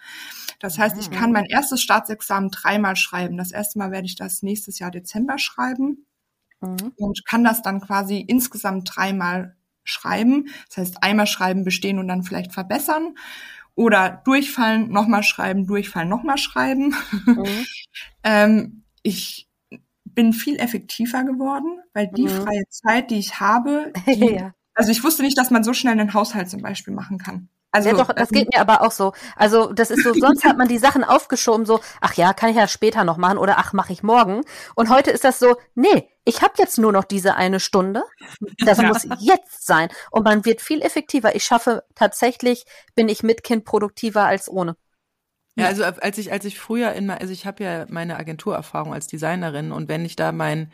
Das 0.60 0.78
heißt, 0.78 0.96
ich 0.96 1.10
kann 1.10 1.32
mein 1.32 1.46
erstes 1.46 1.82
Staatsexamen 1.82 2.50
dreimal 2.50 2.94
schreiben. 2.94 3.36
Das 3.36 3.50
erste 3.50 3.80
Mal 3.80 3.90
werde 3.90 4.06
ich 4.06 4.14
das 4.14 4.44
nächstes 4.44 4.78
Jahr 4.78 4.92
Dezember 4.92 5.38
schreiben 5.38 6.06
mhm. 6.60 6.92
und 6.94 7.26
kann 7.26 7.42
das 7.42 7.62
dann 7.62 7.80
quasi 7.80 8.20
insgesamt 8.20 8.92
dreimal 8.94 9.56
schreiben. 9.84 10.48
Das 10.68 10.78
heißt, 10.78 11.02
einmal 11.02 11.26
schreiben, 11.26 11.64
bestehen 11.64 11.98
und 11.98 12.08
dann 12.08 12.22
vielleicht 12.22 12.52
verbessern. 12.52 13.14
Oder 13.76 14.22
durchfallen, 14.24 14.90
nochmal 14.90 15.22
schreiben, 15.22 15.66
durchfallen, 15.66 16.08
nochmal 16.08 16.38
schreiben. 16.38 16.94
Mhm. 17.26 17.44
ähm, 18.24 18.84
ich 19.02 19.48
bin 20.04 20.32
viel 20.32 20.56
effektiver 20.56 21.24
geworden, 21.24 21.80
weil 21.92 22.08
die 22.08 22.24
mhm. 22.24 22.42
freie 22.42 22.64
Zeit, 22.68 23.10
die 23.10 23.18
ich 23.18 23.40
habe, 23.40 23.92
die, 24.06 24.34
ja. 24.36 24.54
also 24.74 24.90
ich 24.90 25.02
wusste 25.02 25.22
nicht, 25.22 25.36
dass 25.36 25.50
man 25.50 25.64
so 25.64 25.74
schnell 25.74 25.98
einen 25.98 26.14
Haushalt 26.14 26.48
zum 26.48 26.62
Beispiel 26.62 26.94
machen 26.94 27.18
kann. 27.18 27.48
Also, 27.74 27.88
ja, 27.88 27.96
doch, 27.96 28.12
das 28.14 28.30
ähm, 28.30 28.38
geht 28.38 28.54
mir 28.54 28.60
aber 28.60 28.82
auch 28.82 28.92
so. 28.92 29.14
Also, 29.34 29.72
das 29.72 29.90
ist 29.90 30.04
so, 30.04 30.14
sonst 30.14 30.44
hat 30.44 30.56
man 30.56 30.68
die 30.68 30.78
Sachen 30.78 31.02
aufgeschoben, 31.02 31.66
so, 31.66 31.80
ach 32.00 32.14
ja, 32.14 32.32
kann 32.32 32.50
ich 32.50 32.56
ja 32.56 32.68
später 32.68 33.02
noch 33.02 33.16
machen 33.16 33.36
oder 33.36 33.58
ach, 33.58 33.72
mache 33.72 33.92
ich 33.92 34.04
morgen. 34.04 34.42
Und 34.76 34.90
heute 34.90 35.10
ist 35.10 35.24
das 35.24 35.40
so, 35.40 35.56
nee, 35.74 36.08
ich 36.24 36.40
habe 36.40 36.52
jetzt 36.58 36.78
nur 36.78 36.92
noch 36.92 37.02
diese 37.02 37.34
eine 37.34 37.58
Stunde. 37.58 38.04
Das 38.58 38.78
ja. 38.78 38.86
muss 38.86 39.04
jetzt 39.18 39.66
sein. 39.66 39.88
Und 40.12 40.22
man 40.22 40.44
wird 40.44 40.60
viel 40.60 40.82
effektiver. 40.82 41.34
Ich 41.34 41.44
schaffe 41.44 41.82
tatsächlich, 41.96 42.64
bin 42.94 43.08
ich 43.08 43.24
mit 43.24 43.42
Kind 43.42 43.64
produktiver 43.64 44.24
als 44.24 44.48
ohne. 44.48 44.76
Ja, 45.56 45.66
also 45.66 45.82
als 45.84 46.18
ich 46.18 46.32
als 46.32 46.44
ich 46.44 46.58
früher 46.58 46.92
in 46.92 47.10
also 47.10 47.32
ich 47.32 47.44
habe 47.46 47.62
ja 47.62 47.86
meine 47.88 48.16
Agenturerfahrung 48.16 48.92
als 48.92 49.06
Designerin 49.06 49.72
und 49.72 49.88
wenn 49.88 50.04
ich 50.04 50.16
da 50.16 50.32
mein 50.32 50.72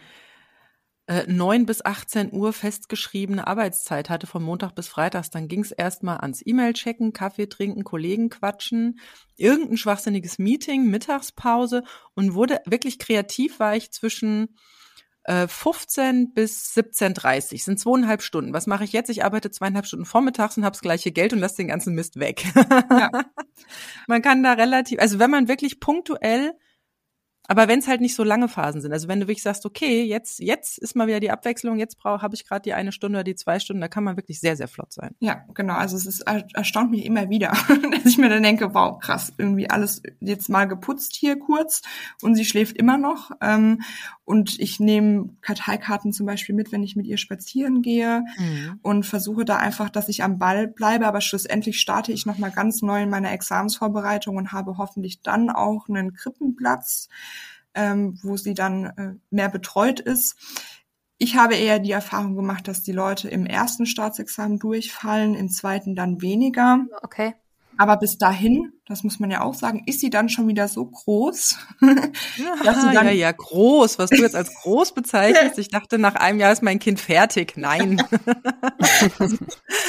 äh, 1.11 1.25
9 1.27 1.67
bis 1.67 1.85
18 1.85 2.33
Uhr 2.33 2.53
festgeschriebene 2.53 3.45
Arbeitszeit 3.45 4.09
hatte 4.09 4.29
von 4.29 4.45
Montag 4.45 4.77
bis 4.77 4.87
Freitags, 4.87 5.31
dann 5.31 5.49
ging 5.49 5.61
es 5.61 5.73
erstmal 5.73 6.19
ans 6.19 6.41
E-Mail 6.45 6.73
checken, 6.73 7.13
Kaffee 7.13 7.49
trinken, 7.49 7.83
Kollegen 7.83 8.31
quatschen, 8.31 9.01
irgendein 9.37 9.77
schwachsinniges 9.77 10.39
Meeting, 10.39 10.87
Mittagspause 10.87 11.83
und 12.15 12.35
wurde 12.35 12.61
wirklich 12.65 13.01
kreativ 13.01 13.59
war 13.59 13.75
ich 13.75 13.91
zwischen 13.91 14.57
15 15.27 16.23
äh, 16.23 16.27
bis 16.33 16.75
17.30 16.77 17.63
sind 17.63 17.79
zweieinhalb 17.79 18.23
Stunden. 18.23 18.55
Was 18.55 18.67
mache 18.67 18.85
ich 18.85 18.93
jetzt? 18.93 19.11
Ich 19.11 19.25
arbeite 19.25 19.51
zweieinhalb 19.51 19.87
Stunden 19.87 20.07
vormittags 20.07 20.57
und 20.57 20.65
habe 20.65 20.73
das 20.75 20.81
gleiche 20.81 21.13
Geld 21.13 21.33
und 21.33 21.41
lasse 21.41 21.57
den 21.57 21.69
ganzen 21.69 21.95
Mist 21.95 22.19
weg. 22.21 22.45
Ja. 22.57 23.11
man 24.07 24.23
kann 24.23 24.43
da 24.43 24.53
relativ, 24.53 25.01
also 25.01 25.19
wenn 25.19 25.31
man 25.31 25.49
wirklich 25.49 25.81
punktuell 25.81 26.55
aber 27.51 27.67
wenn 27.67 27.81
es 27.81 27.89
halt 27.89 28.01
nicht 28.01 28.15
so 28.15 28.23
lange 28.23 28.47
Phasen 28.47 28.81
sind, 28.81 28.93
also 28.93 29.09
wenn 29.09 29.19
du 29.19 29.27
wirklich 29.27 29.43
sagst, 29.43 29.67
okay, 29.67 30.05
jetzt, 30.05 30.39
jetzt 30.39 30.79
ist 30.79 30.95
mal 30.95 31.09
wieder 31.09 31.19
die 31.19 31.33
Abwechslung, 31.33 31.81
jetzt 31.81 31.97
habe 32.05 32.37
ich 32.37 32.47
gerade 32.47 32.63
die 32.63 32.75
eine 32.75 32.93
Stunde 32.93 33.19
oder 33.19 33.25
die 33.25 33.35
zwei 33.35 33.59
Stunden, 33.59 33.81
da 33.81 33.89
kann 33.89 34.05
man 34.05 34.17
wirklich 34.17 34.39
sehr, 34.39 34.55
sehr 34.55 34.69
flott 34.69 34.93
sein. 34.93 35.17
Ja, 35.19 35.45
genau. 35.53 35.75
Also 35.75 35.97
es 35.97 36.07
ist 36.07 36.21
erstaunt 36.55 36.93
mich 36.93 37.05
immer 37.05 37.29
wieder, 37.29 37.49
dass 37.93 38.07
ich 38.07 38.19
mir 38.19 38.29
dann 38.29 38.45
denke, 38.45 38.73
wow, 38.73 39.01
krass, 39.01 39.33
irgendwie 39.37 39.69
alles 39.69 40.01
jetzt 40.21 40.49
mal 40.49 40.67
geputzt 40.67 41.17
hier 41.17 41.41
kurz 41.41 41.83
und 42.23 42.37
sie 42.37 42.45
schläft 42.45 42.77
immer 42.77 42.99
noch. 42.99 43.33
Ähm, 43.41 43.81
und 44.31 44.61
ich 44.61 44.79
nehme 44.79 45.31
Karteikarten 45.41 46.13
zum 46.13 46.27
Beispiel 46.27 46.55
mit, 46.55 46.71
wenn 46.71 46.85
ich 46.85 46.95
mit 46.95 47.05
ihr 47.05 47.17
spazieren 47.17 47.83
gehe 47.83 48.23
mhm. 48.39 48.79
und 48.81 49.05
versuche 49.05 49.45
da 49.45 49.57
einfach, 49.57 49.91
dass 49.91 50.09
ich 50.09 50.23
am 50.23 50.39
Ball 50.39 50.69
bleibe. 50.69 51.09
Aber 51.09 51.21
schlussendlich 51.21 51.81
starte 51.81 52.13
ich 52.13 52.27
nochmal 52.27 52.53
ganz 52.53 52.81
neu 52.81 53.03
in 53.03 53.11
meiner 53.11 53.33
Examensvorbereitung 53.33 54.37
und 54.37 54.53
habe 54.53 54.79
hoffentlich 54.79 55.21
dann 55.23 55.51
auch 55.51 55.89
einen 55.89 56.13
Krippenplatz 56.13 57.09
ähm, 57.75 58.19
wo 58.23 58.37
sie 58.37 58.55
dann 58.55 58.85
äh, 58.85 59.15
mehr 59.31 59.49
betreut 59.49 60.01
ist. 60.01 60.37
Ich 61.19 61.37
habe 61.37 61.55
eher 61.55 61.79
die 61.79 61.91
Erfahrung 61.91 62.35
gemacht, 62.35 62.67
dass 62.67 62.83
die 62.83 62.93
Leute 62.93 63.29
im 63.29 63.45
ersten 63.45 63.85
Staatsexamen 63.85 64.59
durchfallen, 64.59 65.35
im 65.35 65.51
zweiten 65.51 65.95
dann 65.95 66.23
weniger. 66.23 66.87
Okay. 67.03 67.35
Aber 67.81 67.97
bis 67.97 68.19
dahin, 68.19 68.75
das 68.85 69.05
muss 69.05 69.21
man 69.21 69.31
ja 69.31 69.41
auch 69.41 69.55
sagen, 69.55 69.85
ist 69.87 70.01
sie 70.01 70.11
dann 70.11 70.29
schon 70.29 70.47
wieder 70.47 70.69
so 70.69 70.85
groß. 70.85 71.57
dass 71.81 72.83
sie 72.83 72.93
dann 72.93 73.07
ja, 73.07 73.13
ja, 73.13 73.33
groß, 73.33 73.99
was 73.99 74.11
du 74.11 74.21
jetzt 74.21 74.37
als 74.37 74.55
groß 74.55 74.93
bezeichnest. 74.93 75.59
Ich 75.59 75.69
dachte, 75.69 75.99
nach 75.99 76.15
einem 76.17 76.39
Jahr 76.41 76.53
ist 76.53 76.63
mein 76.63 76.79
Kind 76.79 77.01
fertig. 77.01 77.55
Nein. 77.57 78.03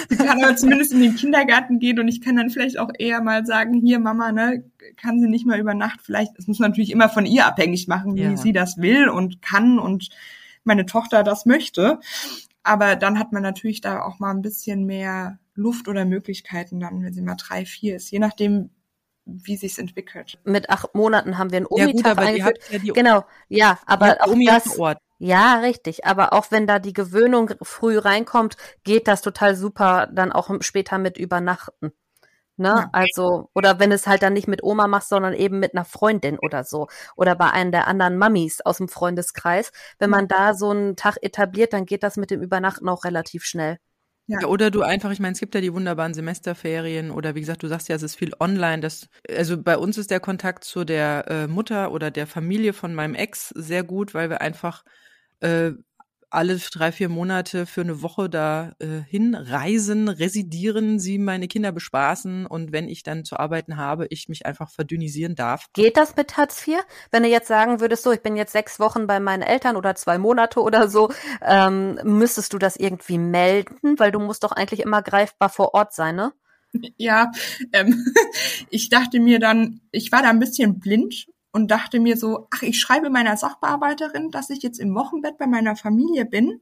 sie 0.08 0.16
kann 0.16 0.42
aber 0.42 0.56
zumindest 0.56 0.94
in 0.94 1.02
den 1.02 1.18
Kindergarten 1.18 1.80
gehen 1.80 2.00
und 2.00 2.08
ich 2.08 2.22
kann 2.22 2.38
dann 2.38 2.50
vielleicht 2.50 2.80
auch 2.80 2.92
eher 2.98 3.22
mal 3.22 3.46
sagen, 3.46 3.74
hier 3.74 4.00
Mama, 4.00 4.32
ne, 4.32 4.64
kann 4.96 5.20
sie 5.20 5.28
nicht 5.28 5.46
mal 5.46 5.60
über 5.60 5.74
Nacht 5.74 6.00
vielleicht, 6.02 6.32
es 6.40 6.48
muss 6.48 6.60
natürlich 6.60 6.92
immer 6.92 7.10
von 7.10 7.26
ihr 7.26 7.46
abhängig 7.46 7.90
machen, 7.90 8.16
wie 8.16 8.22
ja. 8.22 8.38
sie 8.38 8.54
das 8.54 8.78
will 8.78 9.10
und 9.10 9.42
kann 9.42 9.80
und 9.80 10.08
meine 10.64 10.86
Tochter 10.86 11.24
das 11.24 11.46
möchte. 11.46 12.00
Aber 12.64 12.96
dann 12.96 13.20
hat 13.20 13.34
man 13.34 13.44
natürlich 13.44 13.82
da 13.82 14.02
auch 14.02 14.20
mal 14.20 14.32
ein 14.32 14.42
bisschen 14.42 14.86
mehr 14.86 15.40
Luft 15.54 15.88
oder 15.88 16.06
Möglichkeiten 16.06 16.80
dann, 16.80 17.04
wenn 17.04 17.14
sie 17.14 17.22
mal 17.22 17.36
drei, 17.36 17.66
vier 17.66 17.98
ist, 17.98 18.12
je 18.12 18.20
nachdem, 18.20 18.70
wie 19.26 19.56
sich's 19.56 19.78
entwickelt. 19.78 20.40
Mit 20.44 20.70
acht 20.70 20.96
Monaten 20.96 21.38
haben 21.38 21.52
wir 21.52 21.58
einen 21.58 21.68
Omi-Tag 21.68 22.18
ja, 22.18 22.24
eingeführt. 22.24 22.60
Ja 22.70 22.80
die, 22.80 22.88
genau, 22.90 23.26
ja, 23.50 23.80
aber 23.86 24.18
auch 24.22 24.28
Omi 24.28 24.46
das, 24.46 24.80
Ort. 24.80 24.98
ja, 25.20 25.60
richtig. 25.60 26.06
Aber 26.06 26.34
auch 26.34 26.52
wenn 26.52 26.68
da 26.68 26.80
die 26.80 26.94
Gewöhnung 26.94 27.52
früh 27.62 27.98
reinkommt, 27.98 28.58
geht 28.84 29.08
das 29.08 29.22
total 29.22 29.56
super 29.56 30.10
dann 30.12 30.32
auch 30.32 30.50
später 30.62 30.98
mit 30.98 31.18
übernachten. 31.18 31.92
Ne? 32.58 32.68
Ja. 32.68 32.90
Also, 32.92 33.50
oder 33.56 33.80
wenn 33.80 33.92
es 33.92 34.06
halt 34.06 34.22
dann 34.22 34.34
nicht 34.34 34.48
mit 34.48 34.62
Oma 34.62 34.88
machst, 34.88 35.10
sondern 35.10 35.34
eben 35.34 35.60
mit 35.60 35.74
einer 35.74 35.86
Freundin 35.86 36.38
oder 36.40 36.64
so. 36.64 36.88
Oder 37.16 37.36
bei 37.36 37.50
einer 37.50 37.72
der 37.72 37.88
anderen 37.88 38.18
Mamis 38.18 38.62
aus 38.62 38.78
dem 38.78 38.88
Freundeskreis. 38.88 39.72
Wenn 39.98 40.12
man 40.12 40.28
da 40.28 40.54
so 40.54 40.70
einen 40.70 40.96
Tag 40.96 41.18
etabliert, 41.22 41.74
dann 41.74 41.86
geht 41.86 42.04
das 42.04 42.18
mit 42.18 42.30
dem 42.30 42.42
Übernachten 42.42 42.88
auch 42.88 43.04
relativ 43.04 43.46
schnell. 43.46 43.80
Ja. 44.32 44.48
Oder 44.48 44.72
du 44.72 44.82
einfach, 44.82 45.12
ich 45.12 45.20
meine, 45.20 45.34
es 45.34 45.40
gibt 45.40 45.56
ja 45.56 45.62
die 45.62 45.74
wunderbaren 45.74 46.14
Semesterferien 46.14 47.12
oder 47.12 47.36
wie 47.36 47.42
gesagt, 47.42 47.64
du 47.64 47.68
sagst 47.68 47.90
ja, 47.90 47.96
es 47.96 48.04
ist 48.04 48.16
viel 48.16 48.32
online. 48.40 48.80
Das, 48.80 49.10
also 49.30 49.62
bei 49.62 49.78
uns 49.78 49.98
ist 49.98 50.10
der 50.10 50.22
Kontakt 50.22 50.64
zu 50.64 50.86
der 50.86 51.26
äh, 51.28 51.48
Mutter 51.48 51.92
oder 51.92 52.12
der 52.12 52.28
Familie 52.28 52.72
von 52.72 52.96
meinem 52.96 53.14
Ex 53.14 53.50
sehr 53.50 53.84
gut, 53.84 54.14
weil 54.14 54.30
wir 54.30 54.40
einfach 54.40 54.86
äh, 55.42 55.72
alle 56.32 56.58
drei, 56.58 56.92
vier 56.92 57.10
Monate 57.10 57.66
für 57.66 57.82
eine 57.82 58.02
Woche 58.02 58.30
da 58.30 58.74
äh, 58.80 59.02
hinreisen, 59.08 60.08
residieren, 60.08 61.00
sie 61.00 61.18
meine 61.18 61.48
Kinder 61.48 61.72
bespaßen 61.72 62.46
und 62.46 62.72
wenn 62.72 62.88
ich 62.90 63.04
dann 63.04 63.26
zu 63.26 63.38
arbeiten 63.38 63.78
habe, 63.78 64.08
ich 64.10 64.30
mich 64.30 64.46
einfach 64.46 64.70
verdünnisieren 64.70 65.36
darf. 65.36 65.68
Geht 65.74 65.98
das 65.98 66.16
mit 66.16 66.38
Hartz 66.38 66.68
IV? 66.68 66.80
Wenn 67.12 67.24
du 67.24 67.30
jetzt 67.30 67.48
sagen 67.48 67.80
würdest, 67.80 68.04
so, 68.04 68.12
ich 68.12 68.22
bin 68.22 68.36
jetzt 68.36 68.54
sechs 68.54 68.80
Wochen 68.80 69.08
bei 69.08 69.20
meinen 69.20 69.42
Eltern 69.42 69.76
oder 69.76 69.96
zwei 69.96 70.18
Monate 70.18 70.62
oder 70.62 70.90
so, 70.90 71.12
ähm, 71.42 72.00
müsstest 72.04 72.54
du 72.54 72.58
das 72.58 72.76
irgendwie 72.76 73.18
melden? 73.18 74.00
Weil 74.00 74.12
du 74.12 74.20
musst 74.20 74.44
doch 74.44 74.52
eigentlich 74.52 74.82
immer 74.82 75.02
greifbar 75.02 75.50
vor 75.50 75.74
Ort 75.74 75.94
sein, 75.94 76.16
ne? 76.16 76.34
Ja, 76.98 77.32
ähm, 77.74 78.06
ich 78.70 78.90
dachte 78.90 79.20
mir 79.20 79.40
dann, 79.40 79.82
ich 79.92 80.12
war 80.12 80.22
da 80.22 80.30
ein 80.30 80.40
bisschen 80.40 80.80
blind 80.80 81.28
und 81.52 81.70
dachte 81.70 82.00
mir 82.00 82.18
so, 82.18 82.48
ach, 82.52 82.62
ich 82.62 82.80
schreibe 82.80 83.10
meiner 83.10 83.38
Sachbearbeiterin, 83.38 84.32
dass 84.32 84.50
ich 84.50 84.64
jetzt 84.64 84.80
im 84.80 84.96
Wochenbett 84.96 85.38
bei 85.38 85.48
meiner 85.48 85.76
Familie 85.76 86.26
bin 86.26 86.62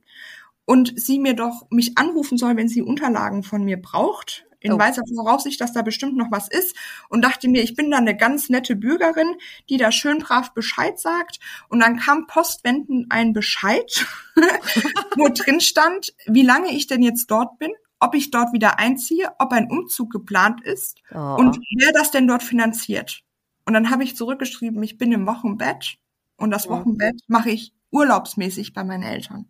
und 0.66 0.94
sie 1.00 1.20
mir 1.20 1.34
doch 1.34 1.68
mich 1.70 1.98
anrufen 1.98 2.38
soll, 2.38 2.56
wenn 2.56 2.70
sie 2.70 2.82
Unterlagen 2.82 3.44
von 3.44 3.64
mir 3.64 3.82
braucht, 3.82 4.46
in 4.60 4.74
oh. 4.74 4.80
weiser 4.80 5.04
Voraussicht, 5.16 5.62
dass 5.62 5.74
da 5.74 5.82
bestimmt 5.82 6.18
noch 6.18 6.32
was 6.32 6.50
ist 6.50 6.76
und 7.10 7.24
dachte 7.24 7.48
mir, 7.48 7.64
ich 7.64 7.76
bin 7.76 7.92
da 7.92 7.98
eine 7.98 8.16
ganz 8.16 8.50
nette 8.50 8.76
Bürgerin, 8.76 9.36
die 9.70 9.78
da 9.78 9.92
schön 9.92 10.20
brav 10.20 10.54
Bescheid 10.54 11.00
sagt 11.00 11.40
und 11.70 11.80
dann 11.80 11.98
kam 11.98 12.28
postwendend 12.28 13.08
ein 13.10 13.34
Bescheid, 13.34 14.06
wo 15.16 15.30
drin 15.30 15.62
stand, 15.62 16.14
wie 16.26 16.44
lange 16.44 16.72
ich 16.72 16.88
denn 16.88 17.02
jetzt 17.02 17.32
dort 17.32 17.58
bin, 17.58 17.72
ob 18.00 18.16
ich 18.16 18.32
dort 18.32 18.54
wieder 18.54 18.80
einziehe, 18.80 19.32
ob 19.40 19.52
ein 19.54 19.70
Umzug 19.70 20.12
geplant 20.12 20.62
ist 20.64 21.00
oh. 21.14 21.36
und 21.38 21.60
wer 21.78 21.92
das 21.94 22.12
denn 22.12 22.28
dort 22.28 22.44
finanziert. 22.44 23.24
Und 23.70 23.74
dann 23.74 23.92
habe 23.92 24.04
ich 24.04 24.18
zurückgeschrieben, 24.18 24.82
ich 24.82 24.98
bin 24.98 25.12
im 25.12 25.28
Wochenbett 25.28 26.00
und 26.38 26.50
das 26.50 26.68
Wochenbett 26.70 27.22
mache 27.28 27.52
ich 27.52 27.72
urlaubsmäßig 27.92 28.74
bei 28.74 28.84
meinen 28.84 29.04
Eltern. 29.04 29.46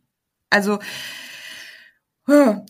Also 0.50 0.80
ja, 2.28 2.66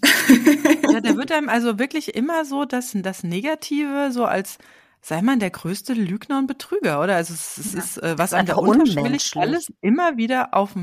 der 1.02 1.18
wird 1.18 1.32
einem 1.32 1.50
also 1.50 1.80
wirklich 1.80 2.14
immer 2.14 2.46
so 2.46 2.66
das, 2.66 2.92
das 2.94 3.24
Negative 3.24 4.12
so 4.12 4.26
als 4.26 4.60
sei 5.02 5.24
man 5.24 5.40
der 5.40 5.50
größte 5.50 5.94
Lügner 5.94 6.38
und 6.38 6.46
Betrüger, 6.46 7.02
oder? 7.02 7.16
Also 7.16 7.34
es, 7.34 7.58
es 7.58 7.74
ja, 7.74 7.80
ist, 7.80 7.98
äh, 7.98 8.16
was 8.16 8.34
einem 8.34 8.46
da 8.46 8.54
unterschwellig 8.54 9.36
alles 9.36 9.74
immer 9.82 10.18
wieder 10.18 10.54
auf, 10.54 10.76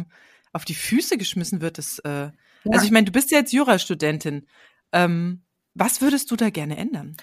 auf 0.52 0.64
die 0.64 0.74
Füße 0.74 1.16
geschmissen 1.16 1.60
wird. 1.60 1.78
Das, 1.78 2.00
äh, 2.00 2.10
ja. 2.10 2.32
Also 2.72 2.86
ich 2.86 2.90
meine, 2.90 3.04
du 3.04 3.12
bist 3.12 3.30
ja 3.30 3.38
jetzt 3.38 3.52
Jurastudentin. 3.52 4.48
Ähm, 4.90 5.44
was 5.74 6.00
würdest 6.00 6.28
du 6.32 6.34
da 6.34 6.50
gerne 6.50 6.76
ändern? 6.76 7.16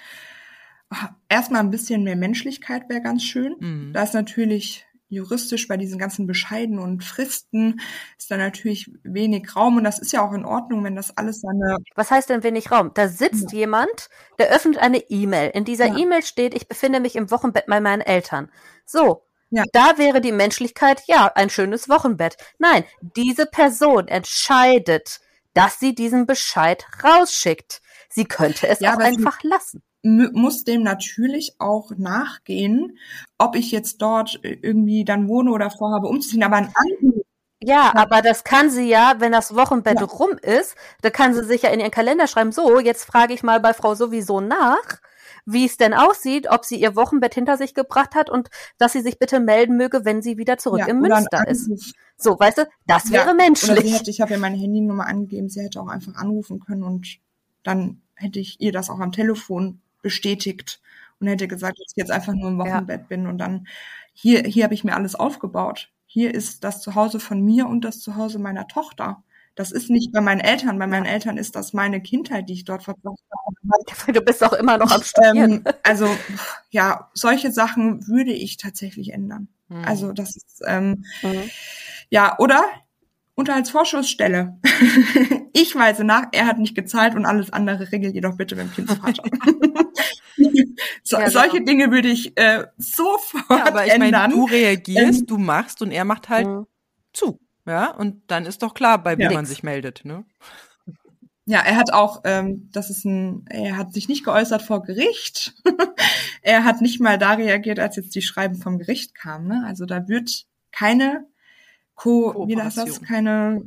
Erstmal 1.30 1.62
ein 1.62 1.72
bisschen 1.72 2.04
mehr 2.04 2.16
Menschlichkeit 2.16 2.90
wäre 2.90 3.02
ganz 3.02 3.24
schön. 3.24 3.56
Mhm. 3.60 3.94
Da 3.94 4.04
ist 4.04 4.14
natürlich 4.14 4.86
juristisch 5.14 5.68
bei 5.68 5.78
diesen 5.78 6.00
ganzen 6.00 6.28
Bescheiden 6.28 6.80
und 6.80 7.04
Fristen 7.04 7.80
ist 8.18 8.32
da 8.32 8.38
natürlich 8.38 8.92
wenig 9.04 9.56
Raum 9.56 9.78
und 9.78 9.84
das 9.84 10.00
ist 10.00 10.12
ja 10.12 10.28
auch 10.28 10.34
in 10.34 10.46
Ordnung, 10.46 10.84
wenn 10.84 10.96
das 10.96 11.16
alles 11.16 11.42
seine. 11.42 11.78
Was 11.96 12.12
heißt 12.12 12.30
denn 12.30 12.44
wenig 12.44 12.72
Raum? 12.72 12.92
Da 12.94 13.08
sitzt 13.08 13.52
ja. 13.52 13.60
jemand, 13.60 14.10
der 14.40 14.50
öffnet 14.50 14.78
eine 14.80 14.98
E-Mail. 15.10 15.52
In 15.54 15.66
dieser 15.66 15.88
ja. 15.88 15.98
E-Mail 15.98 16.24
steht, 16.24 16.54
ich 16.54 16.68
befinde 16.68 17.00
mich 17.00 17.16
im 17.16 17.32
Wochenbett 17.32 17.68
bei 17.68 17.80
meinen 17.80 18.02
Eltern. 18.02 18.52
So. 18.86 19.24
Ja. 19.52 19.64
Da 19.72 20.00
wäre 20.00 20.20
die 20.20 20.32
Menschlichkeit, 20.32 21.04
ja, 21.06 21.32
ein 21.36 21.52
schönes 21.52 21.88
Wochenbett. 21.88 22.38
Nein, 22.58 22.86
diese 23.16 23.46
Person 23.46 24.08
entscheidet, 24.08 25.20
dass 25.54 25.80
sie 25.80 25.94
diesen 25.94 26.26
Bescheid 26.26 26.88
rausschickt. 27.04 27.84
Sie 28.10 28.26
könnte 28.26 28.68
es 28.68 28.82
auch 28.82 28.98
einfach 28.98 29.44
lassen 29.44 29.84
muss 30.04 30.66
dem 30.66 30.84
natürlich 30.84 31.56
auch 31.60 31.92
nachgehen, 31.98 32.98
ob 33.38 33.56
ich 33.56 33.72
jetzt 33.72 34.02
dort 34.02 34.40
irgendwie 34.44 35.06
dann 35.06 35.28
wohne 35.28 35.52
oder 35.52 35.70
vorhabe 35.70 36.08
umzuziehen. 36.08 36.44
Aber 36.44 36.58
ein 36.58 36.74
Anruf 36.76 37.24
ja, 37.66 37.94
aber 37.96 38.22
das 38.22 38.44
kann 38.44 38.70
sie 38.70 38.90
ja, 38.90 39.16
wenn 39.20 39.32
das 39.32 39.56
Wochenbett 39.56 40.02
ja. 40.02 40.06
rum 40.06 40.32
ist, 40.42 40.76
da 41.02 41.10
kann 41.10 41.34
sie 41.34 41.46
sich 41.46 41.62
ja 41.62 41.70
in 41.70 41.80
ihren 41.80 41.92
Kalender 41.92 42.28
schreiben, 42.28 42.52
so, 42.52 42.80
jetzt 42.80 43.06
frage 43.06 43.34
ich 43.34 43.42
mal 43.42 43.62
bei 43.62 43.74
Frau 43.74 43.96
sowieso 43.96 44.42
nach, 44.42 45.00
wie 45.46 45.66
es 45.66 45.78
denn 45.78 45.94
aussieht, 45.94 46.50
ob 46.50 46.66
sie 46.66 46.76
ihr 46.76 46.96
Wochenbett 46.96 47.34
hinter 47.34 47.58
sich 47.58 47.74
gebracht 47.74 48.16
hat 48.16 48.30
und 48.30 48.50
dass 48.78 48.94
sie 48.94 49.02
sich 49.02 49.18
bitte 49.18 49.40
melden 49.40 49.78
möge, 49.78 50.04
wenn 50.04 50.22
sie 50.22 50.38
wieder 50.38 50.58
zurück 50.58 50.82
ja, 50.82 50.88
im 50.88 51.00
Münster 51.00 51.48
ist. 51.48 51.96
So, 52.18 52.38
weißt 52.38 52.60
du, 52.60 52.64
das 52.86 53.10
ja, 53.10 53.14
wäre 53.14 53.34
menschlich. 53.34 53.94
Hätte, 53.94 54.10
ich 54.10 54.20
habe 54.20 54.34
ja 54.34 54.40
meine 54.40 54.58
Handynummer 54.58 55.08
angegeben, 55.08 55.50
sie 55.50 55.62
hätte 55.62 55.82
auch 55.82 55.88
einfach 55.88 56.16
anrufen 56.16 56.60
können 56.60 56.84
und 56.84 57.20
dann 57.64 58.02
hätte 58.16 58.40
ich 58.40 58.60
ihr 58.60 58.72
das 58.74 58.90
auch 58.90 59.00
am 59.00 59.12
Telefon 59.14 59.82
bestätigt 60.04 60.80
und 61.20 61.26
hätte 61.28 61.48
gesagt, 61.48 61.80
dass 61.80 61.88
ich 61.90 61.98
jetzt 61.98 62.12
einfach 62.12 62.34
nur 62.34 62.50
im 62.50 62.60
Wochenbett 62.60 63.02
ja. 63.02 63.08
bin 63.08 63.26
und 63.26 63.40
dann 63.40 63.68
hier, 64.14 64.44
hier 64.44 64.66
habe 64.66 64.76
ich 64.76 64.84
mir 64.84 64.96
alles 64.96 65.16
aufgebaut. 65.16 65.90
Hier 66.06 66.34
ist 66.34 66.64
das 66.64 66.82
Zuhause 66.82 67.20
von 67.20 67.42
mir 67.42 67.68
und 67.68 67.82
das 67.82 68.00
Zuhause 68.00 68.38
meiner 68.38 68.68
Tochter. 68.68 69.24
Das 69.56 69.72
ist 69.72 69.90
nicht 69.90 70.12
bei 70.12 70.22
meinen 70.22 70.42
Eltern. 70.42 70.80
Bei 70.80 70.88
meinen 70.88 71.06
Eltern 71.06 71.38
ist 71.38 71.56
das 71.56 71.74
meine 71.74 72.02
Kindheit, 72.02 72.50
die 72.50 72.54
ich 72.54 72.66
dort 72.66 72.84
verbracht 72.84 73.20
habe. 73.32 74.14
Du 74.14 74.22
bist 74.22 74.44
auch 74.44 74.54
immer 74.54 74.78
noch 74.78 74.92
am 74.92 75.02
Studieren. 75.04 75.64
Ähm, 75.66 75.74
also 75.84 76.08
ja, 76.70 77.10
solche 77.14 77.52
Sachen 77.52 78.08
würde 78.08 78.32
ich 78.32 78.58
tatsächlich 78.58 79.14
ändern. 79.14 79.48
Mhm. 79.70 79.86
Also 79.86 80.12
das 80.12 80.36
ist 80.36 80.62
ähm, 80.68 81.06
Mhm. 81.22 81.50
ja 82.10 82.38
oder 82.40 82.64
Unterhaltsvorschussstelle. 83.36 84.60
ich 85.54 85.76
weise 85.76 86.04
nach, 86.04 86.28
er 86.32 86.46
hat 86.46 86.60
nicht 86.60 86.76
gezahlt 86.76 87.16
und 87.16 87.26
alles 87.26 87.52
andere 87.52 87.92
regelt 87.92 88.16
ihr 88.16 88.22
doch 88.22 88.38
bitte 88.38 88.56
beim 88.56 88.72
Kindsvater. 88.72 89.24
so, 91.04 91.18
Ja, 91.18 91.26
genau. 91.28 91.30
Solche 91.30 91.64
Dinge 91.64 91.92
würde 91.92 92.10
ich 92.10 92.38
äh, 92.38 92.66
sofort 92.78 93.46
Ja, 93.50 93.68
aber 93.68 93.86
ich 93.86 93.92
meine, 93.98 94.06
ändern. 94.06 94.32
du 94.32 94.46
reagierst, 94.46 95.22
Ähm, 95.22 95.26
du 95.28 95.38
machst 95.38 95.82
und 95.82 95.92
er 95.92 96.06
macht 96.06 96.30
halt 96.30 96.48
Mhm. 96.48 96.68
zu. 97.14 97.40
Ja, 97.66 97.92
und 97.92 98.24
dann 98.28 98.46
ist 98.46 98.62
doch 98.62 98.74
klar, 98.74 99.02
bei 99.02 99.14
Ja. 99.14 99.18
wem 99.30 99.34
man 99.34 99.46
sich 99.46 99.64
meldet, 99.64 100.04
ne? 100.06 100.26
Ja, 101.46 101.60
er 101.60 101.76
hat 101.76 101.92
auch, 101.92 102.22
ähm, 102.24 102.70
das 102.72 102.90
ist 102.90 103.04
ein, 103.06 103.46
er 103.50 103.76
hat 103.78 103.94
sich 103.94 104.08
nicht 104.08 104.24
geäußert 104.24 104.62
vor 104.62 104.82
Gericht. 104.84 105.54
er 106.42 106.64
hat 106.64 106.80
nicht 106.82 107.02
mal 107.02 107.18
da 107.18 107.34
reagiert, 107.34 107.80
als 107.80 107.96
jetzt 107.98 108.16
die 108.16 108.22
Schreiben 108.22 108.56
vom 108.56 108.78
Gericht 108.80 109.14
kamen. 109.14 109.48
Ne? 109.48 109.64
Also 109.68 109.86
da 109.86 110.08
wird 110.08 110.46
keine 110.72 111.26
Co, 111.96 112.48
wie 112.48 112.56
das 112.56 112.76
das, 112.76 112.86
Kooperation. 112.86 113.06
keine, 113.06 113.64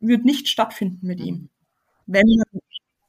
wird 0.00 0.24
nicht 0.24 0.48
stattfinden 0.48 1.06
mit 1.06 1.20
ihm. 1.20 1.48
Wenn 2.06 2.26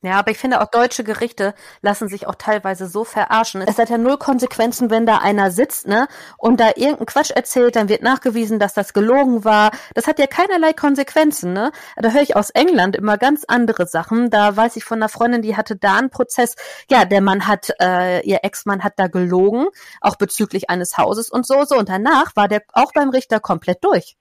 Ja, 0.01 0.19
aber 0.19 0.29
ich 0.29 0.37
finde 0.37 0.61
auch 0.61 0.69
deutsche 0.69 1.03
Gerichte 1.03 1.55
lassen 1.81 2.07
sich 2.07 2.27
auch 2.27 2.35
teilweise 2.35 2.85
so 2.87 3.03
verarschen. 3.03 3.61
Es 3.63 3.79
hat 3.79 3.89
ja 3.89 3.97
null 3.97 4.17
Konsequenzen, 4.17 4.91
wenn 4.91 5.07
da 5.07 5.17
einer 5.17 5.49
sitzt, 5.49 5.87
ne, 5.87 6.07
und 6.37 6.59
da 6.59 6.67
irgendeinen 6.75 7.07
Quatsch 7.07 7.31
erzählt, 7.31 7.75
dann 7.75 7.89
wird 7.89 8.03
nachgewiesen, 8.03 8.59
dass 8.59 8.75
das 8.75 8.93
gelogen 8.93 9.43
war. 9.43 9.71
Das 9.95 10.05
hat 10.05 10.19
ja 10.19 10.27
keinerlei 10.27 10.73
Konsequenzen, 10.73 11.53
ne? 11.53 11.71
Da 11.95 12.11
höre 12.11 12.21
ich 12.21 12.35
aus 12.35 12.51
England 12.51 12.95
immer 12.95 13.17
ganz 13.17 13.45
andere 13.47 13.87
Sachen. 13.87 14.29
Da 14.29 14.55
weiß 14.55 14.75
ich 14.75 14.83
von 14.83 14.99
einer 14.99 15.09
Freundin, 15.09 15.41
die 15.41 15.57
hatte 15.57 15.75
da 15.75 15.97
einen 15.97 16.11
Prozess. 16.11 16.55
Ja, 16.89 17.05
der 17.05 17.21
Mann 17.21 17.47
hat, 17.47 17.71
äh, 17.81 18.21
ihr 18.27 18.39
Ex-Mann 18.43 18.83
hat 18.83 18.93
da 18.97 19.07
gelogen, 19.07 19.67
auch 20.01 20.17
bezüglich 20.17 20.69
eines 20.69 20.99
Hauses 20.99 21.31
und 21.31 21.47
so, 21.47 21.65
so. 21.65 21.77
Und 21.77 21.89
danach 21.89 22.35
war 22.35 22.47
der 22.47 22.61
auch 22.73 22.91
beim 22.93 23.09
Richter 23.09 23.39
komplett 23.39 23.83
durch. 23.83 24.17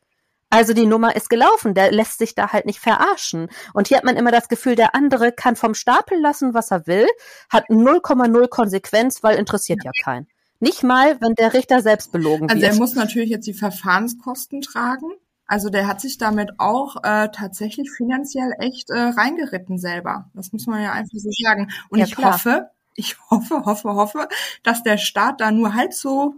Also 0.55 0.73
die 0.73 0.87
Nummer 0.87 1.17
ist 1.17 1.29
gelaufen, 1.31 1.75
der 1.75 1.91
lässt 1.91 2.19
sich 2.19 2.37
da 2.37 2.53
halt 2.53 2.65
nicht 2.65 2.79
verarschen. 2.79 3.49
Und 3.73 3.89
hier 3.89 3.97
hat 3.97 4.05
man 4.05 4.17
immer 4.17 4.31
das 4.31 4.49
Gefühl, 4.49 4.77
der 4.77 4.95
andere 4.95 5.33
kann 5.33 5.57
vom 5.57 5.75
Stapel 5.75 6.21
lassen, 6.21 6.55
was 6.55 6.71
er 6.71 6.87
will, 6.87 7.09
hat 7.51 7.69
0,0 7.69 8.47
Konsequenz, 8.49 9.25
weil 9.25 9.37
interessiert 9.37 9.83
ja 9.83 9.91
keinen. 10.05 10.29
Nicht 10.61 10.85
mal, 10.85 11.21
wenn 11.21 11.35
der 11.35 11.55
Richter 11.55 11.83
selbst 11.83 12.13
belogen 12.13 12.49
Also 12.49 12.63
er 12.63 12.71
wird. 12.71 12.79
muss 12.79 12.95
natürlich 12.95 13.31
jetzt 13.31 13.49
die 13.49 13.53
Verfahrenskosten 13.55 14.61
tragen. 14.61 15.09
Also 15.49 15.71
der 15.71 15.89
hat 15.89 16.01
sich 16.01 16.19
damit 16.19 16.53
auch 16.59 17.03
äh, 17.03 17.31
tatsächlich 17.33 17.91
finanziell 17.91 18.53
echt 18.61 18.91
äh, 18.91 18.97
reingeritten 18.97 19.79
selber. 19.79 20.31
Das 20.35 20.53
muss 20.53 20.69
man 20.69 20.81
ja 20.83 20.93
einfach 20.93 21.19
so 21.19 21.31
sagen. 21.33 21.71
Und 21.91 21.99
Ja, 21.99 22.05
ich 22.07 22.15
klar. 22.15 22.35
hoffe, 22.35 22.71
ich 22.95 23.17
hoffe, 23.29 23.65
hoffe, 23.65 23.95
hoffe, 23.95 24.29
dass 24.63 24.85
der 24.85 24.99
Staat 24.99 25.41
da 25.41 25.51
nur 25.51 25.75
halb 25.75 25.93
so 25.93 26.37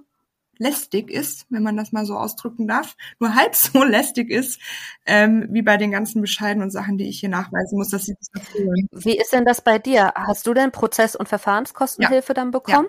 lästig 0.58 1.10
ist, 1.10 1.46
wenn 1.50 1.62
man 1.62 1.76
das 1.76 1.92
mal 1.92 2.06
so 2.06 2.16
ausdrücken 2.16 2.66
darf, 2.66 2.96
nur 3.18 3.34
halb 3.34 3.54
so 3.54 3.82
lästig 3.84 4.30
ist, 4.30 4.60
ähm, 5.06 5.46
wie 5.50 5.62
bei 5.62 5.76
den 5.76 5.90
ganzen 5.90 6.20
Bescheiden 6.20 6.62
und 6.62 6.70
Sachen, 6.70 6.98
die 6.98 7.08
ich 7.08 7.20
hier 7.20 7.28
nachweisen 7.28 7.78
muss, 7.78 7.90
dass 7.90 8.06
sie 8.06 8.14
das 8.14 8.28
erfüllen. 8.34 8.88
Wie 8.92 9.16
ist 9.18 9.32
denn 9.32 9.44
das 9.44 9.60
bei 9.60 9.78
dir? 9.78 10.12
Hast 10.14 10.46
du 10.46 10.54
denn 10.54 10.72
Prozess- 10.72 11.16
und 11.16 11.28
Verfahrenskostenhilfe 11.28 12.34
dann 12.34 12.50
bekommen? 12.50 12.88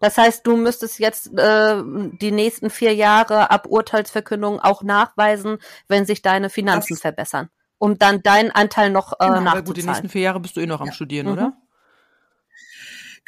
Das 0.00 0.16
heißt, 0.16 0.46
du 0.46 0.56
müsstest 0.56 1.00
jetzt 1.00 1.26
äh, 1.36 1.82
die 2.20 2.30
nächsten 2.30 2.70
vier 2.70 2.94
Jahre 2.94 3.50
ab 3.50 3.66
Urteilsverkündung 3.66 4.60
auch 4.60 4.82
nachweisen, 4.84 5.58
wenn 5.88 6.06
sich 6.06 6.22
deine 6.22 6.50
Finanzen 6.50 6.94
Das- 6.94 7.00
verbessern, 7.00 7.48
um 7.78 7.98
dann 7.98 8.22
deinen 8.22 8.52
Anteil 8.52 8.90
noch 8.90 9.14
äh, 9.14 9.16
Genau, 9.26 9.32
aber 9.38 9.50
Aber 9.50 9.62
gut, 9.62 9.76
die 9.76 9.80
nächsten 9.80 9.86
nachzuzahlen. 9.88 10.10
vier 10.10 10.20
Jahre 10.22 10.40
bist 10.40 10.56
du 10.56 10.60
eh 10.60 10.66
noch 10.66 10.80
am 10.80 10.86
Ja. 10.88 10.92
Studieren, 10.92 11.26
Mhm. 11.26 11.32
oder? 11.32 11.52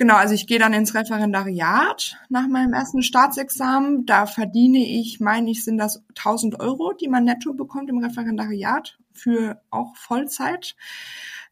Genau, 0.00 0.14
also 0.14 0.32
ich 0.32 0.46
gehe 0.46 0.58
dann 0.58 0.72
ins 0.72 0.94
Referendariat 0.94 2.16
nach 2.30 2.48
meinem 2.48 2.72
ersten 2.72 3.02
Staatsexamen. 3.02 4.06
Da 4.06 4.24
verdiene 4.24 4.78
ich, 4.78 5.20
meine 5.20 5.50
ich, 5.50 5.62
sind 5.62 5.76
das 5.76 6.02
1000 6.16 6.58
Euro, 6.58 6.94
die 6.94 7.06
man 7.06 7.24
netto 7.24 7.52
bekommt 7.52 7.90
im 7.90 7.98
Referendariat 7.98 8.96
für 9.12 9.60
auch 9.68 9.94
Vollzeit. 9.96 10.74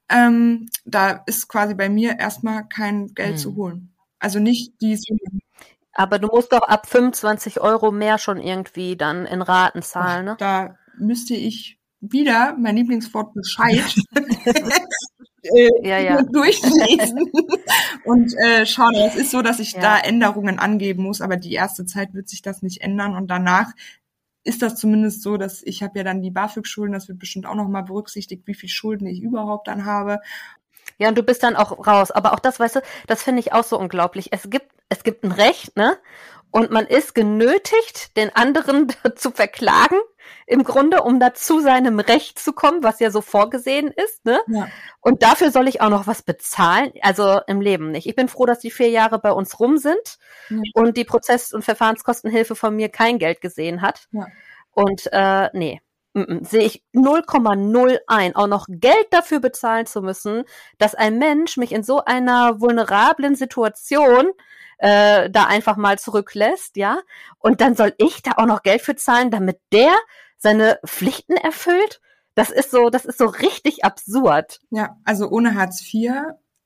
Ähm, 0.09 0.71
da 0.87 1.23
ist 1.27 1.49
quasi 1.49 1.75
bei 1.75 1.91
mir 1.91 2.19
erstmal 2.19 2.67
kein 2.67 3.09
Geld 3.09 3.33
Hm. 3.33 3.37
zu 3.37 3.55
holen. 3.57 3.93
Also 4.19 4.39
nicht 4.39 4.81
die 4.81 4.97
Summe. 4.97 5.43
Aber 5.93 6.19
du 6.19 6.29
musst 6.29 6.51
doch 6.51 6.63
ab 6.63 6.89
25 6.89 7.61
Euro 7.61 7.93
mehr 7.93 8.17
schon 8.17 8.41
irgendwie 8.41 8.97
dann 8.97 9.27
in 9.27 9.43
Raten 9.43 9.83
zahlen, 9.83 10.25
ne? 10.25 10.37
Da 10.39 10.75
müsste 10.97 11.35
ich 11.35 11.79
wieder 12.01 12.57
mein 12.59 12.77
Lieblingswort 12.77 13.35
Bescheid 13.35 13.95
äh, 15.55 15.89
Ja, 15.89 15.99
ja. 15.99 16.23
durchlesen 16.23 17.31
und 18.05 18.35
äh, 18.39 18.67
schauen. 18.67 18.95
Es 18.95 19.17
ist 19.17 19.31
so, 19.31 19.43
dass 19.43 19.59
ich 19.59 19.73
Ja. 19.73 19.81
da 19.81 19.99
Änderungen 19.99 20.59
angeben 20.59 21.03
muss, 21.05 21.21
aber 21.21 21.37
die 21.37 21.53
erste 21.53 21.85
Zeit 21.87 22.15
wird 22.15 22.29
sich 22.29 22.43
das 22.43 22.63
nicht 22.63 22.81
ändern 22.83 23.17
und 23.17 23.29
danach 23.29 23.73
ist 24.45 24.63
das 24.63 24.77
zumindest 24.77 25.23
so, 25.23 25.37
dass 25.37 25.63
ich 25.63 25.83
habe 25.83 25.99
ja 25.99 26.05
dann 26.05 26.23
die 26.23 26.31
BAföG-Schulden, 26.31 26.93
das 26.95 27.09
wird 27.09 27.19
bestimmt 27.19 27.45
auch 27.47 27.55
noch 27.55 27.69
mal 27.69 27.83
berücksichtigt, 27.83 28.47
wie 28.47 28.55
viel 28.55 28.69
Schulden 28.69 29.07
ich 29.07 29.21
überhaupt 29.21 29.69
dann 29.69 29.85
habe. 29.85 30.21
Ja, 30.99 31.09
und 31.09 31.19
du 31.19 31.23
bist 31.23 31.43
dann 31.43 31.55
auch 31.55 31.87
raus. 31.87 32.11
Aber 32.11 32.33
auch 32.33 32.39
das, 32.41 32.59
weißt 32.59 32.77
du, 32.77 32.81
das 33.07 33.23
finde 33.23 33.41
ich 33.41 33.53
auch 33.53 33.65
so 33.65 33.79
unglaublich. 33.79 34.33
Es 34.33 34.49
gibt, 34.49 34.71
es 34.89 35.03
gibt 35.03 35.23
ein 35.25 35.33
Recht, 35.33 35.77
ne? 35.77 35.99
Und 36.51 36.71
man 36.71 36.87
ist 36.87 37.15
genötigt, 37.15 38.17
den 38.17 38.35
anderen 38.35 38.87
zu 39.17 39.31
verklagen, 39.33 39.99
im 40.47 40.65
Grunde, 40.65 41.03
um 41.03 41.21
da 41.21 41.35
zu 41.35 41.61
seinem 41.61 41.99
Recht 42.01 42.39
zu 42.39 42.53
kommen, 42.53 42.83
was 42.83 43.01
ja 43.01 43.11
so 43.11 43.21
vorgesehen 43.21 43.89
ist, 43.89 44.25
ne? 44.25 44.41
Ja. 44.47 44.69
Und 45.01 45.23
dafür 45.23 45.51
soll 45.51 45.69
ich 45.69 45.81
auch 45.81 45.91
noch 45.91 46.07
was 46.07 46.23
bezahlen? 46.23 46.93
Also 47.03 47.41
im 47.47 47.61
Leben 47.61 47.91
nicht. 47.91 48.07
Ich 48.07 48.17
bin 48.17 48.29
froh, 48.29 48.47
dass 48.47 48.59
die 48.61 48.71
vier 48.71 48.91
Jahre 48.91 49.19
bei 49.19 49.33
uns 49.33 49.59
rum 49.61 49.79
sind 49.79 50.19
Ja. 50.49 50.61
und 50.75 50.97
die 50.97 51.05
Prozess- 51.05 51.53
und 51.53 51.65
Verfahrenskostenhilfe 51.65 52.55
von 52.55 52.75
mir 52.77 52.89
kein 52.89 53.19
Geld 53.19 53.41
gesehen 53.41 53.83
hat. 53.83 54.07
Ja. 54.13 54.27
Und 54.73 55.09
äh, 55.13 55.51
nee, 55.55 55.81
sehe 56.15 56.63
ich 56.65 56.83
0,0 56.95 57.99
ein, 58.07 58.35
auch 58.35 58.47
noch 58.47 58.67
Geld 58.69 59.07
dafür 59.11 59.41
bezahlen 59.41 59.87
zu 59.87 60.03
müssen, 60.03 60.45
dass 60.79 60.95
ein 60.95 61.19
Mensch 61.19 61.57
mich 61.57 61.73
in 61.73 61.83
so 61.83 62.05
einer 62.05 62.61
vulnerablen 62.61 63.35
Situation 63.35 64.29
äh, 64.79 65.29
da 65.31 65.45
einfach 65.45 65.77
mal 65.77 65.99
zurücklässt, 65.99 66.77
ja. 66.77 66.99
Und 67.39 67.61
dann 67.61 67.75
soll 67.75 67.95
ich 67.99 68.23
da 68.23 68.33
auch 68.37 68.47
noch 68.47 68.63
Geld 68.63 68.83
für 68.83 68.97
zahlen, 68.97 69.31
damit 69.31 69.61
der 69.73 69.93
seine 70.39 70.79
Pflichten 70.87 71.37
erfüllt. 71.37 72.01
Das 72.35 72.51
ist 72.51 72.71
so, 72.71 72.89
das 72.89 73.05
ist 73.05 73.19
so 73.19 73.27
richtig 73.27 73.85
absurd. 73.85 74.61
Ja, 74.71 74.97
also 75.05 75.29
ohne 75.29 75.57
Hartz 75.57 75.83
IV 75.83 76.13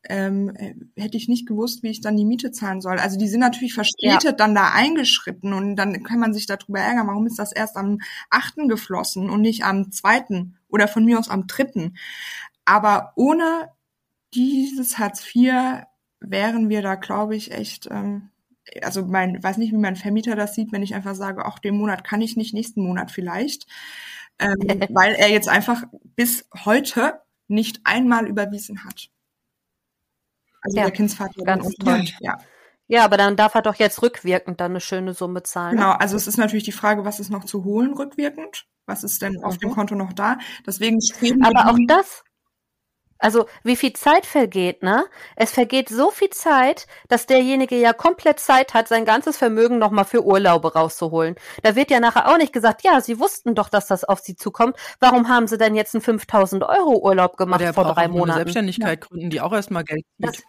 ähm, 0.09 0.53
äh, 0.57 0.75
hätte 1.01 1.17
ich 1.17 1.29
nicht 1.29 1.47
gewusst, 1.47 1.83
wie 1.83 1.91
ich 1.91 2.01
dann 2.01 2.17
die 2.17 2.25
Miete 2.25 2.51
zahlen 2.51 2.81
soll. 2.81 2.99
Also 2.99 3.19
die 3.19 3.29
sind 3.29 3.41
natürlich 3.41 3.75
verspätet 3.75 4.41
dann 4.41 4.55
da 4.55 4.73
eingeschritten 4.73 5.53
und 5.53 5.77
dann 5.77 6.03
kann 6.03 6.19
man 6.19 6.35
sich 6.35 6.47
darüber 6.47 6.81
ärgern, 6.81 7.07
warum 7.07 7.27
ist 7.27 7.39
das 7.39 7.53
erst 7.53 7.77
am 7.77 7.99
8. 8.31 8.69
geflossen 8.69 9.31
und 9.31 9.41
nicht 9.41 9.65
am 9.65 9.91
2. 9.91 10.47
oder 10.69 10.89
von 10.89 11.05
mir 11.05 11.19
aus 11.19 11.29
am 11.29 11.47
3. 11.47 11.93
Aber 12.65 13.13
ohne 13.17 13.71
dieses 14.35 14.99
Hartz 14.99 15.25
IV 15.35 15.85
wären 16.25 16.69
wir 16.69 16.83
da, 16.83 16.95
glaube 16.97 17.37
ich, 17.37 17.53
echt, 17.53 17.87
ähm, 17.91 18.31
also 18.83 19.05
mein, 19.07 19.43
weiß 19.43 19.57
nicht, 19.59 19.73
wie 19.73 19.77
mein 19.79 19.97
Vermieter 19.97 20.37
das 20.37 20.55
sieht, 20.55 20.73
wenn 20.73 20.83
ich 20.83 20.95
einfach 20.95 21.15
sage, 21.15 21.45
ach, 21.45 21.59
den 21.59 21.77
Monat 21.77 22.05
kann 22.05 22.21
ich 22.21 22.37
nicht, 22.37 22.55
nächsten 22.55 22.83
Monat 22.83 23.11
vielleicht. 23.11 23.67
Ähm, 24.39 24.57
weil 24.91 25.15
er 25.15 25.31
jetzt 25.31 25.49
einfach 25.49 25.85
bis 26.17 26.49
heute 26.65 27.21
nicht 27.49 27.81
einmal 27.85 28.27
überwiesen 28.27 28.85
hat. 28.85 29.11
Also 30.63 30.77
Ja, 30.77 30.85
der 30.85 30.93
Kindsvater. 30.93 31.43
ganz 31.45 31.75
toll. 31.75 32.05
Ja, 32.21 32.39
Ja, 32.87 33.05
aber 33.05 33.17
dann 33.17 33.37
darf 33.37 33.55
er 33.55 33.63
doch 33.63 33.75
jetzt 33.77 34.01
rückwirkend 34.03 34.61
dann 34.61 34.73
eine 34.73 34.81
schöne 34.81 35.13
Summe 35.15 35.43
zahlen. 35.43 35.77
genau. 35.77 35.93
Also 35.93 36.17
es 36.17 36.27
ist 36.27 36.37
natürlich 36.37 36.65
die 36.65 36.73
Frage, 36.73 37.05
was 37.05 37.21
ist 37.21 37.31
noch 37.31 37.45
zu 37.45 37.65
holen 37.65 37.95
rückwirkend? 37.95 38.67
Was 38.87 39.03
ist 39.05 39.23
denn 39.23 39.43
auf 39.43 39.55
Mhm. 39.57 39.59
dem 39.61 39.71
Konto 39.71 39.95
noch 39.95 40.13
da? 40.13 40.39
Deswegen 40.67 41.01
streben 41.01 41.43
Aber 41.45 41.71
auch 41.71 41.77
wir 41.77 41.87
das, 41.87 42.23
also 43.23 43.47
wie 43.63 43.77
viel 43.77 43.93
Zeit 43.93 44.27
vergeht, 44.27 44.83
ne? 44.83 45.05
Es 45.37 45.53
vergeht 45.53 45.89
so 45.89 46.11
viel 46.11 46.31
Zeit, 46.31 46.87
dass 47.09 47.27
derjenige 47.27 47.77
ja 47.77 47.93
komplett 47.93 48.41
Zeit 48.41 48.75
hat, 48.75 48.89
sein 48.89 49.05
ganzes 49.05 49.37
Vermögen 49.37 49.79
nochmal 49.79 50.05
für 50.05 50.25
Urlaube 50.25 50.75
rauszuholen. 50.75 51.37
Da 51.63 51.77
wird 51.77 51.91
ja 51.91 52.01
nachher 52.01 52.29
auch 52.29 52.37
nicht 52.37 52.53
gesagt, 52.53 52.83
ja, 52.83 53.01
Sie 53.01 53.19
wussten 53.19 53.55
doch, 53.55 53.69
dass 53.69 53.87
das 53.87 54.05
auf 54.05 54.21
Sie 54.21 54.37
zukommt. 54.37 54.77
Warum 55.01 55.29
haben 55.29 55.47
Sie 55.47 55.59
denn 55.59 55.75
jetzt 55.75 55.95
einen 55.95 56.03
5000 56.03 56.65
Euro 56.65 56.99
Urlaub 56.99 57.37
gemacht 57.37 57.61
Oder 57.61 57.67
er 57.67 57.75
vor 57.75 57.85
drei 57.85 58.03
eine 58.03 58.13
Monaten? 58.13 58.39
Selbstständigkeit 58.39 59.01
gründen, 59.01 59.31
die 59.31 59.41
auch 59.41 59.53
erstmal 59.53 59.85
Geld 59.85 60.05
Das, 60.19 60.43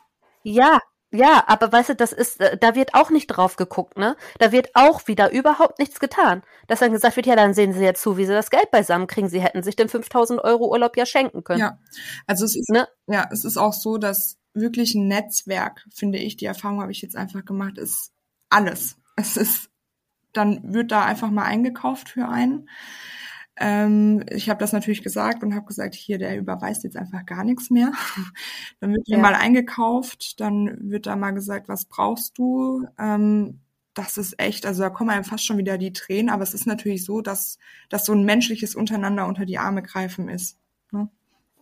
ja, 0.43 0.79
ja, 1.13 1.43
aber 1.45 1.71
weißt 1.71 1.89
du, 1.89 1.95
das 1.95 2.11
ist, 2.11 2.41
äh, 2.41 2.57
da 2.57 2.73
wird 2.73 2.95
auch 2.95 3.11
nicht 3.11 3.27
drauf 3.27 3.55
geguckt, 3.55 3.97
ne? 3.97 4.15
Da 4.39 4.51
wird 4.51 4.69
auch 4.73 5.07
wieder 5.07 5.31
überhaupt 5.31 5.77
nichts 5.77 5.99
getan. 5.99 6.41
Dass 6.67 6.79
dann 6.79 6.91
gesagt 6.91 7.15
wird, 7.15 7.27
ja, 7.27 7.35
dann 7.35 7.53
sehen 7.53 7.71
Sie 7.71 7.83
jetzt 7.83 8.01
zu, 8.01 8.17
wie 8.17 8.25
Sie 8.25 8.33
das 8.33 8.49
Geld 8.49 8.71
beisammen 8.71 9.05
kriegen. 9.05 9.29
Sie 9.29 9.39
hätten 9.39 9.61
sich 9.61 9.75
den 9.75 9.89
5000 9.89 10.43
Euro 10.43 10.69
Urlaub 10.71 10.97
ja 10.97 11.05
schenken 11.05 11.43
können. 11.43 11.59
Ja, 11.59 11.77
also 12.25 12.45
es 12.45 12.55
ist, 12.55 12.69
Ne? 12.69 12.87
ja, 13.07 13.29
es 13.31 13.45
ist 13.45 13.57
auch 13.57 13.73
so, 13.73 13.99
dass 13.99 14.37
wirklich 14.55 14.95
ein 14.95 15.07
Netzwerk, 15.07 15.85
finde 15.93 16.17
ich, 16.17 16.35
die 16.35 16.45
Erfahrung 16.45 16.81
habe 16.81 16.91
ich 16.91 17.01
jetzt 17.01 17.15
einfach 17.15 17.45
gemacht, 17.45 17.77
ist 17.77 18.11
alles. 18.49 18.97
Es 19.15 19.37
ist, 19.37 19.69
dann 20.31 20.73
wird 20.73 20.91
da 20.91 21.05
einfach 21.05 21.29
mal 21.29 21.45
eingekauft 21.45 22.09
für 22.09 22.27
einen. 22.27 22.69
Ähm, 23.57 24.23
ich 24.29 24.49
habe 24.49 24.59
das 24.59 24.73
natürlich 24.73 25.03
gesagt 25.03 25.43
und 25.43 25.53
habe 25.53 25.65
gesagt, 25.65 25.93
hier, 25.95 26.17
der 26.17 26.37
überweist 26.37 26.83
jetzt 26.83 26.97
einfach 26.97 27.25
gar 27.25 27.43
nichts 27.43 27.69
mehr. 27.69 27.91
dann 28.79 28.93
wird 28.93 29.07
ja. 29.07 29.17
mal 29.17 29.35
eingekauft, 29.35 30.39
dann 30.39 30.77
wird 30.89 31.05
da 31.05 31.15
mal 31.15 31.31
gesagt, 31.31 31.67
was 31.69 31.85
brauchst 31.85 32.37
du? 32.37 32.87
Ähm, 32.97 33.59
das 33.93 34.17
ist 34.17 34.39
echt, 34.39 34.65
also 34.65 34.81
da 34.81 34.89
kommen 34.89 35.11
einem 35.11 35.23
fast 35.23 35.45
schon 35.45 35.57
wieder 35.57 35.77
die 35.77 35.93
Tränen, 35.93 36.29
aber 36.31 36.41
es 36.41 36.55
ist 36.55 36.65
natürlich 36.65 37.05
so, 37.05 37.21
dass, 37.21 37.59
dass 37.89 38.05
so 38.05 38.13
ein 38.13 38.23
menschliches 38.23 38.75
Untereinander 38.75 39.27
unter 39.27 39.45
die 39.45 39.59
Arme 39.59 39.83
greifen 39.83 40.29
ist. 40.29 40.57
Ne? 40.91 41.09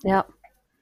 Ja, 0.03 0.26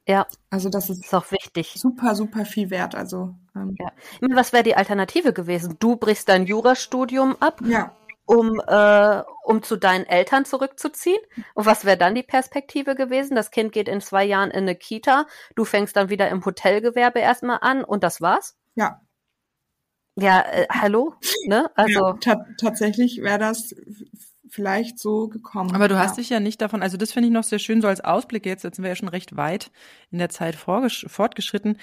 ja. 0.06 0.26
Also 0.50 0.70
das 0.70 0.90
ist, 0.90 1.04
ist 1.04 1.14
auch 1.14 1.30
wichtig. 1.30 1.74
Super, 1.76 2.14
super 2.14 2.44
viel 2.44 2.70
wert. 2.70 2.94
Also 2.94 3.34
ähm, 3.54 3.76
ja. 3.78 3.92
Was 4.34 4.52
wäre 4.52 4.64
die 4.64 4.76
Alternative 4.76 5.32
gewesen? 5.32 5.76
Du 5.78 5.96
brichst 5.96 6.28
dein 6.28 6.46
Jurastudium 6.46 7.36
ab, 7.40 7.60
ja. 7.64 7.94
Um, 8.30 8.60
äh, 8.64 9.22
um 9.44 9.62
zu 9.62 9.76
deinen 9.76 10.06
Eltern 10.06 10.44
zurückzuziehen. 10.44 11.20
Und 11.54 11.66
was 11.66 11.84
wäre 11.84 11.96
dann 11.96 12.14
die 12.14 12.22
Perspektive 12.22 12.94
gewesen? 12.94 13.34
Das 13.34 13.50
Kind 13.50 13.72
geht 13.72 13.88
in 13.88 14.00
zwei 14.00 14.24
Jahren 14.24 14.50
in 14.50 14.62
eine 14.62 14.76
Kita, 14.76 15.26
du 15.56 15.64
fängst 15.64 15.96
dann 15.96 16.10
wieder 16.10 16.28
im 16.28 16.44
Hotelgewerbe 16.44 17.18
erstmal 17.18 17.58
an 17.60 17.82
und 17.82 18.04
das 18.04 18.20
war's? 18.20 18.56
Ja, 18.76 19.00
ja, 20.16 20.42
äh, 20.42 20.66
hallo? 20.70 21.14
Ne? 21.46 21.70
Also 21.74 22.16
ja, 22.22 22.44
tatsächlich 22.60 23.22
wäre 23.22 23.38
das 23.38 23.74
vielleicht 24.48 24.98
so 24.98 25.28
gekommen. 25.28 25.74
Aber 25.74 25.88
du 25.88 25.98
hast 25.98 26.18
dich 26.18 26.28
ja 26.28 26.40
nicht 26.40 26.60
davon, 26.60 26.82
also 26.82 26.96
das 26.96 27.12
finde 27.12 27.28
ich 27.28 27.32
noch 27.32 27.44
sehr 27.44 27.58
schön, 27.58 27.80
so 27.80 27.88
als 27.88 28.00
Ausblick 28.00 28.46
jetzt, 28.46 28.64
jetzt 28.64 28.76
sind 28.76 28.82
wir 28.82 28.90
ja 28.90 28.96
schon 28.96 29.08
recht 29.08 29.36
weit 29.36 29.70
in 30.10 30.18
der 30.18 30.28
Zeit 30.28 30.56
fortgeschritten. 30.56 31.78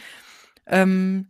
Ähm, 0.66 1.30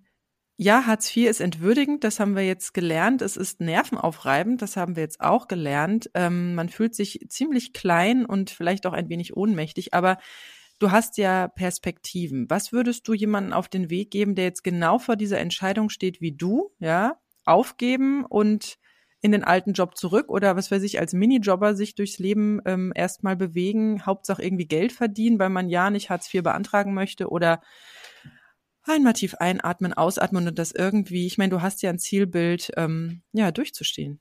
ja, 0.57 0.85
Hartz 0.85 1.15
IV 1.15 1.29
ist 1.29 1.39
entwürdigend, 1.39 2.03
das 2.03 2.19
haben 2.19 2.35
wir 2.35 2.45
jetzt 2.45 2.73
gelernt. 2.73 3.21
Es 3.21 3.37
ist 3.37 3.61
nervenaufreibend, 3.61 4.61
das 4.61 4.75
haben 4.75 4.95
wir 4.95 5.03
jetzt 5.03 5.21
auch 5.21 5.47
gelernt. 5.47 6.09
Ähm, 6.15 6.55
man 6.55 6.69
fühlt 6.69 6.95
sich 6.95 7.25
ziemlich 7.29 7.73
klein 7.73 8.25
und 8.25 8.49
vielleicht 8.49 8.85
auch 8.87 8.93
ein 8.93 9.09
wenig 9.09 9.37
ohnmächtig, 9.37 9.93
aber 9.93 10.17
Du 10.79 10.91
hast 10.91 11.17
ja 11.17 11.47
Perspektiven. 11.47 12.47
Was 12.49 12.71
würdest 12.71 13.07
du 13.07 13.13
jemanden 13.13 13.51
auf 13.51 13.67
den 13.67 13.89
Weg 13.89 14.11
geben, 14.11 14.35
der 14.35 14.45
jetzt 14.45 14.63
genau 14.63 14.99
vor 14.99 15.15
dieser 15.15 15.39
Entscheidung 15.39 15.89
steht 15.89 16.21
wie 16.21 16.33
du, 16.33 16.71
ja? 16.79 17.17
Aufgeben 17.45 18.25
und 18.25 18.77
in 19.21 19.31
den 19.31 19.43
alten 19.43 19.73
Job 19.73 19.97
zurück 19.97 20.29
oder 20.29 20.55
was 20.55 20.69
weiß 20.69 20.83
ich, 20.83 20.99
als 20.99 21.13
Minijobber 21.13 21.75
sich 21.75 21.95
durchs 21.95 22.19
Leben 22.19 22.61
ähm, 22.65 22.91
erstmal 22.93 23.35
bewegen, 23.35 24.05
Hauptsache 24.05 24.43
irgendwie 24.43 24.67
Geld 24.67 24.91
verdienen, 24.91 25.39
weil 25.39 25.49
man 25.49 25.69
ja 25.69 25.89
nicht 25.89 26.11
Hartz 26.11 26.31
IV 26.31 26.43
beantragen 26.43 26.93
möchte 26.93 27.29
oder 27.29 27.61
einmal 28.87 29.13
tief 29.13 29.35
einatmen, 29.35 29.93
ausatmen 29.93 30.47
und 30.47 30.59
das 30.59 30.71
irgendwie, 30.71 31.25
ich 31.25 31.37
meine, 31.37 31.49
du 31.49 31.61
hast 31.61 31.81
ja 31.81 31.89
ein 31.89 31.99
Zielbild, 31.99 32.71
ähm, 32.77 33.21
ja, 33.33 33.51
durchzustehen. 33.51 34.19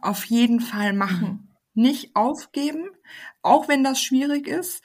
Auf 0.00 0.24
jeden 0.26 0.60
Fall 0.60 0.92
machen. 0.92 1.28
Mhm 1.28 1.52
nicht 1.74 2.14
aufgeben, 2.14 2.90
auch 3.42 3.68
wenn 3.68 3.84
das 3.84 4.00
schwierig 4.00 4.46
ist. 4.46 4.82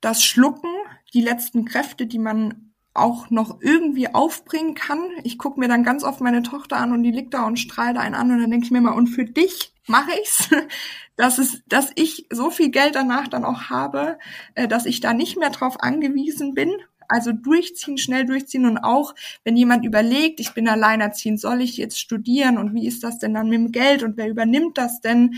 Das 0.00 0.24
Schlucken, 0.24 0.70
die 1.12 1.20
letzten 1.20 1.64
Kräfte, 1.64 2.06
die 2.06 2.18
man 2.18 2.72
auch 2.94 3.30
noch 3.30 3.60
irgendwie 3.60 4.12
aufbringen 4.12 4.74
kann. 4.74 4.98
Ich 5.22 5.38
gucke 5.38 5.60
mir 5.60 5.68
dann 5.68 5.84
ganz 5.84 6.02
oft 6.02 6.20
meine 6.20 6.42
Tochter 6.42 6.78
an 6.78 6.92
und 6.92 7.02
die 7.02 7.10
liegt 7.10 7.34
da 7.34 7.46
und 7.46 7.58
strahlt 7.58 7.96
einen 7.96 8.14
an 8.14 8.30
und 8.32 8.40
dann 8.40 8.50
denke 8.50 8.64
ich 8.64 8.72
mir 8.72 8.80
mal, 8.80 8.94
und 8.94 9.08
für 9.08 9.24
dich 9.24 9.72
mache 9.86 10.10
ich's, 10.20 10.48
dass 11.16 11.38
es, 11.38 11.62
dass 11.66 11.92
ich 11.94 12.26
so 12.30 12.50
viel 12.50 12.70
Geld 12.70 12.94
danach 12.94 13.28
dann 13.28 13.44
auch 13.44 13.64
habe, 13.70 14.18
äh, 14.54 14.66
dass 14.66 14.86
ich 14.86 15.00
da 15.00 15.12
nicht 15.12 15.36
mehr 15.38 15.50
drauf 15.50 15.80
angewiesen 15.80 16.54
bin. 16.54 16.72
Also 17.08 17.32
durchziehen, 17.32 17.98
schnell 17.98 18.26
durchziehen 18.26 18.66
und 18.66 18.78
auch, 18.78 19.14
wenn 19.44 19.56
jemand 19.56 19.84
überlegt, 19.84 20.40
ich 20.40 20.52
bin 20.52 20.68
alleinerziehend, 20.68 21.40
soll 21.40 21.62
ich 21.62 21.76
jetzt 21.76 21.98
studieren 21.98 22.58
und 22.58 22.74
wie 22.74 22.86
ist 22.86 23.02
das 23.02 23.18
denn 23.18 23.34
dann 23.34 23.48
mit 23.48 23.58
dem 23.58 23.72
Geld 23.72 24.02
und 24.02 24.16
wer 24.16 24.28
übernimmt 24.28 24.78
das 24.78 25.00
denn? 25.00 25.36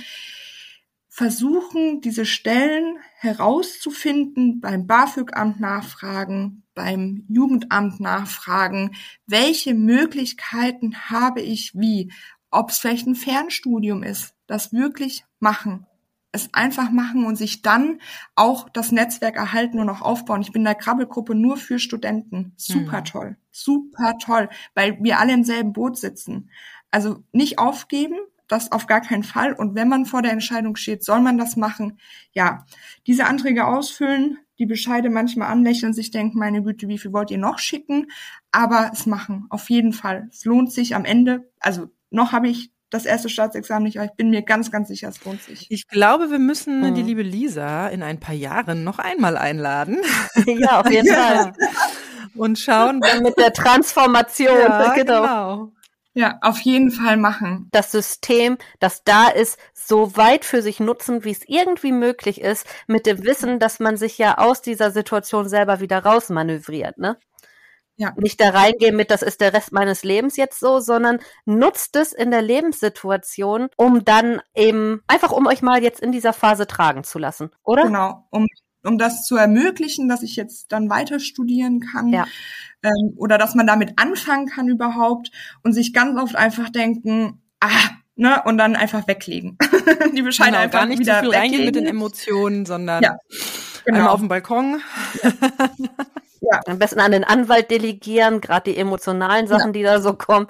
versuchen, 1.13 2.01
diese 2.01 2.25
Stellen 2.25 2.97
herauszufinden, 3.19 4.61
beim 4.61 4.87
BAföG-Amt 4.87 5.61
nachfragen, 5.61 6.63
beim 6.73 7.27
Jugendamt 7.29 8.01
nachfragen, 8.01 8.97
welche 9.27 9.75
Möglichkeiten 9.75 11.11
habe 11.11 11.43
ich 11.43 11.73
wie, 11.75 12.13
ob 12.51 12.71
es 12.71 12.79
vielleicht 12.79 13.07
ein 13.07 13.17
Fernstudium 13.17 14.03
ist, 14.03 14.35
das 14.47 14.73
wirklich 14.73 15.25
machen, 15.41 15.85
es 16.33 16.49
einfach 16.53 16.91
machen 16.91 17.25
und 17.25 17.37
sich 17.37 17.63
dann 17.63 18.01
auch 18.35 18.69
das 18.69 18.93
Netzwerk 18.93 19.37
erhalten 19.37 19.81
und 19.81 19.89
auch 19.89 20.01
aufbauen. 20.01 20.43
Ich 20.43 20.53
bin 20.53 20.61
in 20.61 20.67
der 20.67 20.75
Krabbelgruppe 20.75 21.35
nur 21.35 21.57
für 21.57 21.79
Studenten. 21.79 22.53
Super 22.57 23.01
mhm. 23.01 23.05
toll, 23.05 23.37
super 23.51 24.17
toll, 24.19 24.49
weil 24.75 24.99
wir 25.03 25.19
alle 25.19 25.33
im 25.33 25.45
selben 25.45 25.73
Boot 25.73 25.99
sitzen. 25.99 26.51
Also 26.91 27.25
nicht 27.33 27.59
aufgeben, 27.59 28.17
das 28.51 28.73
auf 28.73 28.87
gar 28.87 29.01
keinen 29.01 29.23
Fall. 29.23 29.53
Und 29.53 29.75
wenn 29.75 29.89
man 29.89 30.07
vor 30.07 30.23
der 30.23 30.33
Entscheidung 30.33 30.77
steht, 30.77 31.05
soll 31.05 31.21
man 31.21 31.39
das 31.39 31.57
machen? 31.57 31.99
Ja, 32.33 32.67
diese 33.07 33.27
Anträge 33.27 33.67
ausfüllen, 33.67 34.39
die 34.59 34.67
Bescheide 34.67 35.09
manchmal 35.09 35.51
anlächeln, 35.51 35.95
sich 35.95 36.11
denken, 36.11 36.39
meine 36.39 36.63
Güte, 36.63 36.89
wie 36.89 36.99
viel 36.99 37.13
wollt 37.13 37.31
ihr 37.31 37.39
noch 37.39 37.59
schicken? 37.59 38.09
Aber 38.51 38.91
es 38.93 39.07
machen, 39.07 39.47
auf 39.51 39.71
jeden 39.71 39.93
Fall. 39.93 40.29
Es 40.31 40.45
lohnt 40.45 40.73
sich 40.73 40.95
am 40.95 41.05
Ende. 41.05 41.51
Also 41.61 41.91
noch 42.11 42.33
habe 42.33 42.49
ich 42.49 42.73
das 42.91 43.07
erste 43.07 43.29
Staatsexamen 43.29 43.85
nicht, 43.85 43.99
aber 43.99 44.07
ich 44.07 44.17
bin 44.17 44.31
mir 44.31 44.43
ganz, 44.43 44.71
ganz 44.71 44.89
sicher, 44.89 45.09
es 45.09 45.25
lohnt 45.25 45.43
sich. 45.43 45.67
Ich 45.71 45.87
glaube, 45.89 46.31
wir 46.31 46.39
müssen 46.39 46.81
mhm. 46.81 46.95
die 46.95 47.03
liebe 47.03 47.23
Lisa 47.23 47.89
in 47.89 48.03
ein 48.03 48.19
paar 48.19 48.35
Jahren 48.35 48.85
noch 48.85 48.99
einmal 48.99 49.37
einladen. 49.37 49.99
Ja, 50.47 50.81
auf 50.81 50.91
jeden 50.91 51.13
Fall. 51.13 51.53
Und 52.35 52.59
schauen. 52.59 53.01
Mit 53.23 53.39
der 53.39 53.53
Transformation. 53.53 54.59
Ja, 54.59 54.93
genau. 54.95 55.23
genau. 55.23 55.73
Ja, 56.13 56.39
auf 56.41 56.61
jeden 56.61 56.91
Fall 56.91 57.17
machen. 57.17 57.69
Das 57.71 57.93
System, 57.93 58.59
das 58.81 59.05
da 59.05 59.29
ist, 59.29 59.59
so 59.75 60.17
weit 60.17 60.45
für 60.45 60.61
sich 60.61 60.81
nutzen, 60.81 61.25
wie 61.25 61.31
es 61.31 61.43
irgendwie 61.47 61.93
möglich 61.93 62.41
ist, 62.41 62.67
mit 62.87 63.07
dem 63.07 63.25
Wissen, 63.25 63.59
dass 63.59 63.79
man 63.79 63.97
sich 63.97 64.19
ja 64.19 64.39
aus 64.39 64.61
dieser 64.61 64.91
Situation 64.91 65.49
selber 65.49 65.81
wieder 65.81 66.05
rausmanövriert, 66.05 66.99
ne? 66.99 67.17
Ja. 68.01 68.15
Nicht 68.17 68.41
da 68.41 68.49
reingehen 68.49 68.97
mit, 68.97 69.11
das 69.11 69.21
ist 69.21 69.43
der 69.43 69.53
Rest 69.53 69.73
meines 69.73 70.05
Lebens 70.05 70.39
jetzt 70.39 70.59
so, 70.59 70.81
sondern 70.81 71.19
nutzt 71.45 71.97
es 71.97 72.15
in 72.15 72.31
der 72.31 72.41
Lebenssituation, 72.41 73.69
um 73.77 74.07
dann 74.07 74.41
eben, 74.55 75.03
einfach 75.07 75.33
um 75.33 75.47
euch 75.47 75.61
mal 75.61 75.83
jetzt 75.83 76.01
in 76.01 76.11
dieser 76.11 76.33
Phase 76.33 76.67
tragen 76.67 77.05
zu 77.05 77.19
lassen, 77.19 77.51
oder? 77.63 77.85
Genau, 77.85 78.27
um 78.31 78.47
um 78.83 78.97
das 78.97 79.27
zu 79.27 79.37
ermöglichen, 79.37 80.09
dass 80.09 80.23
ich 80.23 80.37
jetzt 80.37 80.73
dann 80.73 80.89
weiter 80.89 81.21
studieren 81.21 81.81
kann 81.81 82.09
ja. 82.09 82.27
ähm, 82.83 83.13
oder 83.17 83.37
dass 83.37 83.55
man 83.55 83.67
damit 83.67 83.93
anfangen 83.97 84.47
kann 84.47 84.69
überhaupt 84.69 85.31
und 85.63 85.75
sich 85.75 85.93
ganz 85.93 86.19
oft 86.19 86.35
einfach 86.35 86.71
denken, 86.71 87.43
ah, 87.61 87.69
ne, 88.17 88.43
und 88.47 88.57
dann 88.57 88.77
einfach 88.77 89.07
weglegen. 89.07 89.59
Die 90.17 90.23
Bescheide 90.23 90.53
genau, 90.53 90.63
einfach 90.63 90.79
gar 90.79 90.87
nicht 90.87 90.99
wieder 90.99 91.17
zu 91.17 91.25
viel 91.25 91.33
weglegen. 91.33 91.43
reingehen 91.43 91.67
mit 91.67 91.77
den 91.77 91.85
Emotionen, 91.85 92.65
sondern 92.65 93.03
ja, 93.03 93.19
genau. 93.85 93.99
einmal 93.99 94.15
auf 94.15 94.21
dem 94.21 94.29
Balkon. 94.29 94.81
Ja. 95.23 95.31
ja. 96.41 96.61
Am 96.67 96.79
besten 96.79 97.01
an 97.01 97.13
den 97.13 97.25
Anwalt 97.25 97.71
delegieren, 97.71 98.41
gerade 98.41 98.71
die 98.71 98.79
emotionalen 98.79 99.47
Sachen, 99.47 99.69
ja. 99.69 99.73
die 99.73 99.83
da 99.83 100.01
so 100.01 100.15
kommen. 100.15 100.49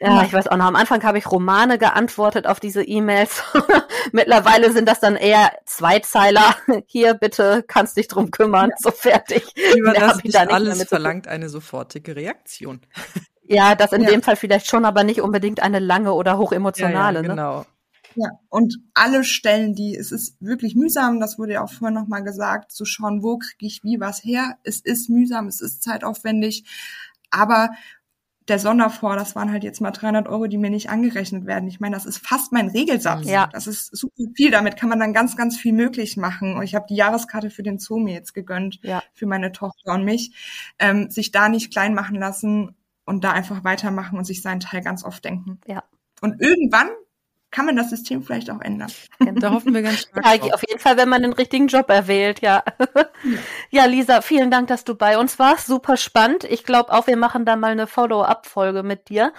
Ja, 0.00 0.22
ich 0.22 0.32
weiß 0.32 0.46
auch 0.46 0.56
noch, 0.56 0.66
am 0.66 0.76
Anfang 0.76 1.02
habe 1.02 1.18
ich 1.18 1.28
Romane 1.28 1.76
geantwortet 1.76 2.46
auf 2.46 2.60
diese 2.60 2.84
E-Mails. 2.84 3.42
Mittlerweile 4.12 4.72
sind 4.72 4.88
das 4.88 5.00
dann 5.00 5.16
eher 5.16 5.50
Zweizeiler. 5.64 6.54
Hier, 6.86 7.14
bitte, 7.14 7.64
kannst 7.66 7.96
dich 7.96 8.06
drum 8.06 8.30
kümmern, 8.30 8.70
ja. 8.70 8.76
so 8.78 8.92
fertig. 8.92 9.42
Lieber 9.74 9.92
das 9.94 10.22
nicht 10.22 10.36
da 10.36 10.44
alles 10.44 10.84
verlangt 10.84 11.26
eine 11.26 11.48
sofortige 11.48 12.14
Reaktion. 12.14 12.80
Ja, 13.42 13.74
das 13.74 13.92
in 13.92 14.02
ja. 14.02 14.10
dem 14.10 14.22
Fall 14.22 14.36
vielleicht 14.36 14.68
schon, 14.68 14.84
aber 14.84 15.02
nicht 15.02 15.20
unbedingt 15.20 15.60
eine 15.60 15.80
lange 15.80 16.12
oder 16.12 16.38
hochemotionale. 16.38 17.20
Ja, 17.20 17.22
ja, 17.22 17.28
ne? 17.28 17.28
genau. 17.28 17.58
Ne? 17.60 17.66
Ja, 18.20 18.30
und 18.48 18.80
alle 18.94 19.22
Stellen, 19.22 19.76
die, 19.76 19.94
es 19.94 20.10
ist 20.10 20.36
wirklich 20.40 20.74
mühsam, 20.74 21.20
das 21.20 21.38
wurde 21.38 21.52
ja 21.52 21.62
auch 21.62 21.70
vorhin 21.70 21.94
nochmal 21.94 22.24
gesagt, 22.24 22.72
zu 22.72 22.84
schauen, 22.84 23.22
wo 23.22 23.38
kriege 23.38 23.66
ich 23.66 23.84
wie 23.84 24.00
was 24.00 24.24
her. 24.24 24.58
Es 24.64 24.80
ist 24.80 25.08
mühsam, 25.08 25.46
es 25.46 25.60
ist 25.60 25.84
zeitaufwendig, 25.84 26.64
aber 27.30 27.70
der 28.48 28.58
Sonderfonds, 28.58 29.22
das 29.22 29.36
waren 29.36 29.52
halt 29.52 29.62
jetzt 29.62 29.80
mal 29.80 29.92
300 29.92 30.26
Euro, 30.26 30.48
die 30.48 30.58
mir 30.58 30.70
nicht 30.70 30.90
angerechnet 30.90 31.46
werden. 31.46 31.68
Ich 31.68 31.78
meine, 31.78 31.94
das 31.94 32.06
ist 32.06 32.26
fast 32.26 32.50
mein 32.50 32.68
Regelsatz. 32.68 33.28
Ja. 33.28 33.46
Das 33.52 33.68
ist 33.68 33.94
super 33.94 34.24
viel. 34.34 34.50
Damit 34.50 34.76
kann 34.76 34.88
man 34.88 34.98
dann 34.98 35.12
ganz, 35.12 35.36
ganz 35.36 35.56
viel 35.56 35.72
möglich 35.72 36.16
machen. 36.16 36.56
Und 36.56 36.62
ich 36.62 36.74
habe 36.74 36.86
die 36.88 36.96
Jahreskarte 36.96 37.50
für 37.50 37.62
den 37.62 37.78
Zoo 37.78 37.98
mir 37.98 38.14
jetzt 38.14 38.32
gegönnt, 38.34 38.80
ja. 38.82 39.02
für 39.12 39.26
meine 39.26 39.52
Tochter 39.52 39.92
und 39.92 40.04
mich. 40.04 40.32
Ähm, 40.78 41.10
sich 41.10 41.30
da 41.30 41.48
nicht 41.48 41.70
klein 41.70 41.94
machen 41.94 42.16
lassen 42.16 42.74
und 43.04 43.22
da 43.22 43.32
einfach 43.32 43.64
weitermachen 43.64 44.18
und 44.18 44.24
sich 44.24 44.42
seinen 44.42 44.60
Teil 44.60 44.80
ganz 44.80 45.04
oft 45.04 45.24
denken. 45.24 45.60
Ja. 45.66 45.84
Und 46.20 46.40
irgendwann 46.40 46.88
kann 47.50 47.66
man 47.66 47.76
das 47.76 47.90
System 47.90 48.22
vielleicht 48.22 48.50
auch 48.50 48.60
ändern. 48.60 48.90
Da 49.36 49.52
hoffen 49.52 49.74
wir 49.74 49.82
ganz 49.82 50.00
stark. 50.00 50.44
Ja, 50.44 50.54
auf 50.54 50.62
jeden 50.68 50.80
Fall, 50.80 50.96
wenn 50.96 51.08
man 51.08 51.22
den 51.22 51.32
richtigen 51.32 51.68
Job 51.68 51.88
erwählt, 51.88 52.40
ja. 52.40 52.62
Ja, 53.70 53.86
Lisa, 53.86 54.20
vielen 54.20 54.50
Dank, 54.50 54.68
dass 54.68 54.84
du 54.84 54.94
bei 54.94 55.18
uns 55.18 55.38
warst. 55.38 55.66
Super 55.66 55.96
spannend. 55.96 56.44
Ich 56.44 56.64
glaube 56.64 56.92
auch, 56.92 57.06
wir 57.06 57.16
machen 57.16 57.44
da 57.44 57.56
mal 57.56 57.72
eine 57.72 57.86
Follow-up-Folge 57.86 58.82
mit 58.82 59.08
dir 59.08 59.32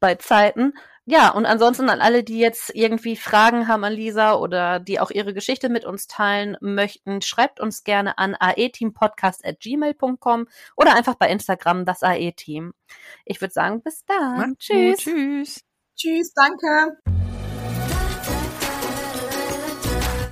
bei 0.00 0.14
Zeiten. 0.14 0.72
Ja, 1.10 1.30
und 1.30 1.46
ansonsten 1.46 1.88
an 1.88 2.02
alle, 2.02 2.22
die 2.22 2.38
jetzt 2.38 2.70
irgendwie 2.74 3.16
Fragen 3.16 3.66
haben 3.66 3.82
an 3.82 3.94
Lisa 3.94 4.34
oder 4.34 4.78
die 4.78 5.00
auch 5.00 5.10
ihre 5.10 5.32
Geschichte 5.32 5.70
mit 5.70 5.86
uns 5.86 6.06
teilen 6.06 6.58
möchten, 6.60 7.22
schreibt 7.22 7.60
uns 7.60 7.82
gerne 7.82 8.18
an 8.18 8.36
aeteampodcast.gmail.com 8.38 10.48
oder 10.76 10.94
einfach 10.94 11.14
bei 11.14 11.30
Instagram 11.30 11.86
das 11.86 12.02
AE-Team. 12.02 12.74
Ich 13.24 13.40
würde 13.40 13.54
sagen, 13.54 13.80
bis 13.82 14.04
dann. 14.04 14.58
Tschüss. 14.58 14.98
Tschüss. 14.98 15.64
Tschüss, 15.96 16.34
danke. 16.34 16.98